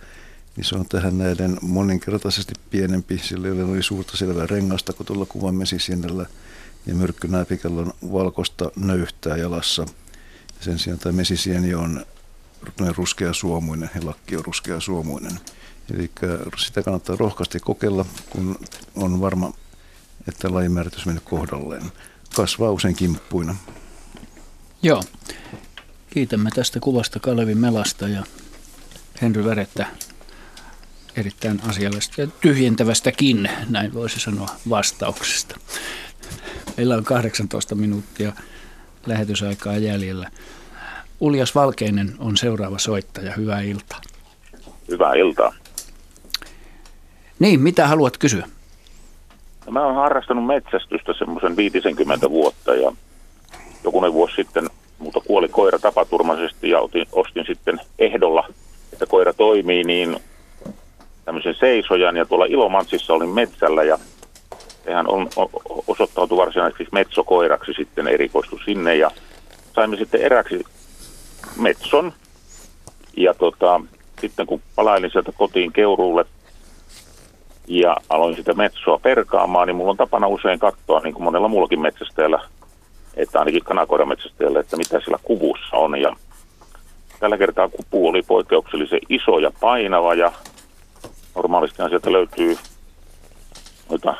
niin 0.57 0.65
se 0.65 0.77
on 0.77 0.89
tähän 0.89 1.19
näiden 1.19 1.59
moninkertaisesti 1.63 2.53
pienempi, 2.71 3.19
sillä 3.19 3.49
ei 3.49 3.63
ole 3.63 3.83
suurta 3.83 4.17
selvää 4.17 4.47
rengasta 4.47 4.93
kuin 4.93 5.07
tuolla 5.07 5.27
kuvan 5.27 5.55
mesisienellä, 5.55 6.27
ja 6.87 6.95
myrkkynääpikällä 6.95 7.81
on 7.81 7.93
valkoista 8.13 8.71
nöyhtää 8.77 9.37
jalassa. 9.37 9.83
Ja 10.59 10.65
sen 10.65 10.79
sijaan 10.79 10.99
tämä 10.99 11.13
mesisieni 11.13 11.75
on 11.75 12.07
ruskea 12.97 13.33
suomuinen 13.33 13.91
ja 13.95 14.01
lakki 14.05 14.37
on 14.37 14.45
ruskea 14.45 14.81
suomuinen. 14.81 15.41
Eli 15.95 16.11
sitä 16.57 16.83
kannattaa 16.83 17.17
rohkaasti 17.19 17.61
kokeilla, 17.61 18.05
kun 18.31 18.59
on 18.97 19.21
varma, 19.21 19.53
että 20.29 20.55
lajimääritys 20.55 21.07
mennyt 21.07 21.25
kohdalleen. 21.25 21.83
Kasvaa 22.37 22.71
usein 22.71 22.97
kimppuina. 22.97 23.57
Joo. 24.83 25.03
Kiitämme 26.11 26.51
tästä 26.55 26.81
kuvasta 26.81 27.21
Kalevi 27.21 27.55
Melasta 27.55 28.09
ja 28.09 28.23
Henry 29.23 29.45
Värettä 29.45 29.87
erittäin 31.17 31.61
asiallisesta 31.69 32.21
ja 32.21 32.27
tyhjentävästäkin, 32.27 33.51
näin 33.69 33.95
voisi 33.95 34.21
sanoa, 34.21 34.49
vastauksesta. 34.71 35.57
Meillä 36.77 36.95
on 36.97 37.05
18 37.05 37.75
minuuttia 37.75 38.33
lähetysaikaa 39.07 39.77
jäljellä. 39.77 40.31
Uljas 41.21 41.55
Valkeinen 41.55 42.15
on 42.19 42.37
seuraava 42.37 42.79
soittaja. 42.79 43.33
Hyvää 43.33 43.61
iltaa. 43.61 44.01
Hyvää 44.89 45.15
iltaa. 45.15 45.55
Niin, 47.41 47.61
mitä 47.61 47.87
haluat 47.87 48.19
kysyä? 48.19 48.47
No, 49.67 49.73
mä 49.73 49.87
oon 49.87 49.95
harrastanut 49.95 50.47
metsästystä 50.47 51.13
semmoisen 51.19 51.57
50 51.57 52.31
vuotta 52.31 52.75
ja 52.75 52.93
jokunen 53.85 54.13
vuosi 54.13 54.35
sitten 54.35 54.71
mutta 55.01 55.21
kuoli 55.21 55.49
koira 55.49 55.79
tapaturmaisesti 55.79 56.71
ja 56.71 56.81
otin, 56.81 57.07
ostin 57.13 57.45
sitten 57.47 57.81
ehdolla, 57.99 58.49
että 58.93 59.07
koira 59.07 59.33
toimii, 59.33 59.85
niin 59.85 60.17
tämmöisen 61.25 61.55
seisojan 61.55 62.17
ja 62.17 62.25
tuolla 62.25 62.45
Ilomantsissa 62.45 63.13
olin 63.13 63.29
metsällä 63.29 63.83
ja 63.83 63.99
sehän 64.85 65.09
on, 65.09 65.29
osoittautui 65.87 66.39
varsinaiseksi 66.39 66.89
metsokoiraksi 66.93 67.73
sitten 67.73 68.09
erikoistu 68.09 68.59
sinne 68.65 68.97
ja 68.97 69.11
saimme 69.75 69.97
sitten 69.97 70.23
eräksi 70.23 70.65
metson 71.57 72.13
ja 73.17 73.35
tota, 73.35 73.81
sitten 74.21 74.47
kun 74.47 74.63
palailin 74.77 75.11
sieltä 75.11 75.33
kotiin 75.33 75.73
Keuruulle 75.73 76.25
ja 77.71 77.97
aloin 78.09 78.37
sitä 78.37 78.55
metsoa 78.55 78.99
perkaamaan, 78.99 79.67
niin 79.67 79.77
mulla 79.77 79.91
on 79.91 79.97
tapana 79.97 80.27
usein 80.27 80.59
katsoa, 80.59 81.01
niin 81.01 81.15
kuin 81.15 81.25
monella 81.25 81.49
muullakin 81.49 81.81
metsästäjällä, 81.81 82.41
että 83.17 83.39
ainakin 83.39 83.65
kanakoirametsästäjällä, 83.65 84.61
että 84.61 84.77
mitä 84.77 85.01
siellä 85.01 85.19
kuvussa 85.23 85.77
on. 85.77 86.01
Ja 86.01 86.17
tällä 87.21 87.39
kertaa 87.39 87.69
kupu 87.69 88.09
oli 88.09 88.23
poikkeuksellisen 88.23 89.01
iso 89.09 89.39
ja 89.39 89.51
painava 89.61 90.15
ja 90.15 90.33
normaalistihan 91.35 91.91
sieltä 91.91 92.13
löytyy 92.13 92.57
noita 93.91 94.15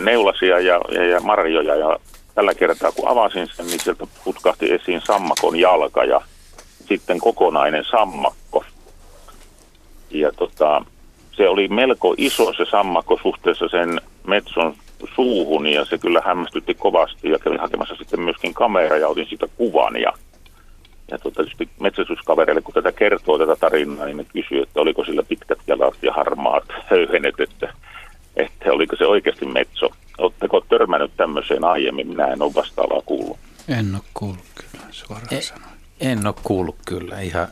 neulasia 0.00 0.60
ja, 0.60 0.80
ja, 0.92 1.04
ja 1.06 1.20
marjoja 1.20 1.74
ja 1.74 1.98
tällä 2.34 2.54
kertaa 2.54 2.92
kun 2.92 3.08
avasin 3.08 3.48
sen, 3.52 3.66
niin 3.66 3.80
sieltä 3.80 4.06
putkahti 4.24 4.72
esiin 4.72 5.00
sammakon 5.04 5.56
jalka 5.56 6.04
ja 6.04 6.20
sitten 6.88 7.18
kokonainen 7.18 7.84
sammakko. 7.84 8.64
Ja 10.10 10.32
tota, 10.32 10.84
se 11.36 11.48
oli 11.48 11.68
melko 11.68 12.14
iso 12.18 12.52
se 12.52 12.64
sammakko 12.70 13.18
suhteessa 13.22 13.68
sen 13.68 14.00
metson 14.26 14.74
suuhun 15.14 15.66
ja 15.66 15.84
se 15.84 15.98
kyllä 15.98 16.22
hämmästytti 16.24 16.74
kovasti 16.74 17.30
ja 17.30 17.38
kävin 17.38 17.60
hakemassa 17.60 17.94
sitten 17.94 18.20
myöskin 18.20 18.54
kamera 18.54 18.96
ja 18.96 19.08
otin 19.08 19.26
siitä 19.28 19.46
kuvan 19.56 19.96
ja 19.96 20.12
ja 21.10 21.18
tota, 21.18 21.42
tietysti 21.42 21.68
metsästyskavereille, 21.80 22.62
kun 22.62 22.74
tätä 22.74 22.92
kertoo 22.92 23.38
tätä 23.38 23.56
tarinaa, 23.56 24.06
niin 24.06 24.16
ne 24.16 24.24
kysyy, 24.24 24.62
että 24.62 24.80
oliko 24.80 25.04
sillä 25.04 25.22
pitkät 25.22 25.58
jalat 25.66 25.94
ja 26.02 26.12
harmaat 26.12 26.64
höyhenet, 26.90 27.40
että, 27.40 27.72
että 28.36 28.72
oliko 28.72 28.96
se 28.96 29.06
oikeasti 29.06 29.46
metso. 29.46 29.88
Oletteko 30.18 30.60
törmännyt 30.60 31.10
tämmöiseen 31.16 31.64
aiemmin? 31.64 32.08
Minä 32.08 32.26
en 32.26 32.42
ole 32.42 32.54
vastaavaa 32.54 33.02
kuullut. 33.06 33.38
En 33.68 33.94
ole 33.94 34.02
kuullut 34.14 34.44
kyllä, 34.54 34.84
suoraan 34.90 35.34
e, 35.34 35.40
sanoen. 35.40 35.70
En 36.00 36.26
ole 36.26 36.34
kuullut 36.42 36.76
kyllä, 36.86 37.20
ihan, 37.20 37.48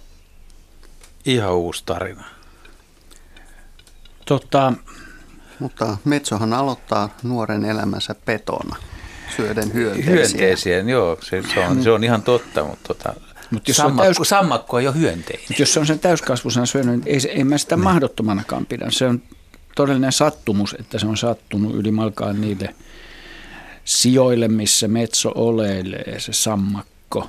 ihan 1.27 1.55
uusi 1.55 1.83
tarina. 1.87 2.25
Tota, 4.25 4.73
Mutta 5.59 5.97
Metsohan 6.05 6.53
aloittaa 6.53 7.17
nuoren 7.23 7.65
elämänsä 7.65 8.15
petona, 8.25 8.77
syöden 9.37 9.75
hyönteisiä. 9.75 10.15
Hyönteisiä, 10.15 10.81
joo, 10.81 11.19
se, 11.23 11.43
se, 11.55 11.67
on, 11.67 11.83
se 11.83 11.91
on 11.91 12.05
ihan 12.05 12.23
totta, 12.23 12.65
mutta 12.65 12.89
tota, 12.89 13.15
Mut 13.51 13.69
jos 13.69 13.77
sammakko, 13.77 14.15
täys... 14.15 14.29
sammakko 14.29 14.79
ei 14.79 14.87
ole 14.87 14.97
hyönteinen. 14.99 15.47
Mut 15.49 15.59
jos 15.59 15.75
se 15.75 15.81
on 15.81 15.87
sen 15.87 15.99
täyskasvuisen 15.99 16.67
syönyt, 16.67 17.05
niin 17.05 17.09
ei, 17.27 17.31
ei 17.31 17.45
mä 17.45 17.59
sitä 17.59 17.77
niin. 17.77 17.85
mahdottomanakaan 17.85 18.67
pidä. 18.67 18.87
Se 18.91 19.07
on 19.07 19.23
todellinen 19.75 20.13
sattumus, 20.13 20.77
että 20.79 20.99
se 20.99 21.07
on 21.07 21.17
sattunut 21.17 21.75
ylimalkaan 21.75 22.41
niille 22.41 22.75
sijoille, 23.85 24.49
missä 24.49 24.89
metso 24.89 25.33
oleilee, 25.35 26.21
se 26.21 26.33
sammakko. 26.33 27.29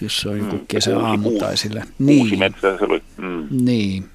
Jos 0.00 0.20
se 0.20 0.28
on 0.28 0.38
joku 0.38 0.56
mm, 0.56 0.66
kesäaamu 0.68 1.30
tai 1.30 1.56
sillä. 1.56 1.86
Niin. 1.98 2.20
Uusi 2.20 2.36
metsä 2.36 2.78
se 2.78 2.84
oli. 2.84 3.02
Mm. 3.16 3.48
Niin. 3.50 4.08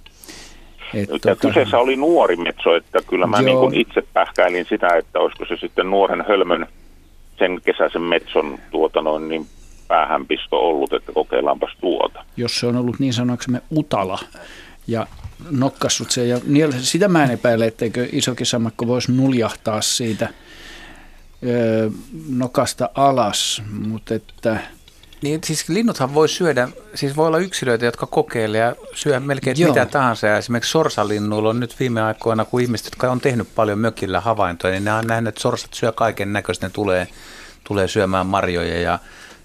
Et, 0.93 1.09
tota... 1.09 1.35
Kyseessä 1.35 1.77
oli 1.77 1.95
nuori 1.95 2.35
metso, 2.35 2.75
että 2.75 2.99
kyllä 3.09 3.27
mä 3.27 3.41
niin 3.41 3.73
itse 3.73 4.03
pähkäilin 4.13 4.65
sitä, 4.69 4.87
että 4.97 5.19
olisiko 5.19 5.45
se 5.45 5.57
sitten 5.57 5.89
nuoren 5.89 6.25
hölmön 6.27 6.67
sen 7.39 7.61
kesäisen 7.65 8.01
metson 8.01 8.59
tuota 8.71 9.01
noin, 9.01 9.29
niin 9.29 9.47
päähänpisto 9.87 10.57
ollut, 10.57 10.93
että 10.93 11.11
kokeillaanpas 11.11 11.71
tuota. 11.81 12.25
Jos 12.37 12.59
se 12.59 12.67
on 12.67 12.75
ollut 12.75 12.99
niin 12.99 13.13
sanoksemme 13.13 13.61
utala 13.77 14.19
ja 14.87 15.07
nokkassut 15.51 16.11
se, 16.11 16.25
ja 16.25 16.39
sitä 16.79 17.07
mä 17.07 17.23
en 17.23 17.31
epäile, 17.31 17.67
etteikö 17.67 18.07
iso 18.11 18.35
kesämakko 18.35 18.87
voisi 18.87 19.11
nuljahtaa 19.11 19.81
siitä 19.81 20.29
ö, 21.47 21.91
nokasta 22.29 22.89
alas, 22.93 23.63
mutta 23.87 24.15
että... 24.15 24.57
Niin 25.21 25.41
siis 25.43 25.69
linnuthan 25.69 26.13
voi 26.13 26.29
syödä, 26.29 26.67
siis 26.95 27.15
voi 27.15 27.27
olla 27.27 27.37
yksilöitä, 27.37 27.85
jotka 27.85 28.05
kokeilee 28.05 28.61
ja 28.61 28.75
syö 28.93 29.19
melkein 29.19 29.59
Joo. 29.59 29.69
mitä 29.69 29.85
tahansa. 29.85 30.27
Ja 30.27 30.37
esimerkiksi 30.37 30.71
sorsalinnuilla 30.71 31.49
on 31.49 31.59
nyt 31.59 31.79
viime 31.79 32.01
aikoina, 32.01 32.45
kun 32.45 32.61
ihmiset, 32.61 32.85
jotka 32.85 33.11
on 33.11 33.21
tehnyt 33.21 33.47
paljon 33.55 33.79
mökillä 33.79 34.19
havaintoja, 34.19 34.73
niin 34.73 34.85
ne 34.85 34.93
on 34.93 35.07
nähnyt, 35.07 35.29
että 35.29 35.41
sorsat 35.41 35.73
syö 35.73 35.91
kaiken 35.91 36.33
näköistä. 36.33 36.65
Ne 36.65 36.71
tulee, 36.73 37.07
tulee 37.63 37.87
syömään 37.87 38.25
marjoja 38.25 38.81
ja 38.81 38.99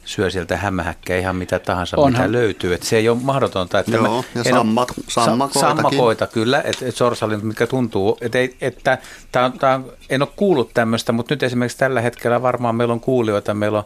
syö 0.04 0.30
sieltä 0.30 0.56
hämähäkkää 0.56 1.16
ihan 1.16 1.36
mitä 1.36 1.58
tahansa, 1.58 1.96
Onhan. 1.96 2.12
mitä 2.12 2.32
löytyy. 2.32 2.74
Et 2.74 2.82
se 2.82 2.96
ei 2.96 3.08
ole 3.08 3.18
mahdotonta. 3.22 3.78
Että 3.78 3.90
Joo, 3.90 4.22
mä, 4.34 4.40
ja 4.40 4.44
sammak, 4.44 4.88
sammakoitakin. 5.08 5.60
Sammakoita 5.60 6.26
kyllä, 6.26 6.62
että 6.64 6.86
et 6.86 6.96
sorsalin, 6.96 7.46
mikä 7.46 7.66
tuntuu, 7.66 8.18
että, 8.20 8.38
että 8.60 8.98
tää 9.32 9.44
on, 9.44 9.52
tää 9.52 9.74
on, 9.74 9.92
en 10.10 10.22
ole 10.22 10.28
kuullut 10.36 10.70
tämmöistä, 10.74 11.12
mutta 11.12 11.34
nyt 11.34 11.42
esimerkiksi 11.42 11.78
tällä 11.78 12.00
hetkellä 12.00 12.42
varmaan 12.42 12.74
meillä 12.74 12.94
on 12.94 13.00
kuulijoita, 13.00 13.54
meillä 13.54 13.78
on 13.78 13.84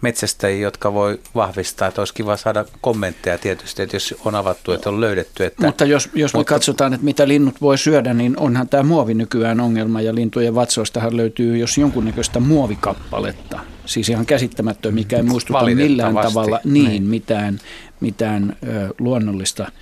metsästäjiä, 0.00 0.60
jotka 0.60 0.94
voi 0.94 1.20
vahvistaa, 1.34 1.88
että 1.88 2.00
olisi 2.00 2.14
kiva 2.14 2.36
saada 2.36 2.64
kommentteja 2.80 3.38
tietysti, 3.38 3.82
että 3.82 3.96
jos 3.96 4.14
on 4.24 4.34
avattu, 4.34 4.72
että 4.72 4.88
on 4.88 5.00
löydetty. 5.00 5.44
Että, 5.44 5.66
mutta 5.66 5.84
jos, 5.84 6.10
jos 6.14 6.34
me 6.34 6.38
mutta, 6.38 6.54
katsotaan, 6.54 6.94
että 6.94 7.04
mitä 7.04 7.28
linnut 7.28 7.60
voi 7.60 7.78
syödä, 7.78 8.14
niin 8.14 8.38
onhan 8.38 8.68
tämä 8.68 8.82
muovi 8.82 9.14
nykyään 9.14 9.60
ongelma 9.60 10.00
ja 10.00 10.14
lintujen 10.14 10.54
vatsoistahan 10.54 11.16
löytyy 11.16 11.56
jos 11.56 11.78
jonkunnäköistä 11.78 12.40
muovikappaletta. 12.40 13.60
Siis 13.86 14.08
ihan 14.08 14.26
käsittämättöä, 14.26 14.92
mikä 14.92 15.16
ei 15.16 15.22
muistuta 15.22 15.64
millään 15.64 16.14
tavalla 16.14 16.60
niin, 16.64 16.86
niin. 16.86 17.02
mitään, 17.02 17.58
mitään 18.00 18.56
ö, 18.66 18.94
luonnollista 18.98 19.72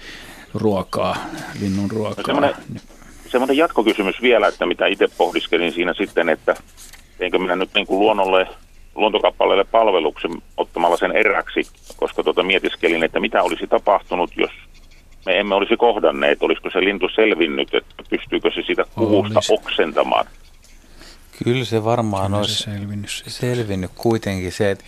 ruokaa, 0.55 1.17
linnun 1.61 1.91
ruokaa. 1.91 2.15
No 2.17 2.23
semmoinen, 2.27 2.55
semmoinen 3.31 3.57
jatkokysymys 3.57 4.23
vielä, 4.23 4.49
että 4.49 4.67
mitä 4.67 4.87
itse 4.87 5.09
pohdiskelin 5.19 5.73
siinä 5.73 5.95
sitten, 5.95 6.29
että 6.29 6.55
teinkö 7.19 7.39
minä 7.39 7.57
nyt 7.57 7.71
niin 7.75 7.87
kuin 7.87 7.99
luonnolle 7.99 8.47
luontokappaleelle 8.97 9.65
palveluksen 9.65 10.31
ottamalla 10.57 10.97
sen 10.97 11.17
eräksi, 11.17 11.61
koska 11.97 12.23
tuota 12.23 12.43
mietiskelin, 12.43 13.05
että 13.05 13.21
mitä 13.21 13.43
olisi 13.43 13.67
tapahtunut, 13.67 14.31
jos 14.37 14.51
me 15.27 15.41
emme 15.41 15.55
olisi 15.55 15.77
kohdanneet, 15.77 16.43
olisiko 16.43 16.71
se 16.71 16.81
lintu 16.81 17.09
selvinnyt, 17.15 17.75
että 17.75 18.03
pystyykö 18.11 18.51
se 18.55 18.63
sitä 18.67 18.85
kuvusta 18.95 19.39
olisi. 19.39 19.53
oksentamaan. 19.53 20.27
Kyllä 21.45 21.65
se 21.65 21.85
varmaan 21.85 22.27
kyllä 22.27 22.39
olisi 22.39 22.55
se 22.55 22.65
selvinnyt, 22.65 23.23
selvinnyt 23.27 23.91
kuitenkin 23.95 24.53
se, 24.53 24.71
että, 24.71 24.85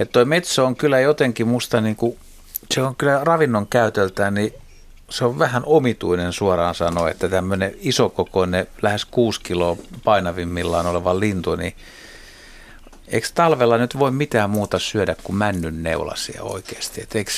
että 0.00 0.12
toi 0.12 0.24
metso 0.24 0.66
on 0.66 0.76
kyllä 0.76 1.00
jotenkin 1.00 1.48
musta 1.48 1.80
niin 1.80 1.96
kuin, 1.96 2.16
se 2.70 2.82
on 2.82 2.96
kyllä 2.96 3.20
ravinnon 3.24 3.66
käytöltään, 3.66 4.34
niin 4.34 4.52
se 5.10 5.24
on 5.24 5.38
vähän 5.38 5.62
omituinen 5.66 6.32
suoraan 6.32 6.74
sanoa, 6.74 7.10
että 7.10 7.28
tämmöinen 7.28 7.74
isokokoinen, 7.80 8.66
lähes 8.82 9.04
6 9.04 9.40
kiloa 9.40 9.76
painavimmillaan 10.04 10.86
oleva 10.86 11.20
lintu, 11.20 11.56
niin 11.56 11.74
Eikö 13.12 13.28
talvella 13.34 13.78
nyt 13.78 13.98
voi 13.98 14.10
mitään 14.10 14.50
muuta 14.50 14.78
syödä 14.78 15.16
kuin 15.24 15.36
männyn 15.36 15.82
neulasia 15.82 16.42
oikeasti? 16.42 17.02
Et 17.02 17.14
eikö, 17.14 17.30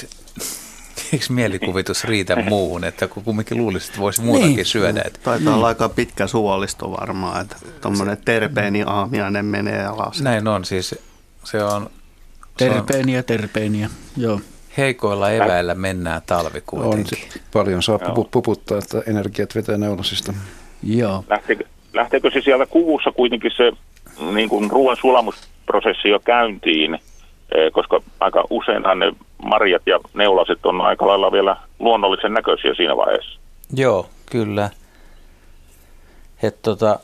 eikö 1.12 1.24
mielikuvitus 1.28 2.04
riitä 2.04 2.36
muuhun, 2.36 2.84
että 2.84 3.08
kun 3.08 3.24
kumminkin 3.24 3.58
luulisi, 3.58 3.86
että 3.86 4.00
voisi 4.00 4.22
muutakin 4.22 4.56
niin. 4.56 4.66
syödä? 4.66 5.02
Että... 5.04 5.18
Taitaa 5.22 5.54
olla 5.54 5.66
aika 5.66 5.88
pitkä 5.88 6.26
suolisto 6.26 6.90
varmaan, 6.90 7.40
että 7.42 7.56
tuommoinen 7.80 8.18
terpeeni 8.24 8.82
aamiainen 8.86 9.44
menee 9.44 9.84
alas. 9.84 10.22
Näin 10.22 10.48
on 10.48 10.64
siis. 10.64 10.94
Se 11.44 11.64
on, 11.64 11.90
terpeeniä, 12.56 13.22
terpeeniä, 13.22 13.90
joo. 14.16 14.40
Heikoilla 14.76 15.30
eväillä 15.30 15.74
mennään 15.74 16.22
talvi 16.26 16.60
kuitenkin. 16.66 17.18
On, 17.22 17.40
paljon 17.52 17.82
saa 17.82 17.98
pupu, 17.98 18.24
puputtaa, 18.24 18.78
että 18.78 19.02
energiat 19.06 19.54
vetää 19.54 19.78
neulasista. 19.78 20.34
Joo. 20.82 21.24
Lähteekö, 21.28 21.64
lähteekö 21.92 22.30
se 22.30 22.40
sieltä 22.40 22.66
kuvussa 22.66 23.12
kuitenkin 23.12 23.50
se 23.56 23.72
niin 24.34 24.48
kuin 24.48 24.70
ruoan 24.70 24.96
sulamus 25.00 25.51
prosessi 25.72 26.08
jo 26.08 26.20
käyntiin, 26.20 26.94
eh, 26.94 27.72
koska 27.72 28.00
aika 28.20 28.44
useinhan 28.50 28.98
ne 28.98 29.12
marjat 29.42 29.82
ja 29.86 30.00
neulaset 30.14 30.66
on 30.66 30.80
aika 30.80 31.06
lailla 31.06 31.32
vielä 31.32 31.56
luonnollisen 31.78 32.32
näköisiä 32.32 32.74
siinä 32.74 32.96
vaiheessa. 32.96 33.38
Joo, 33.76 34.06
kyllä. 34.30 34.70
että 36.42 36.60
tota, 36.62 36.98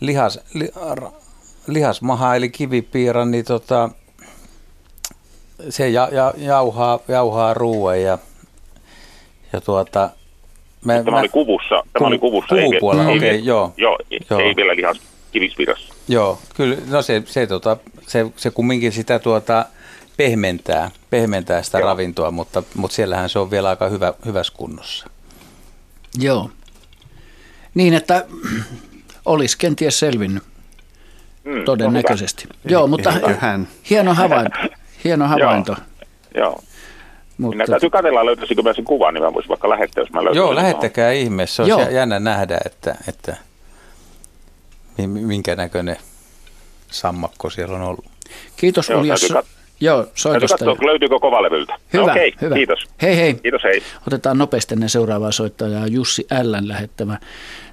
lihas, 0.00 0.40
li, 0.54 0.68
lihasmaha 1.66 2.36
eli 2.36 2.48
kivipiira, 2.48 3.24
niin 3.24 3.44
tota, 3.44 3.90
se 5.68 5.88
ja, 5.88 6.08
ja, 6.12 6.32
jauhaa, 6.36 6.98
jauhaa 7.08 7.54
ruoan 7.54 8.02
ja, 8.02 8.18
ja 9.52 9.60
tuota, 9.60 10.10
me, 10.84 10.94
tämä 10.94 11.10
mä, 11.10 11.18
oli 11.18 11.28
kuvussa, 11.28 11.68
tämä 11.68 11.84
ku, 11.98 12.04
oli 12.04 12.18
kuvussa, 12.18 12.54
okei, 12.54 13.16
okay, 13.16 13.36
joo. 13.36 13.72
Joo, 13.76 13.98
joo. 14.30 14.40
ei 14.40 14.56
vielä 14.56 14.76
lihas, 14.76 15.00
kivisvirassa. 15.32 15.94
Joo, 16.08 16.38
kyllä, 16.54 16.76
no 16.86 17.02
se, 17.02 17.22
se, 17.26 17.46
tota, 17.46 17.76
se, 18.06 18.26
se 18.36 18.50
kumminkin 18.50 18.92
sitä 18.92 19.18
tuota, 19.18 19.64
pehmentää, 20.16 20.90
pehmentää 21.10 21.62
sitä 21.62 21.78
Joo. 21.78 21.88
ravintoa, 21.88 22.30
mutta, 22.30 22.62
mutta 22.74 22.94
siellähän 22.94 23.28
se 23.28 23.38
on 23.38 23.50
vielä 23.50 23.68
aika 23.68 23.88
hyvä, 23.88 24.14
hyvässä 24.24 24.52
kunnossa. 24.56 25.06
Joo. 26.18 26.50
Niin, 27.74 27.94
että 27.94 28.26
olisi 29.24 29.58
kenties 29.58 29.98
selvinnyt 29.98 30.42
mm, 31.44 31.64
todennäköisesti. 31.64 32.44
No 32.48 32.54
Joo, 32.64 32.86
mutta 32.86 33.12
hän. 33.38 33.68
hieno 33.90 34.14
havainto. 34.14 34.58
Hieno 35.04 35.26
havainto. 35.26 35.72
Joo. 36.34 36.44
Joo. 36.44 36.62
Mutta... 37.38 37.56
Minä 37.56 37.66
täytyy 37.66 37.90
katsella, 37.90 38.26
löytäisikö 38.26 38.62
mä 38.62 38.72
sen 38.72 38.84
kuvan, 38.84 39.14
niin 39.14 39.22
mä 39.22 39.34
voisin 39.34 39.48
vaikka 39.48 39.68
lähettää, 39.68 40.02
jos 40.02 40.10
mä 40.12 40.18
löytäisin. 40.18 40.38
Joo, 40.38 40.54
lähettäkää 40.54 41.12
ihmeessä. 41.12 41.64
Se 41.64 41.68
Joo. 41.68 41.88
jännä 41.88 42.20
nähdä, 42.20 42.58
että, 42.66 42.94
että 43.08 43.36
minkä 45.06 45.56
näköinen 45.56 45.96
sammakko 46.90 47.50
siellä 47.50 47.76
on 47.76 47.82
ollut. 47.82 48.04
Kiitos 48.56 48.88
Joo, 48.88 49.00
Uljas. 49.00 49.22
Kat- 49.32 49.46
Joo, 49.80 50.06
soitosta. 50.14 50.58
Katsoa, 50.64 50.86
löytyykö 50.86 51.18
kovalevyltä. 51.18 51.78
Hyvä, 51.92 52.04
Okei, 52.12 52.34
hyvä. 52.40 52.54
kiitos. 52.54 52.78
Hei 53.02 53.16
hei. 53.16 53.34
Kiitos, 53.34 53.62
hei. 53.64 53.82
Otetaan 54.06 54.38
nopeasti 54.38 54.74
ennen 54.74 54.88
seuraavaa 54.88 55.32
soittajaa 55.32 55.86
Jussi 55.86 56.26
Ällän 56.32 56.68
lähettämä 56.68 57.18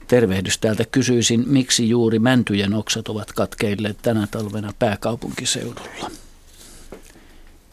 tervehdys 0.08 0.58
täältä. 0.58 0.84
Kysyisin, 0.92 1.44
miksi 1.48 1.90
juuri 1.90 2.20
mäntyjen 2.20 2.74
oksat 2.74 3.08
ovat 3.08 3.32
katkeilleet 3.32 3.98
tänä 4.02 4.28
talvena 4.32 4.74
pääkaupunkiseudulla? 4.80 6.12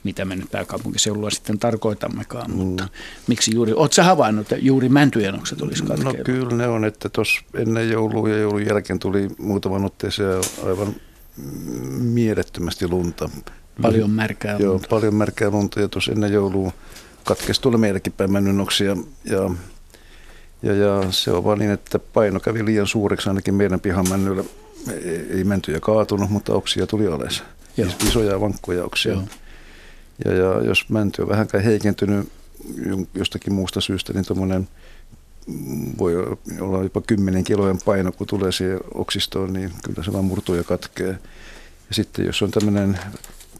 Mitä 0.04 0.24
me 0.24 0.36
nyt 0.36 0.50
pääkaupunkiseudulla 0.50 1.30
sitten 1.30 1.58
tarkoitammekaan, 1.58 2.50
mm. 2.50 2.56
mutta 2.56 2.88
miksi 3.26 3.54
juuri, 3.54 3.72
oletko 3.72 4.02
havainnut, 4.02 4.52
että 4.52 4.64
juuri 4.64 4.88
mäntyjenokset 4.88 5.62
olisi 5.62 5.82
no 5.82 5.88
katkeilla? 5.88 6.18
No 6.18 6.24
kyllä 6.24 6.56
ne 6.56 6.68
on, 6.68 6.84
että 6.84 7.08
tuossa 7.08 7.40
ennen 7.54 7.90
joulua 7.90 8.28
ja 8.28 8.38
joulun 8.38 8.66
jälkeen 8.66 8.98
tuli 8.98 9.28
muutaman 9.38 9.84
otteeseen 9.84 10.42
aivan 10.66 10.94
mielettömästi 11.98 12.88
lunta. 12.88 13.30
Paljon 13.82 14.10
märkää 14.10 14.52
lunta. 14.52 14.64
Joo, 14.64 14.80
paljon 14.90 15.14
märkää 15.14 15.50
lunta 15.50 15.80
ja 15.80 15.88
tuossa 15.88 16.12
ennen 16.12 16.32
joulua 16.32 16.72
katkesi 17.24 17.60
tuolla 17.60 17.78
meilläkin 17.78 18.12
päin 18.12 18.32
männynoksia 18.32 18.96
ja, 19.24 19.50
ja, 20.62 20.74
ja, 20.74 21.12
se 21.12 21.30
on 21.30 21.44
vaan 21.44 21.58
niin, 21.58 21.70
että 21.70 21.98
paino 21.98 22.40
kävi 22.40 22.64
liian 22.64 22.86
suureksi 22.86 23.28
ainakin 23.28 23.54
meidän 23.54 23.80
pihamännyllä. 23.80 24.44
Ei 25.30 25.44
mentyjä 25.44 25.80
kaatunut, 25.80 26.30
mutta 26.30 26.54
oksia 26.54 26.86
tuli 26.86 27.06
alas. 27.06 27.42
Joo. 27.76 27.90
Isoja 28.06 28.40
vankkoja 28.40 28.84
oksia. 28.84 29.12
Joo. 29.12 29.22
Ja, 30.24 30.32
ja 30.32 30.62
jos 30.62 30.88
mänty 30.88 31.22
on 31.22 31.28
vähänkään 31.28 31.64
heikentynyt 31.64 32.28
jostakin 33.14 33.52
muusta 33.52 33.80
syystä, 33.80 34.12
niin 34.12 34.24
tuommoinen 34.24 34.68
voi 35.98 36.16
olla 36.60 36.82
jopa 36.82 37.00
10 37.00 37.44
kilojen 37.44 37.78
paino, 37.84 38.12
kun 38.12 38.26
tulee 38.26 38.52
siihen 38.52 38.80
oksistoon, 38.94 39.52
niin 39.52 39.72
kyllä 39.84 40.02
se 40.04 40.12
vaan 40.12 40.24
murtuu 40.24 40.54
ja 40.54 40.64
katkee. 40.64 41.18
Ja 41.88 41.94
sitten 41.94 42.26
jos 42.26 42.42
on 42.42 42.50
tämmöinen 42.50 42.98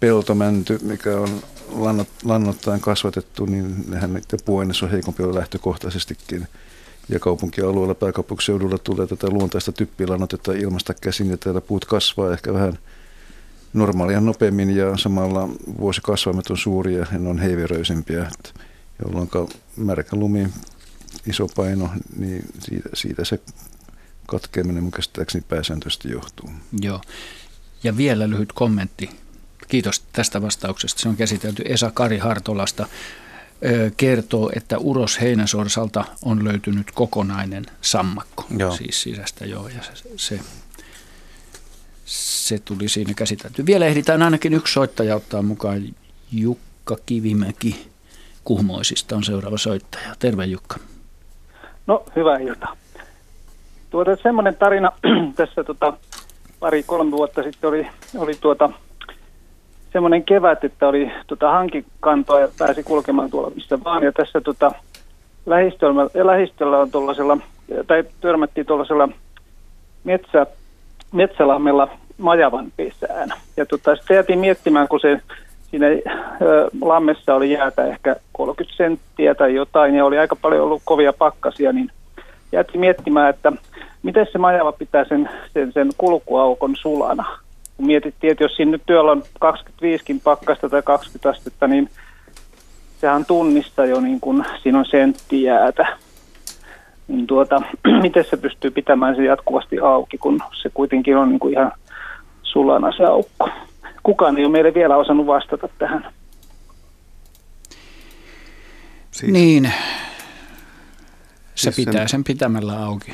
peltomänty, 0.01 0.79
mikä 0.83 1.17
on 1.17 1.43
lannot, 1.73 2.09
lannottaen 2.25 2.81
kasvatettu, 2.81 3.45
niin 3.45 3.85
nehän 3.89 4.15
niiden 4.15 4.39
puuaines 4.45 4.83
on 4.83 4.91
heikompi 4.91 5.23
olla 5.23 5.39
lähtökohtaisestikin. 5.39 6.49
Ja 7.09 7.21
kaupunkialueella, 7.21 7.95
pääkaupunkiseudulla 7.95 8.79
tulee 8.79 9.07
tätä 9.07 9.31
luontaista 9.31 9.73
typpilannotetta 9.73 10.53
ilmasta 10.53 10.95
käsin 10.95 11.31
ja 11.31 11.37
täällä 11.37 11.61
puut 11.61 11.85
kasvaa 11.85 12.33
ehkä 12.33 12.53
vähän 12.53 12.79
normaalia 13.75 14.21
nopeammin 14.21 14.77
ja 14.77 14.97
samalla 14.97 15.49
vuosikasvamet 15.79 16.51
on 16.51 16.59
suuria 16.59 17.07
ja 17.13 17.19
ne 17.19 17.29
on 17.29 17.39
heiveröisempiä, 17.39 18.31
jolloin 19.05 19.29
märkä 19.77 20.17
lumi, 20.17 20.49
iso 21.27 21.49
paino, 21.57 21.91
niin 22.17 22.45
siitä, 22.59 22.89
siitä 22.95 23.25
se 23.25 23.41
katkeaminen 24.27 24.83
mun 24.83 24.93
käsittääkseni 24.93 25.45
pääsääntöisesti 25.49 26.11
johtuu. 26.11 26.51
Joo. 26.81 27.01
Ja 27.83 27.97
vielä 27.97 28.31
lyhyt 28.31 28.53
kommentti. 28.53 29.11
Kiitos 29.69 30.05
tästä 30.13 30.43
vastauksesta. 30.43 31.01
Se 31.01 31.09
on 31.09 31.17
käsitelty 31.17 31.63
Esa 31.67 31.91
Kari 31.91 32.19
Hartolasta. 32.19 32.87
Kertoo, 33.97 34.51
että 34.57 34.79
Uros 34.79 35.21
Heinäsorsalta 35.21 36.05
on 36.23 36.45
löytynyt 36.45 36.91
kokonainen 36.91 37.67
sammakko, 37.81 38.47
joo. 38.59 38.77
siis 38.77 39.03
sisästä 39.03 39.45
joo, 39.45 39.69
ja 39.69 39.83
se, 39.83 39.93
se, 40.17 40.41
se 42.05 42.59
tuli 42.59 42.89
siinä 42.89 43.15
käsitelty. 43.17 43.67
Vielä 43.67 43.87
ehditään 43.87 44.23
ainakin 44.23 44.55
yksi 44.55 44.73
soittaja 44.73 45.17
ottaa 45.17 45.43
mukaan. 45.43 45.83
Jukka 46.33 46.97
Kivimäki 47.07 47.87
Kuhmoisista 48.45 49.17
on 49.17 49.25
seuraava 49.25 49.59
soittaja. 49.59 50.09
Terve 50.19 50.45
Jukka. 50.45 50.77
No, 51.87 52.05
hyvää 52.17 52.39
iltaa. 52.39 52.77
Tuota, 53.91 54.17
semmoinen 54.23 54.57
tarina 54.57 54.93
tässä 55.37 55.65
tota, 55.65 55.93
pari-kolme 56.61 57.11
vuotta 57.11 57.43
sitten 57.43 57.69
oli, 57.69 57.87
oli 58.19 58.35
tuota, 58.41 58.71
semmoinen 59.93 60.25
kevät, 60.25 60.65
että 60.65 60.89
oli 60.89 61.11
tota, 61.27 61.51
hankikantoa 61.51 62.41
ja 62.41 62.49
pääsi 62.59 62.83
kulkemaan 62.83 63.31
tuolla 63.31 63.51
missä 63.51 63.85
vaan. 63.85 64.03
Ja 64.03 64.13
tässä 64.13 64.41
tota, 64.41 64.73
lähistöllä, 65.47 66.03
lähistöllä 66.25 66.79
on 66.79 66.91
tuollaisella, 66.91 67.39
tai 67.87 68.05
törmättiin 68.21 68.67
tuollaisella 68.67 69.09
metsä, 70.05 70.47
metsälammella 71.15 71.89
majavan 72.19 72.73
pesään. 72.77 73.33
Ja 73.57 73.67
tota, 73.67 73.97
sitten 73.97 74.15
jätin 74.15 74.39
miettimään, 74.39 74.89
kun 74.89 75.01
se 75.01 75.21
siinä 75.71 75.87
ö, 75.87 76.71
lammessa 76.83 77.35
oli 77.35 77.53
jäätä 77.53 77.87
ehkä 77.87 78.17
30 78.33 78.77
senttiä 78.77 79.35
tai 79.35 79.55
jotain, 79.55 79.95
ja 79.95 80.05
oli 80.05 80.19
aika 80.19 80.37
paljon 80.37 80.63
ollut 80.63 80.83
kovia 80.85 81.13
pakkasia, 81.13 81.73
niin 81.73 81.91
jätin 82.53 82.81
miettimään, 82.81 83.31
että 83.31 83.53
miten 84.03 84.27
se 84.33 84.39
majava 84.39 84.73
pitää 84.73 85.05
sen, 85.05 85.31
sen, 85.53 85.73
sen 85.73 85.91
kulkuaukon 85.99 86.77
sulana. 86.77 87.39
Kun 87.77 87.87
mietittiin, 87.87 88.31
että 88.31 88.45
jos 88.45 88.57
siinä 88.57 88.71
nyt 88.71 88.83
työllä 88.87 89.13
on 89.13 89.23
25 89.41 90.21
pakkasta 90.25 90.69
tai 90.69 90.83
20 90.83 91.29
astetta, 91.29 91.67
niin 91.67 91.91
sehän 93.01 93.25
tunnista 93.25 93.85
jo 93.85 94.01
niin 94.01 94.21
kuin 94.21 94.45
siinä 94.63 94.79
on 94.79 94.87
sentti 94.87 95.43
jäätä. 95.43 96.04
Niin 97.09 97.27
tuota, 97.27 97.63
miten 98.03 98.25
se 98.31 98.37
pystyy 98.37 98.71
pitämään 98.71 99.17
se 99.17 99.25
jatkuvasti 99.25 99.79
auki, 99.79 100.19
kun 100.19 100.41
se 100.63 100.71
kuitenkin 100.75 101.17
on 101.17 101.29
niin 101.29 101.41
kuin 101.41 101.53
ihan 101.55 101.73
sulana 102.43 102.93
se 102.97 103.05
aukko. 103.05 103.49
Kukaan 104.03 104.39
ei 104.39 104.45
ole 104.45 104.53
meille 104.53 104.75
vielä 104.75 104.97
osannut 104.97 105.27
vastata 105.27 105.69
tähän. 105.79 106.13
Siis, 109.11 109.33
niin, 109.33 109.73
se 111.55 111.73
siis 111.73 111.77
pitää 111.77 112.01
sen, 112.01 112.09
sen 112.09 112.25
pitämällä 112.25 112.85
auki. 112.85 113.13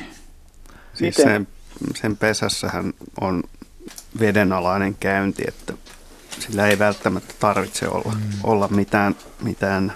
Siis 0.94 1.14
sen, 1.14 1.48
sen 1.94 2.16
pesässähän 2.16 2.92
on 3.20 3.42
vedenalainen 4.20 4.96
käynti, 5.00 5.42
että 5.48 5.72
sillä 6.38 6.66
ei 6.66 6.78
välttämättä 6.78 7.34
tarvitse 7.40 7.88
olla, 7.88 8.12
mm. 8.14 8.20
olla 8.44 8.68
mitään, 8.68 9.14
mitään 9.42 9.92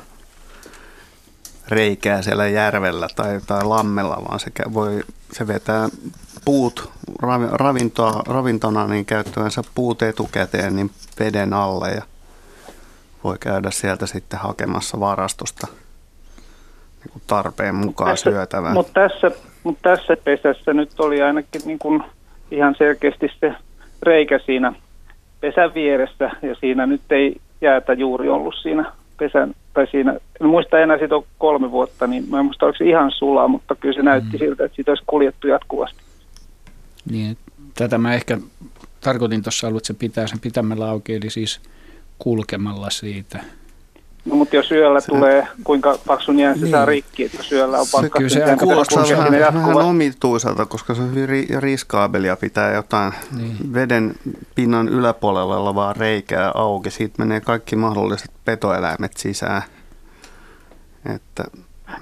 reikää 1.69 2.23
siellä 2.23 2.49
järvellä 2.49 3.09
tai, 3.17 3.41
tai 3.47 3.65
lammella, 3.65 4.23
vaan 4.29 4.41
se 4.41 4.51
voi, 4.75 5.03
se 5.33 5.47
vetää 5.47 5.89
puut 6.45 6.91
ravintoa, 7.53 8.23
ravintona 8.27 8.87
niin 8.87 9.05
käyttöönsä 9.05 9.63
puut 9.75 10.03
etukäteen 10.03 10.77
niin 10.77 10.91
veden 11.21 11.53
alle 11.53 11.91
ja 11.91 12.03
voi 13.25 13.37
käydä 13.41 13.71
sieltä 13.71 14.07
sitten 14.07 14.39
hakemassa 14.39 15.01
varastosta 15.01 15.67
niin 17.05 17.23
tarpeen 17.27 17.75
mukaan 17.75 18.11
tässä, 18.11 18.31
syötävää. 18.31 18.75
Mutta 18.75 19.09
tässä, 19.09 19.31
mut 19.65 19.79
tässä 19.83 20.17
pesässä 20.25 20.73
nyt 20.73 21.01
oli 21.01 21.23
ainakin 21.23 21.61
niin 21.65 21.79
kuin 21.79 22.03
ihan 22.51 22.75
selkeästi 22.79 23.27
se 23.41 23.55
reikä 24.03 24.41
siinä 24.47 24.73
pesän 25.41 25.75
vieressä 25.75 26.31
ja 26.43 26.55
siinä 26.55 26.87
nyt 26.87 27.03
ei 27.11 27.41
jäätä 27.61 27.93
juuri 27.93 28.29
ollut 28.29 28.55
siinä 28.63 28.93
pesän, 29.19 29.55
tai 29.75 29.87
siinä, 29.91 30.13
en 30.41 30.47
muista 30.47 30.79
enää 30.79 30.99
siitä 30.99 31.17
on 31.17 31.25
kolme 31.39 31.71
vuotta, 31.71 32.07
niin 32.07 32.25
mä 32.31 32.39
en 32.39 32.45
muista 32.45 32.67
oliko 32.67 32.79
se 32.79 32.85
ihan 32.85 33.11
sulaa, 33.11 33.49
mutta 33.49 33.75
kyllä 33.75 33.95
se 33.95 34.03
näytti 34.03 34.33
mm. 34.33 34.39
siltä, 34.39 34.65
että 34.65 34.77
siitä 34.77 34.91
olisi 34.91 35.05
kuljettu 35.07 35.49
jatkuvasti. 35.49 35.99
Niin, 37.11 37.37
tätä 37.75 37.99
mä 37.99 38.15
ehkä 38.15 38.39
tarkoitin 39.01 39.43
tuossa 39.43 39.67
ollut, 39.67 39.81
että 39.81 39.87
se 39.87 39.95
pitää 39.95 40.27
sen 40.27 40.41
pitämällä 40.41 40.91
auki, 40.91 41.15
eli 41.15 41.31
siis 41.31 41.61
kulkemalla 42.19 42.91
siitä. 42.91 43.41
No 44.25 44.37
mutta 44.37 44.57
jos 44.57 44.73
yöllä 44.73 45.01
se, 45.01 45.07
tulee, 45.07 45.47
kuinka 45.65 45.99
paksun 46.07 46.39
jään 46.39 46.55
se 46.55 46.61
niin. 46.61 46.71
saa 46.71 46.85
rikki, 46.85 47.25
että 47.25 47.43
syöllä 47.43 47.79
on 47.79 47.87
pakka. 47.93 48.19
Kyllä 48.19 48.29
se 48.29 48.41
kuulostaa 48.61 49.05
vähän, 49.11 49.33
vähän 49.33 49.77
omituiselta, 49.77 50.67
koska 50.67 50.95
se 50.95 51.03
on 51.03 51.15
hyvin 51.15 51.63
riskaabelia 51.63 52.37
pitää 52.37 52.73
jotain 52.73 53.13
niin. 53.37 53.75
veden 53.75 54.15
pinnan 54.55 54.89
yläpuolella 54.89 55.57
olevaa 55.57 55.93
reikää 55.93 56.53
auki. 56.55 56.91
Siitä 56.91 57.15
menee 57.19 57.41
kaikki 57.41 57.77
mahdolliset 57.77 58.31
petoeläimet 58.45 59.17
sisään. 59.17 59.63
Että, 61.15 61.45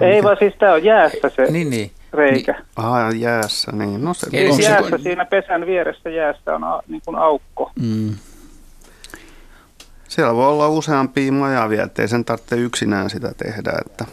Ei 0.00 0.14
mikä? 0.14 0.22
vaan 0.22 0.36
siis 0.38 0.54
tämä 0.58 0.72
on 0.72 0.84
jäästä 0.84 1.28
se 1.28 1.42
niin, 1.50 1.70
niin. 1.70 1.90
reikä. 2.12 2.52
Niin. 2.52 2.64
Ah, 2.76 3.14
jäässä, 3.14 3.72
niin. 3.72 4.04
No 4.04 4.14
se, 4.14 4.26
Eli 4.32 4.62
jäässä, 4.62 4.96
se... 4.98 5.02
siinä 5.02 5.24
pesän 5.24 5.66
vieressä 5.66 6.10
jäästä 6.10 6.54
on 6.54 6.64
a, 6.64 6.80
niin 6.88 7.02
kuin 7.04 7.16
aukko. 7.16 7.70
Mm. 7.80 8.14
Siellä 10.12 10.34
voi 10.34 10.48
olla 10.48 10.68
useampia 10.68 11.32
majavia, 11.32 11.84
ettei 11.84 12.09
sen 12.09 12.24
tarvitse 12.24 12.56
yksinään 12.56 13.10
sitä 13.10 13.34
tehdä. 13.36 13.72
Että, 13.86 14.05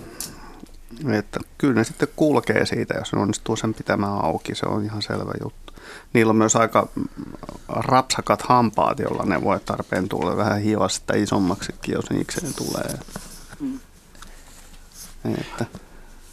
että 1.18 1.40
kyllä 1.58 1.74
ne 1.74 1.84
sitten 1.84 2.08
kulkee 2.16 2.66
siitä, 2.66 2.94
jos 2.98 3.14
ne 3.14 3.22
onnistuu 3.22 3.56
sen 3.56 3.74
pitämään 3.74 4.26
auki. 4.26 4.56
Se 4.56 4.66
on 4.66 4.84
ihan 4.84 5.02
selvä 5.02 5.34
juttu. 5.44 5.74
Niillä 6.14 6.30
on 6.30 6.36
myös 6.36 6.56
aika 6.56 6.88
rapsakat 7.68 8.42
hampaat, 8.42 9.00
jolla 9.00 9.24
ne 9.26 9.44
voi 9.44 9.60
tarpeen 9.60 10.10
tulla 10.10 10.38
vähän 10.38 10.62
hioa 10.62 10.90
sitä 10.90 11.14
isommaksikin, 11.14 11.94
jos 11.94 12.10
niikseen 12.10 12.54
tulee. 12.56 13.00
Mm. 13.60 13.80
Että. 15.26 15.66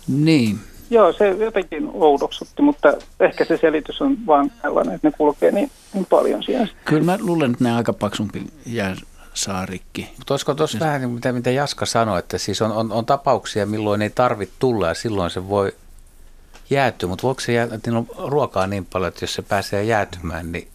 Niin. 0.08 0.60
Joo, 0.90 1.12
se 1.12 1.28
jotenkin 1.28 1.90
oudoksutti, 1.92 2.62
mutta 2.62 2.94
ehkä 3.20 3.44
se 3.44 3.56
selitys 3.56 4.02
on 4.02 4.26
vaan 4.26 4.52
tällainen, 4.62 4.94
että 4.94 5.08
ne 5.08 5.12
kulkee 5.18 5.50
niin, 5.50 5.70
niin 5.94 6.06
paljon 6.06 6.42
siellä. 6.42 6.68
Kyllä 6.84 7.04
mä 7.04 7.18
luulen, 7.20 7.50
että 7.50 7.64
ne 7.64 7.76
aika 7.76 7.92
paksumpi 7.92 8.46
jää 8.66 8.96
saarikki. 9.36 10.08
Mutta 10.18 10.34
olisiko 10.34 10.54
tuossa 10.54 10.72
siis... 10.72 10.84
vähän 10.84 11.00
niin 11.00 11.10
mitä, 11.10 11.32
mitä 11.32 11.50
Jaska 11.50 11.86
sanoi, 11.86 12.18
että 12.18 12.38
siis 12.38 12.62
on, 12.62 12.72
on, 12.72 12.92
on 12.92 13.06
tapauksia, 13.06 13.66
milloin 13.66 14.02
ei 14.02 14.10
tarvitse 14.10 14.54
tulla 14.58 14.88
ja 14.88 14.94
silloin 14.94 15.30
se 15.30 15.48
voi 15.48 15.74
jäätyä, 16.70 17.08
mutta 17.08 17.22
voiko 17.22 17.40
se 17.40 17.52
jää, 17.52 17.64
että 17.64 17.90
niillä 17.90 17.98
on 17.98 18.30
ruokaa 18.30 18.66
niin 18.66 18.86
paljon, 18.86 19.08
että 19.08 19.24
jos 19.24 19.34
se 19.34 19.42
pääsee 19.42 19.84
jäätymään, 19.84 20.52
niin, 20.52 20.68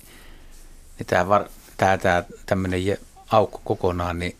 niin 1.00 1.08
tämä, 1.08 1.28
var, 1.28 1.46
tämä, 1.78 1.98
tämä 1.98 2.24
tämmöinen 2.46 2.98
aukko 3.32 3.62
kokonaan, 3.64 4.20
niin 4.20 4.36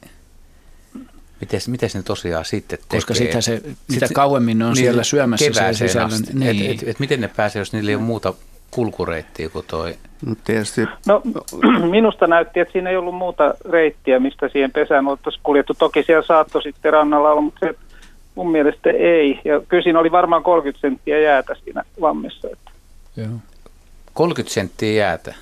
miten, 1.42 1.62
miten 1.68 1.90
ne 1.94 2.04
tosiaan 2.04 2.46
sitten 2.46 2.80
tekee? 2.80 2.98
Koska 2.98 3.14
sitä 3.14 3.42
se, 3.42 3.62
mitä 3.88 4.08
kauemmin 4.14 4.60
ne 4.60 4.66
on 4.66 4.74
niin, 4.74 4.84
siellä 4.84 5.04
syömässä 5.04 5.54
sen 5.54 5.76
sisällä. 5.76 6.18
Niin. 6.34 6.72
Et, 6.72 6.82
et, 6.82 6.88
et, 6.88 7.00
miten 7.00 7.22
ne 7.22 7.28
pääsee, 7.28 7.60
jos 7.60 7.74
niillä 7.74 7.90
ei 7.90 7.96
ole 7.96 8.04
muuta 8.04 8.34
kulkureittiä 8.72 9.50
kuin 9.50 9.66
toi? 9.66 9.98
No, 10.26 10.36
tietysti. 10.44 10.82
no 11.08 11.22
minusta 11.90 12.28
näytti, 12.28 12.60
että 12.60 12.72
siinä 12.72 12.90
ei 12.90 12.98
ollut 12.98 13.16
muuta 13.16 13.54
reittiä, 13.70 14.20
mistä 14.20 14.50
siihen 14.50 14.72
pesään 14.72 15.08
oltaisiin 15.08 15.44
kuljettu. 15.44 15.74
Toki 15.74 16.04
siellä 16.04 16.28
saattoi 16.28 16.64
sitten 16.64 16.94
rannalla 16.94 17.32
olla, 17.32 17.42
mutta 17.42 17.60
se 17.66 17.76
mun 18.36 18.52
mielestä 18.52 18.90
ei. 18.90 19.42
Ja 19.46 19.62
kyllä 19.68 19.84
siinä 19.84 20.00
oli 20.00 20.12
varmaan 20.12 20.44
30 20.44 20.82
senttiä 20.82 21.20
jäätä 21.20 21.56
siinä 21.64 21.84
lammessa. 21.98 22.48
Että. 22.52 22.72
Joo. 23.18 23.30
30 24.14 24.54
senttiä 24.54 24.94
jäätä? 24.94 25.36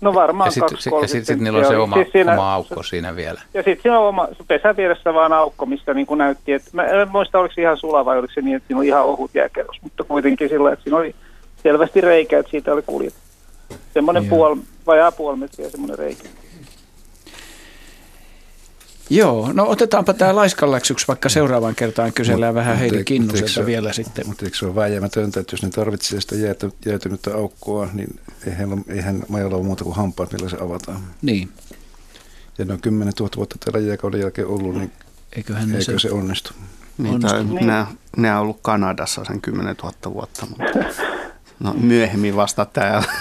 No 0.00 0.14
varmaan 0.14 0.46
ja 0.46 0.50
sitten 0.50 0.78
sit, 0.78 0.92
sit, 1.06 1.26
sit 1.26 1.40
niillä 1.40 1.58
on 1.58 1.66
se 1.66 1.76
oma, 1.76 1.96
siis 1.96 2.12
siinä, 2.12 2.32
oma 2.32 2.54
aukko 2.54 2.82
siinä 2.82 3.16
vielä. 3.16 3.40
Ja 3.54 3.62
sitten 3.62 3.82
siinä 3.82 3.98
on 3.98 4.08
oma, 4.08 4.28
pesän 4.48 4.76
vieressä 4.76 5.14
vaan 5.14 5.32
aukko, 5.32 5.66
mistä 5.66 5.94
niin 5.94 6.06
kuin 6.06 6.18
näytti, 6.18 6.52
että 6.52 6.70
mä 6.72 6.84
en 6.84 7.08
muista 7.08 7.38
oliko 7.38 7.54
se 7.54 7.62
ihan 7.62 7.76
sula 7.76 8.04
vai 8.04 8.18
oliko 8.18 8.32
se 8.34 8.40
niin, 8.40 8.56
että 8.56 8.66
siinä 8.66 8.78
oli 8.78 8.86
ihan 8.86 9.04
ohut 9.04 9.34
jääkerros, 9.34 9.76
mutta 9.82 10.04
kuitenkin 10.04 10.48
sillä, 10.48 10.72
että 10.72 10.82
siinä 10.82 10.96
oli 10.96 11.14
selvästi 11.62 12.00
reikä, 12.00 12.38
että 12.38 12.50
siitä 12.50 12.72
oli 12.72 12.82
kuljettu. 12.82 13.29
Semmoinen 13.94 14.26
puoli, 14.26 14.60
vajaa 14.86 15.12
puoli 15.12 15.36
metriä 15.36 15.70
semmoinen 15.70 15.98
reikä. 15.98 16.28
Joo, 19.10 19.50
no 19.52 19.68
otetaanpa 19.68 20.14
tämä 20.14 20.36
laiskanläksyksi, 20.36 21.08
vaikka 21.08 21.28
seuraavaan 21.28 21.74
kertaan 21.74 22.12
kysellään 22.12 22.54
vähän 22.54 22.78
Heidi 22.78 23.04
Kinnuselta 23.04 23.66
vielä 23.66 23.92
sitten. 23.92 24.26
Mutta 24.26 24.44
eikö 24.44 24.56
se 24.56 24.66
ole 24.66 24.74
vääjäämätöntä, 24.74 25.40
että 25.40 25.54
jos 25.54 25.62
ne 25.62 25.70
tarvitsee 25.70 26.20
sitä 26.20 26.34
jääty, 26.34 26.72
jäätynyttä 26.86 27.34
aukkoa, 27.34 27.88
niin 27.92 28.20
eihän, 28.46 28.84
eihän 28.88 29.22
majalla 29.28 29.56
ole 29.56 29.64
muuta 29.64 29.84
kuin 29.84 29.96
hampaat, 29.96 30.32
millä 30.32 30.48
se 30.48 30.56
avataan. 30.60 31.00
Niin. 31.22 31.48
Ja 32.58 32.64
ne 32.64 32.72
on 32.72 32.80
10 32.80 33.12
000 33.20 33.30
vuotta 33.36 33.56
tällä 33.60 33.88
jääkauden 33.88 34.20
jälkeen 34.20 34.48
ollut, 34.48 34.74
niin 34.74 34.92
Eiköhän 35.36 35.70
eikö 35.70 35.84
se- 35.84 35.98
se 35.98 36.10
onnistu? 36.10 36.52
Niin, 36.98 37.20
tai 37.20 37.44
nämä, 37.44 37.86
nämä 38.16 38.36
on 38.36 38.42
ollut 38.42 38.58
Kanadassa 38.62 39.24
sen 39.24 39.40
10 39.40 39.76
000 39.82 40.14
vuotta, 40.14 40.46
mutta 40.46 40.78
no, 41.60 41.74
myöhemmin 41.80 42.36
vasta 42.36 42.64
täällä. 42.64 43.12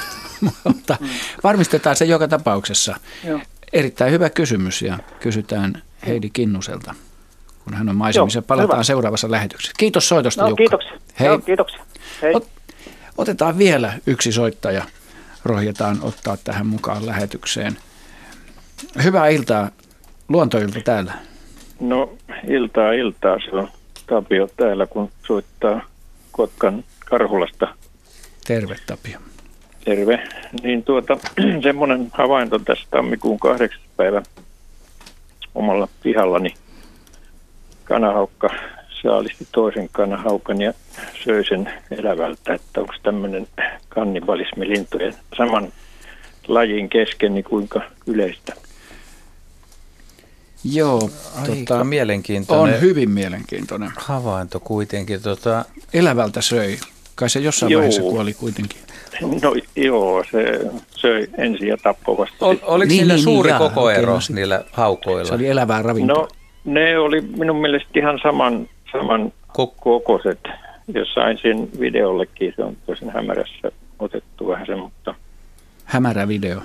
Mutta 0.64 0.98
varmistetaan 1.44 1.96
se 1.96 2.06
joka 2.06 2.28
tapauksessa. 2.28 2.96
Joo. 3.24 3.40
Erittäin 3.74 4.12
hyvä 4.12 4.30
kysymys 4.30 4.82
ja 4.82 4.98
kysytään 5.20 5.82
Heidi 6.08 6.30
Kinnuselta, 6.30 6.96
kun 7.64 7.74
hän 7.74 7.90
on 7.90 7.96
maisemissa. 7.96 8.42
Palataan 8.42 8.78
hyvä. 8.78 8.84
seuraavassa 8.84 9.32
lähetyksessä. 9.32 9.74
Kiitos 9.78 10.08
soitosta 10.10 10.42
No, 10.42 10.48
Jukka. 10.48 10.58
kiitoksia. 10.62 10.92
Hei. 11.20 11.28
Joo, 11.28 11.40
kiitoksia. 11.40 11.80
Hei. 12.22 12.34
Ot- 12.34 12.48
otetaan 13.18 13.58
vielä 13.58 13.94
yksi 14.08 14.32
soittaja. 14.32 14.86
Rohjetaan 15.46 15.98
ottaa 16.02 16.38
tähän 16.38 16.68
mukaan 16.68 17.06
lähetykseen. 17.06 17.78
Hyvää 19.04 19.28
iltaa. 19.28 19.70
Luontoilta 20.30 20.80
täällä. 20.86 21.14
No 21.80 22.14
iltaa 22.48 22.92
iltaa 22.94 23.38
se 23.40 23.56
on 23.56 23.70
Tapio 24.08 24.50
täällä, 24.58 24.86
kun 24.86 25.12
soittaa 25.28 25.82
Kotkan 26.32 26.84
Karhulasta. 27.10 27.76
Terve 28.48 28.76
Tapio. 28.88 29.20
Terve. 29.90 30.28
Niin 30.64 30.84
tuota, 30.84 31.18
semmoinen 31.64 32.08
havainto 32.12 32.60
tässä 32.60 32.88
tammikuun 32.92 33.40
kahdeksas 33.40 33.82
päivä 33.98 34.22
omalla 35.56 35.88
pihallani. 36.04 36.54
Kanahaukka 37.84 38.50
saalisti 39.02 39.48
toisen 39.52 39.90
kanahaukan 39.92 40.62
ja 40.62 40.74
söi 41.24 41.46
sen 41.46 41.74
elävältä, 41.92 42.54
että 42.54 42.82
onko 42.82 42.94
tämmöinen 43.04 43.48
kannibalismi 43.90 44.70
lintujen 44.70 45.16
saman 45.38 45.74
lajin 46.48 46.90
kesken, 46.90 47.34
niin 47.34 47.44
kuinka 47.44 47.82
yleistä. 48.08 48.54
Joo, 50.64 51.10
Aika 51.42 51.84
mielenkiintoinen. 51.84 52.76
On 52.76 52.82
hyvin 52.82 53.10
mielenkiintoinen. 53.10 53.92
Havainto 53.98 54.60
kuitenkin. 54.60 55.22
Tota... 55.22 55.66
Elävältä 55.94 56.42
söi. 56.42 56.78
Kai 57.16 57.30
se 57.30 57.40
jossain 57.40 57.72
Joo. 57.72 57.80
vaiheessa 57.80 58.02
kuoli 58.02 58.34
kuitenkin. 58.34 58.89
No 59.42 59.56
joo, 59.76 60.24
se 60.32 60.60
söi 60.90 61.28
ensin 61.38 61.68
ja 61.68 61.78
tappoi 61.84 62.18
vasta. 62.18 62.46
Ol, 62.46 62.56
oliko 62.62 62.90
Niin, 62.90 62.98
niillä 62.98 63.14
niin, 63.14 63.24
suuri 63.24 63.52
niin, 63.52 63.60
jaa, 63.60 63.70
kokoero 63.70 64.16
okei, 64.16 64.30
no 64.30 64.36
niillä 64.36 64.64
haukoilla? 64.72 65.26
Se 65.26 65.34
oli 65.34 65.48
elävää 65.48 65.82
ravintoa. 65.82 66.16
No 66.16 66.28
ne 66.66 67.00
oli 67.00 67.22
minun 67.22 67.62
mielestä 67.62 67.90
ihan 67.96 68.20
saman, 68.24 68.70
saman 68.92 69.34
kokoiset. 69.78 70.40
Jos 70.94 71.14
sain 71.14 71.38
sen 71.42 71.70
videollekin, 71.80 72.54
se 72.56 72.64
on 72.64 72.78
tosin 72.86 73.10
hämärässä 73.10 73.72
otettu 74.00 74.48
vähän 74.48 74.66
se, 74.66 74.76
mutta 74.76 75.16
Hämärä 75.86 76.28
video. 76.28 76.62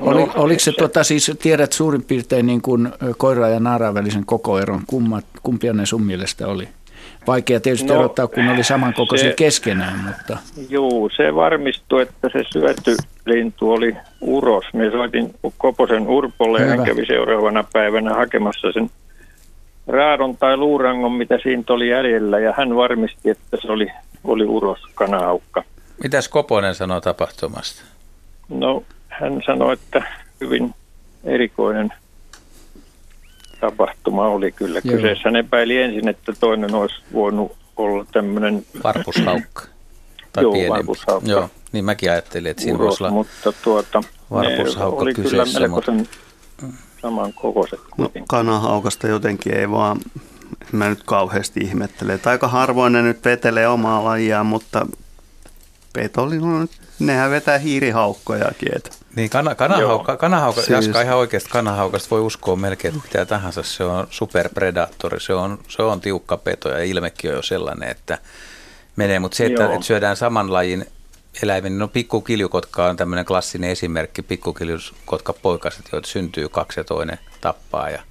Oli, 0.00 0.18
No, 0.26 0.32
oliko 0.34 0.60
se, 0.60 0.72
tuota, 0.72 1.04
siis 1.04 1.32
tiedät 1.42 1.72
suurin 1.72 2.04
piirtein 2.04 2.46
niin 2.46 2.62
kuin 2.62 2.92
koira 3.16 3.48
ja 3.48 3.60
naaraan 3.60 3.94
välisen 3.94 4.26
kokoeron, 4.26 4.82
kummat, 4.86 5.24
kumpia 5.42 5.72
ne 5.72 5.86
sun 5.86 6.02
mielestä 6.02 6.46
oli? 6.48 6.68
Vaikea 7.26 7.60
tietysti 7.60 7.88
No, 7.88 7.94
erottaa, 7.94 8.26
kun 8.26 8.44
ne 8.46 8.52
oli 8.52 8.64
samankokoisia 8.64 9.28
se- 9.28 9.34
keskenään, 9.36 9.98
mutta 9.98 10.38
Juu, 10.68 11.10
se 11.16 11.34
varmistui, 11.34 12.02
että 12.02 12.28
se 12.32 12.44
syöty 12.52 12.96
lintu 13.26 13.70
oli 13.72 13.96
uros. 14.20 14.64
Me 14.72 14.90
soitin 14.90 15.34
Koposen 15.58 16.08
Urpolle 16.08 16.60
ja 16.60 16.66
hän 16.66 16.74
Hyvä. 16.74 16.84
kävi 16.86 17.06
seuraavana 17.06 17.64
päivänä 17.72 18.14
hakemassa 18.14 18.72
sen 18.72 18.90
raadon 19.86 20.36
tai 20.36 20.56
luurangon, 20.56 21.12
mitä 21.12 21.38
siitä 21.42 21.72
oli 21.72 21.88
jäljellä. 21.88 22.38
Ja 22.38 22.54
hän 22.56 22.76
varmisti, 22.76 23.30
että 23.30 23.56
se 23.62 23.72
oli, 23.72 23.86
oli 24.24 24.44
uros 24.44 24.78
kanahaukka. 24.94 25.62
Mitäs 26.02 26.28
Koponen 26.28 26.74
sanoo 26.74 27.00
tapahtumasta? 27.00 27.82
No, 28.48 28.82
hän 29.08 29.42
sanoi, 29.46 29.72
että 29.72 30.02
hyvin 30.40 30.74
erikoinen 31.24 31.92
tapahtuma 33.60 34.26
oli 34.28 34.52
kyllä 34.52 34.80
Joo. 34.84 34.96
kyseessä. 34.96 35.22
Hän 35.24 35.36
epäili 35.36 35.76
ensin, 35.82 36.08
että 36.08 36.32
toinen 36.40 36.74
olisi 36.74 36.94
voinut 37.12 37.52
olla 37.76 38.04
tämmöinen... 38.12 38.66
Varpushaukka. 38.84 39.62
Tai 40.32 40.44
Joo, 40.44 40.52
pienempi. 40.52 40.76
varpushaukka. 40.76 41.30
Joo, 41.30 41.50
niin 41.72 41.84
mäkin 41.84 42.10
ajattelin, 42.10 42.50
että 42.50 42.62
siinä 42.62 42.78
uros, 42.78 42.88
voisi 42.88 43.04
olla 43.04 43.12
mutta 43.12 43.52
tuota, 43.64 44.02
varpushaukka 44.30 45.02
oli 45.02 45.14
kyseessä. 45.14 45.58
kyllä 45.58 45.68
melkoisen 45.68 46.08
saman 47.02 47.32
kokoiset. 47.32 47.80
No, 47.98 48.10
kanahaukasta 48.28 49.08
jotenkin 49.08 49.54
ei 49.54 49.70
vaan, 49.70 50.00
mä 50.72 50.88
nyt 50.88 51.02
kauheasti 51.02 51.60
ihmettele. 51.60 52.12
Että 52.14 52.30
aika 52.30 52.48
harvoin 52.48 52.92
ne 52.92 53.02
nyt 53.02 53.24
vetelee 53.24 53.68
omaa 53.68 54.04
lajiaan, 54.04 54.46
mutta 54.46 54.86
petolin 55.92 56.42
on, 56.42 56.68
nehän 57.00 57.30
vetää 57.30 57.58
hiirihaukkojakin. 57.58 58.76
Että. 58.76 58.90
Niin, 59.16 59.30
kana, 59.30 59.54
kanahaukka, 59.54 60.16
kanahaukka, 60.16 60.62
Siis- 60.62 60.70
Jaska 60.86 61.02
ihan 61.02 61.16
oikeasti 61.18 61.50
kanahaukasta 61.50 62.10
voi 62.10 62.20
uskoa 62.20 62.56
melkein 62.56 62.94
että 62.94 63.08
mitä 63.08 63.26
tahansa. 63.26 63.62
Se 63.62 63.84
on 63.84 64.06
superpredaattori, 64.10 65.20
se 65.20 65.34
on, 65.34 65.58
se 65.68 65.82
on 65.82 66.00
tiukka 66.00 66.36
peto 66.36 66.68
ja 66.68 66.84
ilmekin 66.84 67.30
on 67.30 67.36
jo 67.36 67.42
sellainen, 67.42 67.88
että 67.88 68.18
menee. 68.96 69.18
Mutta 69.18 69.36
se, 69.36 69.46
että, 69.46 69.62
Joo. 69.62 69.72
että 69.72 69.86
syödään 69.86 70.16
saman 70.16 70.52
lajin 70.52 70.86
eläimen, 71.42 71.78
no 71.78 71.88
pikkukiljukotka 71.88 72.86
on 72.86 72.96
tämmöinen 72.96 73.24
klassinen 73.24 73.70
esimerkki, 73.70 74.22
pikkukiljukotka 74.22 75.32
poikaset, 75.32 75.88
joita 75.92 76.08
syntyy 76.08 76.48
kaksi 76.48 76.80
ja 76.80 76.84
toinen 76.84 77.18
tappaa 77.40 77.90
ja 77.90 78.02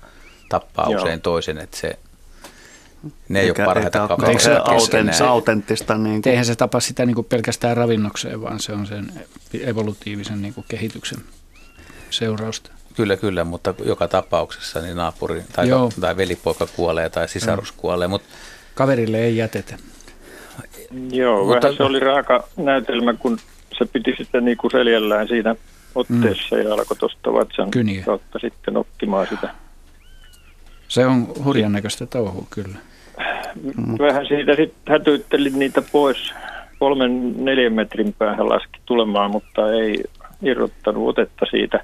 tappaa 0.49 0.91
Joo. 0.91 1.01
usein 1.01 1.21
toisen, 1.21 1.57
että 1.57 1.77
se, 1.77 1.99
ne 3.29 3.39
ei 3.39 3.47
Eikä- 3.47 3.61
ole 3.61 3.65
parhaita 3.65 4.07
kavereita 4.07 4.49
kauhean 4.49 4.73
keskenään. 4.77 5.13
autent- 5.13 5.23
autenttista. 5.25 5.97
Niin 5.97 6.21
kuin, 6.21 6.31
eihän 6.31 6.45
se 6.45 6.55
tapa 6.55 6.79
sitä 6.79 7.05
niin 7.05 7.15
kuin 7.15 7.25
pelkästään 7.25 7.77
ravinnokseen, 7.77 8.41
vaan 8.41 8.59
se 8.59 8.71
on 8.73 8.87
sen 8.87 9.11
evolutiivisen 9.63 10.41
niin 10.41 10.53
kuin 10.53 10.65
kehityksen 10.67 11.19
seurausta. 12.09 12.71
Kyllä, 12.95 13.17
kyllä, 13.17 13.43
mutta 13.43 13.73
joka 13.85 14.07
tapauksessa 14.07 14.81
niin 14.81 14.95
naapuri 14.97 15.43
tai, 15.55 15.67
Joo. 15.69 15.91
tai 16.01 16.17
velipoika 16.17 16.67
kuolee 16.75 17.09
tai 17.09 17.27
sisarus 17.27 17.71
kuolee. 17.71 18.07
Mutta 18.07 18.27
Kaverille 18.75 19.19
ei 19.19 19.37
jätetä. 19.37 19.77
Joo, 21.11 21.45
Mutta- 21.45 21.61
vähän 21.67 21.77
se 21.77 21.83
oli 21.83 21.99
raaka 21.99 22.43
näytelmä, 22.57 23.13
kun 23.13 23.37
se 23.77 23.85
piti 23.85 24.15
sitä 24.17 24.41
niin 24.41 24.57
kuin 24.57 24.71
seljällään 24.71 25.27
siinä 25.27 25.55
otteessa 25.95 26.55
mm. 26.55 26.61
ja 26.61 26.73
alkoi 26.73 26.97
tuosta 26.97 27.33
vatsan 27.33 27.71
Kyniä. 27.71 28.03
kautta 28.03 28.39
sitten 28.39 28.77
optimaan 28.77 29.27
sitä. 29.29 29.49
Se 30.89 31.05
on 31.05 31.27
hurjan 31.45 31.71
näköistä 31.71 32.05
touhua 32.05 32.45
kyllä. 32.49 32.77
Vähän 33.99 34.25
siitä 34.27 34.55
sitten 34.55 34.93
hätyyttelin 34.93 35.59
niitä 35.59 35.81
pois. 35.81 36.33
Kolmen 36.79 37.45
neljän 37.45 37.73
metrin 37.73 38.15
päähän 38.17 38.49
laski 38.49 38.79
tulemaan, 38.85 39.31
mutta 39.31 39.71
ei 39.71 40.03
irrottanut 40.41 41.09
otetta 41.09 41.45
siitä. 41.49 41.83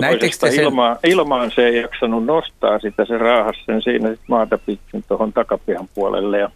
Näittekö 0.00 0.36
te 0.40 0.50
sen- 0.50 0.64
ilmaan, 0.64 0.98
ilmaan 1.04 1.50
se 1.54 1.66
ei 1.66 1.80
jaksanut 1.82 2.24
nostaa 2.24 2.78
sitä, 2.78 3.04
se 3.04 3.18
raahasi 3.18 3.60
sen 3.66 3.82
siinä 3.82 4.10
sit 4.10 4.20
maata 4.28 4.58
pitkin 4.58 5.04
tuohon 5.08 5.32
takapihan 5.32 5.88
puolelle. 5.94 6.38
Ja 6.38 6.50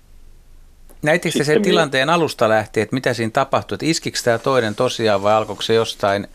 Näittekö 1.02 1.38
te 1.38 1.44
sen 1.44 1.62
tilanteen 1.62 2.10
alusta 2.10 2.48
lähtien, 2.48 2.82
että 2.82 2.96
mitä 2.96 3.14
siinä 3.14 3.30
tapahtui? 3.30 3.76
Että 3.76 3.86
iskikö 3.86 4.18
tämä 4.24 4.38
toinen 4.38 4.74
tosiaan 4.74 5.22
vai 5.22 5.34
alkoiko 5.34 5.62
se 5.62 5.74
jostain? 5.74 6.28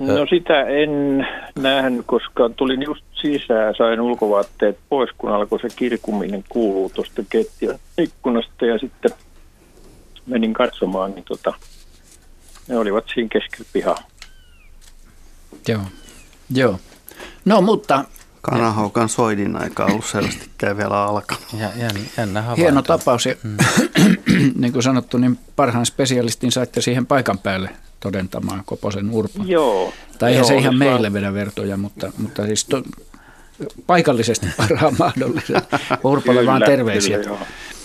No 0.00 0.26
sitä 0.30 0.62
en 0.62 1.26
nähnyt, 1.58 2.06
koska 2.06 2.50
tulin 2.56 2.82
just 2.82 3.04
sisään, 3.12 3.74
sain 3.78 4.00
ulkovaatteet 4.00 4.78
pois, 4.88 5.10
kun 5.18 5.32
alkoi 5.32 5.60
se 5.60 5.68
kirkuminen 5.76 6.44
kuuluu 6.48 6.90
tuosta 6.94 7.22
ketjun 7.30 7.78
ikkunasta 7.98 8.66
ja 8.66 8.78
sitten 8.78 9.10
menin 10.26 10.52
katsomaan, 10.52 11.10
niin 11.14 11.24
tota, 11.24 11.54
ne 12.68 12.78
olivat 12.78 13.04
siinä 13.14 13.28
keskellä 13.32 13.70
pihaa. 13.72 13.98
Joo. 15.68 15.82
Joo. 16.54 16.78
No 17.44 17.60
mutta 17.60 18.04
kanahaukan 18.40 19.08
soidin 19.08 19.56
aika 19.62 19.84
ollut 19.84 20.04
selvästikään 20.04 20.76
vielä 20.76 21.04
alkanut. 21.04 21.46
Ja, 21.58 21.70
jännä, 21.76 22.00
jännä 22.18 22.40
havainto. 22.42 22.62
hieno 22.62 22.82
tapaus. 22.82 23.26
Ja, 23.26 23.34
niin 24.60 24.72
kuin 24.72 24.82
sanottu, 24.82 25.18
niin 25.18 25.38
parhaan 25.56 25.86
spesialistin 25.86 26.52
saitte 26.52 26.80
siihen 26.80 27.06
paikan 27.06 27.38
päälle 27.38 27.70
todentamaan 28.00 28.62
Koposen 28.66 29.10
Urpon. 29.10 29.48
Joo. 29.48 29.92
Tai 30.18 30.30
eihän 30.30 30.40
Joo, 30.42 30.48
se 30.48 30.56
ihan 30.56 30.76
meille 30.78 31.00
vaan- 31.02 31.12
vedä 31.12 31.32
vertoja, 31.34 31.76
mutta, 31.76 32.12
mutta 32.18 32.46
siis 32.46 32.64
to, 32.64 32.82
paikallisesti 33.86 34.46
parhaan 34.56 34.94
mahdollisen. 34.98 35.62
Urpolle 36.04 36.46
vaan 36.46 36.62
terveisiä. 36.66 37.18
Kyllä, 37.18 37.28
joo. 37.30 37.38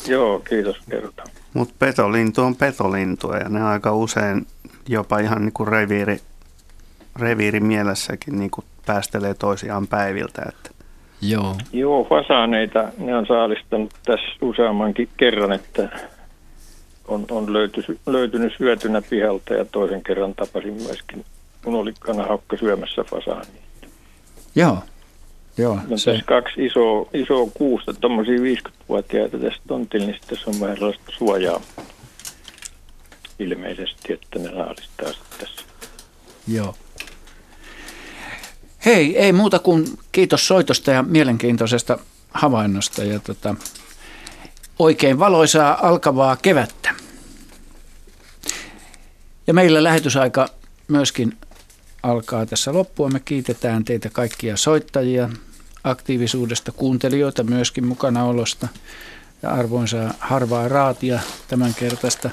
joo, 0.08 0.40
kiitos 0.40 0.76
kertaan. 0.90 1.28
Mutta 1.54 1.74
petolintu 1.80 2.42
on 2.42 2.56
petolintu 2.56 3.32
ja 3.32 3.50
ne 3.50 3.64
aika 3.64 3.96
usein 3.96 4.48
jopa 4.88 5.20
ihan 5.20 5.42
niin 5.42 5.54
kuin 5.54 5.68
reviiri, 5.68 6.20
reviiri 7.16 7.60
mielessäkin 7.60 8.40
niin 8.40 8.52
kuin 8.52 8.66
päästelee 8.86 9.34
toisiaan 9.34 9.88
päiviltä. 9.88 10.42
Että. 10.50 10.70
Joo. 11.22 11.56
Joo, 11.74 12.04
fasaaneita 12.04 12.84
ne 12.98 13.16
on 13.18 13.26
saalistanut 13.26 13.94
tässä 14.06 14.26
useammankin 14.42 15.10
kerran, 15.18 15.52
että 15.52 15.90
on, 17.08 17.26
on 17.32 17.54
löyty, 17.54 18.00
löytynyt 18.06 18.54
syötynä 18.58 19.02
pihalta 19.02 19.54
ja 19.54 19.66
toisen 19.66 20.04
kerran 20.04 20.36
tapasin 20.36 20.74
myöskin, 20.74 21.26
kun 21.64 21.76
oli 21.76 21.94
kanahaukka 22.00 22.58
syömässä 22.58 23.04
fasaania. 23.04 23.62
Joo. 24.56 24.78
Joo, 25.58 25.80
No, 25.88 25.98
se, 25.98 26.12
tässä 26.12 26.26
kaksi 26.26 26.66
isoa, 26.66 27.10
isoa 27.14 27.50
kuusta, 27.54 27.94
tuommoisia 27.94 28.38
50-vuotiaita 28.38 29.38
tässä 29.38 29.62
tontilla, 29.68 30.06
niin 30.06 30.20
tässä 30.28 30.50
on 30.50 30.60
vähän 30.60 30.78
sellaista 30.78 31.12
suojaa 31.18 31.62
ilmeisesti, 33.40 34.14
että 34.14 34.40
ne 34.40 34.50
saalistaa 34.50 35.14
sitten 35.14 35.40
tässä. 35.40 35.62
joo. 36.48 36.76
Hei, 38.86 39.18
ei 39.18 39.34
muuta 39.34 39.60
kuin 39.60 39.86
kiitos 40.12 40.48
soitosta 40.48 40.92
ja 40.92 41.04
mielenkiintoisesta 41.04 42.00
havainnosta 42.32 43.04
ja 43.04 43.20
tota, 43.20 43.56
oikein 44.80 45.20
valoisaa 45.20 45.88
alkavaa 45.88 46.36
kevättä. 46.36 46.96
Ja 49.48 49.54
meillä 49.54 49.84
lähetysaika 49.84 50.48
myöskin 50.88 51.38
alkaa 52.04 52.46
tässä 52.46 52.74
loppua. 52.74 53.10
Me 53.10 53.20
kiitetään 53.20 53.86
teitä 53.86 54.10
kaikkia 54.10 54.58
soittajia 54.58 55.30
aktiivisuudesta, 55.84 56.72
kuuntelijoita 56.72 57.44
myöskin 57.44 57.88
mukanaolosta 57.88 58.68
ja 59.42 59.50
arvoinsa 59.50 60.14
harvaa 60.20 60.68
raatia 60.68 61.20
tämän 61.48 61.74
kertaista, 61.74 62.30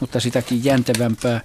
mutta 0.00 0.20
sitäkin 0.20 0.64
jäntevämpää. 0.64 1.40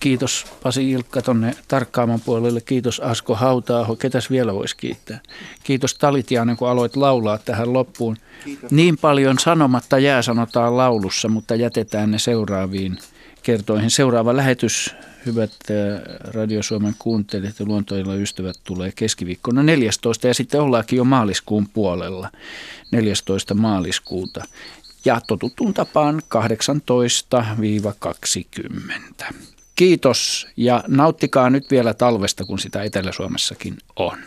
Kiitos 0.00 0.46
Pasi 0.62 0.90
Ilkka 0.90 1.22
tonne 1.22 1.54
tarkkaaman 1.68 2.20
puolelle, 2.20 2.60
kiitos 2.60 3.00
Asko 3.00 3.34
Hautaaho, 3.34 3.96
ketäs 3.96 4.30
vielä 4.30 4.54
voisi 4.54 4.76
kiittää. 4.76 5.20
Kiitos 5.64 5.94
Talitiainen, 5.94 6.56
kun 6.56 6.68
aloit 6.68 6.96
laulaa 6.96 7.38
tähän 7.38 7.72
loppuun. 7.72 8.16
Kiitos. 8.44 8.70
Niin 8.70 8.98
paljon 8.98 9.38
sanomatta 9.38 9.98
jää 9.98 10.22
sanotaan 10.22 10.76
laulussa, 10.76 11.28
mutta 11.28 11.54
jätetään 11.54 12.10
ne 12.10 12.18
seuraaviin 12.18 12.98
kertoihin. 13.42 13.90
Seuraava 13.90 14.36
lähetys, 14.36 14.94
hyvät 15.26 15.52
äh, 15.70 15.76
Radio 16.18 16.62
Suomen 16.62 16.94
kuuntelijat 16.98 17.58
ja 17.58 17.66
luontoilla 17.66 18.14
ystävät, 18.14 18.56
tulee 18.64 18.92
keskiviikkona 18.96 19.62
14. 19.62 20.28
ja 20.28 20.34
sitten 20.34 20.60
ollaankin 20.60 20.96
jo 20.96 21.04
maaliskuun 21.04 21.68
puolella 21.68 22.30
14. 22.90 23.54
maaliskuuta. 23.54 24.44
Ja 25.04 25.20
totuttuun 25.26 25.74
tapaan 25.74 26.22
18-20. 29.30 29.34
Kiitos 29.76 30.46
ja 30.56 30.84
nauttikaa 30.88 31.50
nyt 31.50 31.70
vielä 31.70 31.94
talvesta, 31.94 32.44
kun 32.44 32.58
sitä 32.58 32.82
Etelä-Suomessakin 32.82 33.76
on. 33.96 34.18